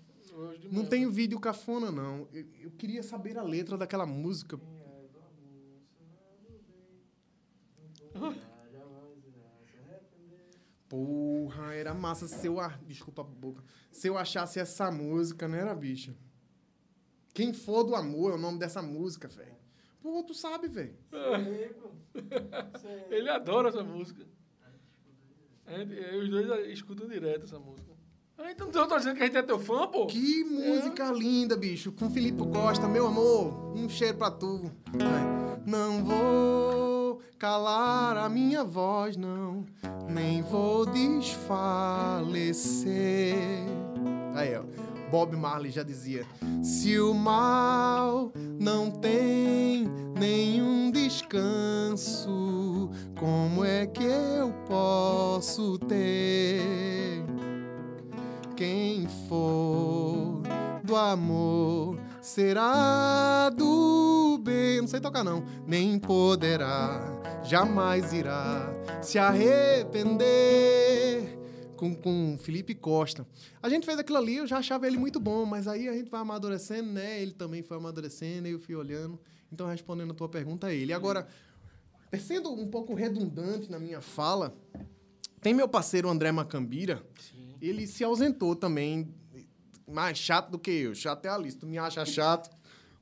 de 0.59 0.69
Não 0.75 0.87
tem 0.87 1.09
vídeo 1.11 1.39
cafona, 1.39 1.93
não. 1.93 2.27
Eu, 2.33 2.47
eu 2.63 2.71
queria 2.71 3.03
saber 3.03 3.37
a 3.37 3.43
letra 3.43 3.77
daquela 3.77 4.07
música. 4.07 4.59
Porra, 10.89 11.75
era 11.75 11.95
massa 11.95 12.29
se 12.29 12.47
eu... 12.47 12.57
Desculpa 12.87 13.23
a 13.23 13.25
boca. 13.25 13.63
Se 13.91 14.09
eu 14.09 14.19
achasse 14.19 14.61
essa 14.61 14.91
música, 14.91 15.49
não 15.49 15.57
era, 15.59 15.75
bicho? 15.75 16.15
Quem 17.33 17.53
for 17.53 17.83
do 17.85 17.95
amor 17.97 18.33
é 18.33 18.35
o 18.35 18.39
nome 18.39 18.59
dessa 18.59 18.83
música, 18.83 19.27
velho. 19.29 19.55
Pô, 20.01 20.23
tu 20.23 20.35
sabe, 20.35 20.69
velho. 20.69 20.95
Ele 23.11 23.29
adora 23.31 23.71
essa 23.71 23.83
música. 23.83 24.25
Gente- 25.67 26.17
os 26.17 26.29
dois 26.29 26.69
escutam 26.71 27.09
direto 27.09 27.45
essa 27.45 27.59
música. 27.59 27.93
Ah, 28.37 28.51
Então 28.53 28.71
não 28.71 28.87
tô 28.89 28.97
dizendo 28.99 29.17
que 29.17 29.23
a 29.23 29.27
gente 29.27 29.37
é 29.37 29.43
teu 29.43 29.59
fã, 29.59 29.89
pô? 29.89 30.07
Que 30.07 30.45
música 30.45 31.11
linda, 31.13 31.57
bicho. 31.57 31.91
Com 31.93 32.11
Felipe 32.11 32.39
Costa, 32.53 32.87
meu 32.87 33.07
amor. 33.07 33.75
Um 33.75 33.89
cheiro 33.89 34.19
pra 34.19 34.31
tu. 34.31 34.71
Não 35.67 36.05
vou 36.05 36.94
calar 37.39 38.17
a 38.17 38.29
minha 38.29 38.65
voz, 38.65 39.17
não. 39.17 39.65
Nem 40.09 40.43
vou 40.43 40.85
desfalecer. 40.87 41.37
Aí, 44.35 44.57
ó. 44.57 44.63
Bob 45.11 45.37
Marley 45.37 45.71
já 45.71 45.83
dizia: 45.83 46.27
Se 46.63 46.99
o 46.99 47.15
mal 47.15 48.33
não 48.59 48.91
tem 48.91 49.87
nenhum 50.19 50.91
descanso, 50.91 52.91
como 53.17 53.65
é 53.65 53.87
que 53.87 54.03
eu 54.03 54.53
posso 54.67 55.79
ter? 55.79 57.23
Quem 58.57 59.07
for 59.29 60.43
do 60.83 60.97
amor 60.97 61.97
será 62.25 63.51
do 63.51 64.39
bem. 64.39 64.81
Não 64.81 64.89
sei 64.89 64.99
tocar, 64.99 65.23
não. 65.23 65.45
Nem 65.67 65.99
poderá, 65.99 67.21
jamais 67.45 68.13
irá 68.13 68.73
se 69.03 69.19
arrepender. 69.19 70.65
Com, 71.77 71.95
com 71.95 72.39
Felipe 72.39 72.75
Costa. 72.75 73.27
A 73.61 73.69
gente 73.69 73.85
fez 73.85 73.99
aquilo 73.99 74.17
ali, 74.17 74.37
eu 74.37 74.47
já 74.47 74.59
achava 74.59 74.87
ele 74.87 74.97
muito 74.97 75.19
bom, 75.19 75.45
mas 75.45 75.67
aí 75.67 75.89
a 75.89 75.93
gente 75.93 76.09
vai 76.09 76.21
amadurecendo, 76.21 76.91
né? 76.93 77.21
Ele 77.21 77.33
também 77.33 77.63
foi 77.63 77.77
amadurecendo, 77.77 78.47
eu 78.47 78.61
fui 78.61 78.77
olhando. 78.77 79.21
Então, 79.53 79.67
respondendo 79.67 80.13
a 80.13 80.15
tua 80.15 80.29
pergunta, 80.29 80.71
é 80.71 80.77
ele. 80.77 80.93
Agora, 80.93 81.27
sendo 82.19 82.53
um 82.53 82.69
pouco 82.69 82.95
redundante 82.95 83.69
na 83.71 83.79
minha 83.79 84.01
fala, 84.01 84.57
tem 85.43 85.53
meu 85.53 85.69
parceiro 85.69 86.09
André 86.09 86.31
Macambira, 86.33 87.05
ele 87.61 87.87
se 87.87 88.05
ausentou 88.05 88.55
também, 88.55 89.13
mais 89.87 90.19
chato 90.19 90.51
do 90.51 90.59
que 90.59 90.71
eu. 90.71 90.95
Chato 90.95 91.25
é 91.27 91.29
a 91.29 91.39
lista. 91.39 91.61
Tu 91.61 91.67
me 91.67 91.79
acha 91.79 92.05
chato, 92.05 92.51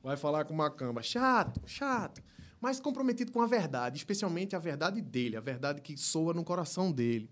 vai 0.02 0.16
falar 0.16 0.44
com 0.44 0.54
Macamba. 0.54 1.02
Chato, 1.02 1.60
chato. 1.66 2.22
Mas 2.60 2.78
comprometido 2.78 3.32
com 3.32 3.42
a 3.42 3.46
verdade, 3.46 3.96
especialmente 3.96 4.54
a 4.54 4.58
verdade 4.58 5.00
dele, 5.00 5.36
a 5.36 5.40
verdade 5.40 5.80
que 5.80 5.96
soa 5.96 6.32
no 6.32 6.44
coração 6.44 6.92
dele. 6.92 7.28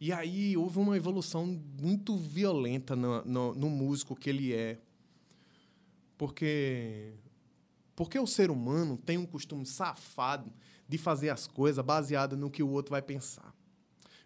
E 0.00 0.12
aí 0.12 0.56
houve 0.56 0.78
uma 0.78 0.96
evolução 0.96 1.46
muito 1.80 2.16
violenta 2.16 2.94
no, 2.94 3.24
no, 3.24 3.54
no 3.54 3.70
músico 3.70 4.14
que 4.16 4.28
ele 4.28 4.52
é. 4.52 4.78
Porque, 6.18 7.14
porque 7.94 8.18
o 8.18 8.26
ser 8.26 8.50
humano 8.50 8.96
tem 8.96 9.16
um 9.16 9.26
costume 9.26 9.64
safado 9.64 10.52
de 10.88 10.98
fazer 10.98 11.30
as 11.30 11.46
coisas 11.46 11.84
baseado 11.84 12.36
no 12.36 12.50
que 12.50 12.62
o 12.62 12.68
outro 12.68 12.90
vai 12.90 13.02
pensar. 13.02 13.54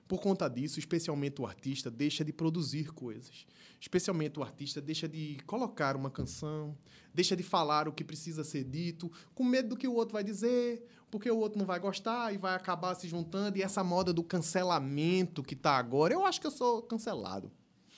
Por 0.08 0.20
conta 0.20 0.48
disso, 0.48 0.78
especialmente 0.78 1.40
o 1.40 1.46
artista 1.46 1.90
deixa 1.90 2.24
de 2.24 2.32
produzir 2.32 2.92
coisas. 2.92 3.46
Especialmente 3.80 4.38
o 4.38 4.42
artista 4.42 4.78
deixa 4.78 5.08
de 5.08 5.38
colocar 5.46 5.96
uma 5.96 6.10
canção, 6.10 6.76
deixa 7.14 7.34
de 7.34 7.42
falar 7.42 7.88
o 7.88 7.92
que 7.92 8.04
precisa 8.04 8.44
ser 8.44 8.62
dito, 8.62 9.10
com 9.34 9.42
medo 9.42 9.70
do 9.70 9.76
que 9.76 9.88
o 9.88 9.94
outro 9.94 10.12
vai 10.12 10.22
dizer, 10.22 10.86
porque 11.10 11.30
o 11.30 11.38
outro 11.38 11.58
não 11.58 11.64
vai 11.64 11.80
gostar 11.80 12.32
e 12.34 12.36
vai 12.36 12.54
acabar 12.54 12.94
se 12.94 13.08
juntando. 13.08 13.56
E 13.56 13.62
essa 13.62 13.82
moda 13.82 14.12
do 14.12 14.22
cancelamento 14.22 15.42
que 15.42 15.56
tá 15.56 15.78
agora, 15.78 16.12
eu 16.12 16.26
acho 16.26 16.40
que 16.40 16.46
eu 16.46 16.50
sou 16.50 16.82
cancelado 16.82 17.50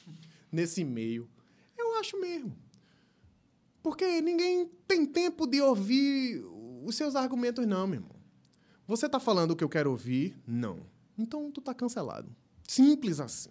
nesse 0.53 0.85
meio. 0.85 1.29
Eu 1.77 1.97
acho 1.99 2.21
mesmo. 2.21 2.57
Porque 3.83 4.21
ninguém 4.21 4.71
tem 4.87 5.05
tempo 5.05 5.49
de 5.49 5.61
ouvir 5.61 6.45
os 6.85 6.95
seus 6.95 7.17
argumentos, 7.17 7.67
não, 7.67 7.89
meu 7.89 8.01
irmão. 8.01 8.17
Você 8.87 9.09
tá 9.09 9.19
falando 9.19 9.51
o 9.51 9.57
que 9.57 9.65
eu 9.65 9.69
quero 9.69 9.91
ouvir? 9.91 10.37
Não. 10.47 10.87
Então 11.19 11.51
tu 11.51 11.61
tá 11.61 11.75
cancelado. 11.75 12.35
Simples 12.69 13.19
assim. 13.19 13.51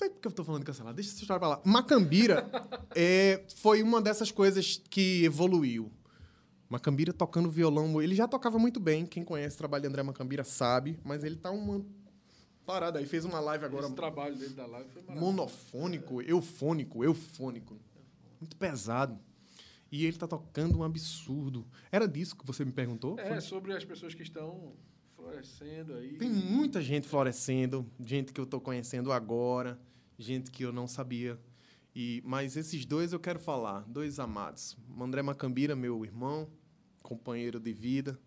Sei 0.00 0.08
por 0.08 0.18
que 0.18 0.28
eu 0.28 0.32
tô 0.32 0.42
falando 0.42 0.62
de 0.62 0.66
cancelado. 0.66 0.96
Deixa 0.96 1.10
essa 1.10 1.20
história 1.20 1.38
pra 1.38 1.48
lá. 1.48 1.60
Macambira 1.62 2.50
é, 2.96 3.44
foi 3.56 3.82
uma 3.82 4.00
dessas 4.00 4.30
coisas 4.30 4.80
que 4.88 5.22
evoluiu. 5.24 5.92
Macambira 6.70 7.12
tocando 7.12 7.50
violão. 7.50 8.00
Ele 8.00 8.14
já 8.14 8.26
tocava 8.26 8.58
muito 8.58 8.80
bem. 8.80 9.04
Quem 9.04 9.22
conhece 9.22 9.56
o 9.56 9.58
trabalho 9.58 9.82
de 9.82 9.88
André 9.88 10.02
Macambira 10.02 10.42
sabe. 10.42 10.98
Mas 11.04 11.22
ele 11.22 11.36
tá 11.36 11.50
uma 11.50 11.84
parada 12.64 12.98
aí. 12.98 13.04
Fez 13.04 13.26
uma 13.26 13.40
live 13.40 13.62
agora 13.66 13.84
Esse 13.84 13.94
trabalho 13.94 14.34
dele 14.36 14.54
da 14.54 14.64
live 14.64 14.88
foi 14.88 15.02
maravilhoso. 15.02 15.36
monofônico, 15.36 16.22
eufônico, 16.22 17.04
eufônico. 17.04 17.78
Muito 18.40 18.56
pesado. 18.56 19.18
E 19.92 20.06
ele 20.06 20.16
tá 20.16 20.26
tocando 20.26 20.78
um 20.78 20.82
absurdo. 20.82 21.66
Era 21.92 22.08
disso 22.08 22.34
que 22.34 22.46
você 22.46 22.64
me 22.64 22.72
perguntou? 22.72 23.18
É, 23.18 23.28
Foi? 23.28 23.40
sobre 23.42 23.74
as 23.74 23.84
pessoas 23.84 24.14
que 24.14 24.22
estão 24.22 24.72
florescendo 25.14 25.92
aí. 25.92 26.16
Tem 26.16 26.30
muita 26.30 26.80
gente 26.80 27.06
florescendo, 27.06 27.84
gente 28.02 28.32
que 28.32 28.40
eu 28.40 28.46
tô 28.46 28.58
conhecendo 28.58 29.12
agora, 29.12 29.78
gente 30.20 30.50
que 30.50 30.64
eu 30.64 30.72
não 30.72 30.86
sabia. 30.86 31.38
E 31.94 32.22
mas 32.24 32.56
esses 32.56 32.84
dois 32.84 33.12
eu 33.12 33.18
quero 33.18 33.40
falar, 33.40 33.80
dois 33.88 34.18
amados. 34.20 34.76
André 35.00 35.22
Macambira, 35.22 35.74
meu 35.74 36.04
irmão, 36.04 36.48
companheiro 37.02 37.58
de 37.58 37.72
vida, 37.72 38.18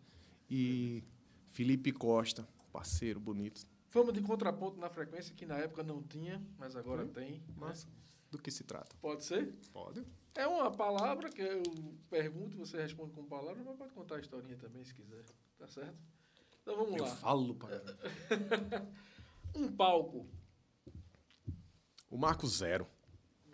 e 0.50 1.04
Felipe 1.52 1.92
Costa, 1.92 2.48
parceiro 2.72 3.20
bonito. 3.20 3.66
Fama 3.88 4.12
de 4.12 4.22
contraponto 4.22 4.80
na 4.80 4.90
frequência, 4.90 5.34
que 5.36 5.46
na 5.46 5.58
época 5.58 5.84
não 5.84 6.02
tinha, 6.02 6.42
mas 6.58 6.76
agora 6.76 7.06
tem. 7.06 7.34
né? 7.34 7.40
Massa. 7.56 7.88
Do 8.32 8.40
que 8.40 8.50
se 8.50 8.64
trata? 8.64 8.96
Pode 9.00 9.24
ser? 9.24 9.54
Pode. 9.72 10.04
É 10.34 10.48
uma 10.48 10.72
palavra 10.72 11.30
que 11.30 11.42
eu 11.44 11.62
pergunto, 12.10 12.58
você 12.58 12.82
responde 12.82 13.14
com 13.14 13.24
palavra, 13.24 13.64
mas 13.64 13.78
pode 13.78 13.94
contar 13.94 14.16
a 14.16 14.20
historinha 14.20 14.58
também, 14.58 14.84
se 14.84 14.94
quiser. 14.96 15.24
Tá 15.60 15.68
certo? 15.68 15.96
Então 16.64 16.76
vamos 16.76 16.98
Eu 16.98 17.04
lá. 17.04 17.16
falo 17.18 17.54
pra 17.54 17.70
caramba. 17.80 18.92
Um 19.56 19.72
palco. 19.72 20.26
O 22.14 22.18
Marco 22.20 22.46
Zero. 22.46 22.86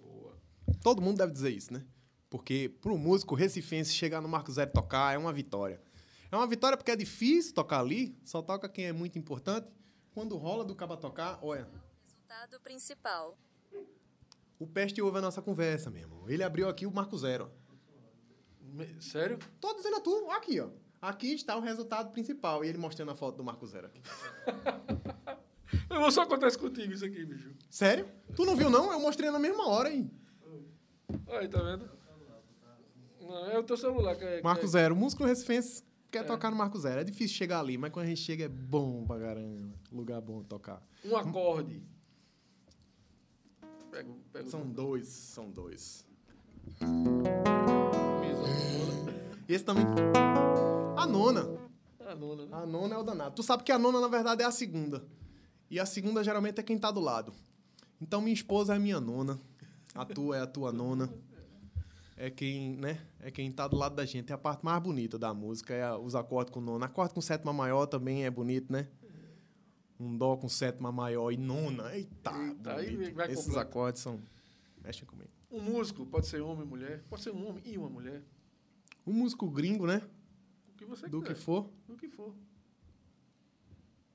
Boa. 0.02 0.38
Todo 0.84 1.02
mundo 1.02 1.20
deve 1.20 1.32
dizer 1.32 1.50
isso, 1.50 1.72
né? 1.72 1.86
Porque 2.30 2.68
pro 2.82 2.98
músico 2.98 3.34
recifense 3.34 3.94
chegar 3.94 4.20
no 4.20 4.28
Marco 4.28 4.52
Zero 4.52 4.70
e 4.70 4.74
tocar 4.74 5.16
é 5.16 5.18
uma 5.18 5.32
vitória. 5.32 5.82
É 6.30 6.36
uma 6.36 6.46
vitória 6.46 6.76
porque 6.78 6.92
é 6.92 6.96
difícil 6.98 7.54
tocar 7.54 7.80
ali, 7.80 8.20
só 8.26 8.42
toca 8.42 8.68
quem 8.68 8.88
é 8.88 8.92
muito 8.92 9.18
importante. 9.18 9.70
Quando 10.12 10.36
rola 10.36 10.66
do 10.66 10.76
caba 10.76 10.98
tocar, 10.98 11.40
olha, 11.42 11.70
Resultado 12.04 12.60
principal. 12.60 13.38
o 14.60 14.68
Peste 14.68 15.02
ouve 15.02 15.20
a 15.20 15.22
nossa 15.22 15.42
conversa, 15.42 15.90
meu 15.90 16.02
irmão. 16.02 16.30
Ele 16.30 16.44
abriu 16.44 16.68
aqui 16.68 16.86
o 16.86 16.92
Marco 16.92 17.18
Zero. 17.18 17.50
Sério? 19.00 19.40
Tô 19.62 19.74
dizendo 19.74 19.96
a 19.96 20.02
tu, 20.02 20.30
aqui, 20.32 20.60
ó. 20.60 20.70
Aqui 21.02 21.32
está 21.34 21.56
o 21.56 21.62
resultado 21.62 22.12
principal. 22.12 22.66
E 22.66 22.68
ele 22.68 22.78
mostrando 22.78 23.12
a 23.12 23.16
foto 23.16 23.38
do 23.38 23.44
Marco 23.44 23.66
Zero 23.66 23.88
aqui. 23.88 24.02
Eu 25.90 26.00
vou 26.00 26.12
só 26.12 26.24
isso 26.48 26.60
contigo, 26.60 26.94
isso 26.94 27.06
aqui, 27.06 27.26
bicho. 27.26 27.52
Sério? 27.70 28.08
Tu 28.36 28.46
não 28.46 28.56
viu, 28.56 28.70
não? 28.70 28.92
Eu 28.92 29.00
mostrei 29.00 29.30
na 29.32 29.40
mesma 29.40 29.68
hora, 29.68 29.92
hein? 29.92 30.10
Aí, 31.28 31.48
tá 31.48 31.62
vendo? 31.62 31.90
Não, 33.22 33.46
é 33.52 33.60
o 33.60 33.64
teu 33.64 33.78
celular 33.78 34.16
que 34.16 34.24
é. 34.24 34.42
Marco 34.42 34.62
que 34.62 34.66
é- 34.66 34.70
Zero. 34.70 34.96
O 34.96 34.98
músico 34.98 35.24
recifense 35.24 35.84
quer 36.10 36.20
É. 36.20 36.24
tocar 36.24 36.50
no 36.50 36.58
Marco 36.58 36.78
Zero. 36.80 37.02
É 37.02 37.04
difícil 37.04 37.36
chegar 37.38 37.60
ali, 37.60 37.78
mas 37.78 37.92
quando 37.92 38.06
a 38.06 38.10
gente 38.10 38.22
chega 38.22 38.46
é 38.46 38.48
bom 38.50 39.06
pra 39.06 39.20
caramba. 39.20 39.70
Lugar 39.92 40.20
bom 40.22 40.42
de 40.42 40.48
tocar. 40.48 40.82
Um 41.06 41.16
acorde. 41.16 41.82
Pega, 43.92 44.10
o- 44.10 44.20
pega 44.32 44.48
o- 44.48 44.50
São 44.52 44.68
dois, 44.68 45.08
são 45.08 45.50
dois. 45.52 46.06
Esse 49.48 49.64
também. 49.64 49.86
A 50.98 51.06
nona. 51.06 51.48
A 52.08 52.16
nona, 52.16 52.46
né? 52.46 52.50
A 52.58 52.66
nona 52.66 52.96
é 52.96 52.98
o 52.98 53.04
danado. 53.04 53.36
Tu 53.36 53.44
sabe 53.44 53.64
que 53.64 53.72
a 53.72 53.78
nona, 53.80 54.00
na 54.00 54.08
verdade, 54.08 54.42
é 54.42 54.46
a 54.46 54.52
segunda. 54.52 55.04
E 55.70 55.80
a 55.80 55.86
segunda, 55.86 56.24
geralmente, 56.24 56.60
é 56.60 56.64
quem 56.64 56.78
tá 56.78 56.90
do 56.92 57.00
lado. 57.00 57.34
Então, 58.02 58.22
minha 58.22 58.34
esposa 58.34 58.76
é 58.76 58.80
minha 58.80 59.00
nona. 59.00 59.40
A 59.94 60.06
tua 60.06 60.38
é 60.38 60.42
a 60.42 60.48
tua 60.48 60.72
nona. 60.72 61.10
É 62.16 62.30
quem, 62.30 62.76
né? 62.76 63.00
É 63.22 63.32
quem 63.32 63.52
tá 63.52 63.68
do 63.68 63.78
lado 63.78 63.96
da 63.96 64.06
gente. 64.06 64.32
É 64.32 64.36
a 64.36 64.38
parte 64.38 64.64
mais 64.64 64.82
bonita 64.82 65.18
da 65.18 65.34
música, 65.34 65.74
é 65.74 65.94
os 65.96 66.16
acordes 66.16 66.54
com 66.54 66.60
nona. 66.60 66.86
Acorde 66.86 67.14
com 67.14 67.22
sétima 67.22 67.54
maior 67.54 67.86
também 67.86 68.26
é 68.26 68.30
bonito, 68.30 68.72
né? 68.72 68.88
Um 70.00 70.18
dó 70.18 70.36
com 70.38 70.50
sétima 70.50 70.92
maior 70.92 71.32
e 71.32 71.38
nona. 71.38 71.94
Eita, 71.96 72.32
Eita, 72.32 72.74
bonito. 72.76 73.22
Esses 73.22 73.46
completo. 73.46 73.60
acordes 73.60 74.02
são... 74.02 74.20
Mexem 74.82 75.06
comigo. 75.06 75.30
Um 75.52 75.62
músico 75.62 76.06
pode 76.06 76.28
ser 76.28 76.42
homem 76.42 76.66
e 76.66 76.68
mulher. 76.68 77.04
Pode 77.10 77.22
ser 77.22 77.32
um 77.32 77.48
homem 77.48 77.62
e 77.66 77.78
uma 77.78 77.90
mulher. 77.90 78.22
Um 79.06 79.14
músico 79.14 79.50
gringo, 79.50 79.86
né? 79.86 80.02
O 80.70 80.78
que 80.78 80.86
você 80.86 81.08
Do 81.08 81.22
que 81.22 81.36
for. 81.36 81.70
Do 81.88 81.96
que 81.96 82.08
for. 82.08 82.34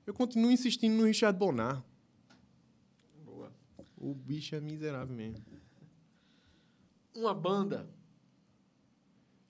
Eu 0.05 0.13
continuo 0.13 0.51
insistindo 0.51 0.95
no 0.95 1.05
Richard 1.05 1.37
Bonar. 1.37 1.83
Boa. 3.23 3.51
O 3.97 4.13
bicho 4.13 4.55
é 4.55 4.61
miserável 4.61 5.15
mesmo. 5.15 5.43
Uma 7.15 7.33
banda. 7.33 7.89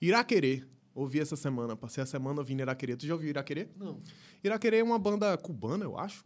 Iraquerê. 0.00 0.64
Ouvi 0.94 1.20
essa 1.20 1.36
semana. 1.36 1.76
Passei 1.76 2.02
a 2.02 2.06
semana 2.06 2.40
ouvindo 2.40 2.60
Iraquerê. 2.60 2.96
Tu 2.96 3.06
já 3.06 3.12
ouviu 3.12 3.28
Iraquerê? 3.28 3.68
Não. 3.76 4.00
Iraquerê 4.42 4.78
é 4.78 4.84
uma 4.84 4.98
banda 4.98 5.36
cubana, 5.36 5.84
eu 5.84 5.98
acho. 5.98 6.24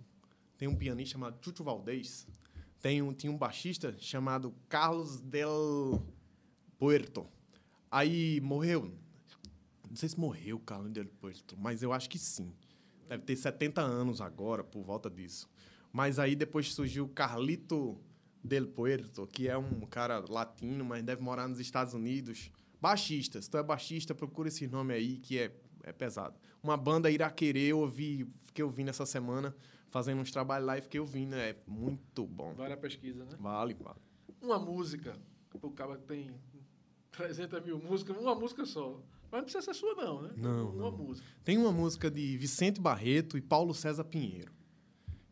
Tem 0.57 0.69
um 0.69 0.77
pianista 0.77 1.13
chamado 1.13 1.39
Chucho 1.45 1.65
Valdez. 1.65 2.27
Tem 2.81 3.03
um, 3.03 3.13
tinha 3.13 3.33
um 3.33 3.37
baixista 3.37 3.97
chamado 3.99 4.55
Carlos 4.69 5.21
del 5.21 6.07
Puerto. 6.79 7.27
Aí 7.91 8.41
morreu. 8.41 8.95
Não 9.89 9.97
sei 9.97 10.09
se 10.09 10.19
morreu 10.19 10.57
o 10.57 10.61
Carlos 10.61 10.93
Del 10.93 11.07
Puerto, 11.21 11.57
mas 11.59 11.83
eu 11.83 11.93
acho 11.93 12.09
que 12.09 12.19
sim. 12.19 12.55
Deve 13.11 13.25
ter 13.25 13.35
70 13.35 13.81
anos 13.81 14.21
agora, 14.21 14.63
por 14.63 14.85
volta 14.85 15.11
disso. 15.11 15.51
Mas 15.93 16.21
aí 16.21 16.37
depois 16.37 16.73
surgiu 16.73 17.07
o 17.07 17.09
Carlito 17.09 18.01
Del 18.43 18.69
Puerto, 18.69 19.27
que 19.27 19.49
é 19.49 19.59
um 19.59 19.81
cara 19.81 20.25
latino, 20.29 20.85
mas 20.85 21.03
deve 21.03 21.21
morar 21.21 21.49
nos 21.49 21.59
Estados 21.59 21.93
Unidos. 21.93 22.53
Baixista. 22.81 23.43
Se 23.43 23.51
tu 23.51 23.59
é 23.59 23.65
baixista, 23.65 24.15
procura 24.15 24.47
esse 24.47 24.69
nome 24.69 24.95
aí, 24.95 25.19
que 25.19 25.41
é, 25.41 25.53
é 25.83 25.93
pesado. 25.93 26.39
Uma 26.63 26.77
banda 26.77 27.11
iraquerê, 27.11 27.73
eu 27.73 27.81
ouvi, 27.81 28.25
fiquei 28.45 28.65
ouvindo 28.65 28.91
essa 28.91 29.05
semana, 29.05 29.57
fazendo 29.89 30.21
uns 30.21 30.31
trabalhos 30.31 30.69
lá 30.69 30.79
e 30.79 30.81
fiquei 30.81 31.01
ouvindo. 31.01 31.35
É 31.35 31.57
muito 31.67 32.25
bom. 32.29 32.55
Vale 32.55 32.75
a 32.75 32.77
pesquisa, 32.77 33.25
né? 33.25 33.37
Vale, 33.41 33.75
vale. 33.75 33.99
Uma 34.41 34.61
música, 34.61 35.19
o 35.61 35.71
cara 35.73 35.99
tem 35.99 36.31
300 37.11 37.61
mil 37.65 37.81
músicas, 37.81 38.17
uma 38.17 38.37
música 38.37 38.65
só. 38.65 39.03
Mas 39.31 39.39
não 39.41 39.45
precisa 39.45 39.63
ser 39.63 39.75
sua, 39.75 39.95
não, 39.95 40.23
né? 40.23 40.33
Não, 40.37 40.71
Uma 40.71 40.91
não. 40.91 40.97
música. 40.99 41.27
Tem 41.45 41.57
uma 41.57 41.73
música 41.73 42.11
de 42.11 42.37
Vicente 42.37 42.81
Barreto 42.81 43.37
e 43.39 43.41
Paulo 43.41 43.73
César 43.75 44.05
Pinheiro, 44.05 44.53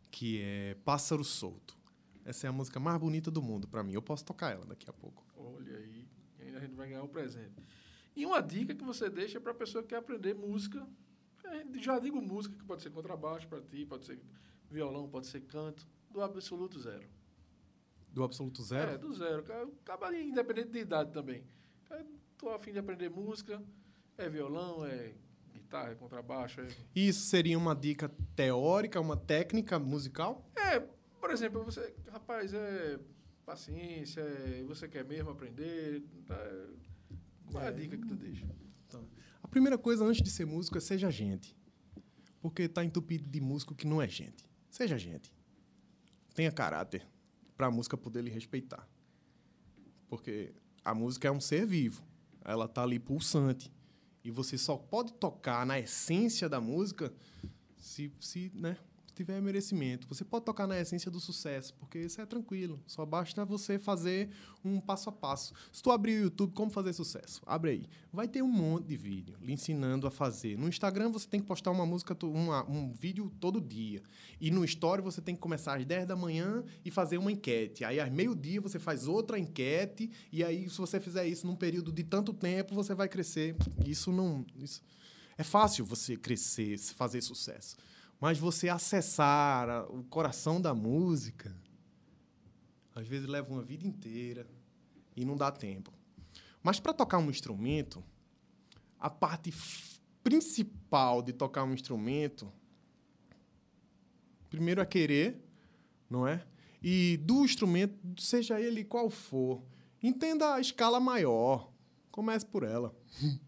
que 0.09 0.41
é 0.41 0.75
Pássaro 0.85 1.23
Solto. 1.23 1.77
Essa 2.23 2.47
é 2.47 2.49
a 2.49 2.53
música 2.53 2.79
mais 2.79 2.97
bonita 2.99 3.29
do 3.31 3.41
mundo 3.41 3.67
pra 3.67 3.83
mim. 3.83 3.93
Eu 3.93 4.01
posso 4.01 4.23
tocar 4.23 4.51
ela 4.53 4.65
daqui 4.65 4.89
a 4.89 4.93
pouco. 4.93 5.25
Olha 5.35 5.75
aí, 5.77 6.07
ainda 6.39 6.57
a 6.59 6.61
gente 6.61 6.75
vai 6.75 6.87
ganhar 6.87 7.03
um 7.03 7.07
presente. 7.07 7.53
E 8.15 8.25
uma 8.25 8.41
dica 8.41 8.73
que 8.75 8.83
você 8.83 9.09
deixa 9.09 9.39
para 9.39 9.51
a 9.51 9.55
pessoa 9.55 9.81
que 9.81 9.89
quer 9.89 9.97
aprender 9.97 10.33
música. 10.35 10.87
É, 11.43 11.65
Já 11.79 11.97
digo 11.99 12.21
música, 12.21 12.55
que 12.55 12.63
pode 12.63 12.81
ser 12.83 12.91
contrabaixo 12.91 13.47
para 13.47 13.61
ti, 13.61 13.85
pode 13.85 14.05
ser 14.05 14.19
violão, 14.69 15.09
pode 15.09 15.27
ser 15.27 15.41
canto, 15.41 15.87
do 16.09 16.21
absoluto 16.21 16.79
zero. 16.79 17.07
Do 18.11 18.23
Absoluto 18.23 18.63
Zero? 18.63 18.91
É, 18.91 18.97
do 18.97 19.13
zero. 19.13 19.43
Acaba 19.83 20.15
independente 20.17 20.69
de 20.71 20.79
idade 20.79 21.11
também. 21.11 21.43
Cara, 21.87 22.03
Tô 22.39 22.49
a 22.49 22.57
fim 22.57 22.71
de 22.71 22.79
aprender 22.79 23.07
música, 23.09 23.61
é 24.19 24.29
violão, 24.29 24.85
é 24.85 25.13
guitarra, 25.53 25.91
é 25.91 25.95
contrabaixo. 25.95 26.61
É, 26.61 26.67
Isso 26.95 27.21
seria 27.21 27.57
uma 27.57 27.75
dica 27.75 28.09
teórica, 28.35 28.99
uma 28.99 29.17
técnica 29.17 29.79
musical? 29.79 30.45
é 30.55 30.79
por 31.19 31.31
exemplo, 31.31 31.63
você, 31.63 31.93
rapaz, 32.11 32.53
é 32.53 32.99
paciência, 33.45 34.21
é, 34.21 34.63
você 34.63 34.87
quer 34.87 35.03
mesmo 35.05 35.29
aprender. 35.29 36.01
Tá, 36.25 36.35
qual 37.51 37.63
é 37.63 37.67
a 37.67 37.71
dica 37.71 37.97
que 37.97 38.07
tu 38.07 38.15
deixa? 38.15 38.47
A 39.43 39.47
primeira 39.47 39.77
coisa 39.77 40.05
antes 40.05 40.21
de 40.21 40.29
ser 40.29 40.45
músico 40.45 40.77
é 40.77 40.81
seja 40.81 41.11
gente. 41.11 41.55
Porque 42.41 42.69
tá 42.69 42.83
entupido 42.83 43.27
de 43.29 43.41
músico 43.41 43.75
que 43.75 43.85
não 43.85 44.01
é 44.01 44.07
gente. 44.07 44.47
Seja 44.69 44.97
gente. 44.97 45.33
Tenha 46.33 46.51
caráter 46.51 47.05
para 47.57 47.67
a 47.67 47.71
música 47.71 47.97
poder 47.97 48.23
lhe 48.23 48.29
respeitar. 48.29 48.87
Porque 50.07 50.53
a 50.83 50.93
música 50.95 51.27
é 51.27 51.31
um 51.31 51.41
ser 51.41 51.65
vivo. 51.65 52.03
Ela 52.45 52.67
tá 52.67 52.83
ali 52.83 52.97
pulsante. 52.97 53.71
E 54.29 54.31
você 54.31 54.59
só 54.59 54.77
pode 54.77 55.11
tocar 55.13 55.65
na 55.65 55.79
essência 55.79 56.47
da 56.47 56.61
música 56.61 57.11
se, 57.79 58.13
se 58.19 58.51
né, 58.53 58.77
tiver 59.19 59.41
merecimento. 59.41 60.07
Você 60.07 60.23
pode 60.23 60.45
tocar 60.45 60.65
na 60.65 60.79
essência 60.79 61.11
do 61.11 61.19
sucesso, 61.19 61.73
porque 61.73 61.99
isso 61.99 62.21
é 62.21 62.25
tranquilo. 62.25 62.81
Só 62.87 63.05
basta 63.05 63.43
você 63.43 63.77
fazer 63.77 64.29
um 64.63 64.79
passo 64.79 65.09
a 65.09 65.11
passo. 65.11 65.53
Se 65.73 65.83
tu 65.83 65.91
abrir 65.91 66.19
o 66.19 66.23
YouTube, 66.23 66.53
como 66.53 66.71
fazer 66.71 66.93
sucesso? 66.93 67.41
Abre 67.45 67.71
aí. 67.71 67.85
Vai 68.13 68.29
ter 68.29 68.41
um 68.41 68.47
monte 68.47 68.85
de 68.87 68.95
vídeo 68.95 69.35
lhe 69.41 69.51
ensinando 69.51 70.07
a 70.07 70.11
fazer. 70.11 70.57
No 70.57 70.69
Instagram, 70.69 71.11
você 71.11 71.27
tem 71.27 71.41
que 71.41 71.45
postar 71.45 71.71
uma 71.71 71.85
música, 71.85 72.15
uma- 72.25 72.63
um 72.69 72.93
vídeo 72.93 73.29
todo 73.41 73.59
dia. 73.59 74.01
E 74.39 74.49
no 74.49 74.63
Story, 74.63 75.01
você 75.01 75.21
tem 75.21 75.35
que 75.35 75.41
começar 75.41 75.77
às 75.77 75.85
10 75.85 76.07
da 76.07 76.15
manhã 76.15 76.63
e 76.85 76.89
fazer 76.89 77.17
uma 77.17 77.31
enquete. 77.31 77.83
Aí, 77.83 77.99
às 77.99 78.09
meio-dia, 78.09 78.61
você 78.61 78.79
faz 78.79 79.05
outra 79.05 79.37
enquete. 79.37 80.09
E 80.31 80.45
aí, 80.45 80.69
se 80.69 80.77
você 80.77 80.97
fizer 80.97 81.27
isso 81.27 81.45
num 81.45 81.57
período 81.57 81.91
de 81.91 82.03
tanto 82.05 82.33
tempo, 82.33 82.73
você 82.73 82.93
vai 82.95 83.09
crescer. 83.09 83.55
Isso 83.85 84.13
não... 84.13 84.45
Isso... 84.55 84.81
É 85.37 85.43
fácil 85.43 85.85
você 85.85 86.17
crescer, 86.17 86.77
fazer 86.77 87.21
sucesso. 87.21 87.77
Mas 88.19 88.37
você 88.37 88.67
acessar 88.67 89.89
o 89.91 90.03
coração 90.03 90.59
da 90.59 90.73
música, 90.73 91.55
às 92.93 93.07
vezes 93.07 93.27
leva 93.27 93.51
uma 93.51 93.61
vida 93.61 93.87
inteira 93.87 94.45
e 95.15 95.23
não 95.23 95.37
dá 95.37 95.51
tempo. 95.51 95.93
Mas 96.61 96.79
para 96.79 96.93
tocar 96.93 97.17
um 97.17 97.29
instrumento, 97.29 98.03
a 98.99 99.09
parte 99.09 99.53
principal 100.23 101.21
de 101.21 101.31
tocar 101.31 101.63
um 101.63 101.73
instrumento, 101.73 102.51
primeiro 104.49 104.81
é 104.81 104.85
querer, 104.85 105.41
não 106.09 106.27
é? 106.27 106.45
E 106.83 107.17
do 107.17 107.45
instrumento, 107.45 108.21
seja 108.21 108.59
ele 108.59 108.83
qual 108.83 109.09
for, 109.09 109.63
entenda 110.03 110.55
a 110.55 110.59
escala 110.59 110.99
maior. 110.99 111.71
Comece 112.11 112.45
por 112.45 112.63
ela. 112.63 112.95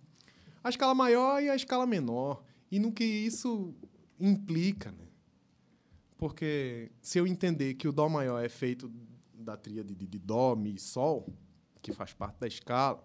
A 0.64 0.70
escala 0.70 0.94
maior 0.94 1.42
e 1.42 1.50
a 1.50 1.56
escala 1.56 1.88
menor. 1.88 2.44
E 2.70 2.78
no 2.78 2.92
que 2.92 3.04
isso 3.04 3.74
implica, 4.22 4.92
né? 4.92 5.08
Porque 6.18 6.92
se 7.02 7.18
eu 7.18 7.26
entender 7.26 7.74
que 7.74 7.88
o 7.88 7.92
Dó 7.92 8.08
maior 8.08 8.44
é 8.44 8.48
feito 8.48 8.92
da 9.34 9.58
tríade 9.58 9.96
de, 9.96 10.06
de 10.06 10.20
Dó, 10.20 10.56
Mi 10.56 10.76
e 10.76 10.80
Sol, 10.80 11.28
que 11.82 11.92
faz 11.92 12.14
parte 12.14 12.40
da 12.40 12.48
escala, 12.48 13.04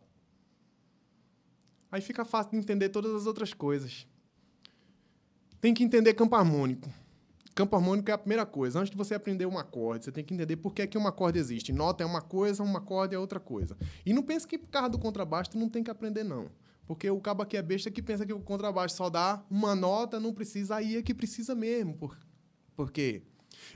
aí 1.90 2.00
fica 2.00 2.24
fácil 2.24 2.52
de 2.52 2.58
entender 2.58 2.90
todas 2.90 3.14
as 3.14 3.26
outras 3.26 3.54
coisas. 3.54 4.06
Tem 5.60 5.72
que 5.72 5.82
entender 5.82 6.12
campo 6.14 6.36
harmônico. 6.36 6.90
Campo 7.54 7.74
harmônico 7.74 8.10
é 8.10 8.12
a 8.12 8.18
primeira 8.18 8.44
coisa. 8.44 8.78
Antes 8.78 8.90
de 8.90 8.96
você 8.98 9.14
aprender 9.14 9.46
um 9.46 9.56
acorde, 9.56 10.04
você 10.04 10.12
tem 10.12 10.22
que 10.22 10.34
entender 10.34 10.56
por 10.56 10.74
que, 10.74 10.82
é 10.82 10.86
que 10.86 10.98
um 10.98 11.06
acorde 11.06 11.38
existe. 11.38 11.72
Nota 11.72 12.04
é 12.04 12.06
uma 12.06 12.20
coisa, 12.20 12.62
um 12.62 12.76
acorde 12.76 13.14
é 13.14 13.18
outra 13.18 13.40
coisa. 13.40 13.78
E 14.04 14.12
não 14.12 14.22
pense 14.22 14.46
que 14.46 14.58
por 14.58 14.68
causa 14.68 14.90
do 14.90 14.98
contrabaixo 14.98 15.52
tu 15.52 15.58
não 15.58 15.70
tem 15.70 15.82
que 15.82 15.90
aprender, 15.90 16.22
não. 16.22 16.50
Porque 16.86 17.10
o 17.10 17.20
cabo 17.20 17.42
aqui 17.42 17.56
é 17.56 17.62
besta 17.62 17.90
que 17.90 18.00
pensa 18.00 18.24
que 18.24 18.32
o 18.32 18.40
contrabaixo 18.40 18.94
só 18.94 19.10
dá 19.10 19.44
uma 19.50 19.74
nota, 19.74 20.20
não 20.20 20.32
precisa, 20.32 20.76
aí 20.76 20.96
é 20.96 21.02
que 21.02 21.12
precisa 21.12 21.54
mesmo. 21.54 21.96
Por, 21.96 22.16
porque 22.76 23.22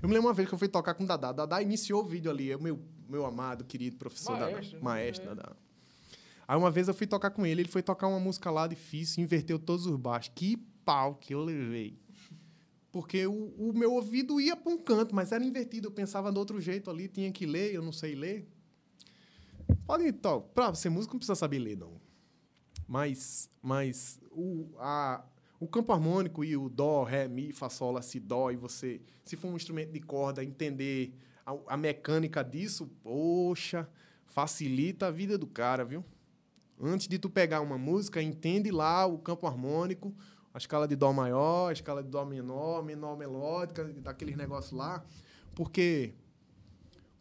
eu 0.01 0.09
me 0.09 0.15
lembro 0.15 0.28
uma 0.28 0.35
vez 0.35 0.49
que 0.49 0.55
eu 0.55 0.59
fui 0.59 0.69
tocar 0.69 0.95
com 0.95 1.05
o 1.05 1.07
Dadá. 1.07 1.32
Dadá 1.32 1.61
iniciou 1.61 2.03
o 2.03 2.07
vídeo 2.07 2.31
ali, 2.31 2.53
é 2.53 2.57
o 2.57 2.62
meu, 2.62 2.78
meu 3.09 3.27
amado, 3.27 3.65
querido 3.65 3.97
professor 3.97 4.39
Maestro, 4.39 4.62
Dadá. 4.62 4.77
né? 4.77 4.81
Maestro. 4.82 5.35
Dadá. 5.35 5.57
Aí 6.47 6.57
uma 6.57 6.70
vez 6.70 6.89
eu 6.89 6.95
fui 6.95 7.07
tocar 7.07 7.31
com 7.31 7.45
ele, 7.45 7.62
ele 7.62 7.69
foi 7.69 7.82
tocar 7.82 8.07
uma 8.07 8.20
música 8.20 8.51
lá 8.51 8.66
difícil, 8.66 9.23
inverteu 9.23 9.59
todos 9.59 9.87
os 9.87 9.97
baixos. 9.97 10.32
Que 10.35 10.57
pau 10.85 11.15
que 11.15 11.35
eu 11.35 11.43
levei. 11.45 11.99
Porque 12.93 13.27
o, 13.27 13.55
o 13.57 13.73
meu 13.73 13.93
ouvido 13.93 14.41
ia 14.41 14.57
para 14.57 14.73
um 14.73 14.78
canto, 14.78 15.15
mas 15.15 15.31
era 15.31 15.45
invertido. 15.45 15.89
Eu 15.89 15.93
pensava 15.93 16.32
de 16.32 16.39
outro 16.39 16.61
jeito 16.61 16.91
ali, 16.91 17.09
tinha 17.09 17.31
que 17.31 17.47
ler, 17.47 17.73
eu 17.73 17.82
não 17.82 17.93
sei 17.93 18.15
ler. 18.15 18.49
Pode, 19.87 20.07
então, 20.07 20.43
para 20.55 20.74
ser 20.74 20.91
músico 20.91 21.15
não 21.15 21.19
precisa 21.19 21.37
saber 21.37 21.61
ler, 21.61 21.77
não. 21.77 22.01
Mas, 22.91 23.49
mas 23.62 24.21
o, 24.33 24.67
a, 24.77 25.25
o 25.61 25.69
campo 25.69 25.93
harmônico 25.93 26.45
e 26.45 26.57
o 26.57 26.69
dó, 26.69 27.05
ré, 27.05 27.29
mi, 27.29 27.53
fá, 27.53 27.71
sol, 27.71 27.93
lá, 27.93 28.03
si, 28.03 28.19
dó, 28.19 28.51
e 28.51 28.57
você, 28.57 29.01
se 29.25 29.37
for 29.37 29.47
um 29.47 29.55
instrumento 29.55 29.93
de 29.93 30.01
corda, 30.01 30.43
entender 30.43 31.15
a, 31.47 31.55
a 31.69 31.77
mecânica 31.77 32.43
disso, 32.43 32.89
poxa, 33.01 33.89
facilita 34.27 35.07
a 35.07 35.11
vida 35.12 35.39
do 35.39 35.47
cara, 35.47 35.85
viu? 35.85 36.05
Antes 36.83 37.07
de 37.07 37.17
tu 37.17 37.31
pegar 37.31 37.61
uma 37.61 37.79
música, 37.79 38.21
entende 38.21 38.73
lá 38.73 39.07
o 39.07 39.21
campo 39.21 39.47
harmônico, 39.47 40.12
a 40.53 40.59
escala 40.59 40.89
de 40.89 40.97
dó 40.97 41.12
maior, 41.12 41.69
a 41.69 41.73
escala 41.73 42.03
de 42.03 42.09
dó 42.09 42.25
menor, 42.25 42.83
menor 42.83 43.17
melódica, 43.17 43.85
daqueles 43.85 44.37
negócios 44.37 44.73
lá, 44.73 45.05
porque 45.55 46.12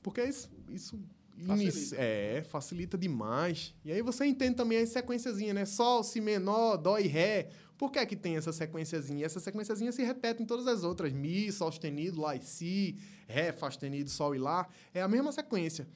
porque 0.02 0.24
isso, 0.24 0.50
isso 0.68 1.00
Facilita. 1.45 1.95
é, 1.98 2.44
facilita 2.44 2.98
demais. 2.98 3.74
E 3.84 3.91
aí 3.91 4.02
você 4.02 4.26
entende 4.26 4.56
também 4.56 4.80
as 4.80 4.90
sequenciazinhas, 4.90 5.56
né? 5.56 5.66
Sol, 5.66 6.03
si 6.03 6.20
menor, 6.20 6.78
dó 6.78 6.98
e 6.98 7.07
ré. 7.07 7.49
Por 7.78 7.91
que 7.91 7.99
é 7.99 8.06
que 8.06 8.16
tem 8.16 8.36
essa 8.36 8.52
sequenciazinha? 8.52 9.26
Essa 9.26 9.40
sequenciazinha 9.40 9.91
se 9.91 10.03
repete 10.03 10.44
em 10.44 10.45
todas 10.45 10.68
as 10.68 10.84
outras. 10.84 11.14
Mi, 11.14 11.52
sol 11.52 11.72
sustenido, 11.72 12.20
lá 12.20 12.36
e 12.36 12.41
si, 12.41 12.98
ré, 13.28 13.53
fá 13.53 13.72
sustenido, 13.72 14.10
sol 14.10 14.36
e 14.36 14.38
lá. 14.38 14.68
É 14.94 15.02
a 15.02 15.07
mesma 15.07 15.32
sequência. 15.32 15.88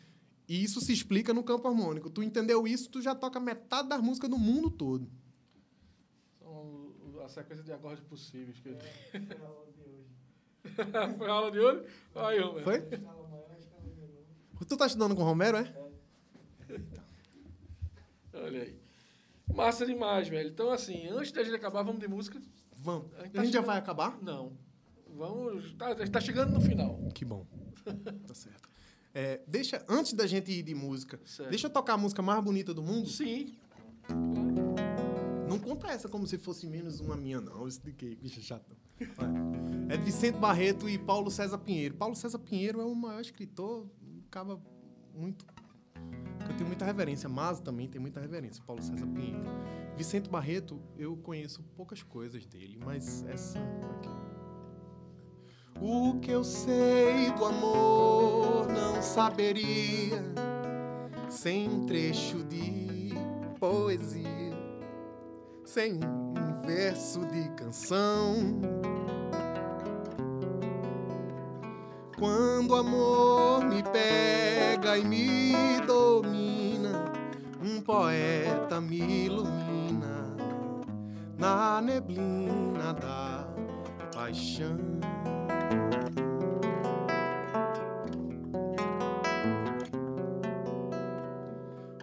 E 0.48 0.64
isso 0.64 0.80
se 0.82 0.94
explica 0.94 1.34
no 1.34 1.44
campo 1.44 1.68
harmônico. 1.68 2.10
Tu 2.10 2.24
entendeu 2.24 2.68
isso, 2.68 2.90
tu 2.90 3.02
já 3.02 3.14
toca 3.14 3.40
metade 3.40 3.90
das 3.90 4.02
músicas 4.02 4.30
do 4.30 4.38
mundo 4.38 4.70
todo. 4.70 5.10
São 7.24 7.24
a 7.24 7.30
sequência 7.30 7.64
de 7.64 7.72
acordes 7.72 8.03
possíveis. 8.03 8.60
Que... 8.60 8.76
Foi 11.18 11.30
a 11.30 11.34
aula 11.34 11.52
de 11.52 11.60
hoje. 11.60 11.78
Foi 12.11 12.14
a 12.22 12.26
aula 12.26 12.38
de 12.38 12.41
hoje? 12.44 12.57
Aí. 12.57 12.64
Foi? 12.64 12.76
Escala 12.76 13.28
maior, 13.30 13.56
escala 13.57 13.82
menor. 13.84 14.10
Tu 14.68 14.77
tá 14.77 14.85
estudando 14.88 15.15
com 15.15 15.22
o 15.22 15.26
Romero, 15.26 15.57
é? 15.57 15.73
Olha 18.34 18.64
aí. 18.64 18.80
Massa 19.53 19.85
demais, 19.85 20.27
velho. 20.27 20.49
Então, 20.49 20.72
assim, 20.72 21.07
antes 21.07 21.31
da 21.31 21.44
gente 21.44 21.56
acabar, 21.56 21.84
vamos 21.84 21.99
de 21.99 22.07
música? 22.07 22.41
Vamos. 22.76 23.07
A 23.15 23.23
gente 23.23 23.30
A 23.30 23.31
tá 23.40 23.44
gente 23.44 23.53
já 23.53 23.61
vai 23.61 23.77
acabar? 23.77 24.18
Não. 24.22 24.53
Vamos. 25.15 25.73
Tá, 25.73 25.91
a 25.91 26.07
tá 26.07 26.19
chegando 26.19 26.52
no 26.53 26.61
final. 26.61 26.98
Que 27.14 27.23
bom. 27.23 27.45
tá 28.27 28.34
certo. 28.34 28.69
É, 29.14 29.41
deixa, 29.48 29.85
antes 29.88 30.14
da 30.14 30.26
gente 30.26 30.52
ir 30.52 30.64
de 30.64 30.73
música, 30.73 31.19
Certo. 31.23 31.49
deixa 31.49 31.68
eu 31.68 31.72
tocar 31.72 31.94
a 31.94 31.98
música 31.98 32.22
mais 32.22 32.44
bonita 32.44 32.73
do 32.73 32.81
mundo. 32.81 33.07
Sim. 33.07 33.56
Não 35.48 35.60
conta 35.60 35.88
essa 35.90 36.10
como 36.10 36.26
se 36.26 36.40
fosse 36.40 36.65
menos 36.65 36.99
uma 36.99 37.15
minha, 37.15 37.40
não. 37.40 37.68
Isso 37.68 37.80
de 37.84 37.94
que, 37.94 38.15
bicho 38.15 38.41
chato. 38.41 38.76
É 39.88 39.98
de 39.98 40.03
Vicente 40.03 40.40
Barreto 40.40 40.90
e 40.90 40.98
Paulo 40.98 41.30
César 41.30 41.60
Pinheiro. 41.60 41.94
Paulo 41.94 42.15
César 42.15 42.40
Pinheiro 42.40 42.81
é 42.81 42.85
o 42.85 42.95
maior 42.95 43.22
escritor, 43.22 43.85
cara 44.34 44.58
muito. 45.14 45.46
eu 46.50 46.58
tenho 46.58 46.66
muita 46.66 46.84
reverência. 46.84 47.30
Mas 47.30 47.60
também 47.60 47.88
tem 47.88 48.02
muita 48.02 48.20
reverência. 48.20 48.64
Paulo 48.66 48.82
César 48.82 49.06
Pinheiro. 49.06 49.44
Vicente 49.96 50.28
Barreto, 50.28 50.82
eu 50.98 51.16
conheço 51.18 51.62
poucas 51.78 52.02
coisas 52.02 52.44
dele, 52.48 52.80
mas 52.84 53.24
essa 53.26 53.60
aqui. 53.60 54.10
O 55.80 56.20
que 56.20 56.32
eu 56.32 56.44
sei 56.44 57.32
do 57.38 57.46
amor 57.46 58.68
não 58.70 59.02
saberia 59.04 60.24
sem 61.30 61.70
um 61.70 61.86
trecho 61.86 62.44
de 62.44 63.12
poesia, 63.60 64.58
sem 65.66 65.94
um 65.96 66.66
verso 66.66 67.20
de 67.28 67.50
canção. 67.50 68.62
Quando 72.24 72.72
o 72.72 72.76
amor 72.76 73.66
me 73.66 73.84
pega 73.84 74.98
e 74.98 75.04
me 75.04 75.82
domina, 75.86 77.12
um 77.62 77.82
poeta 77.82 78.80
me 78.80 79.26
ilumina 79.26 80.34
na 81.38 81.82
neblina 81.82 82.94
da 82.94 83.45
paixão. 84.16 84.78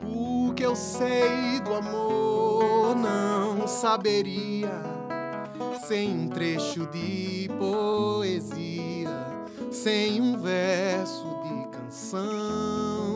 O 0.05 0.52
que 0.52 0.62
eu 0.62 0.76
sei 0.76 1.60
do 1.64 1.72
amor 1.72 2.94
não 2.94 3.66
saberia 3.66 4.82
sem 5.86 6.10
um 6.10 6.28
trecho 6.28 6.86
de 6.88 7.48
poesia, 7.59 8.89
sem 9.70 10.20
um 10.20 10.36
verso 10.36 11.24
de 11.44 11.68
canção. 11.68 13.14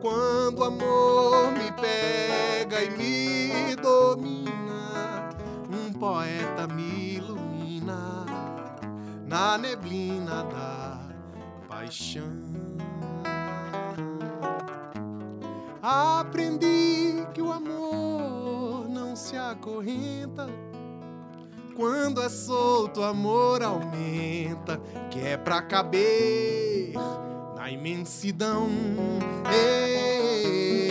Quando 0.00 0.60
o 0.60 0.64
amor 0.64 1.52
me 1.52 1.70
pega 1.72 2.82
e 2.82 2.90
me 2.90 3.76
domina, 3.76 5.28
um 5.70 5.92
poeta 5.92 6.66
me 6.66 7.16
ilumina 7.16 8.24
na 9.26 9.58
neblina 9.58 10.44
da 10.44 11.00
paixão. 11.68 12.48
Aprendi 15.82 17.26
que 17.34 17.42
o 17.42 17.52
amor 17.52 18.88
não 18.88 19.14
se 19.14 19.36
acorrenta. 19.36 20.48
Quando 21.78 22.20
é 22.20 22.28
solto, 22.28 23.04
amor 23.04 23.62
aumenta, 23.62 24.80
que 25.12 25.20
é 25.20 25.36
pra 25.36 25.62
caber 25.62 26.92
na 27.54 27.70
imensidão. 27.70 28.68
Ê, 29.48 30.90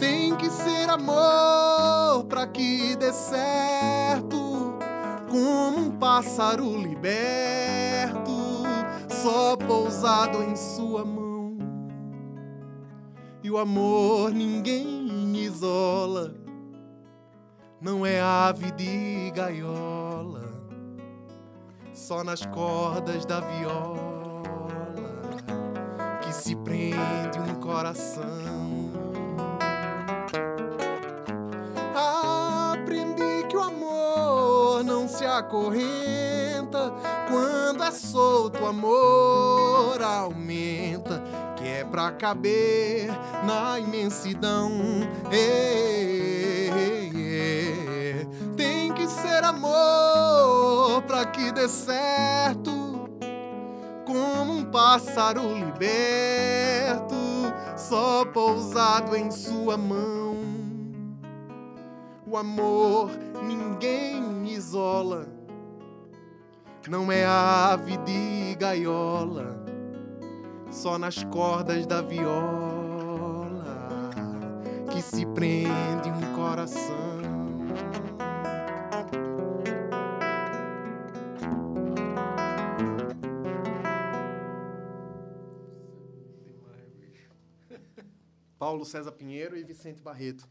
Tem 0.00 0.34
que 0.34 0.50
ser 0.50 0.90
amor 0.90 2.24
pra 2.24 2.48
que 2.48 2.96
dê 2.96 3.12
certo, 3.12 4.74
como 5.30 5.78
um 5.78 5.92
pássaro 5.92 6.76
liberto, 6.76 8.32
só 9.08 9.56
pousado 9.56 10.42
em 10.42 10.56
sua 10.56 11.04
mão. 11.04 11.56
E 13.40 13.48
o 13.52 13.56
amor 13.56 14.32
ninguém 14.32 15.36
isola, 15.36 16.34
não 17.80 18.04
é 18.04 18.20
ave 18.20 18.70
de 18.72 19.32
gaiola, 19.34 20.52
só 21.94 22.22
nas 22.22 22.44
cordas 22.44 23.24
da 23.24 23.40
viola 23.40 24.10
que 26.20 26.32
se 26.32 26.54
prende 26.56 27.38
um 27.38 27.54
coração. 27.60 28.90
Aprendi 32.72 33.46
que 33.48 33.56
o 33.56 33.62
amor 33.62 34.84
não 34.84 35.08
se 35.08 35.24
acorrenta, 35.24 36.92
quando 37.30 37.82
é 37.82 37.90
solto 37.90 38.62
o 38.62 38.66
amor 38.66 40.02
aumenta 40.02 41.22
que 41.56 41.66
é 41.66 41.84
pra 41.84 42.10
caber 42.12 43.10
na 43.44 43.78
imensidão. 43.78 44.70
Ê, 45.30 46.49
amor 49.60 51.02
pra 51.02 51.26
que 51.26 51.52
dê 51.52 51.68
certo, 51.68 53.10
como 54.06 54.52
um 54.52 54.64
pássaro 54.64 55.42
liberto, 55.54 57.14
só 57.76 58.24
pousado 58.24 59.14
em 59.14 59.30
sua 59.30 59.76
mão. 59.76 60.36
O 62.26 62.36
amor 62.36 63.10
ninguém 63.42 64.46
isola, 64.48 65.26
não 66.88 67.10
é 67.10 67.24
ave 67.24 67.96
de 67.98 68.54
gaiola 68.56 69.64
só 70.70 70.98
nas 70.98 71.24
cordas 71.24 71.86
da 71.86 72.00
viola 72.00 73.64
que 74.90 75.02
se 75.02 75.26
prende 75.26 76.10
um 76.10 76.34
coração. 76.34 77.49
Paulo 88.80 88.86
César 88.86 89.12
Pinheiro 89.12 89.58
e 89.58 89.62
Vicente 89.62 90.00
Barreto. 90.00 90.48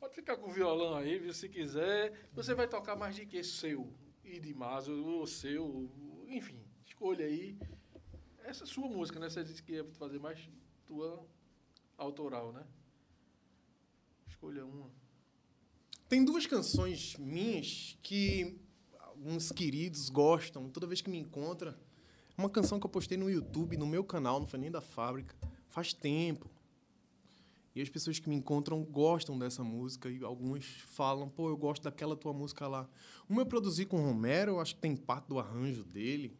Pode 0.00 0.16
ficar 0.16 0.36
com 0.36 0.50
o 0.50 0.52
violão 0.52 0.96
aí, 0.96 1.16
viu, 1.16 1.32
se 1.32 1.48
quiser. 1.48 2.28
Você 2.32 2.54
vai 2.54 2.66
tocar 2.66 2.96
mais 2.96 3.14
de 3.14 3.24
que 3.24 3.40
seu 3.44 3.92
e 4.24 4.40
de 4.40 4.52
mais, 4.52 4.88
o 4.88 5.24
seu, 5.24 5.88
enfim, 6.26 6.60
escolha 6.84 7.24
aí. 7.24 7.56
Essa 8.42 8.64
é 8.64 8.66
sua 8.66 8.88
música, 8.88 9.20
né? 9.20 9.30
Você 9.30 9.44
disse 9.44 9.62
que 9.62 9.74
ia 9.74 9.84
fazer 9.92 10.18
mais 10.18 10.50
tua 10.84 11.24
autoral, 11.96 12.52
né? 12.52 12.66
Escolha 14.26 14.66
uma. 14.66 14.90
Tem 16.08 16.24
duas 16.24 16.46
canções 16.46 17.16
minhas 17.16 17.96
que 18.02 18.58
alguns 18.98 19.52
queridos 19.52 20.08
gostam, 20.08 20.68
toda 20.68 20.88
vez 20.88 21.00
que 21.00 21.10
me 21.10 21.18
encontra. 21.18 21.78
Uma 22.36 22.50
canção 22.50 22.80
que 22.80 22.86
eu 22.86 22.90
postei 22.90 23.16
no 23.16 23.30
YouTube, 23.30 23.76
no 23.76 23.86
meu 23.86 24.02
canal, 24.02 24.40
não 24.40 24.48
foi 24.48 24.58
nem 24.58 24.70
da 24.70 24.80
fábrica, 24.80 25.36
faz 25.68 25.92
tempo. 25.92 26.50
E 27.74 27.82
as 27.82 27.88
pessoas 27.88 28.20
que 28.20 28.28
me 28.28 28.36
encontram 28.36 28.84
gostam 28.84 29.36
dessa 29.36 29.64
música 29.64 30.08
e 30.08 30.22
algumas 30.22 30.64
falam, 30.64 31.28
pô, 31.28 31.48
eu 31.48 31.56
gosto 31.56 31.82
daquela 31.82 32.14
tua 32.14 32.32
música 32.32 32.68
lá. 32.68 32.88
Uma 33.28 33.42
eu 33.42 33.46
produzi 33.46 33.84
com 33.84 34.00
o 34.00 34.04
Romero, 34.04 34.52
eu 34.52 34.60
acho 34.60 34.76
que 34.76 34.80
tem 34.80 34.94
parte 34.96 35.26
do 35.26 35.40
arranjo 35.40 35.82
dele. 35.82 36.38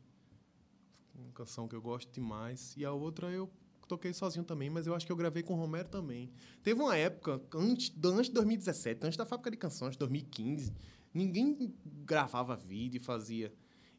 Uma 1.15 1.33
canção 1.33 1.67
que 1.67 1.75
eu 1.75 1.83
gosto 1.83 2.13
demais. 2.13 2.75
E 2.77 2.85
a 2.85 2.93
outra 2.93 3.31
eu 3.31 3.51
toquei 3.89 4.13
sozinho 4.13 4.45
também, 4.45 4.71
mas 4.71 4.87
eu 4.87 4.95
acho 4.95 5.05
que 5.05 5.11
eu 5.11 5.17
gravei 5.17 5.43
com 5.43 5.55
o 5.55 5.57
Romero 5.57 5.89
também. 5.89 6.31
Teve 6.63 6.81
uma 6.81 6.97
época, 6.97 7.43
antes, 7.55 7.93
antes 8.05 8.27
de 8.27 8.35
2017, 8.35 9.05
antes 9.05 9.17
da 9.17 9.27
fábrica 9.27 9.51
de 9.51 9.57
canções, 9.57 9.97
2015, 9.97 10.73
ninguém 11.13 11.75
gravava 12.05 12.55
vídeo 12.55 12.99
e 12.99 13.01
fazia. 13.01 13.53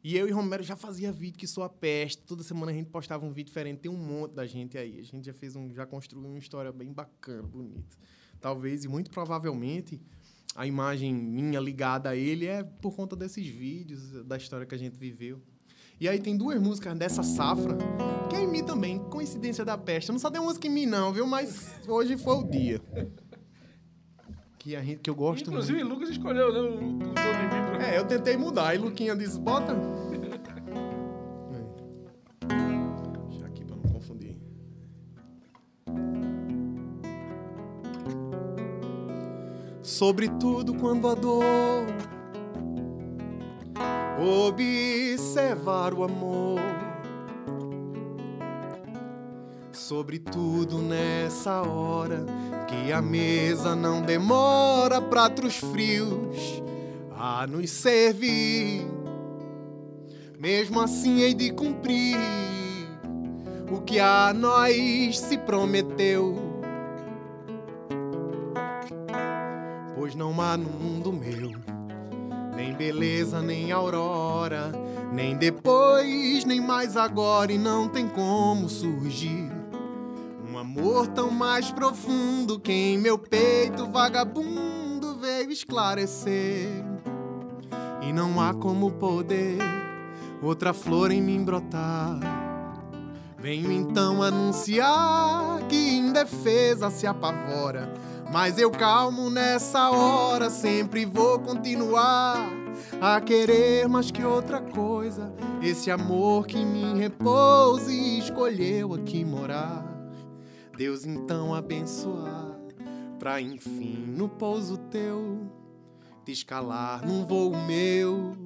E 0.06 0.16
eu 0.16 0.28
e 0.28 0.30
Romero 0.30 0.62
já 0.62 0.76
fazia 0.76 1.10
vídeo 1.10 1.36
que 1.36 1.48
soa 1.48 1.68
peste. 1.68 2.22
Toda 2.22 2.44
semana 2.44 2.70
a 2.70 2.74
gente 2.76 2.88
postava 2.88 3.26
um 3.26 3.32
vídeo 3.32 3.48
diferente. 3.48 3.80
Tem 3.80 3.90
um 3.90 3.96
monte 3.96 4.34
da 4.34 4.46
gente 4.46 4.78
aí. 4.78 5.00
A 5.00 5.02
gente 5.02 5.26
já 5.26 5.34
fez 5.34 5.56
um, 5.56 5.74
já 5.74 5.84
construiu 5.84 6.28
uma 6.28 6.38
história 6.38 6.70
bem 6.70 6.92
bacana, 6.92 7.42
bonita. 7.42 7.96
Talvez 8.40 8.84
e 8.84 8.88
muito 8.88 9.10
provavelmente 9.10 10.00
a 10.54 10.64
imagem 10.64 11.12
minha 11.12 11.58
ligada 11.58 12.10
a 12.10 12.14
ele 12.14 12.46
é 12.46 12.62
por 12.62 12.94
conta 12.94 13.16
desses 13.16 13.44
vídeos, 13.48 14.24
da 14.24 14.36
história 14.36 14.64
que 14.64 14.76
a 14.76 14.78
gente 14.78 14.96
viveu. 14.96 15.42
E 15.98 16.08
aí 16.08 16.20
tem 16.20 16.36
duas 16.36 16.62
músicas 16.62 16.96
dessa 16.96 17.24
safra, 17.24 17.76
que 18.30 18.36
é 18.36 18.44
em 18.44 18.46
mim 18.46 18.62
também, 18.62 19.00
coincidência 19.10 19.64
da 19.64 19.76
peste. 19.76 20.10
Eu 20.10 20.12
não 20.12 20.20
só 20.20 20.30
tem 20.30 20.40
música 20.40 20.68
em 20.68 20.70
mim 20.70 20.86
não, 20.86 21.12
viu? 21.12 21.26
Mas 21.26 21.80
hoje 21.88 22.16
foi 22.16 22.36
o 22.36 22.44
dia. 22.44 22.80
Que, 24.58 24.74
a 24.74 24.82
gente, 24.82 24.98
que 24.98 25.08
eu 25.08 25.14
gosto 25.14 25.48
Inclusive, 25.48 25.78
muito. 25.78 25.94
Lucas 25.94 26.08
escolheu 26.08 26.52
né, 26.52 26.58
o, 26.58 26.96
o 26.96 26.98
Todo 26.98 27.38
em 27.40 27.42
Mim 27.44 27.48
pra 27.48 27.55
É, 27.86 27.98
eu 27.98 28.04
tentei 28.04 28.36
mudar. 28.36 28.68
Aí 28.68 28.78
Luquinha 28.78 29.14
disse, 29.14 29.38
bota. 29.38 29.74
Deixa 33.28 33.46
aqui 33.46 33.64
pra 33.64 33.76
não 33.76 33.92
confundir. 33.92 34.36
Sobretudo 39.82 40.74
quando 40.74 41.08
a 41.08 41.14
dor 41.14 41.44
observar 44.18 45.94
o 45.94 46.02
amor. 46.02 46.60
Sobretudo 49.70 50.78
nessa 50.78 51.62
hora 51.62 52.26
que 52.66 52.92
a 52.92 53.00
mesa 53.00 53.76
não 53.76 54.02
demora 54.02 55.00
pratos 55.00 55.58
frios 55.58 56.60
a 57.18 57.46
nos 57.46 57.70
servir. 57.70 58.86
Mesmo 60.38 60.80
assim 60.80 61.20
hei 61.20 61.34
de 61.34 61.50
cumprir 61.50 62.18
o 63.70 63.80
que 63.80 63.98
a 63.98 64.32
nós 64.34 65.18
se 65.18 65.38
prometeu. 65.38 66.36
Pois 69.96 70.14
não 70.14 70.40
há 70.40 70.56
no 70.56 70.68
mundo 70.68 71.12
meu 71.12 71.66
nem 72.54 72.72
beleza, 72.72 73.42
nem 73.42 73.70
aurora, 73.70 74.72
nem 75.12 75.36
depois, 75.36 76.44
nem 76.46 76.58
mais 76.58 76.96
agora, 76.96 77.52
e 77.52 77.58
não 77.58 77.86
tem 77.86 78.08
como 78.08 78.66
surgir 78.66 79.52
um 80.50 80.56
amor 80.56 81.06
tão 81.08 81.30
mais 81.30 81.70
profundo 81.70 82.58
que 82.58 82.72
em 82.72 82.98
meu 82.98 83.18
peito 83.18 83.86
vagabundo 83.90 84.85
veio 85.16 85.50
esclarecer. 85.50 86.68
E 88.02 88.12
não 88.12 88.40
há 88.40 88.54
como 88.54 88.92
poder 88.92 89.58
outra 90.42 90.72
flor 90.72 91.10
em 91.10 91.20
mim 91.20 91.44
brotar. 91.44 92.20
Venho 93.38 93.70
então 93.70 94.22
anunciar 94.22 95.62
que 95.68 95.76
indefesa 95.76 96.90
se 96.90 97.06
apavora. 97.06 97.92
Mas 98.32 98.58
eu 98.58 98.70
calmo 98.70 99.30
nessa 99.30 99.90
hora, 99.90 100.50
sempre 100.50 101.04
vou 101.04 101.38
continuar 101.38 102.50
a 103.00 103.20
querer 103.20 103.88
mais 103.88 104.10
que 104.10 104.24
outra 104.24 104.60
coisa. 104.60 105.32
Esse 105.62 105.90
amor 105.90 106.46
que 106.46 106.64
mim 106.64 106.98
repousa 106.98 107.92
e 107.92 108.18
escolheu 108.18 108.94
aqui 108.94 109.24
morar. 109.24 109.84
Deus 110.76 111.06
então 111.06 111.54
abençoar, 111.54 112.55
pra 113.18 113.40
enfim 113.40 114.04
no 114.06 114.28
pouso 114.28 114.76
teu, 114.76 115.50
te 116.24 116.32
escalar 116.32 117.06
num 117.06 117.26
voo 117.26 117.56
meu, 117.66 118.36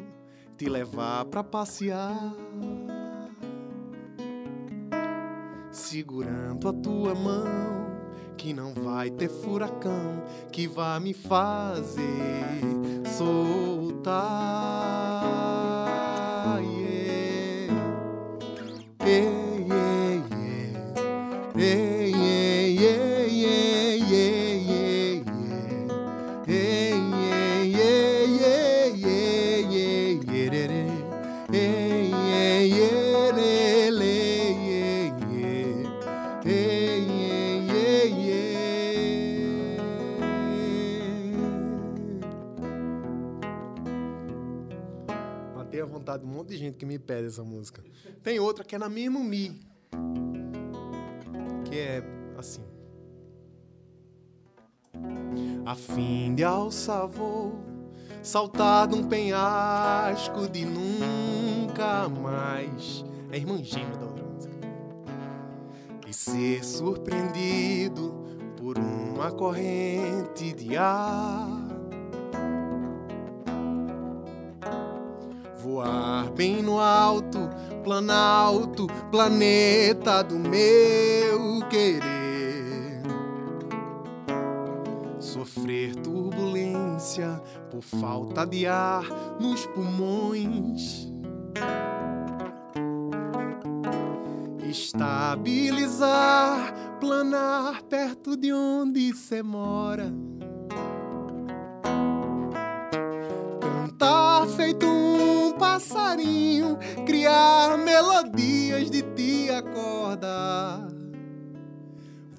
te 0.57 0.69
levar 0.69 1.25
pra 1.27 1.43
passear. 1.43 2.35
Segurando 5.71 6.69
a 6.69 6.73
tua 6.73 7.15
mão, 7.15 7.91
que 8.37 8.53
não 8.53 8.75
vai 8.75 9.11
ter 9.11 9.29
furacão 9.29 10.23
que 10.53 10.67
vá 10.67 10.99
me 10.99 11.15
fazer 11.15 12.05
soltar. 13.17 14.21
Yeah. 16.63 17.75
Yeah, 19.05 20.25
yeah, 21.57 22.00
de 46.51 46.57
gente 46.57 46.77
que 46.77 46.85
me 46.85 46.99
pede 46.99 47.29
essa 47.29 47.45
música. 47.45 47.83
Tem 48.23 48.39
outra 48.39 48.65
que 48.65 48.75
é 48.75 48.79
na 48.79 48.89
mesma 48.89 49.21
Mi. 49.21 49.61
Que 51.65 51.79
é 51.79 52.03
assim. 52.37 52.63
A 55.65 55.75
fim 55.77 56.35
de 56.35 56.43
alçar 56.43 57.07
voo, 57.07 57.61
saltar 58.23 58.89
de 58.89 58.97
um 58.97 59.07
penhasco 59.07 60.49
de 60.49 60.65
nunca 60.65 62.09
mais. 62.09 63.05
É 63.31 63.37
irmã 63.37 63.63
gêmea 63.63 63.97
da 63.97 64.07
outra 64.07 64.25
música. 64.25 64.55
E 66.09 66.13
ser 66.13 66.65
surpreendido 66.65 68.25
por 68.57 68.77
uma 68.77 69.31
corrente 69.31 70.53
de 70.53 70.77
ar. 70.77 71.70
Voar 75.81 76.31
bem 76.33 76.63
no 76.63 76.79
alto, 76.79 77.49
planalto, 77.83 78.87
planeta 79.11 80.23
do 80.23 80.39
meu 80.39 81.67
querer. 81.71 83.01
Sofrer 85.19 85.97
turbulência 85.97 87.41
por 87.71 87.81
falta 87.81 88.47
de 88.47 88.67
ar 88.67 89.07
nos 89.41 89.65
pulmões. 89.69 91.11
Estabilizar, 94.69 96.75
planar 97.01 97.83
perto 97.85 98.37
de 98.37 98.53
onde 98.53 99.17
cê 99.17 99.43
mora. 99.43 100.13
Feito 104.47 104.87
um 104.87 105.53
passarinho, 105.53 106.79
criar 107.07 107.79
melodias 107.79 108.91
de 108.91 109.03
te 109.03 109.51
acordar. 109.51 110.89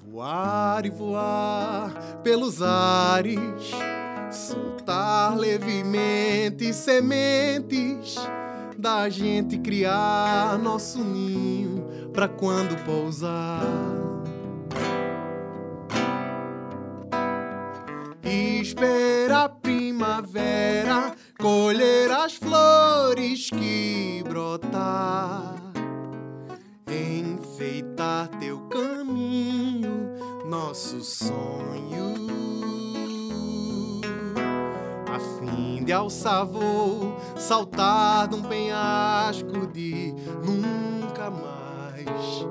Voar 0.04 0.84
e 0.84 0.90
voar 0.90 1.92
pelos 2.22 2.60
ares, 2.60 3.70
soltar 4.30 5.36
levemente 5.36 6.72
sementes 6.72 8.16
da 8.76 9.08
gente 9.08 9.58
criar 9.58 10.58
nosso 10.58 10.98
ninho 11.02 12.10
pra 12.12 12.28
quando 12.28 12.76
pousar. 12.84 13.62
Esperar 18.24 19.44
a 19.44 19.48
primavera, 19.48 21.14
colher 21.38 22.10
as 22.10 22.34
flores 22.34 23.50
que 23.50 24.22
brotar, 24.28 25.54
enfeitar 26.88 28.28
teu 28.38 28.58
caminho, 28.68 30.10
nosso 30.46 31.00
sonho. 31.00 32.14
A 35.12 35.18
fim 35.38 35.84
de 35.84 35.92
alçar 35.92 36.46
voo, 36.46 37.16
saltar 37.36 38.28
de 38.28 38.36
um 38.36 38.42
penhasco 38.42 39.66
de 39.66 40.14
nunca 40.44 41.30
mais 41.30 42.46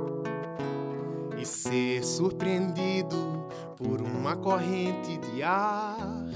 e 1.37 1.45
ser 1.45 2.03
surpreendido 2.03 3.45
por 3.77 4.01
uma 4.01 4.35
corrente 4.35 5.17
de 5.17 5.41
ar. 5.41 6.29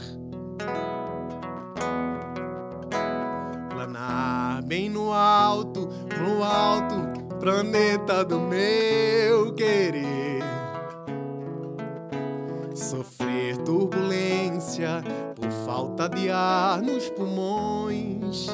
Planar 3.86 4.64
bem 4.64 4.90
no 4.90 5.14
alto, 5.14 5.88
no 6.20 6.44
alto 6.44 6.96
planeta 7.40 8.26
do 8.26 8.40
meu 8.40 9.54
querer. 9.54 10.42
Sofrer 12.74 13.58
turbulência 13.58 15.04
por 15.36 15.52
falta 15.68 16.10
de 16.10 16.32
ar 16.32 16.82
nos 16.82 17.12
pulmões. 17.12 18.48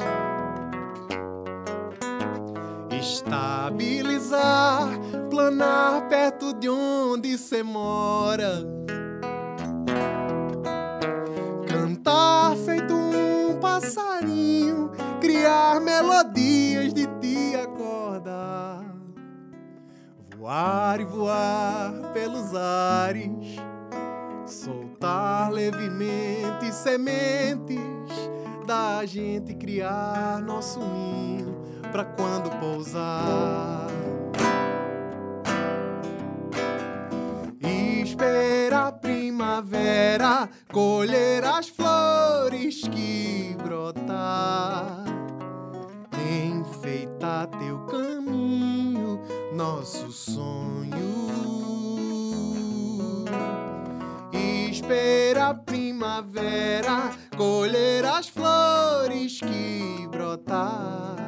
Estabilizar, 2.90 4.90
planar 5.30 6.10
perto 6.10 6.52
de 6.52 6.68
onde 6.68 7.38
cê 7.38 7.62
mora. 7.62 8.66
Cantar 11.66 12.54
feito 12.66 12.92
um 12.92 13.58
passarinho, 13.58 14.90
criar 15.22 15.80
melodias 15.80 16.92
de 16.92 17.06
te 17.20 17.54
acordar. 17.54 18.84
Voar 20.36 21.00
e 21.00 21.04
voar 21.04 21.92
pelos 22.12 22.52
ares, 22.56 23.56
soltar 24.44 25.52
levemente 25.52 26.72
sementes 26.72 27.78
da 28.66 29.06
gente 29.06 29.54
criar 29.54 30.42
nosso 30.42 30.80
ninho 30.80 31.54
pra 31.92 32.04
quando 32.04 32.50
pousar. 32.58 33.86
Esperar 37.60 38.88
a 38.88 38.92
primavera, 38.92 40.48
colher 40.72 41.44
as 41.44 41.68
flores 41.68 42.82
que 42.88 43.56
enfeitar 46.14 47.48
teu 47.48 47.78
caminho, 47.86 49.20
nosso 49.52 50.10
sonho. 50.10 50.92
Esperar 54.32 55.50
a 55.50 55.54
primavera, 55.54 57.12
colher 57.36 58.04
as 58.04 58.28
flores 58.28 59.40
que 59.40 60.08
brotar 60.10 61.22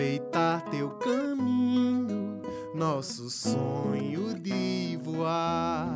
enfeitar 0.00 0.62
teu 0.70 0.90
caminho, 0.90 2.40
nosso 2.74 3.28
sonho 3.28 4.34
de 4.38 4.98
voar. 5.02 5.88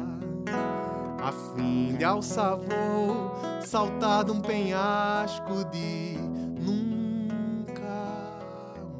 A 1.23 1.33
fim 1.33 1.97
de 1.97 2.05
alçar 2.05 2.57
voo, 2.57 3.33
saltar 3.67 4.25
de 4.25 4.31
um 4.31 4.41
penhasco 4.41 5.65
de 5.71 6.17
nunca 6.61 7.81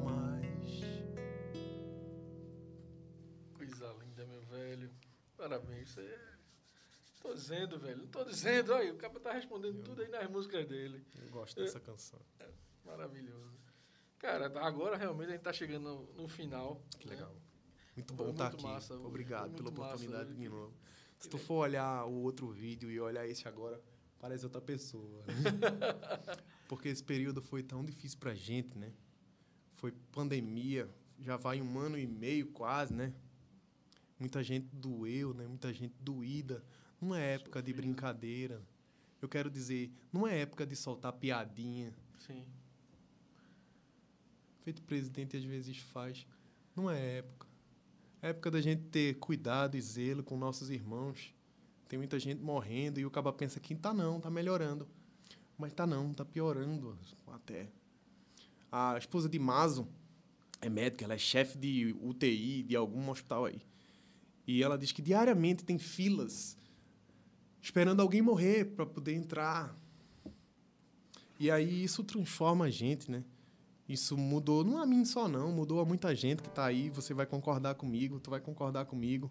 mais. 0.03 0.81
Coisa 3.55 3.95
linda, 4.01 4.27
meu 4.27 4.43
velho. 4.43 4.91
Parabéns. 5.37 5.91
Você... 5.91 6.19
Tô 7.23 7.35
dizendo, 7.35 7.79
velho. 7.79 7.99
Não 7.99 8.07
tô 8.07 8.25
dizendo. 8.25 8.75
Aí, 8.75 8.91
o 8.91 8.97
cara 8.97 9.19
tá 9.21 9.33
respondendo 9.33 9.83
tudo 9.83 10.03
aí 10.03 10.09
nas 10.09 10.29
músicas 10.31 10.67
dele. 10.67 11.05
Eu 11.23 11.31
gosto 11.31 11.61
dessa 11.61 11.81
canção. 11.81 12.21
Maravilhoso. 12.85 13.59
Cara, 14.19 14.47
agora 14.61 14.97
realmente 14.97 15.29
a 15.29 15.33
gente 15.33 15.43
tá 15.43 15.53
chegando 15.53 15.85
no, 15.85 16.23
no 16.23 16.29
final. 16.29 16.83
Que 16.99 17.09
né? 17.09 17.15
legal. 17.15 17.35
Muito 17.97 18.15
Foi 18.15 18.27
bom 18.27 18.33
estar 18.33 18.45
muito 18.51 18.57
aqui. 18.57 18.65
massa, 18.65 18.95
Obrigado 18.95 19.55
pela 19.55 19.71
massa, 19.71 19.83
oportunidade 19.95 20.31
né? 20.31 20.37
de 20.37 20.49
novo. 20.49 20.75
Se 21.19 21.29
tu 21.29 21.39
for 21.39 21.57
olhar 21.57 22.05
o 22.07 22.23
outro 22.23 22.49
vídeo 22.51 22.91
e 22.91 23.01
olhar 23.01 23.27
esse 23.27 23.47
agora, 23.47 23.81
parece 24.25 24.47
outra 24.47 24.61
pessoa. 24.63 25.23
né? 25.27 25.35
Porque 26.67 26.89
esse 26.89 27.05
período 27.05 27.43
foi 27.43 27.63
tão 27.63 27.85
difícil 27.85 28.19
pra 28.19 28.35
gente, 28.35 28.79
né? 28.79 28.91
Foi 29.75 29.93
pandemia, 30.13 30.89
já 31.21 31.37
vai 31.37 31.61
um 31.61 31.79
ano 31.79 31.99
e 31.99 32.07
meio 32.07 32.47
quase, 32.47 32.95
né? 32.95 33.13
Muita 34.19 34.43
gente 34.43 34.67
doeu, 34.73 35.35
né? 35.35 35.47
Muita 35.47 35.71
gente 35.75 35.95
doída. 36.01 36.65
Não 36.99 37.15
é 37.15 37.35
época 37.35 37.63
de 37.63 37.71
brincadeira. 37.75 38.63
Eu 39.21 39.29
quero 39.29 39.51
dizer, 39.51 39.93
não 40.11 40.27
é 40.27 40.41
época 40.41 40.67
de 40.67 40.75
soltar 40.75 41.13
piadinha. 41.13 41.93
Sim. 42.27 42.47
feito 44.63 44.81
presidente 44.81 45.37
às 45.37 45.45
vezes 45.45 45.77
faz. 45.77 46.27
Não 46.75 46.91
é 46.91 47.19
época. 47.19 47.47
É 48.23 48.31
época 48.31 48.51
da 48.51 48.63
gente 48.63 48.85
ter 48.85 49.19
cuidado 49.19 49.77
e 49.77 49.83
zelo 49.83 50.25
com 50.25 50.35
nossos 50.39 50.71
irmãos. 50.71 51.35
Tem 51.89 51.99
muita 51.99 52.19
gente 52.19 52.41
morrendo 52.41 52.99
e 52.99 53.07
o 53.07 53.11
caba 53.11 53.33
pensa 53.33 53.61
que 53.61 53.75
tá 53.75 53.93
não, 53.93 54.21
tá 54.21 54.31
melhorando. 54.31 54.89
Mas 55.57 55.73
tá 55.73 55.87
não, 55.87 56.13
tá 56.13 56.25
piorando 56.25 56.99
até. 57.27 57.69
A 58.71 58.97
esposa 58.99 59.29
de 59.29 59.39
Mazo 59.39 59.87
é 60.61 60.69
médica, 60.69 61.05
ela 61.05 61.15
é 61.15 61.19
chefe 61.19 61.57
de 61.57 61.95
UTI 62.01 62.63
de 62.63 62.75
algum 62.75 63.09
hospital 63.11 63.45
aí. 63.45 63.61
E 64.47 64.63
ela 64.63 64.77
diz 64.77 64.93
que 64.93 65.01
diariamente 65.01 65.65
tem 65.65 65.79
filas 65.79 66.57
esperando 67.63 68.01
alguém 68.01 68.21
morrer 68.21 68.67
para 68.67 68.85
poder 68.85 69.15
entrar. 69.15 69.75
E 71.39 71.51
aí 71.51 71.85
isso 71.85 72.05
transforma 72.05 72.67
a 72.67 72.71
gente, 72.71 73.11
né? 73.11 73.25
Isso 73.89 74.17
mudou, 74.17 74.65
não 74.65 74.79
a 74.79 74.87
mim 74.87 75.05
só 75.05 75.29
não, 75.29 75.53
mudou 75.53 75.81
a 75.81 75.85
muita 75.85 76.15
gente 76.15 76.43
que 76.43 76.49
tá 76.49 76.65
aí, 76.65 76.89
você 76.89 77.13
vai 77.13 77.27
concordar 77.27 77.75
comigo, 77.75 78.19
tu 78.19 78.31
vai 78.31 78.41
concordar 78.41 78.87
comigo. 78.87 79.31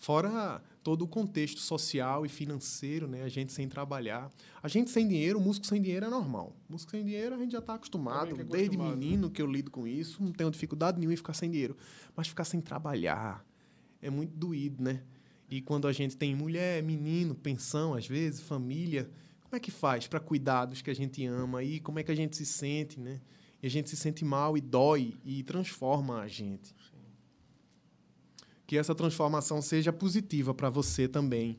Fora 0.00 0.62
todo 0.82 1.02
o 1.02 1.06
contexto 1.06 1.60
social 1.60 2.24
e 2.24 2.28
financeiro, 2.28 3.06
né? 3.06 3.22
A 3.22 3.28
gente 3.28 3.52
sem 3.52 3.68
trabalhar. 3.68 4.32
A 4.62 4.66
gente 4.66 4.88
sem 4.88 5.06
dinheiro, 5.06 5.38
o 5.38 5.42
músico 5.42 5.66
sem 5.66 5.80
dinheiro 5.80 6.06
é 6.06 6.08
normal. 6.08 6.56
Músico 6.66 6.92
sem 6.92 7.04
dinheiro 7.04 7.34
a 7.34 7.38
gente 7.38 7.52
já 7.52 7.58
está 7.58 7.74
acostumado. 7.74 8.30
É 8.30 8.44
Desde 8.44 8.76
acostumado, 8.76 8.96
menino 8.96 9.30
que 9.30 9.42
eu 9.42 9.46
lido 9.46 9.70
com 9.70 9.86
isso, 9.86 10.22
não 10.22 10.32
tenho 10.32 10.50
dificuldade 10.50 10.98
nenhuma 10.98 11.12
em 11.12 11.18
ficar 11.18 11.34
sem 11.34 11.50
dinheiro. 11.50 11.76
Mas 12.16 12.28
ficar 12.28 12.44
sem 12.44 12.62
trabalhar 12.62 13.44
é 14.00 14.08
muito 14.08 14.34
doído, 14.34 14.82
né? 14.82 15.02
E 15.50 15.60
quando 15.60 15.86
a 15.86 15.92
gente 15.92 16.16
tem 16.16 16.34
mulher, 16.34 16.82
menino, 16.82 17.34
pensão, 17.34 17.92
às 17.92 18.06
vezes, 18.06 18.40
família, 18.40 19.10
como 19.42 19.54
é 19.54 19.60
que 19.60 19.70
faz 19.70 20.06
para 20.06 20.18
cuidar 20.18 20.64
dos 20.64 20.80
que 20.80 20.88
a 20.88 20.94
gente 20.94 21.26
ama? 21.26 21.62
E 21.62 21.78
como 21.78 21.98
é 21.98 22.02
que 22.02 22.10
a 22.10 22.14
gente 22.14 22.38
se 22.38 22.46
sente, 22.46 22.98
né? 22.98 23.20
E 23.62 23.66
a 23.66 23.70
gente 23.70 23.90
se 23.90 23.96
sente 23.96 24.24
mal 24.24 24.56
e 24.56 24.62
dói 24.62 25.12
e 25.22 25.42
transforma 25.42 26.20
a 26.20 26.26
gente. 26.26 26.74
Que 28.70 28.78
essa 28.78 28.94
transformação 28.94 29.60
seja 29.60 29.92
positiva 29.92 30.54
para 30.54 30.70
você 30.70 31.08
também, 31.08 31.58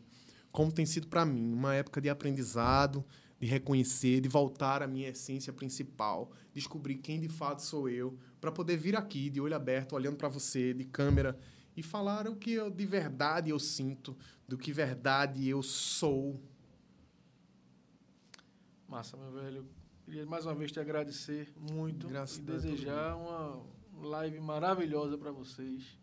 como 0.49 0.71
tem 0.71 0.85
sido 0.85 1.07
para 1.07 1.25
mim, 1.25 1.51
uma 1.51 1.75
época 1.75 1.99
de 1.99 2.09
aprendizado, 2.09 3.03
de 3.37 3.45
reconhecer, 3.45 4.21
de 4.21 4.29
voltar 4.29 4.81
à 4.81 4.87
minha 4.87 5.09
essência 5.09 5.51
principal, 5.51 6.31
descobrir 6.53 6.99
quem 6.99 7.19
de 7.19 7.27
fato 7.27 7.63
sou 7.63 7.89
eu, 7.89 8.17
para 8.39 8.49
poder 8.49 8.77
vir 8.77 8.95
aqui 8.95 9.29
de 9.29 9.41
olho 9.41 9.53
aberto, 9.53 9.91
olhando 9.91 10.15
para 10.15 10.29
você, 10.29 10.73
de 10.73 10.85
câmera 10.85 11.37
e 11.75 11.83
falar 11.83 12.29
o 12.29 12.35
que 12.37 12.53
eu, 12.53 12.69
de 12.69 12.85
verdade 12.85 13.49
eu 13.49 13.59
sinto, 13.59 14.15
do 14.47 14.57
que 14.57 14.71
verdade 14.71 15.45
eu 15.49 15.61
sou. 15.61 16.39
Massa, 18.87 19.17
meu 19.17 19.33
velho. 19.33 19.67
Queria 20.05 20.25
mais 20.25 20.45
uma 20.45 20.55
vez 20.55 20.71
te 20.71 20.79
agradecer 20.79 21.51
muito 21.59 22.07
Graças 22.07 22.37
e 22.37 22.41
desejar 22.41 23.17
uma 23.17 23.61
live 24.01 24.39
maravilhosa 24.39 25.17
para 25.17 25.33
vocês. 25.33 25.99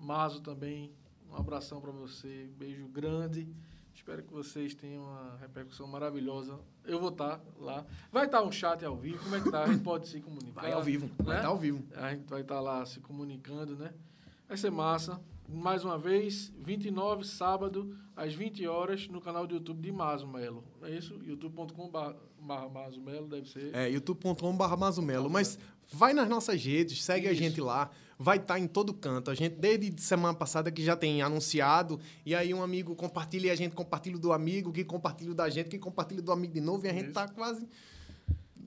Mazo 0.00 0.40
também, 0.40 0.90
um 1.30 1.36
abração 1.36 1.80
para 1.80 1.92
você, 1.92 2.48
beijo 2.58 2.88
grande. 2.88 3.46
Espero 3.94 4.22
que 4.22 4.32
vocês 4.32 4.74
tenham 4.74 5.02
uma 5.02 5.36
repercussão 5.38 5.86
maravilhosa. 5.86 6.58
Eu 6.84 6.98
vou 6.98 7.10
estar 7.10 7.38
lá. 7.58 7.84
Vai 8.10 8.24
estar 8.24 8.42
um 8.42 8.50
chat 8.50 8.82
ao 8.82 8.96
vivo, 8.96 9.22
como 9.22 9.36
é 9.36 9.40
que 9.40 9.50
tá? 9.50 9.64
A 9.64 9.66
gente 9.66 9.82
pode 9.84 10.08
se 10.08 10.20
comunicar. 10.20 10.62
Vai 10.62 10.72
ao 10.72 10.82
vivo, 10.82 11.10
vai 11.18 11.34
né? 11.34 11.36
estar 11.36 11.48
ao 11.48 11.58
vivo. 11.58 11.84
A 11.94 12.10
gente 12.10 12.26
vai 12.26 12.40
estar 12.40 12.60
lá 12.60 12.84
se 12.86 12.98
comunicando, 13.00 13.76
né? 13.76 13.92
Vai 14.48 14.56
ser 14.56 14.70
massa. 14.70 15.20
Mais 15.46 15.84
uma 15.84 15.98
vez, 15.98 16.50
29, 16.58 17.24
sábado, 17.24 17.94
às 18.16 18.32
20 18.32 18.66
horas, 18.66 19.06
no 19.08 19.20
canal 19.20 19.46
do 19.46 19.54
YouTube 19.54 19.82
de 19.82 19.92
Mazo 19.92 20.26
Melo. 20.26 20.64
É 20.82 20.90
isso? 20.90 21.20
youtube.com.br 21.22 22.14
Mazo 22.40 23.00
Melo, 23.00 23.28
deve 23.28 23.48
ser. 23.48 23.74
É, 23.74 23.90
youtube.com.br 23.90 24.76
Mazumelo. 24.78 25.28
Mas 25.28 25.58
vai 25.92 26.12
nas 26.12 26.28
nossas 26.28 26.64
redes, 26.64 27.02
segue 27.04 27.28
a 27.28 27.32
Isso. 27.32 27.42
gente 27.42 27.60
lá. 27.60 27.90
Vai 28.22 28.36
estar 28.36 28.58
em 28.58 28.66
todo 28.66 28.92
canto. 28.92 29.30
A 29.30 29.34
gente, 29.34 29.54
desde 29.56 29.98
semana 29.98 30.34
passada, 30.34 30.70
que 30.70 30.84
já 30.84 30.94
tem 30.94 31.22
anunciado. 31.22 31.98
E 32.26 32.34
aí 32.34 32.52
um 32.52 32.62
amigo 32.62 32.94
compartilha 32.94 33.46
e 33.46 33.50
a 33.50 33.54
gente 33.54 33.74
compartilha 33.74 34.18
do 34.18 34.30
amigo, 34.30 34.70
que 34.70 34.84
compartilha 34.84 35.32
da 35.34 35.48
gente, 35.48 35.70
que 35.70 35.78
compartilha 35.78 36.20
do 36.20 36.30
amigo 36.30 36.52
de 36.52 36.60
novo. 36.60 36.84
E 36.84 36.90
a 36.90 36.92
gente 36.92 37.06
Isso. 37.06 37.14
tá 37.14 37.26
quase 37.26 37.66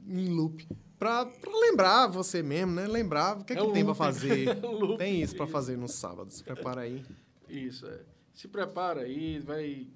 em 0.08 0.30
loop. 0.30 0.68
Pra, 0.98 1.28
pra 1.28 1.52
lembrar 1.60 2.08
você 2.08 2.42
mesmo, 2.42 2.72
né? 2.74 2.88
Lembrar 2.88 3.38
o 3.38 3.44
que, 3.44 3.54
é 3.54 3.58
É 3.58 3.60
que 3.64 3.72
tem 3.74 3.84
loop. 3.84 3.96
fazer. 3.96 4.48
É. 4.58 4.98
Tem 4.98 5.22
isso 5.22 5.36
Isso. 5.36 5.48
fazer 5.48 5.78
no 5.78 5.88
sábado. 5.88 6.32
Se 6.32 6.44
prepara 6.44 6.82
aí. 6.82 7.06
Isso, 7.48 7.86
é. 7.86 8.00
Se 8.34 8.48
prepara 8.48 9.02
aí, 9.02 9.38
vai. 9.40 9.88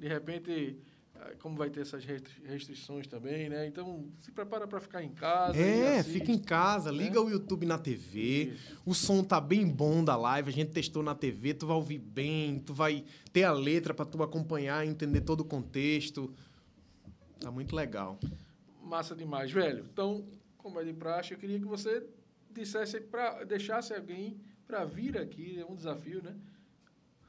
De 0.00 0.08
repente, 0.08 0.76
como 1.40 1.56
vai 1.56 1.68
ter 1.70 1.80
essas 1.80 2.04
restri- 2.04 2.42
restrições 2.44 3.06
também, 3.06 3.48
né? 3.48 3.66
Então, 3.66 4.06
se 4.20 4.30
prepara 4.32 4.66
para 4.66 4.80
ficar 4.80 5.02
em 5.02 5.10
casa. 5.12 5.58
É, 5.58 5.98
assiste. 5.98 6.18
fica 6.18 6.32
em 6.32 6.38
casa, 6.38 6.90
né? 6.92 6.98
liga 7.04 7.20
o 7.20 7.28
YouTube 7.30 7.66
na 7.66 7.78
TV. 7.78 8.52
Isso. 8.54 8.80
O 8.86 8.94
som 8.94 9.22
tá 9.24 9.40
bem 9.40 9.66
bom 9.66 10.02
da 10.04 10.16
live, 10.16 10.48
a 10.48 10.52
gente 10.52 10.70
testou 10.72 11.02
na 11.02 11.14
TV, 11.14 11.54
tu 11.54 11.66
vai 11.66 11.76
ouvir 11.76 11.98
bem, 11.98 12.58
tu 12.60 12.72
vai 12.74 13.04
ter 13.32 13.44
a 13.44 13.52
letra 13.52 13.92
pra 13.94 14.04
tu 14.04 14.22
acompanhar, 14.22 14.86
entender 14.86 15.20
todo 15.22 15.40
o 15.40 15.44
contexto. 15.44 16.32
Tá 17.40 17.50
muito 17.50 17.74
legal. 17.74 18.18
Massa 18.82 19.14
demais, 19.14 19.50
velho. 19.52 19.84
Então, 19.92 20.26
como 20.56 20.80
é 20.80 20.84
de 20.84 20.92
praxe, 20.92 21.32
eu 21.34 21.38
queria 21.38 21.58
que 21.58 21.66
você 21.66 22.04
dissesse 22.50 23.00
para 23.00 23.44
deixasse 23.44 23.92
alguém 23.94 24.40
para 24.66 24.84
vir 24.84 25.16
aqui, 25.16 25.58
é 25.60 25.64
um 25.64 25.74
desafio, 25.76 26.22
né? 26.22 26.34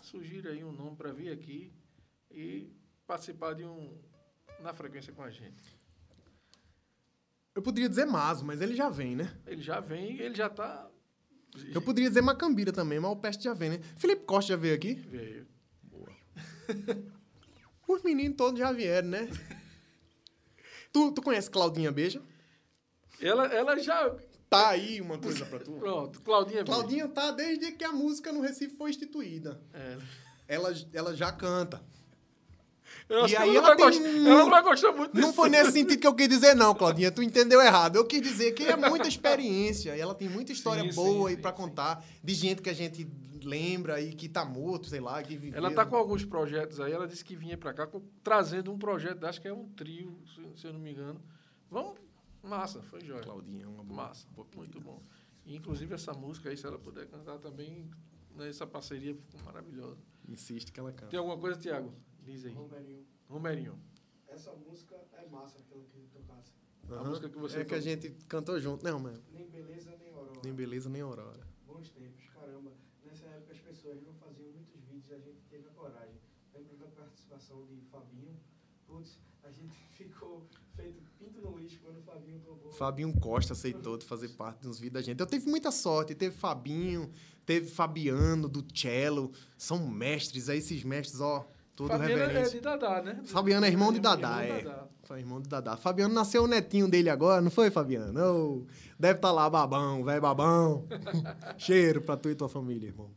Sugira 0.01 0.51
aí 0.51 0.63
um 0.63 0.71
nome 0.71 0.95
para 0.95 1.11
vir 1.11 1.29
aqui 1.29 1.71
e 2.31 2.69
participar 3.09 3.55
de 3.55 3.65
um 3.65 3.97
na 4.59 4.71
frequência 4.71 5.11
com 5.11 5.23
a 5.23 5.31
gente. 5.31 5.75
Eu 7.55 7.61
poderia 7.63 7.89
dizer 7.89 8.05
Maso, 8.05 8.45
mas 8.45 8.61
ele 8.61 8.75
já 8.75 8.87
vem, 8.87 9.15
né? 9.15 9.35
Ele 9.47 9.63
já 9.63 9.79
vem, 9.79 10.19
ele 10.19 10.35
já 10.35 10.47
tá 10.47 10.87
Eu 11.73 11.81
poderia 11.81 12.07
dizer 12.07 12.21
Macambira 12.21 12.71
também, 12.71 12.99
mas 12.99 13.11
o 13.11 13.15
Peste 13.15 13.43
já 13.45 13.53
vem, 13.55 13.71
né? 13.71 13.79
Felipe 13.97 14.25
Costa 14.25 14.49
já 14.53 14.55
veio 14.55 14.75
aqui? 14.75 14.93
veio. 14.93 15.47
Os 17.87 18.03
meninos 18.03 18.37
todos 18.37 18.59
já 18.59 18.71
vieram, 18.71 19.07
né? 19.09 19.27
tu, 20.93 21.11
tu 21.11 21.23
conhece 21.23 21.49
Claudinha 21.49 21.91
Beija? 21.91 22.21
Ela, 23.19 23.47
ela 23.47 23.79
já 23.79 24.15
Tá 24.47 24.69
aí 24.69 25.01
uma 25.01 25.17
coisa 25.17 25.45
pra 25.47 25.59
tu. 25.59 25.73
pronto, 25.79 26.21
Claudinha. 26.21 26.63
veio. 26.63 26.65
Claudinha 26.65 27.07
tá 27.07 27.31
desde 27.31 27.71
que 27.71 27.83
a 27.83 27.91
música 27.91 28.31
no 28.31 28.41
Recife 28.41 28.75
foi 28.75 28.91
instituída. 28.91 29.59
É. 29.73 29.97
Ela, 30.47 30.71
ela 30.93 31.15
já 31.15 31.31
canta. 31.31 31.83
Eu 33.09 33.23
acho 33.25 33.33
E 33.33 33.37
que 33.37 33.41
aí 33.41 33.55
ela, 33.55 33.61
não 33.61 33.67
ela 33.73 33.75
vai 33.75 33.91
tem 33.91 34.01
gostar, 34.03 34.17
ela 34.29 34.37
não 34.43 34.49
vai 34.51 34.61
gostar 34.63 34.91
muito 34.91 35.13
Não 35.15 35.21
desse- 35.21 35.33
foi 35.35 35.49
nesse 35.49 35.71
sentido 35.71 35.99
que 35.99 36.05
eu 36.07 36.13
quis 36.13 36.29
dizer, 36.29 36.55
não, 36.55 36.75
Claudinha. 36.75 37.11
Tu 37.11 37.23
entendeu 37.23 37.59
errado. 37.59 37.95
Eu 37.95 38.05
quis 38.05 38.21
dizer 38.21 38.51
que 38.51 38.63
é 38.63 38.75
muita 38.75 39.07
experiência. 39.09 39.97
E 39.97 39.99
ela 39.99 40.13
tem 40.13 40.29
muita 40.29 40.51
história 40.51 40.83
Sim, 40.83 40.93
boa 40.95 41.29
aí 41.29 41.35
sim, 41.35 41.41
pra 41.41 41.49
sim. 41.51 41.57
contar. 41.57 42.05
De 42.23 42.33
gente 42.35 42.61
que 42.61 42.69
a 42.69 42.73
gente 42.73 43.09
lembra 43.43 43.99
e 43.99 44.13
que 44.13 44.29
tá 44.29 44.45
morto, 44.45 44.87
sei 44.87 44.99
lá, 44.99 45.23
que 45.23 45.35
viveu. 45.35 45.57
Ela 45.57 45.71
tá 45.71 45.85
com 45.85 45.95
alguns 45.95 46.23
projetos 46.23 46.79
aí. 46.79 46.91
Ela 46.91 47.07
disse 47.07 47.25
que 47.25 47.35
vinha 47.35 47.57
pra 47.57 47.73
cá 47.73 47.87
com- 47.87 48.01
trazendo 48.23 48.71
um 48.71 48.77
projeto, 48.77 49.23
acho 49.25 49.41
que 49.41 49.47
é 49.47 49.53
um 49.53 49.67
trio, 49.69 50.15
se, 50.35 50.61
se 50.61 50.67
eu 50.67 50.73
não 50.73 50.79
me 50.79 50.91
engano. 50.91 51.19
Vamos. 51.71 51.95
Massa, 52.43 52.81
foi 52.83 53.01
jóia. 53.01 53.21
Claudinha, 53.21 53.67
uma 53.67 53.83
boa. 53.83 54.03
Massa, 54.07 54.27
boa 54.35 54.47
muito 54.55 54.79
bom. 54.79 55.01
E, 55.45 55.55
inclusive 55.55 55.93
essa 55.95 56.13
música 56.13 56.49
aí, 56.49 56.55
se 56.57 56.65
ela 56.65 56.77
puder 56.77 57.07
cantar 57.07 57.37
também, 57.39 57.89
né, 58.35 58.49
essa 58.49 58.67
parceria 58.67 59.15
ficou 59.15 59.41
maravilhosa. 59.43 59.97
Insiste 60.27 60.71
que 60.71 60.79
ela 60.79 60.91
canta. 60.91 61.07
Tem 61.07 61.17
alguma 61.19 61.37
coisa, 61.37 61.57
Tiago? 61.59 61.91
Diz 62.29 62.45
aí. 62.45 62.53
Romerinho, 62.53 63.05
Romerinho. 63.27 63.79
essa 64.27 64.53
música 64.53 64.95
é 65.13 65.27
massa, 65.29 65.57
aquela 65.57 65.83
que 65.85 65.97
ele 65.97 66.07
tocasse. 66.13 66.51
A 66.87 66.93
Aham. 66.93 67.09
música 67.09 67.27
que 67.27 67.37
você 67.39 67.61
É 67.61 67.65
que 67.65 67.73
a 67.73 67.81
gente 67.81 68.11
cantou 68.27 68.59
junto, 68.59 68.83
né, 68.83 68.91
Romero? 68.91 69.19
Nem 69.31 69.49
beleza, 69.49 69.95
nem 69.97 70.13
aurora. 70.13 70.41
Nem 70.43 70.53
beleza, 70.53 70.89
nem 70.89 71.01
aurora. 71.01 71.47
Bons 71.65 71.89
tempos, 71.89 72.23
caramba. 72.31 72.71
pessoas 73.65 74.01
não 74.03 74.13
faziam 74.13 74.51
muitos 74.51 74.79
vídeos, 74.83 75.11
a 75.11 75.17
gente 75.17 75.41
teve 75.49 75.65
a 75.67 75.71
coragem. 75.71 76.15
Lembro 76.53 76.77
da 76.77 76.85
participação 76.87 77.65
de 77.65 77.81
Fabinho. 77.91 78.39
Putz, 78.85 79.17
a 79.43 79.51
gente 79.51 79.75
ficou 79.97 80.45
feito 80.75 81.01
pinto 81.17 81.41
no 81.41 81.57
lixo 81.57 81.79
quando 81.81 81.97
o 81.97 82.03
Fabinho 82.03 82.39
topou. 82.41 82.71
Fabinho 82.71 83.19
Costa 83.19 83.53
aceitou 83.53 83.97
de 83.97 84.05
fazer 84.05 84.29
parte 84.29 84.61
dos 84.61 84.79
vídeos 84.79 84.93
da 84.93 85.01
gente. 85.01 85.19
Eu 85.19 85.25
tive 85.25 85.49
muita 85.49 85.71
sorte. 85.71 86.13
Teve 86.13 86.35
Fabinho, 86.35 87.11
teve 87.43 87.67
Fabiano 87.69 88.47
do 88.47 88.63
cello. 88.77 89.31
São 89.57 89.87
mestres, 89.87 90.47
aí 90.47 90.59
esses 90.59 90.83
mestres, 90.83 91.21
ó, 91.21 91.49
todo 91.79 91.97
Fabiano 91.97 92.21
é 92.23 92.27
reverente. 92.27 92.51
de 92.51 92.59
Dadá, 92.59 93.01
né? 93.01 93.21
Fabiano 93.23 93.65
é 93.65 93.69
irmão 93.69 93.91
de 93.91 93.99
Irmão 93.99 94.15
Dadá, 94.17 94.43
é. 94.43 94.61
Dadá. 94.61 94.87
Foi 95.03 95.19
irmão 95.19 95.41
de 95.41 95.47
Dadá. 95.47 95.77
Fabiano 95.77 96.13
nasceu 96.13 96.43
o 96.43 96.47
netinho 96.47 96.89
dele 96.89 97.09
agora, 97.09 97.41
não 97.41 97.49
foi, 97.49 97.71
Fabiano? 97.71 98.19
Ô, 98.21 98.65
deve 98.99 99.15
estar 99.15 99.31
lá 99.31 99.49
babão, 99.49 100.03
velho 100.03 100.21
babão. 100.21 100.85
Cheiro 101.57 102.01
pra 102.01 102.17
tu 102.17 102.29
e 102.29 102.35
tua 102.35 102.49
família, 102.49 102.87
irmão. 102.87 103.09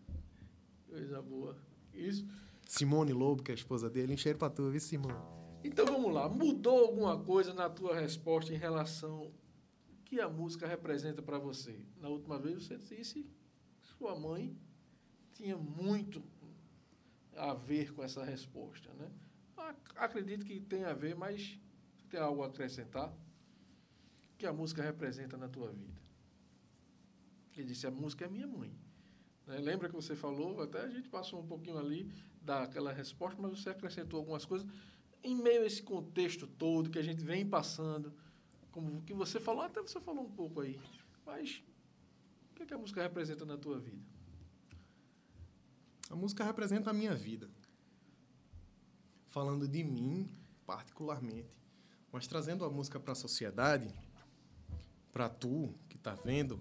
Coisa 0.88 1.20
boa. 1.20 1.56
Isso. 1.92 2.24
Simone 2.68 3.12
Lobo, 3.12 3.42
que 3.42 3.50
é 3.50 3.54
a 3.54 3.56
esposa 3.56 3.90
dele, 3.90 4.14
um 4.14 4.16
cheiro 4.16 4.38
pra 4.38 4.48
tu, 4.48 4.70
viu, 4.70 4.80
Simone? 4.80 5.14
Então 5.64 5.84
vamos 5.84 6.12
lá. 6.14 6.28
Mudou 6.28 6.78
alguma 6.86 7.18
coisa 7.18 7.52
na 7.52 7.68
tua 7.68 7.98
resposta 7.98 8.52
em 8.54 8.56
relação 8.56 9.18
ao 9.18 9.32
que 10.04 10.20
a 10.20 10.28
música 10.28 10.66
representa 10.66 11.20
para 11.20 11.38
você? 11.38 11.74
Na 12.00 12.08
última 12.08 12.38
vez 12.38 12.62
você 12.62 12.76
disse 12.76 13.22
que 13.22 13.26
sua 13.98 14.14
mãe 14.14 14.56
tinha 15.32 15.56
muito 15.56 16.22
a 17.36 17.54
ver 17.54 17.92
com 17.94 18.02
essa 18.02 18.24
resposta, 18.24 18.92
né? 18.94 19.10
Ac- 19.56 19.92
Acredito 19.96 20.44
que 20.44 20.60
tem 20.60 20.84
a 20.84 20.92
ver, 20.94 21.14
mas 21.16 21.58
tem 22.10 22.20
algo 22.20 22.42
a 22.42 22.46
acrescentar? 22.46 23.12
Que 24.36 24.46
a 24.46 24.52
música 24.52 24.82
representa 24.82 25.36
na 25.38 25.48
tua 25.48 25.70
vida? 25.72 26.00
Ele 27.56 27.66
disse, 27.66 27.86
a 27.86 27.90
música 27.90 28.24
é 28.24 28.28
minha 28.28 28.46
mãe. 28.46 28.72
Né? 29.46 29.58
Lembra 29.58 29.88
que 29.88 29.94
você 29.94 30.16
falou, 30.16 30.60
até 30.62 30.80
a 30.82 30.88
gente 30.88 31.08
passou 31.08 31.40
um 31.40 31.46
pouquinho 31.46 31.78
ali 31.78 32.10
daquela 32.40 32.92
resposta, 32.92 33.40
mas 33.40 33.60
você 33.60 33.70
acrescentou 33.70 34.18
algumas 34.20 34.44
coisas 34.44 34.66
em 35.22 35.36
meio 35.36 35.62
a 35.62 35.66
esse 35.66 35.82
contexto 35.82 36.46
todo 36.46 36.90
que 36.90 36.98
a 36.98 37.02
gente 37.02 37.22
vem 37.24 37.46
passando, 37.46 38.12
como 38.72 39.02
que 39.02 39.14
você 39.14 39.38
falou, 39.40 39.62
até 39.62 39.80
você 39.80 40.00
falou 40.00 40.24
um 40.24 40.30
pouco 40.30 40.60
aí, 40.60 40.80
mas 41.26 41.62
o 42.50 42.54
que, 42.54 42.62
é 42.64 42.66
que 42.66 42.74
a 42.74 42.78
música 42.78 43.02
representa 43.02 43.44
na 43.44 43.56
tua 43.58 43.78
vida? 43.78 44.02
A 46.12 46.14
música 46.14 46.44
representa 46.44 46.90
a 46.90 46.92
minha 46.92 47.14
vida. 47.14 47.48
Falando 49.30 49.66
de 49.66 49.82
mim, 49.82 50.28
particularmente, 50.66 51.48
mas 52.12 52.26
trazendo 52.26 52.66
a 52.66 52.70
música 52.70 53.00
para 53.00 53.12
a 53.12 53.16
sociedade, 53.16 53.88
para 55.10 55.30
tu 55.30 55.74
que 55.88 55.96
está 55.96 56.14
vendo 56.14 56.60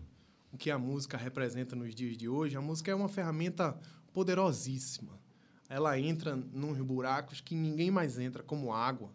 o 0.53 0.57
que 0.57 0.71
a 0.71 0.77
música 0.77 1.17
representa 1.17 1.75
nos 1.75 1.93
dias 1.93 2.15
de 2.15 2.29
hoje, 2.29 2.55
a 2.55 2.61
música 2.61 2.91
é 2.91 2.95
uma 2.95 3.09
ferramenta 3.09 3.77
poderosíssima. 4.13 5.19
Ela 5.67 5.99
entra 5.99 6.33
nos 6.33 6.77
buracos 6.77 7.41
que 7.41 7.53
ninguém 7.53 7.91
mais 7.91 8.17
entra, 8.17 8.41
como 8.41 8.71
água. 8.73 9.11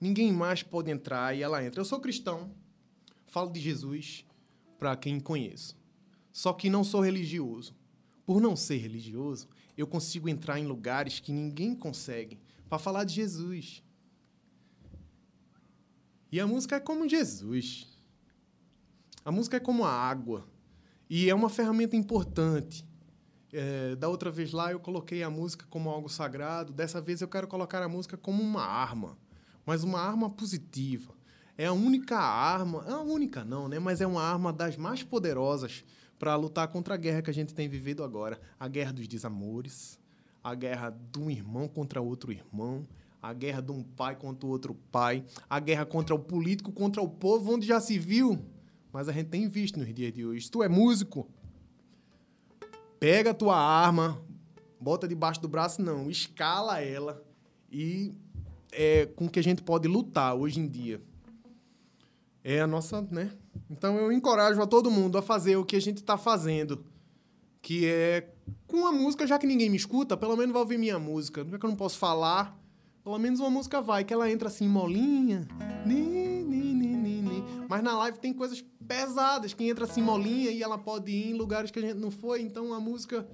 Ninguém 0.00 0.32
mais 0.32 0.62
pode 0.62 0.88
entrar 0.88 1.36
e 1.36 1.42
ela 1.42 1.64
entra. 1.64 1.80
Eu 1.80 1.84
sou 1.84 1.98
cristão, 1.98 2.54
falo 3.26 3.50
de 3.50 3.58
Jesus 3.58 4.24
para 4.78 4.96
quem 4.96 5.18
conheço. 5.18 5.76
Só 6.30 6.52
que 6.52 6.70
não 6.70 6.84
sou 6.84 7.00
religioso. 7.00 7.81
Por 8.24 8.40
não 8.40 8.54
ser 8.54 8.76
religioso, 8.76 9.48
eu 9.76 9.86
consigo 9.86 10.28
entrar 10.28 10.58
em 10.58 10.66
lugares 10.66 11.20
que 11.20 11.32
ninguém 11.32 11.74
consegue 11.74 12.38
para 12.68 12.78
falar 12.78 13.04
de 13.04 13.14
Jesus. 13.14 13.82
E 16.30 16.40
a 16.40 16.46
música 16.46 16.76
é 16.76 16.80
como 16.80 17.08
Jesus. 17.08 17.86
A 19.24 19.30
música 19.30 19.58
é 19.58 19.60
como 19.60 19.84
a 19.84 19.92
água. 19.92 20.46
E 21.08 21.28
é 21.28 21.34
uma 21.34 21.50
ferramenta 21.50 21.94
importante. 21.94 22.86
É, 23.52 23.94
da 23.96 24.08
outra 24.08 24.30
vez 24.30 24.50
lá 24.50 24.72
eu 24.72 24.80
coloquei 24.80 25.22
a 25.22 25.28
música 25.28 25.66
como 25.68 25.90
algo 25.90 26.08
sagrado. 26.08 26.72
Dessa 26.72 27.00
vez 27.00 27.20
eu 27.20 27.28
quero 27.28 27.46
colocar 27.46 27.82
a 27.82 27.88
música 27.88 28.16
como 28.16 28.42
uma 28.42 28.64
arma. 28.64 29.18
Mas 29.66 29.84
uma 29.84 30.00
arma 30.00 30.30
positiva. 30.30 31.12
É 31.58 31.66
a 31.66 31.72
única 31.72 32.18
arma. 32.18 32.84
É 32.88 32.92
a 32.92 33.00
única 33.00 33.44
não, 33.44 33.68
né? 33.68 33.78
Mas 33.78 34.00
é 34.00 34.06
uma 34.06 34.22
arma 34.22 34.52
das 34.52 34.76
mais 34.76 35.02
poderosas 35.02 35.84
para 36.22 36.36
lutar 36.36 36.68
contra 36.68 36.94
a 36.94 36.96
guerra 36.96 37.20
que 37.20 37.30
a 37.30 37.34
gente 37.34 37.52
tem 37.52 37.68
vivido 37.68 38.04
agora. 38.04 38.40
A 38.60 38.68
guerra 38.68 38.92
dos 38.92 39.08
desamores. 39.08 39.98
A 40.40 40.54
guerra 40.54 40.96
de 41.10 41.18
um 41.18 41.28
irmão 41.28 41.66
contra 41.66 42.00
outro 42.00 42.30
irmão. 42.30 42.86
A 43.20 43.32
guerra 43.32 43.60
de 43.60 43.72
um 43.72 43.82
pai 43.82 44.14
contra 44.14 44.46
o 44.46 44.50
outro 44.50 44.72
pai. 44.92 45.24
A 45.50 45.58
guerra 45.58 45.84
contra 45.84 46.14
o 46.14 46.20
político 46.20 46.70
contra 46.70 47.02
o 47.02 47.08
povo, 47.08 47.52
onde 47.52 47.66
já 47.66 47.80
se 47.80 47.98
viu. 47.98 48.38
Mas 48.92 49.08
a 49.08 49.12
gente 49.12 49.30
tem 49.30 49.48
visto 49.48 49.80
nos 49.80 49.92
dias 49.92 50.12
de 50.12 50.24
hoje. 50.24 50.48
Tu 50.48 50.62
é 50.62 50.68
músico, 50.68 51.28
pega 53.00 53.32
a 53.32 53.34
tua 53.34 53.56
arma, 53.56 54.22
bota 54.80 55.08
debaixo 55.08 55.40
do 55.40 55.48
braço, 55.48 55.82
não, 55.82 56.08
escala 56.08 56.80
ela 56.80 57.20
e 57.68 58.14
é 58.70 59.06
com 59.06 59.28
que 59.28 59.40
a 59.40 59.42
gente 59.42 59.60
pode 59.60 59.88
lutar 59.88 60.36
hoje 60.36 60.60
em 60.60 60.68
dia. 60.68 61.02
É 62.44 62.60
a 62.60 62.66
nossa, 62.68 63.02
né? 63.10 63.32
Então 63.70 63.96
eu 63.96 64.12
encorajo 64.12 64.60
a 64.60 64.66
todo 64.66 64.90
mundo 64.90 65.18
a 65.18 65.22
fazer 65.22 65.56
o 65.56 65.64
que 65.64 65.76
a 65.76 65.80
gente 65.80 65.98
está 65.98 66.16
fazendo, 66.16 66.84
que 67.60 67.86
é 67.86 68.32
com 68.66 68.86
a 68.86 68.92
música, 68.92 69.26
já 69.26 69.38
que 69.38 69.46
ninguém 69.46 69.70
me 69.70 69.76
escuta, 69.76 70.16
pelo 70.16 70.36
menos 70.36 70.52
vai 70.52 70.62
ouvir 70.62 70.78
minha 70.78 70.98
música. 70.98 71.44
Já 71.48 71.58
que 71.58 71.64
eu 71.64 71.70
não 71.70 71.76
posso 71.76 71.98
falar, 71.98 72.58
pelo 73.04 73.18
menos 73.18 73.40
uma 73.40 73.50
música 73.50 73.80
vai, 73.80 74.04
que 74.04 74.12
ela 74.12 74.30
entra 74.30 74.48
assim 74.48 74.68
molinha. 74.68 75.46
Ni, 75.86 76.42
ni, 76.44 76.74
ni, 76.74 76.96
ni, 76.96 77.22
ni. 77.22 77.44
Mas 77.68 77.82
na 77.82 77.96
live 77.98 78.18
tem 78.18 78.32
coisas 78.32 78.64
pesadas 78.86 79.54
que 79.54 79.64
entra 79.64 79.84
assim 79.84 80.02
molinha 80.02 80.50
e 80.50 80.62
ela 80.62 80.78
pode 80.78 81.10
ir 81.10 81.30
em 81.30 81.34
lugares 81.34 81.70
que 81.70 81.78
a 81.78 81.82
gente 81.82 81.98
não 81.98 82.10
foi. 82.10 82.42
Então 82.42 82.72
a 82.72 82.80
música, 82.80 83.26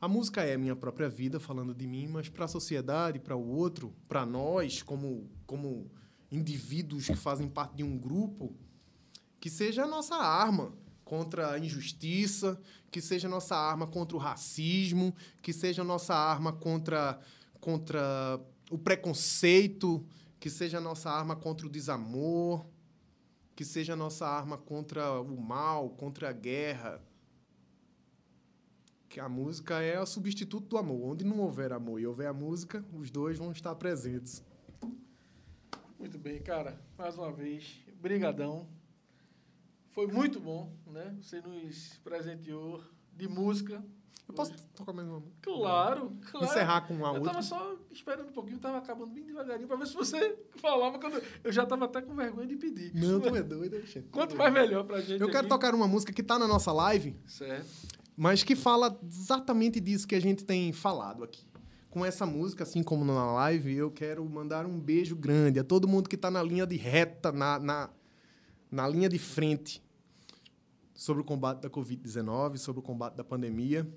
a 0.00 0.08
música 0.08 0.42
é 0.42 0.54
a 0.54 0.58
minha 0.58 0.76
própria 0.76 1.08
vida 1.08 1.40
falando 1.40 1.74
de 1.74 1.86
mim, 1.86 2.06
mas 2.08 2.28
para 2.28 2.44
a 2.44 2.48
sociedade, 2.48 3.18
para 3.18 3.36
o 3.36 3.48
outro, 3.48 3.94
para 4.08 4.24
nós 4.26 4.82
como 4.82 5.28
como 5.46 5.90
indivíduos 6.30 7.06
que 7.06 7.16
fazem 7.16 7.48
parte 7.48 7.76
de 7.76 7.82
um 7.82 7.98
grupo, 7.98 8.54
que 9.40 9.48
seja 9.48 9.84
a 9.84 9.86
nossa 9.86 10.14
arma 10.14 10.72
contra 11.04 11.52
a 11.52 11.58
injustiça, 11.58 12.60
que 12.90 13.00
seja 13.00 13.26
a 13.26 13.30
nossa 13.30 13.56
arma 13.56 13.86
contra 13.86 14.16
o 14.16 14.20
racismo, 14.20 15.14
que 15.42 15.52
seja 15.52 15.82
a 15.82 15.84
nossa 15.84 16.14
arma 16.14 16.52
contra 16.52 17.18
contra 17.60 18.40
o 18.70 18.78
preconceito, 18.78 20.04
que 20.38 20.48
seja 20.48 20.78
a 20.78 20.80
nossa 20.80 21.10
arma 21.10 21.36
contra 21.36 21.66
o 21.66 21.70
desamor, 21.70 22.64
que 23.54 23.64
seja 23.64 23.92
a 23.92 23.96
nossa 23.96 24.26
arma 24.26 24.56
contra 24.56 25.20
o 25.20 25.36
mal, 25.36 25.90
contra 25.90 26.30
a 26.30 26.32
guerra. 26.32 27.02
Que 29.08 29.20
a 29.20 29.28
música 29.28 29.82
é 29.82 30.00
o 30.00 30.06
substituto 30.06 30.68
do 30.68 30.78
amor. 30.78 31.10
Onde 31.10 31.24
não 31.24 31.40
houver 31.40 31.72
amor 31.72 32.00
e 32.00 32.06
houver 32.06 32.28
a 32.28 32.32
música, 32.32 32.82
os 32.92 33.10
dois 33.10 33.36
vão 33.36 33.52
estar 33.52 33.74
presentes. 33.74 34.42
Muito 35.98 36.16
bem, 36.16 36.40
cara. 36.40 36.80
Mais 36.96 37.18
uma 37.18 37.30
vez, 37.30 37.78
brigadão. 38.00 38.66
Foi 39.90 40.06
muito 40.06 40.38
bom, 40.40 40.72
né? 40.86 41.14
Você 41.20 41.40
nos 41.40 41.98
presenteou 42.04 42.82
de 43.16 43.28
música. 43.28 43.84
Eu 44.28 44.34
posso 44.34 44.52
tocar 44.76 44.92
mais 44.92 45.08
uma 45.08 45.18
música? 45.18 45.38
Claro, 45.42 46.12
claro. 46.30 46.46
Encerrar 46.46 46.82
com 46.82 46.94
uma 46.94 47.08
eu 47.08 47.14
outra? 47.14 47.30
tava 47.32 47.42
só 47.42 47.76
esperando 47.90 48.28
um 48.28 48.32
pouquinho, 48.32 48.60
tava 48.60 48.78
acabando 48.78 49.10
bem 49.12 49.24
devagarinho 49.24 49.66
pra 49.66 49.76
ver 49.76 49.88
se 49.88 49.94
você 49.94 50.38
falava 50.62 51.00
quando 51.00 51.20
eu 51.42 51.50
já 51.50 51.66
tava 51.66 51.86
até 51.86 52.00
com 52.00 52.14
vergonha 52.14 52.46
de 52.46 52.54
pedir. 52.54 52.94
Não, 52.94 53.18
tu 53.20 53.34
é 53.34 53.42
doido, 53.42 53.80
gente. 53.84 54.08
Quanto 54.12 54.36
mais 54.36 54.52
melhor 54.52 54.84
pra 54.84 55.00
gente. 55.00 55.20
Eu 55.20 55.26
quero 55.26 55.40
aqui. 55.40 55.48
tocar 55.48 55.74
uma 55.74 55.88
música 55.88 56.12
que 56.12 56.22
tá 56.22 56.38
na 56.38 56.46
nossa 56.46 56.70
live, 56.72 57.16
Certo. 57.26 57.66
mas 58.16 58.44
que 58.44 58.54
fala 58.54 58.96
exatamente 59.04 59.80
disso 59.80 60.06
que 60.06 60.14
a 60.14 60.20
gente 60.20 60.44
tem 60.44 60.72
falado 60.72 61.24
aqui. 61.24 61.44
Com 61.90 62.06
essa 62.06 62.24
música, 62.24 62.62
assim 62.62 62.84
como 62.84 63.04
na 63.04 63.32
live, 63.32 63.74
eu 63.74 63.90
quero 63.90 64.24
mandar 64.24 64.64
um 64.64 64.78
beijo 64.78 65.16
grande 65.16 65.58
a 65.58 65.64
todo 65.64 65.88
mundo 65.88 66.08
que 66.08 66.14
está 66.14 66.30
na 66.30 66.40
linha 66.40 66.64
de 66.64 66.76
reta, 66.76 67.32
na, 67.32 67.58
na, 67.58 67.90
na 68.70 68.86
linha 68.88 69.08
de 69.08 69.18
frente 69.18 69.82
sobre 70.94 71.22
o 71.22 71.24
combate 71.24 71.60
da 71.60 71.70
Covid-19, 71.70 72.58
sobre 72.58 72.80
o 72.80 72.82
combate 72.82 73.14
da 73.16 73.24
pandemia. 73.24 73.88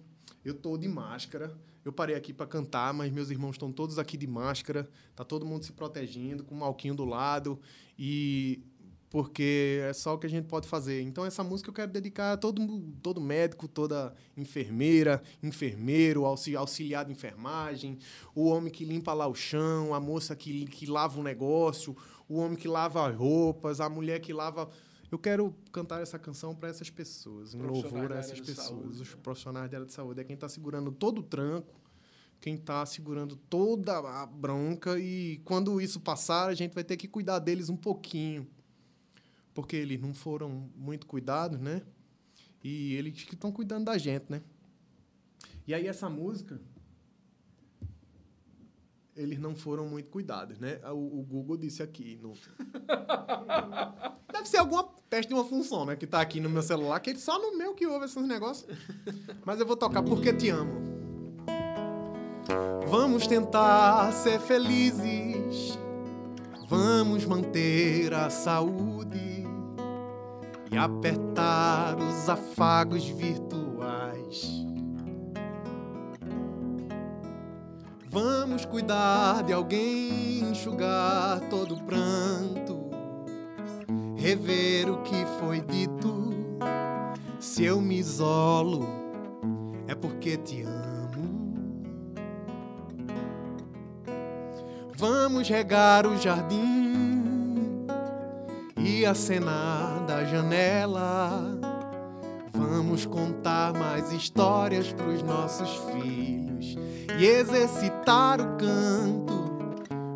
Eu 0.43 0.53
tô 0.53 0.77
de 0.77 0.87
máscara. 0.87 1.55
Eu 1.85 1.91
parei 1.91 2.15
aqui 2.15 2.33
para 2.33 2.47
cantar, 2.47 2.93
mas 2.93 3.11
meus 3.11 3.29
irmãos 3.29 3.51
estão 3.51 3.71
todos 3.71 3.99
aqui 3.99 4.15
de 4.17 4.25
máscara. 4.27 4.89
Tá 5.15 5.23
todo 5.25 5.45
mundo 5.45 5.63
se 5.65 5.73
protegendo, 5.73 6.43
com 6.43 6.55
um 6.55 6.59
malquinho 6.59 6.95
do 6.95 7.03
lado. 7.05 7.59
E 7.99 8.63
porque 9.09 9.79
é 9.83 9.93
só 9.93 10.15
o 10.15 10.17
que 10.17 10.25
a 10.25 10.29
gente 10.29 10.47
pode 10.47 10.67
fazer. 10.67 11.01
Então 11.01 11.23
essa 11.23 11.43
música 11.43 11.69
eu 11.69 11.73
quero 11.73 11.91
dedicar 11.91 12.33
a 12.33 12.37
todo 12.37 12.65
todo 13.01 13.21
médico, 13.21 13.67
toda 13.67 14.11
enfermeira, 14.35 15.21
enfermeiro, 15.43 16.25
auxi- 16.25 16.55
auxiliar 16.55 17.05
de 17.05 17.11
enfermagem, 17.11 17.99
o 18.33 18.45
homem 18.45 18.71
que 18.73 18.83
limpa 18.83 19.13
lá 19.13 19.27
o 19.27 19.35
chão, 19.35 19.93
a 19.93 19.99
moça 19.99 20.35
que, 20.35 20.65
que 20.65 20.87
lava 20.87 21.19
um 21.19 21.23
negócio, 21.23 21.95
o 22.27 22.37
homem 22.37 22.57
que 22.57 22.67
lava 22.67 23.07
as 23.07 23.15
roupas, 23.15 23.79
a 23.79 23.89
mulher 23.89 24.19
que 24.19 24.33
lava 24.33 24.69
eu 25.13 25.19
quero 25.19 25.55
cantar 25.71 26.01
essa 26.01 26.17
canção 26.17 26.55
para 26.55 26.69
essas 26.69 26.89
pessoas, 26.89 27.53
em 27.53 27.61
louvor 27.61 28.11
a 28.11 28.15
essas 28.15 28.39
pessoas, 28.39 28.67
saúde, 28.67 29.01
os 29.03 29.09
né? 29.11 29.19
profissionais 29.21 29.69
da 29.69 29.77
área 29.77 29.85
de 29.85 29.93
saúde. 29.93 30.19
É 30.21 30.23
quem 30.23 30.33
está 30.33 30.49
segurando 30.49 30.91
todo 30.91 31.19
o 31.19 31.23
tranco, 31.23 31.79
quem 32.41 32.55
está 32.55 32.83
segurando 32.83 33.35
toda 33.35 33.99
a 33.99 34.25
bronca 34.25 34.97
e 34.97 35.39
quando 35.45 35.79
isso 35.79 35.99
passar, 35.99 36.47
a 36.47 36.55
gente 36.55 36.73
vai 36.73 36.83
ter 36.83 36.97
que 36.97 37.07
cuidar 37.07 37.37
deles 37.37 37.69
um 37.69 37.77
pouquinho, 37.77 38.47
porque 39.53 39.75
eles 39.75 40.01
não 40.01 40.15
foram 40.15 40.67
muito 40.75 41.05
cuidados, 41.05 41.59
né? 41.59 41.83
E 42.63 42.95
eles 42.95 43.23
que 43.23 43.35
estão 43.35 43.51
cuidando 43.51 43.85
da 43.85 43.99
gente, 43.99 44.25
né? 44.29 44.41
E 45.67 45.75
aí 45.75 45.85
essa 45.85 46.09
música 46.09 46.59
eles 49.15 49.39
não 49.39 49.55
foram 49.55 49.87
muito 49.87 50.09
cuidados, 50.09 50.59
né? 50.59 50.79
O, 50.91 51.19
o 51.19 51.23
Google 51.23 51.57
disse 51.57 51.83
aqui 51.83 52.19
no 52.21 52.33
Deve 54.31 54.49
ser 54.49 54.57
alguma 54.57 54.83
teste 55.09 55.29
de 55.29 55.35
uma 55.35 55.45
função, 55.45 55.85
né, 55.85 55.95
que 55.95 56.07
tá 56.07 56.19
aqui 56.19 56.39
no 56.39 56.49
meu 56.49 56.63
celular, 56.63 56.99
que 56.99 57.11
é 57.11 57.15
só 57.15 57.39
no 57.39 57.55
meu 57.55 57.75
que 57.75 57.85
ouve 57.85 58.05
esses 58.05 58.27
negócios. 58.27 58.67
Mas 59.45 59.59
eu 59.59 59.65
vou 59.65 59.75
tocar 59.75 60.01
porque 60.01 60.33
te 60.33 60.49
amo. 60.49 60.81
Vamos 62.87 63.27
tentar 63.27 64.11
ser 64.11 64.39
felizes. 64.39 65.77
Vamos 66.67 67.25
manter 67.25 68.11
a 68.13 68.31
saúde 68.31 69.45
e 70.71 70.77
apertar 70.77 71.95
os 71.99 72.27
afagos 72.27 73.05
virtuais. 73.05 74.72
Vamos 78.13 78.63
cuidar 78.63 79.41
de 79.41 79.51
alguém, 79.51 80.41
enxugar 80.41 81.39
todo 81.49 81.75
pranto, 81.77 82.91
rever 84.15 84.87
o 84.87 85.01
que 85.01 85.25
foi 85.39 85.61
dito. 85.61 86.29
Se 87.39 87.65
eu 87.65 87.81
me 87.81 87.97
isolo, 87.97 88.87
é 89.87 89.95
porque 89.95 90.37
te 90.37 90.61
amo. 90.61 91.55
Vamos 94.95 95.49
regar 95.49 96.05
o 96.05 96.15
jardim 96.15 97.87
e 98.77 99.07
acenar 99.07 100.05
da 100.05 100.23
janela. 100.23 101.59
Vamos 102.53 103.07
contar 103.07 103.73
mais 103.73 104.11
histórias 104.11 104.93
pros 104.93 105.23
nossos 105.23 105.77
filhos 105.91 106.32
e 107.17 107.25
exercitar 107.25 108.39
o 108.41 108.57
canto. 108.57 109.43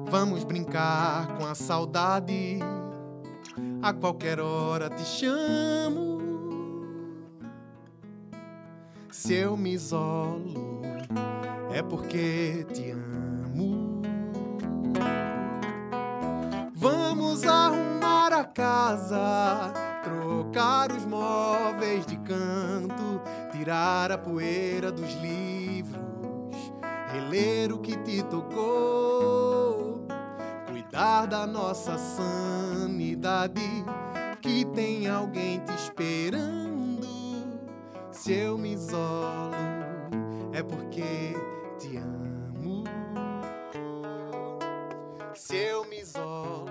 Vamos 0.09 0.43
brincar 0.43 1.37
com 1.37 1.45
a 1.45 1.53
saudade. 1.53 2.59
A 3.81 3.93
qualquer 3.93 4.39
hora 4.39 4.89
te 4.89 5.03
chamo. 5.03 6.17
Se 9.11 9.33
eu 9.33 9.57
me 9.57 9.73
isolo, 9.73 10.81
é 11.71 11.81
porque 11.81 12.65
te 12.73 12.91
amo. 12.91 14.01
Vamos 16.73 17.43
arrumar 17.45 18.31
a 18.31 18.43
casa, 18.45 19.73
trocar 20.03 20.91
os 20.91 21.05
móveis 21.05 22.05
de 22.05 22.15
canto, 22.17 23.21
tirar 23.51 24.11
a 24.11 24.17
poeira 24.17 24.91
dos 24.91 25.13
livros, 25.15 25.76
reler 27.18 27.72
o 27.72 27.80
que 27.80 27.98
te 27.98 28.22
tocou, 28.23 30.06
cuidar 30.68 31.26
da 31.26 31.48
nossa 31.48 31.98
sanidade, 31.98 33.61
que 34.41 34.65
tem 34.65 35.07
alguém 35.07 35.60
te 35.61 35.73
esperando. 35.73 37.07
Se 38.11 38.34
eu 38.34 38.57
me 38.57 38.73
isolo, 38.73 39.52
é 40.53 40.61
porque 40.61 41.34
te 41.80 41.98
amo. 41.98 42.84
Se 45.34 45.56
eu 45.56 45.85
me 45.85 46.02
isolo, 46.02 46.68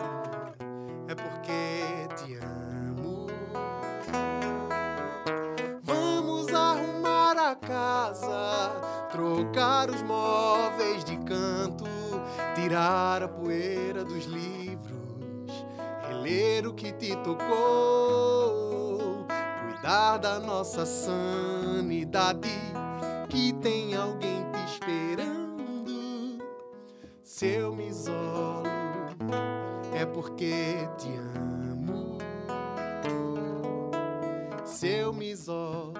é 1.09 1.15
porque 1.15 2.15
te 2.17 2.37
amo. 2.37 3.27
Vamos 5.83 6.53
arrumar 6.53 7.37
a 7.37 7.55
casa, 7.55 8.96
trocar 9.17 9.89
os 9.89 10.03
móveis 10.03 11.03
de 11.03 11.17
canto, 11.17 11.87
tirar 12.55 13.23
a 13.23 13.29
poeira 13.29 14.05
dos 14.05 14.27
livros, 14.27 15.65
reler 16.07 16.67
o 16.67 16.75
que 16.75 16.93
te 16.93 17.17
tocou, 17.17 19.27
cuidar 19.65 20.19
da 20.19 20.39
nossa 20.39 20.85
sanidade, 20.85 22.51
que 23.31 23.55
tem 23.55 23.95
alguém 23.95 24.45
te 24.53 24.75
esperando. 24.75 26.45
Se 27.23 27.47
eu 27.47 27.75
me 27.75 27.89
isolo, 27.89 28.65
é 29.95 30.05
porque 30.05 30.87
te 30.99 31.09
amo. 31.09 32.19
Se 34.67 34.89
eu 34.89 35.11
me 35.11 35.31
isolo, 35.31 35.95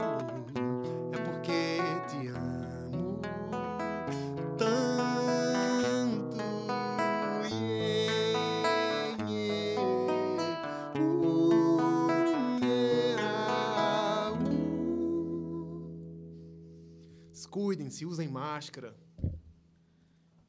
Se 17.57 17.63
Cuidem, 17.63 17.89
se 17.89 18.05
usem 18.05 18.29
máscara. 18.29 18.95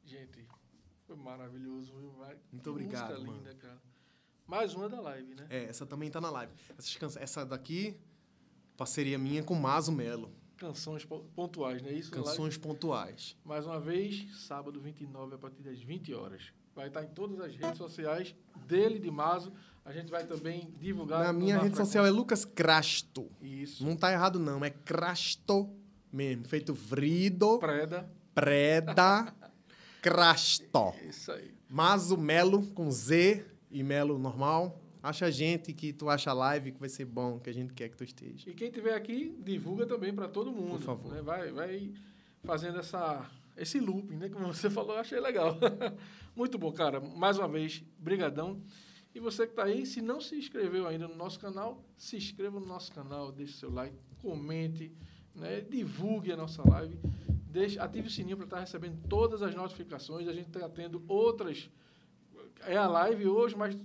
Gente, 0.04 0.46
foi 1.06 1.16
maravilhoso. 1.16 1.90
viu? 1.98 2.10
Vai- 2.18 2.36
Muito 2.52 2.62
que 2.64 2.68
obrigado, 2.68 3.12
Música 3.12 3.26
mano. 3.30 3.38
linda, 3.38 3.54
cara. 3.54 3.80
Mais 4.46 4.74
uma 4.74 4.90
da 4.90 5.00
live, 5.00 5.34
né? 5.34 5.46
É, 5.48 5.64
essa 5.64 5.86
também 5.86 6.10
tá 6.10 6.20
na 6.20 6.28
live. 6.30 6.52
Canções, 6.98 7.16
essa 7.16 7.46
daqui, 7.46 7.98
parceria 8.76 9.16
minha 9.18 9.42
com 9.42 9.54
Mazo 9.54 9.90
Melo. 9.90 10.30
Canções 10.58 11.06
po- 11.06 11.24
pontuais, 11.34 11.80
não 11.80 11.88
é 11.88 11.94
isso? 11.94 12.10
Canções 12.10 12.58
pontuais. 12.58 13.34
Mais 13.42 13.64
uma 13.64 13.80
vez, 13.80 14.26
sábado 14.46 14.78
29, 14.78 15.34
a 15.34 15.38
partir 15.38 15.62
das 15.62 15.80
20 15.80 16.12
horas. 16.12 16.52
Vai 16.74 16.88
estar 16.88 17.02
em 17.04 17.08
todas 17.08 17.40
as 17.40 17.56
redes 17.56 17.78
sociais 17.78 18.36
dele, 18.66 18.98
de 18.98 19.10
Mazo. 19.10 19.50
A 19.82 19.92
gente 19.94 20.10
vai 20.10 20.26
também 20.26 20.70
divulgar. 20.78 21.24
Na 21.24 21.32
minha 21.32 21.58
rede 21.58 21.74
social 21.74 22.04
é 22.04 22.10
Lucas 22.10 22.44
Crasto. 22.44 23.30
Isso. 23.40 23.82
Não 23.82 23.96
tá 23.96 24.12
errado, 24.12 24.38
não. 24.38 24.62
É 24.62 24.68
Crasto 24.68 25.74
mesmo. 26.12 26.44
Feito 26.46 26.72
vrido, 26.74 27.58
Preda. 27.58 28.08
preda, 28.34 29.34
Crasto. 30.02 30.94
Isso 31.08 31.32
aí. 31.32 31.50
Mazo 31.68 32.16
Melo, 32.16 32.66
com 32.68 32.90
Z 32.90 33.44
e 33.70 33.82
Melo 33.82 34.18
normal. 34.18 34.80
Acha 35.02 35.26
a 35.26 35.30
gente 35.30 35.72
que 35.72 35.92
tu 35.92 36.08
acha 36.08 36.30
a 36.30 36.34
live 36.34 36.72
que 36.72 36.80
vai 36.80 36.88
ser 36.88 37.04
bom, 37.04 37.38
que 37.38 37.48
a 37.50 37.52
gente 37.52 37.72
quer 37.72 37.88
que 37.88 37.96
tu 37.96 38.04
esteja. 38.04 38.48
E 38.50 38.54
quem 38.54 38.70
tiver 38.70 38.94
aqui, 38.94 39.36
divulga 39.44 39.86
também 39.86 40.12
para 40.14 40.28
todo 40.28 40.50
mundo. 40.50 40.72
Por 40.72 40.80
favor. 40.80 41.12
né? 41.12 41.22
Vai, 41.22 41.52
vai 41.52 41.92
fazendo 42.42 42.78
essa, 42.78 43.28
esse 43.56 43.78
looping, 43.78 44.16
né? 44.16 44.28
Como 44.28 44.46
você 44.46 44.68
falou, 44.70 44.94
eu 44.94 45.00
achei 45.00 45.20
legal. 45.20 45.56
Muito 46.34 46.58
bom, 46.58 46.72
cara. 46.72 47.00
Mais 47.00 47.38
uma 47.38 47.48
vez, 47.48 47.82
brigadão. 47.98 48.60
E 49.14 49.20
você 49.20 49.46
que 49.46 49.52
está 49.52 49.64
aí, 49.64 49.84
se 49.86 50.00
não 50.00 50.20
se 50.20 50.36
inscreveu 50.36 50.86
ainda 50.86 51.08
no 51.08 51.16
nosso 51.16 51.38
canal, 51.40 51.82
se 51.96 52.16
inscreva 52.16 52.60
no 52.60 52.66
nosso 52.66 52.92
canal, 52.92 53.32
deixe 53.32 53.54
seu 53.54 53.70
like, 53.72 53.96
comente, 54.20 54.92
né? 55.38 55.60
divulgue 55.60 56.32
a 56.32 56.36
nossa 56.36 56.62
live, 56.68 56.98
deixe, 57.50 57.78
ative 57.78 58.08
o 58.08 58.10
sininho 58.10 58.36
para 58.36 58.44
estar 58.46 58.60
recebendo 58.60 58.98
todas 59.08 59.42
as 59.42 59.54
notificações. 59.54 60.28
A 60.28 60.32
gente 60.32 60.48
está 60.48 60.68
tendo 60.68 61.02
outras. 61.08 61.70
É 62.66 62.76
a 62.76 62.86
live 62.86 63.26
hoje, 63.26 63.56
mas 63.56 63.76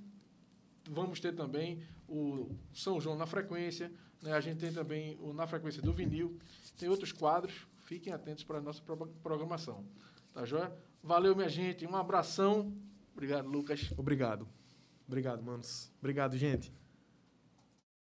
vamos 0.89 1.19
ter 1.19 1.33
também 1.33 1.81
o 2.07 2.49
São 2.73 2.99
João 2.99 3.17
na 3.17 3.25
frequência, 3.25 3.91
né? 4.21 4.33
a 4.33 4.41
gente 4.41 4.59
tem 4.59 4.71
também 4.73 5.17
o 5.21 5.33
na 5.33 5.47
frequência 5.47 5.81
do 5.81 5.93
vinil, 5.93 6.37
tem 6.77 6.89
outros 6.89 7.11
quadros, 7.11 7.53
fiquem 7.83 8.11
atentos 8.11 8.43
para 8.43 8.57
a 8.57 8.61
nossa 8.61 8.81
pro- 8.81 9.07
programação. 9.21 9.85
Tá 10.33 10.45
joia? 10.45 10.71
Valeu, 11.01 11.35
minha 11.35 11.49
gente, 11.49 11.85
um 11.85 11.95
abração. 11.95 12.73
Obrigado, 13.13 13.47
Lucas. 13.47 13.91
Obrigado. 13.97 14.47
Obrigado, 15.07 15.43
manos. 15.43 15.91
Obrigado, 15.99 16.35
gente. 16.37 16.73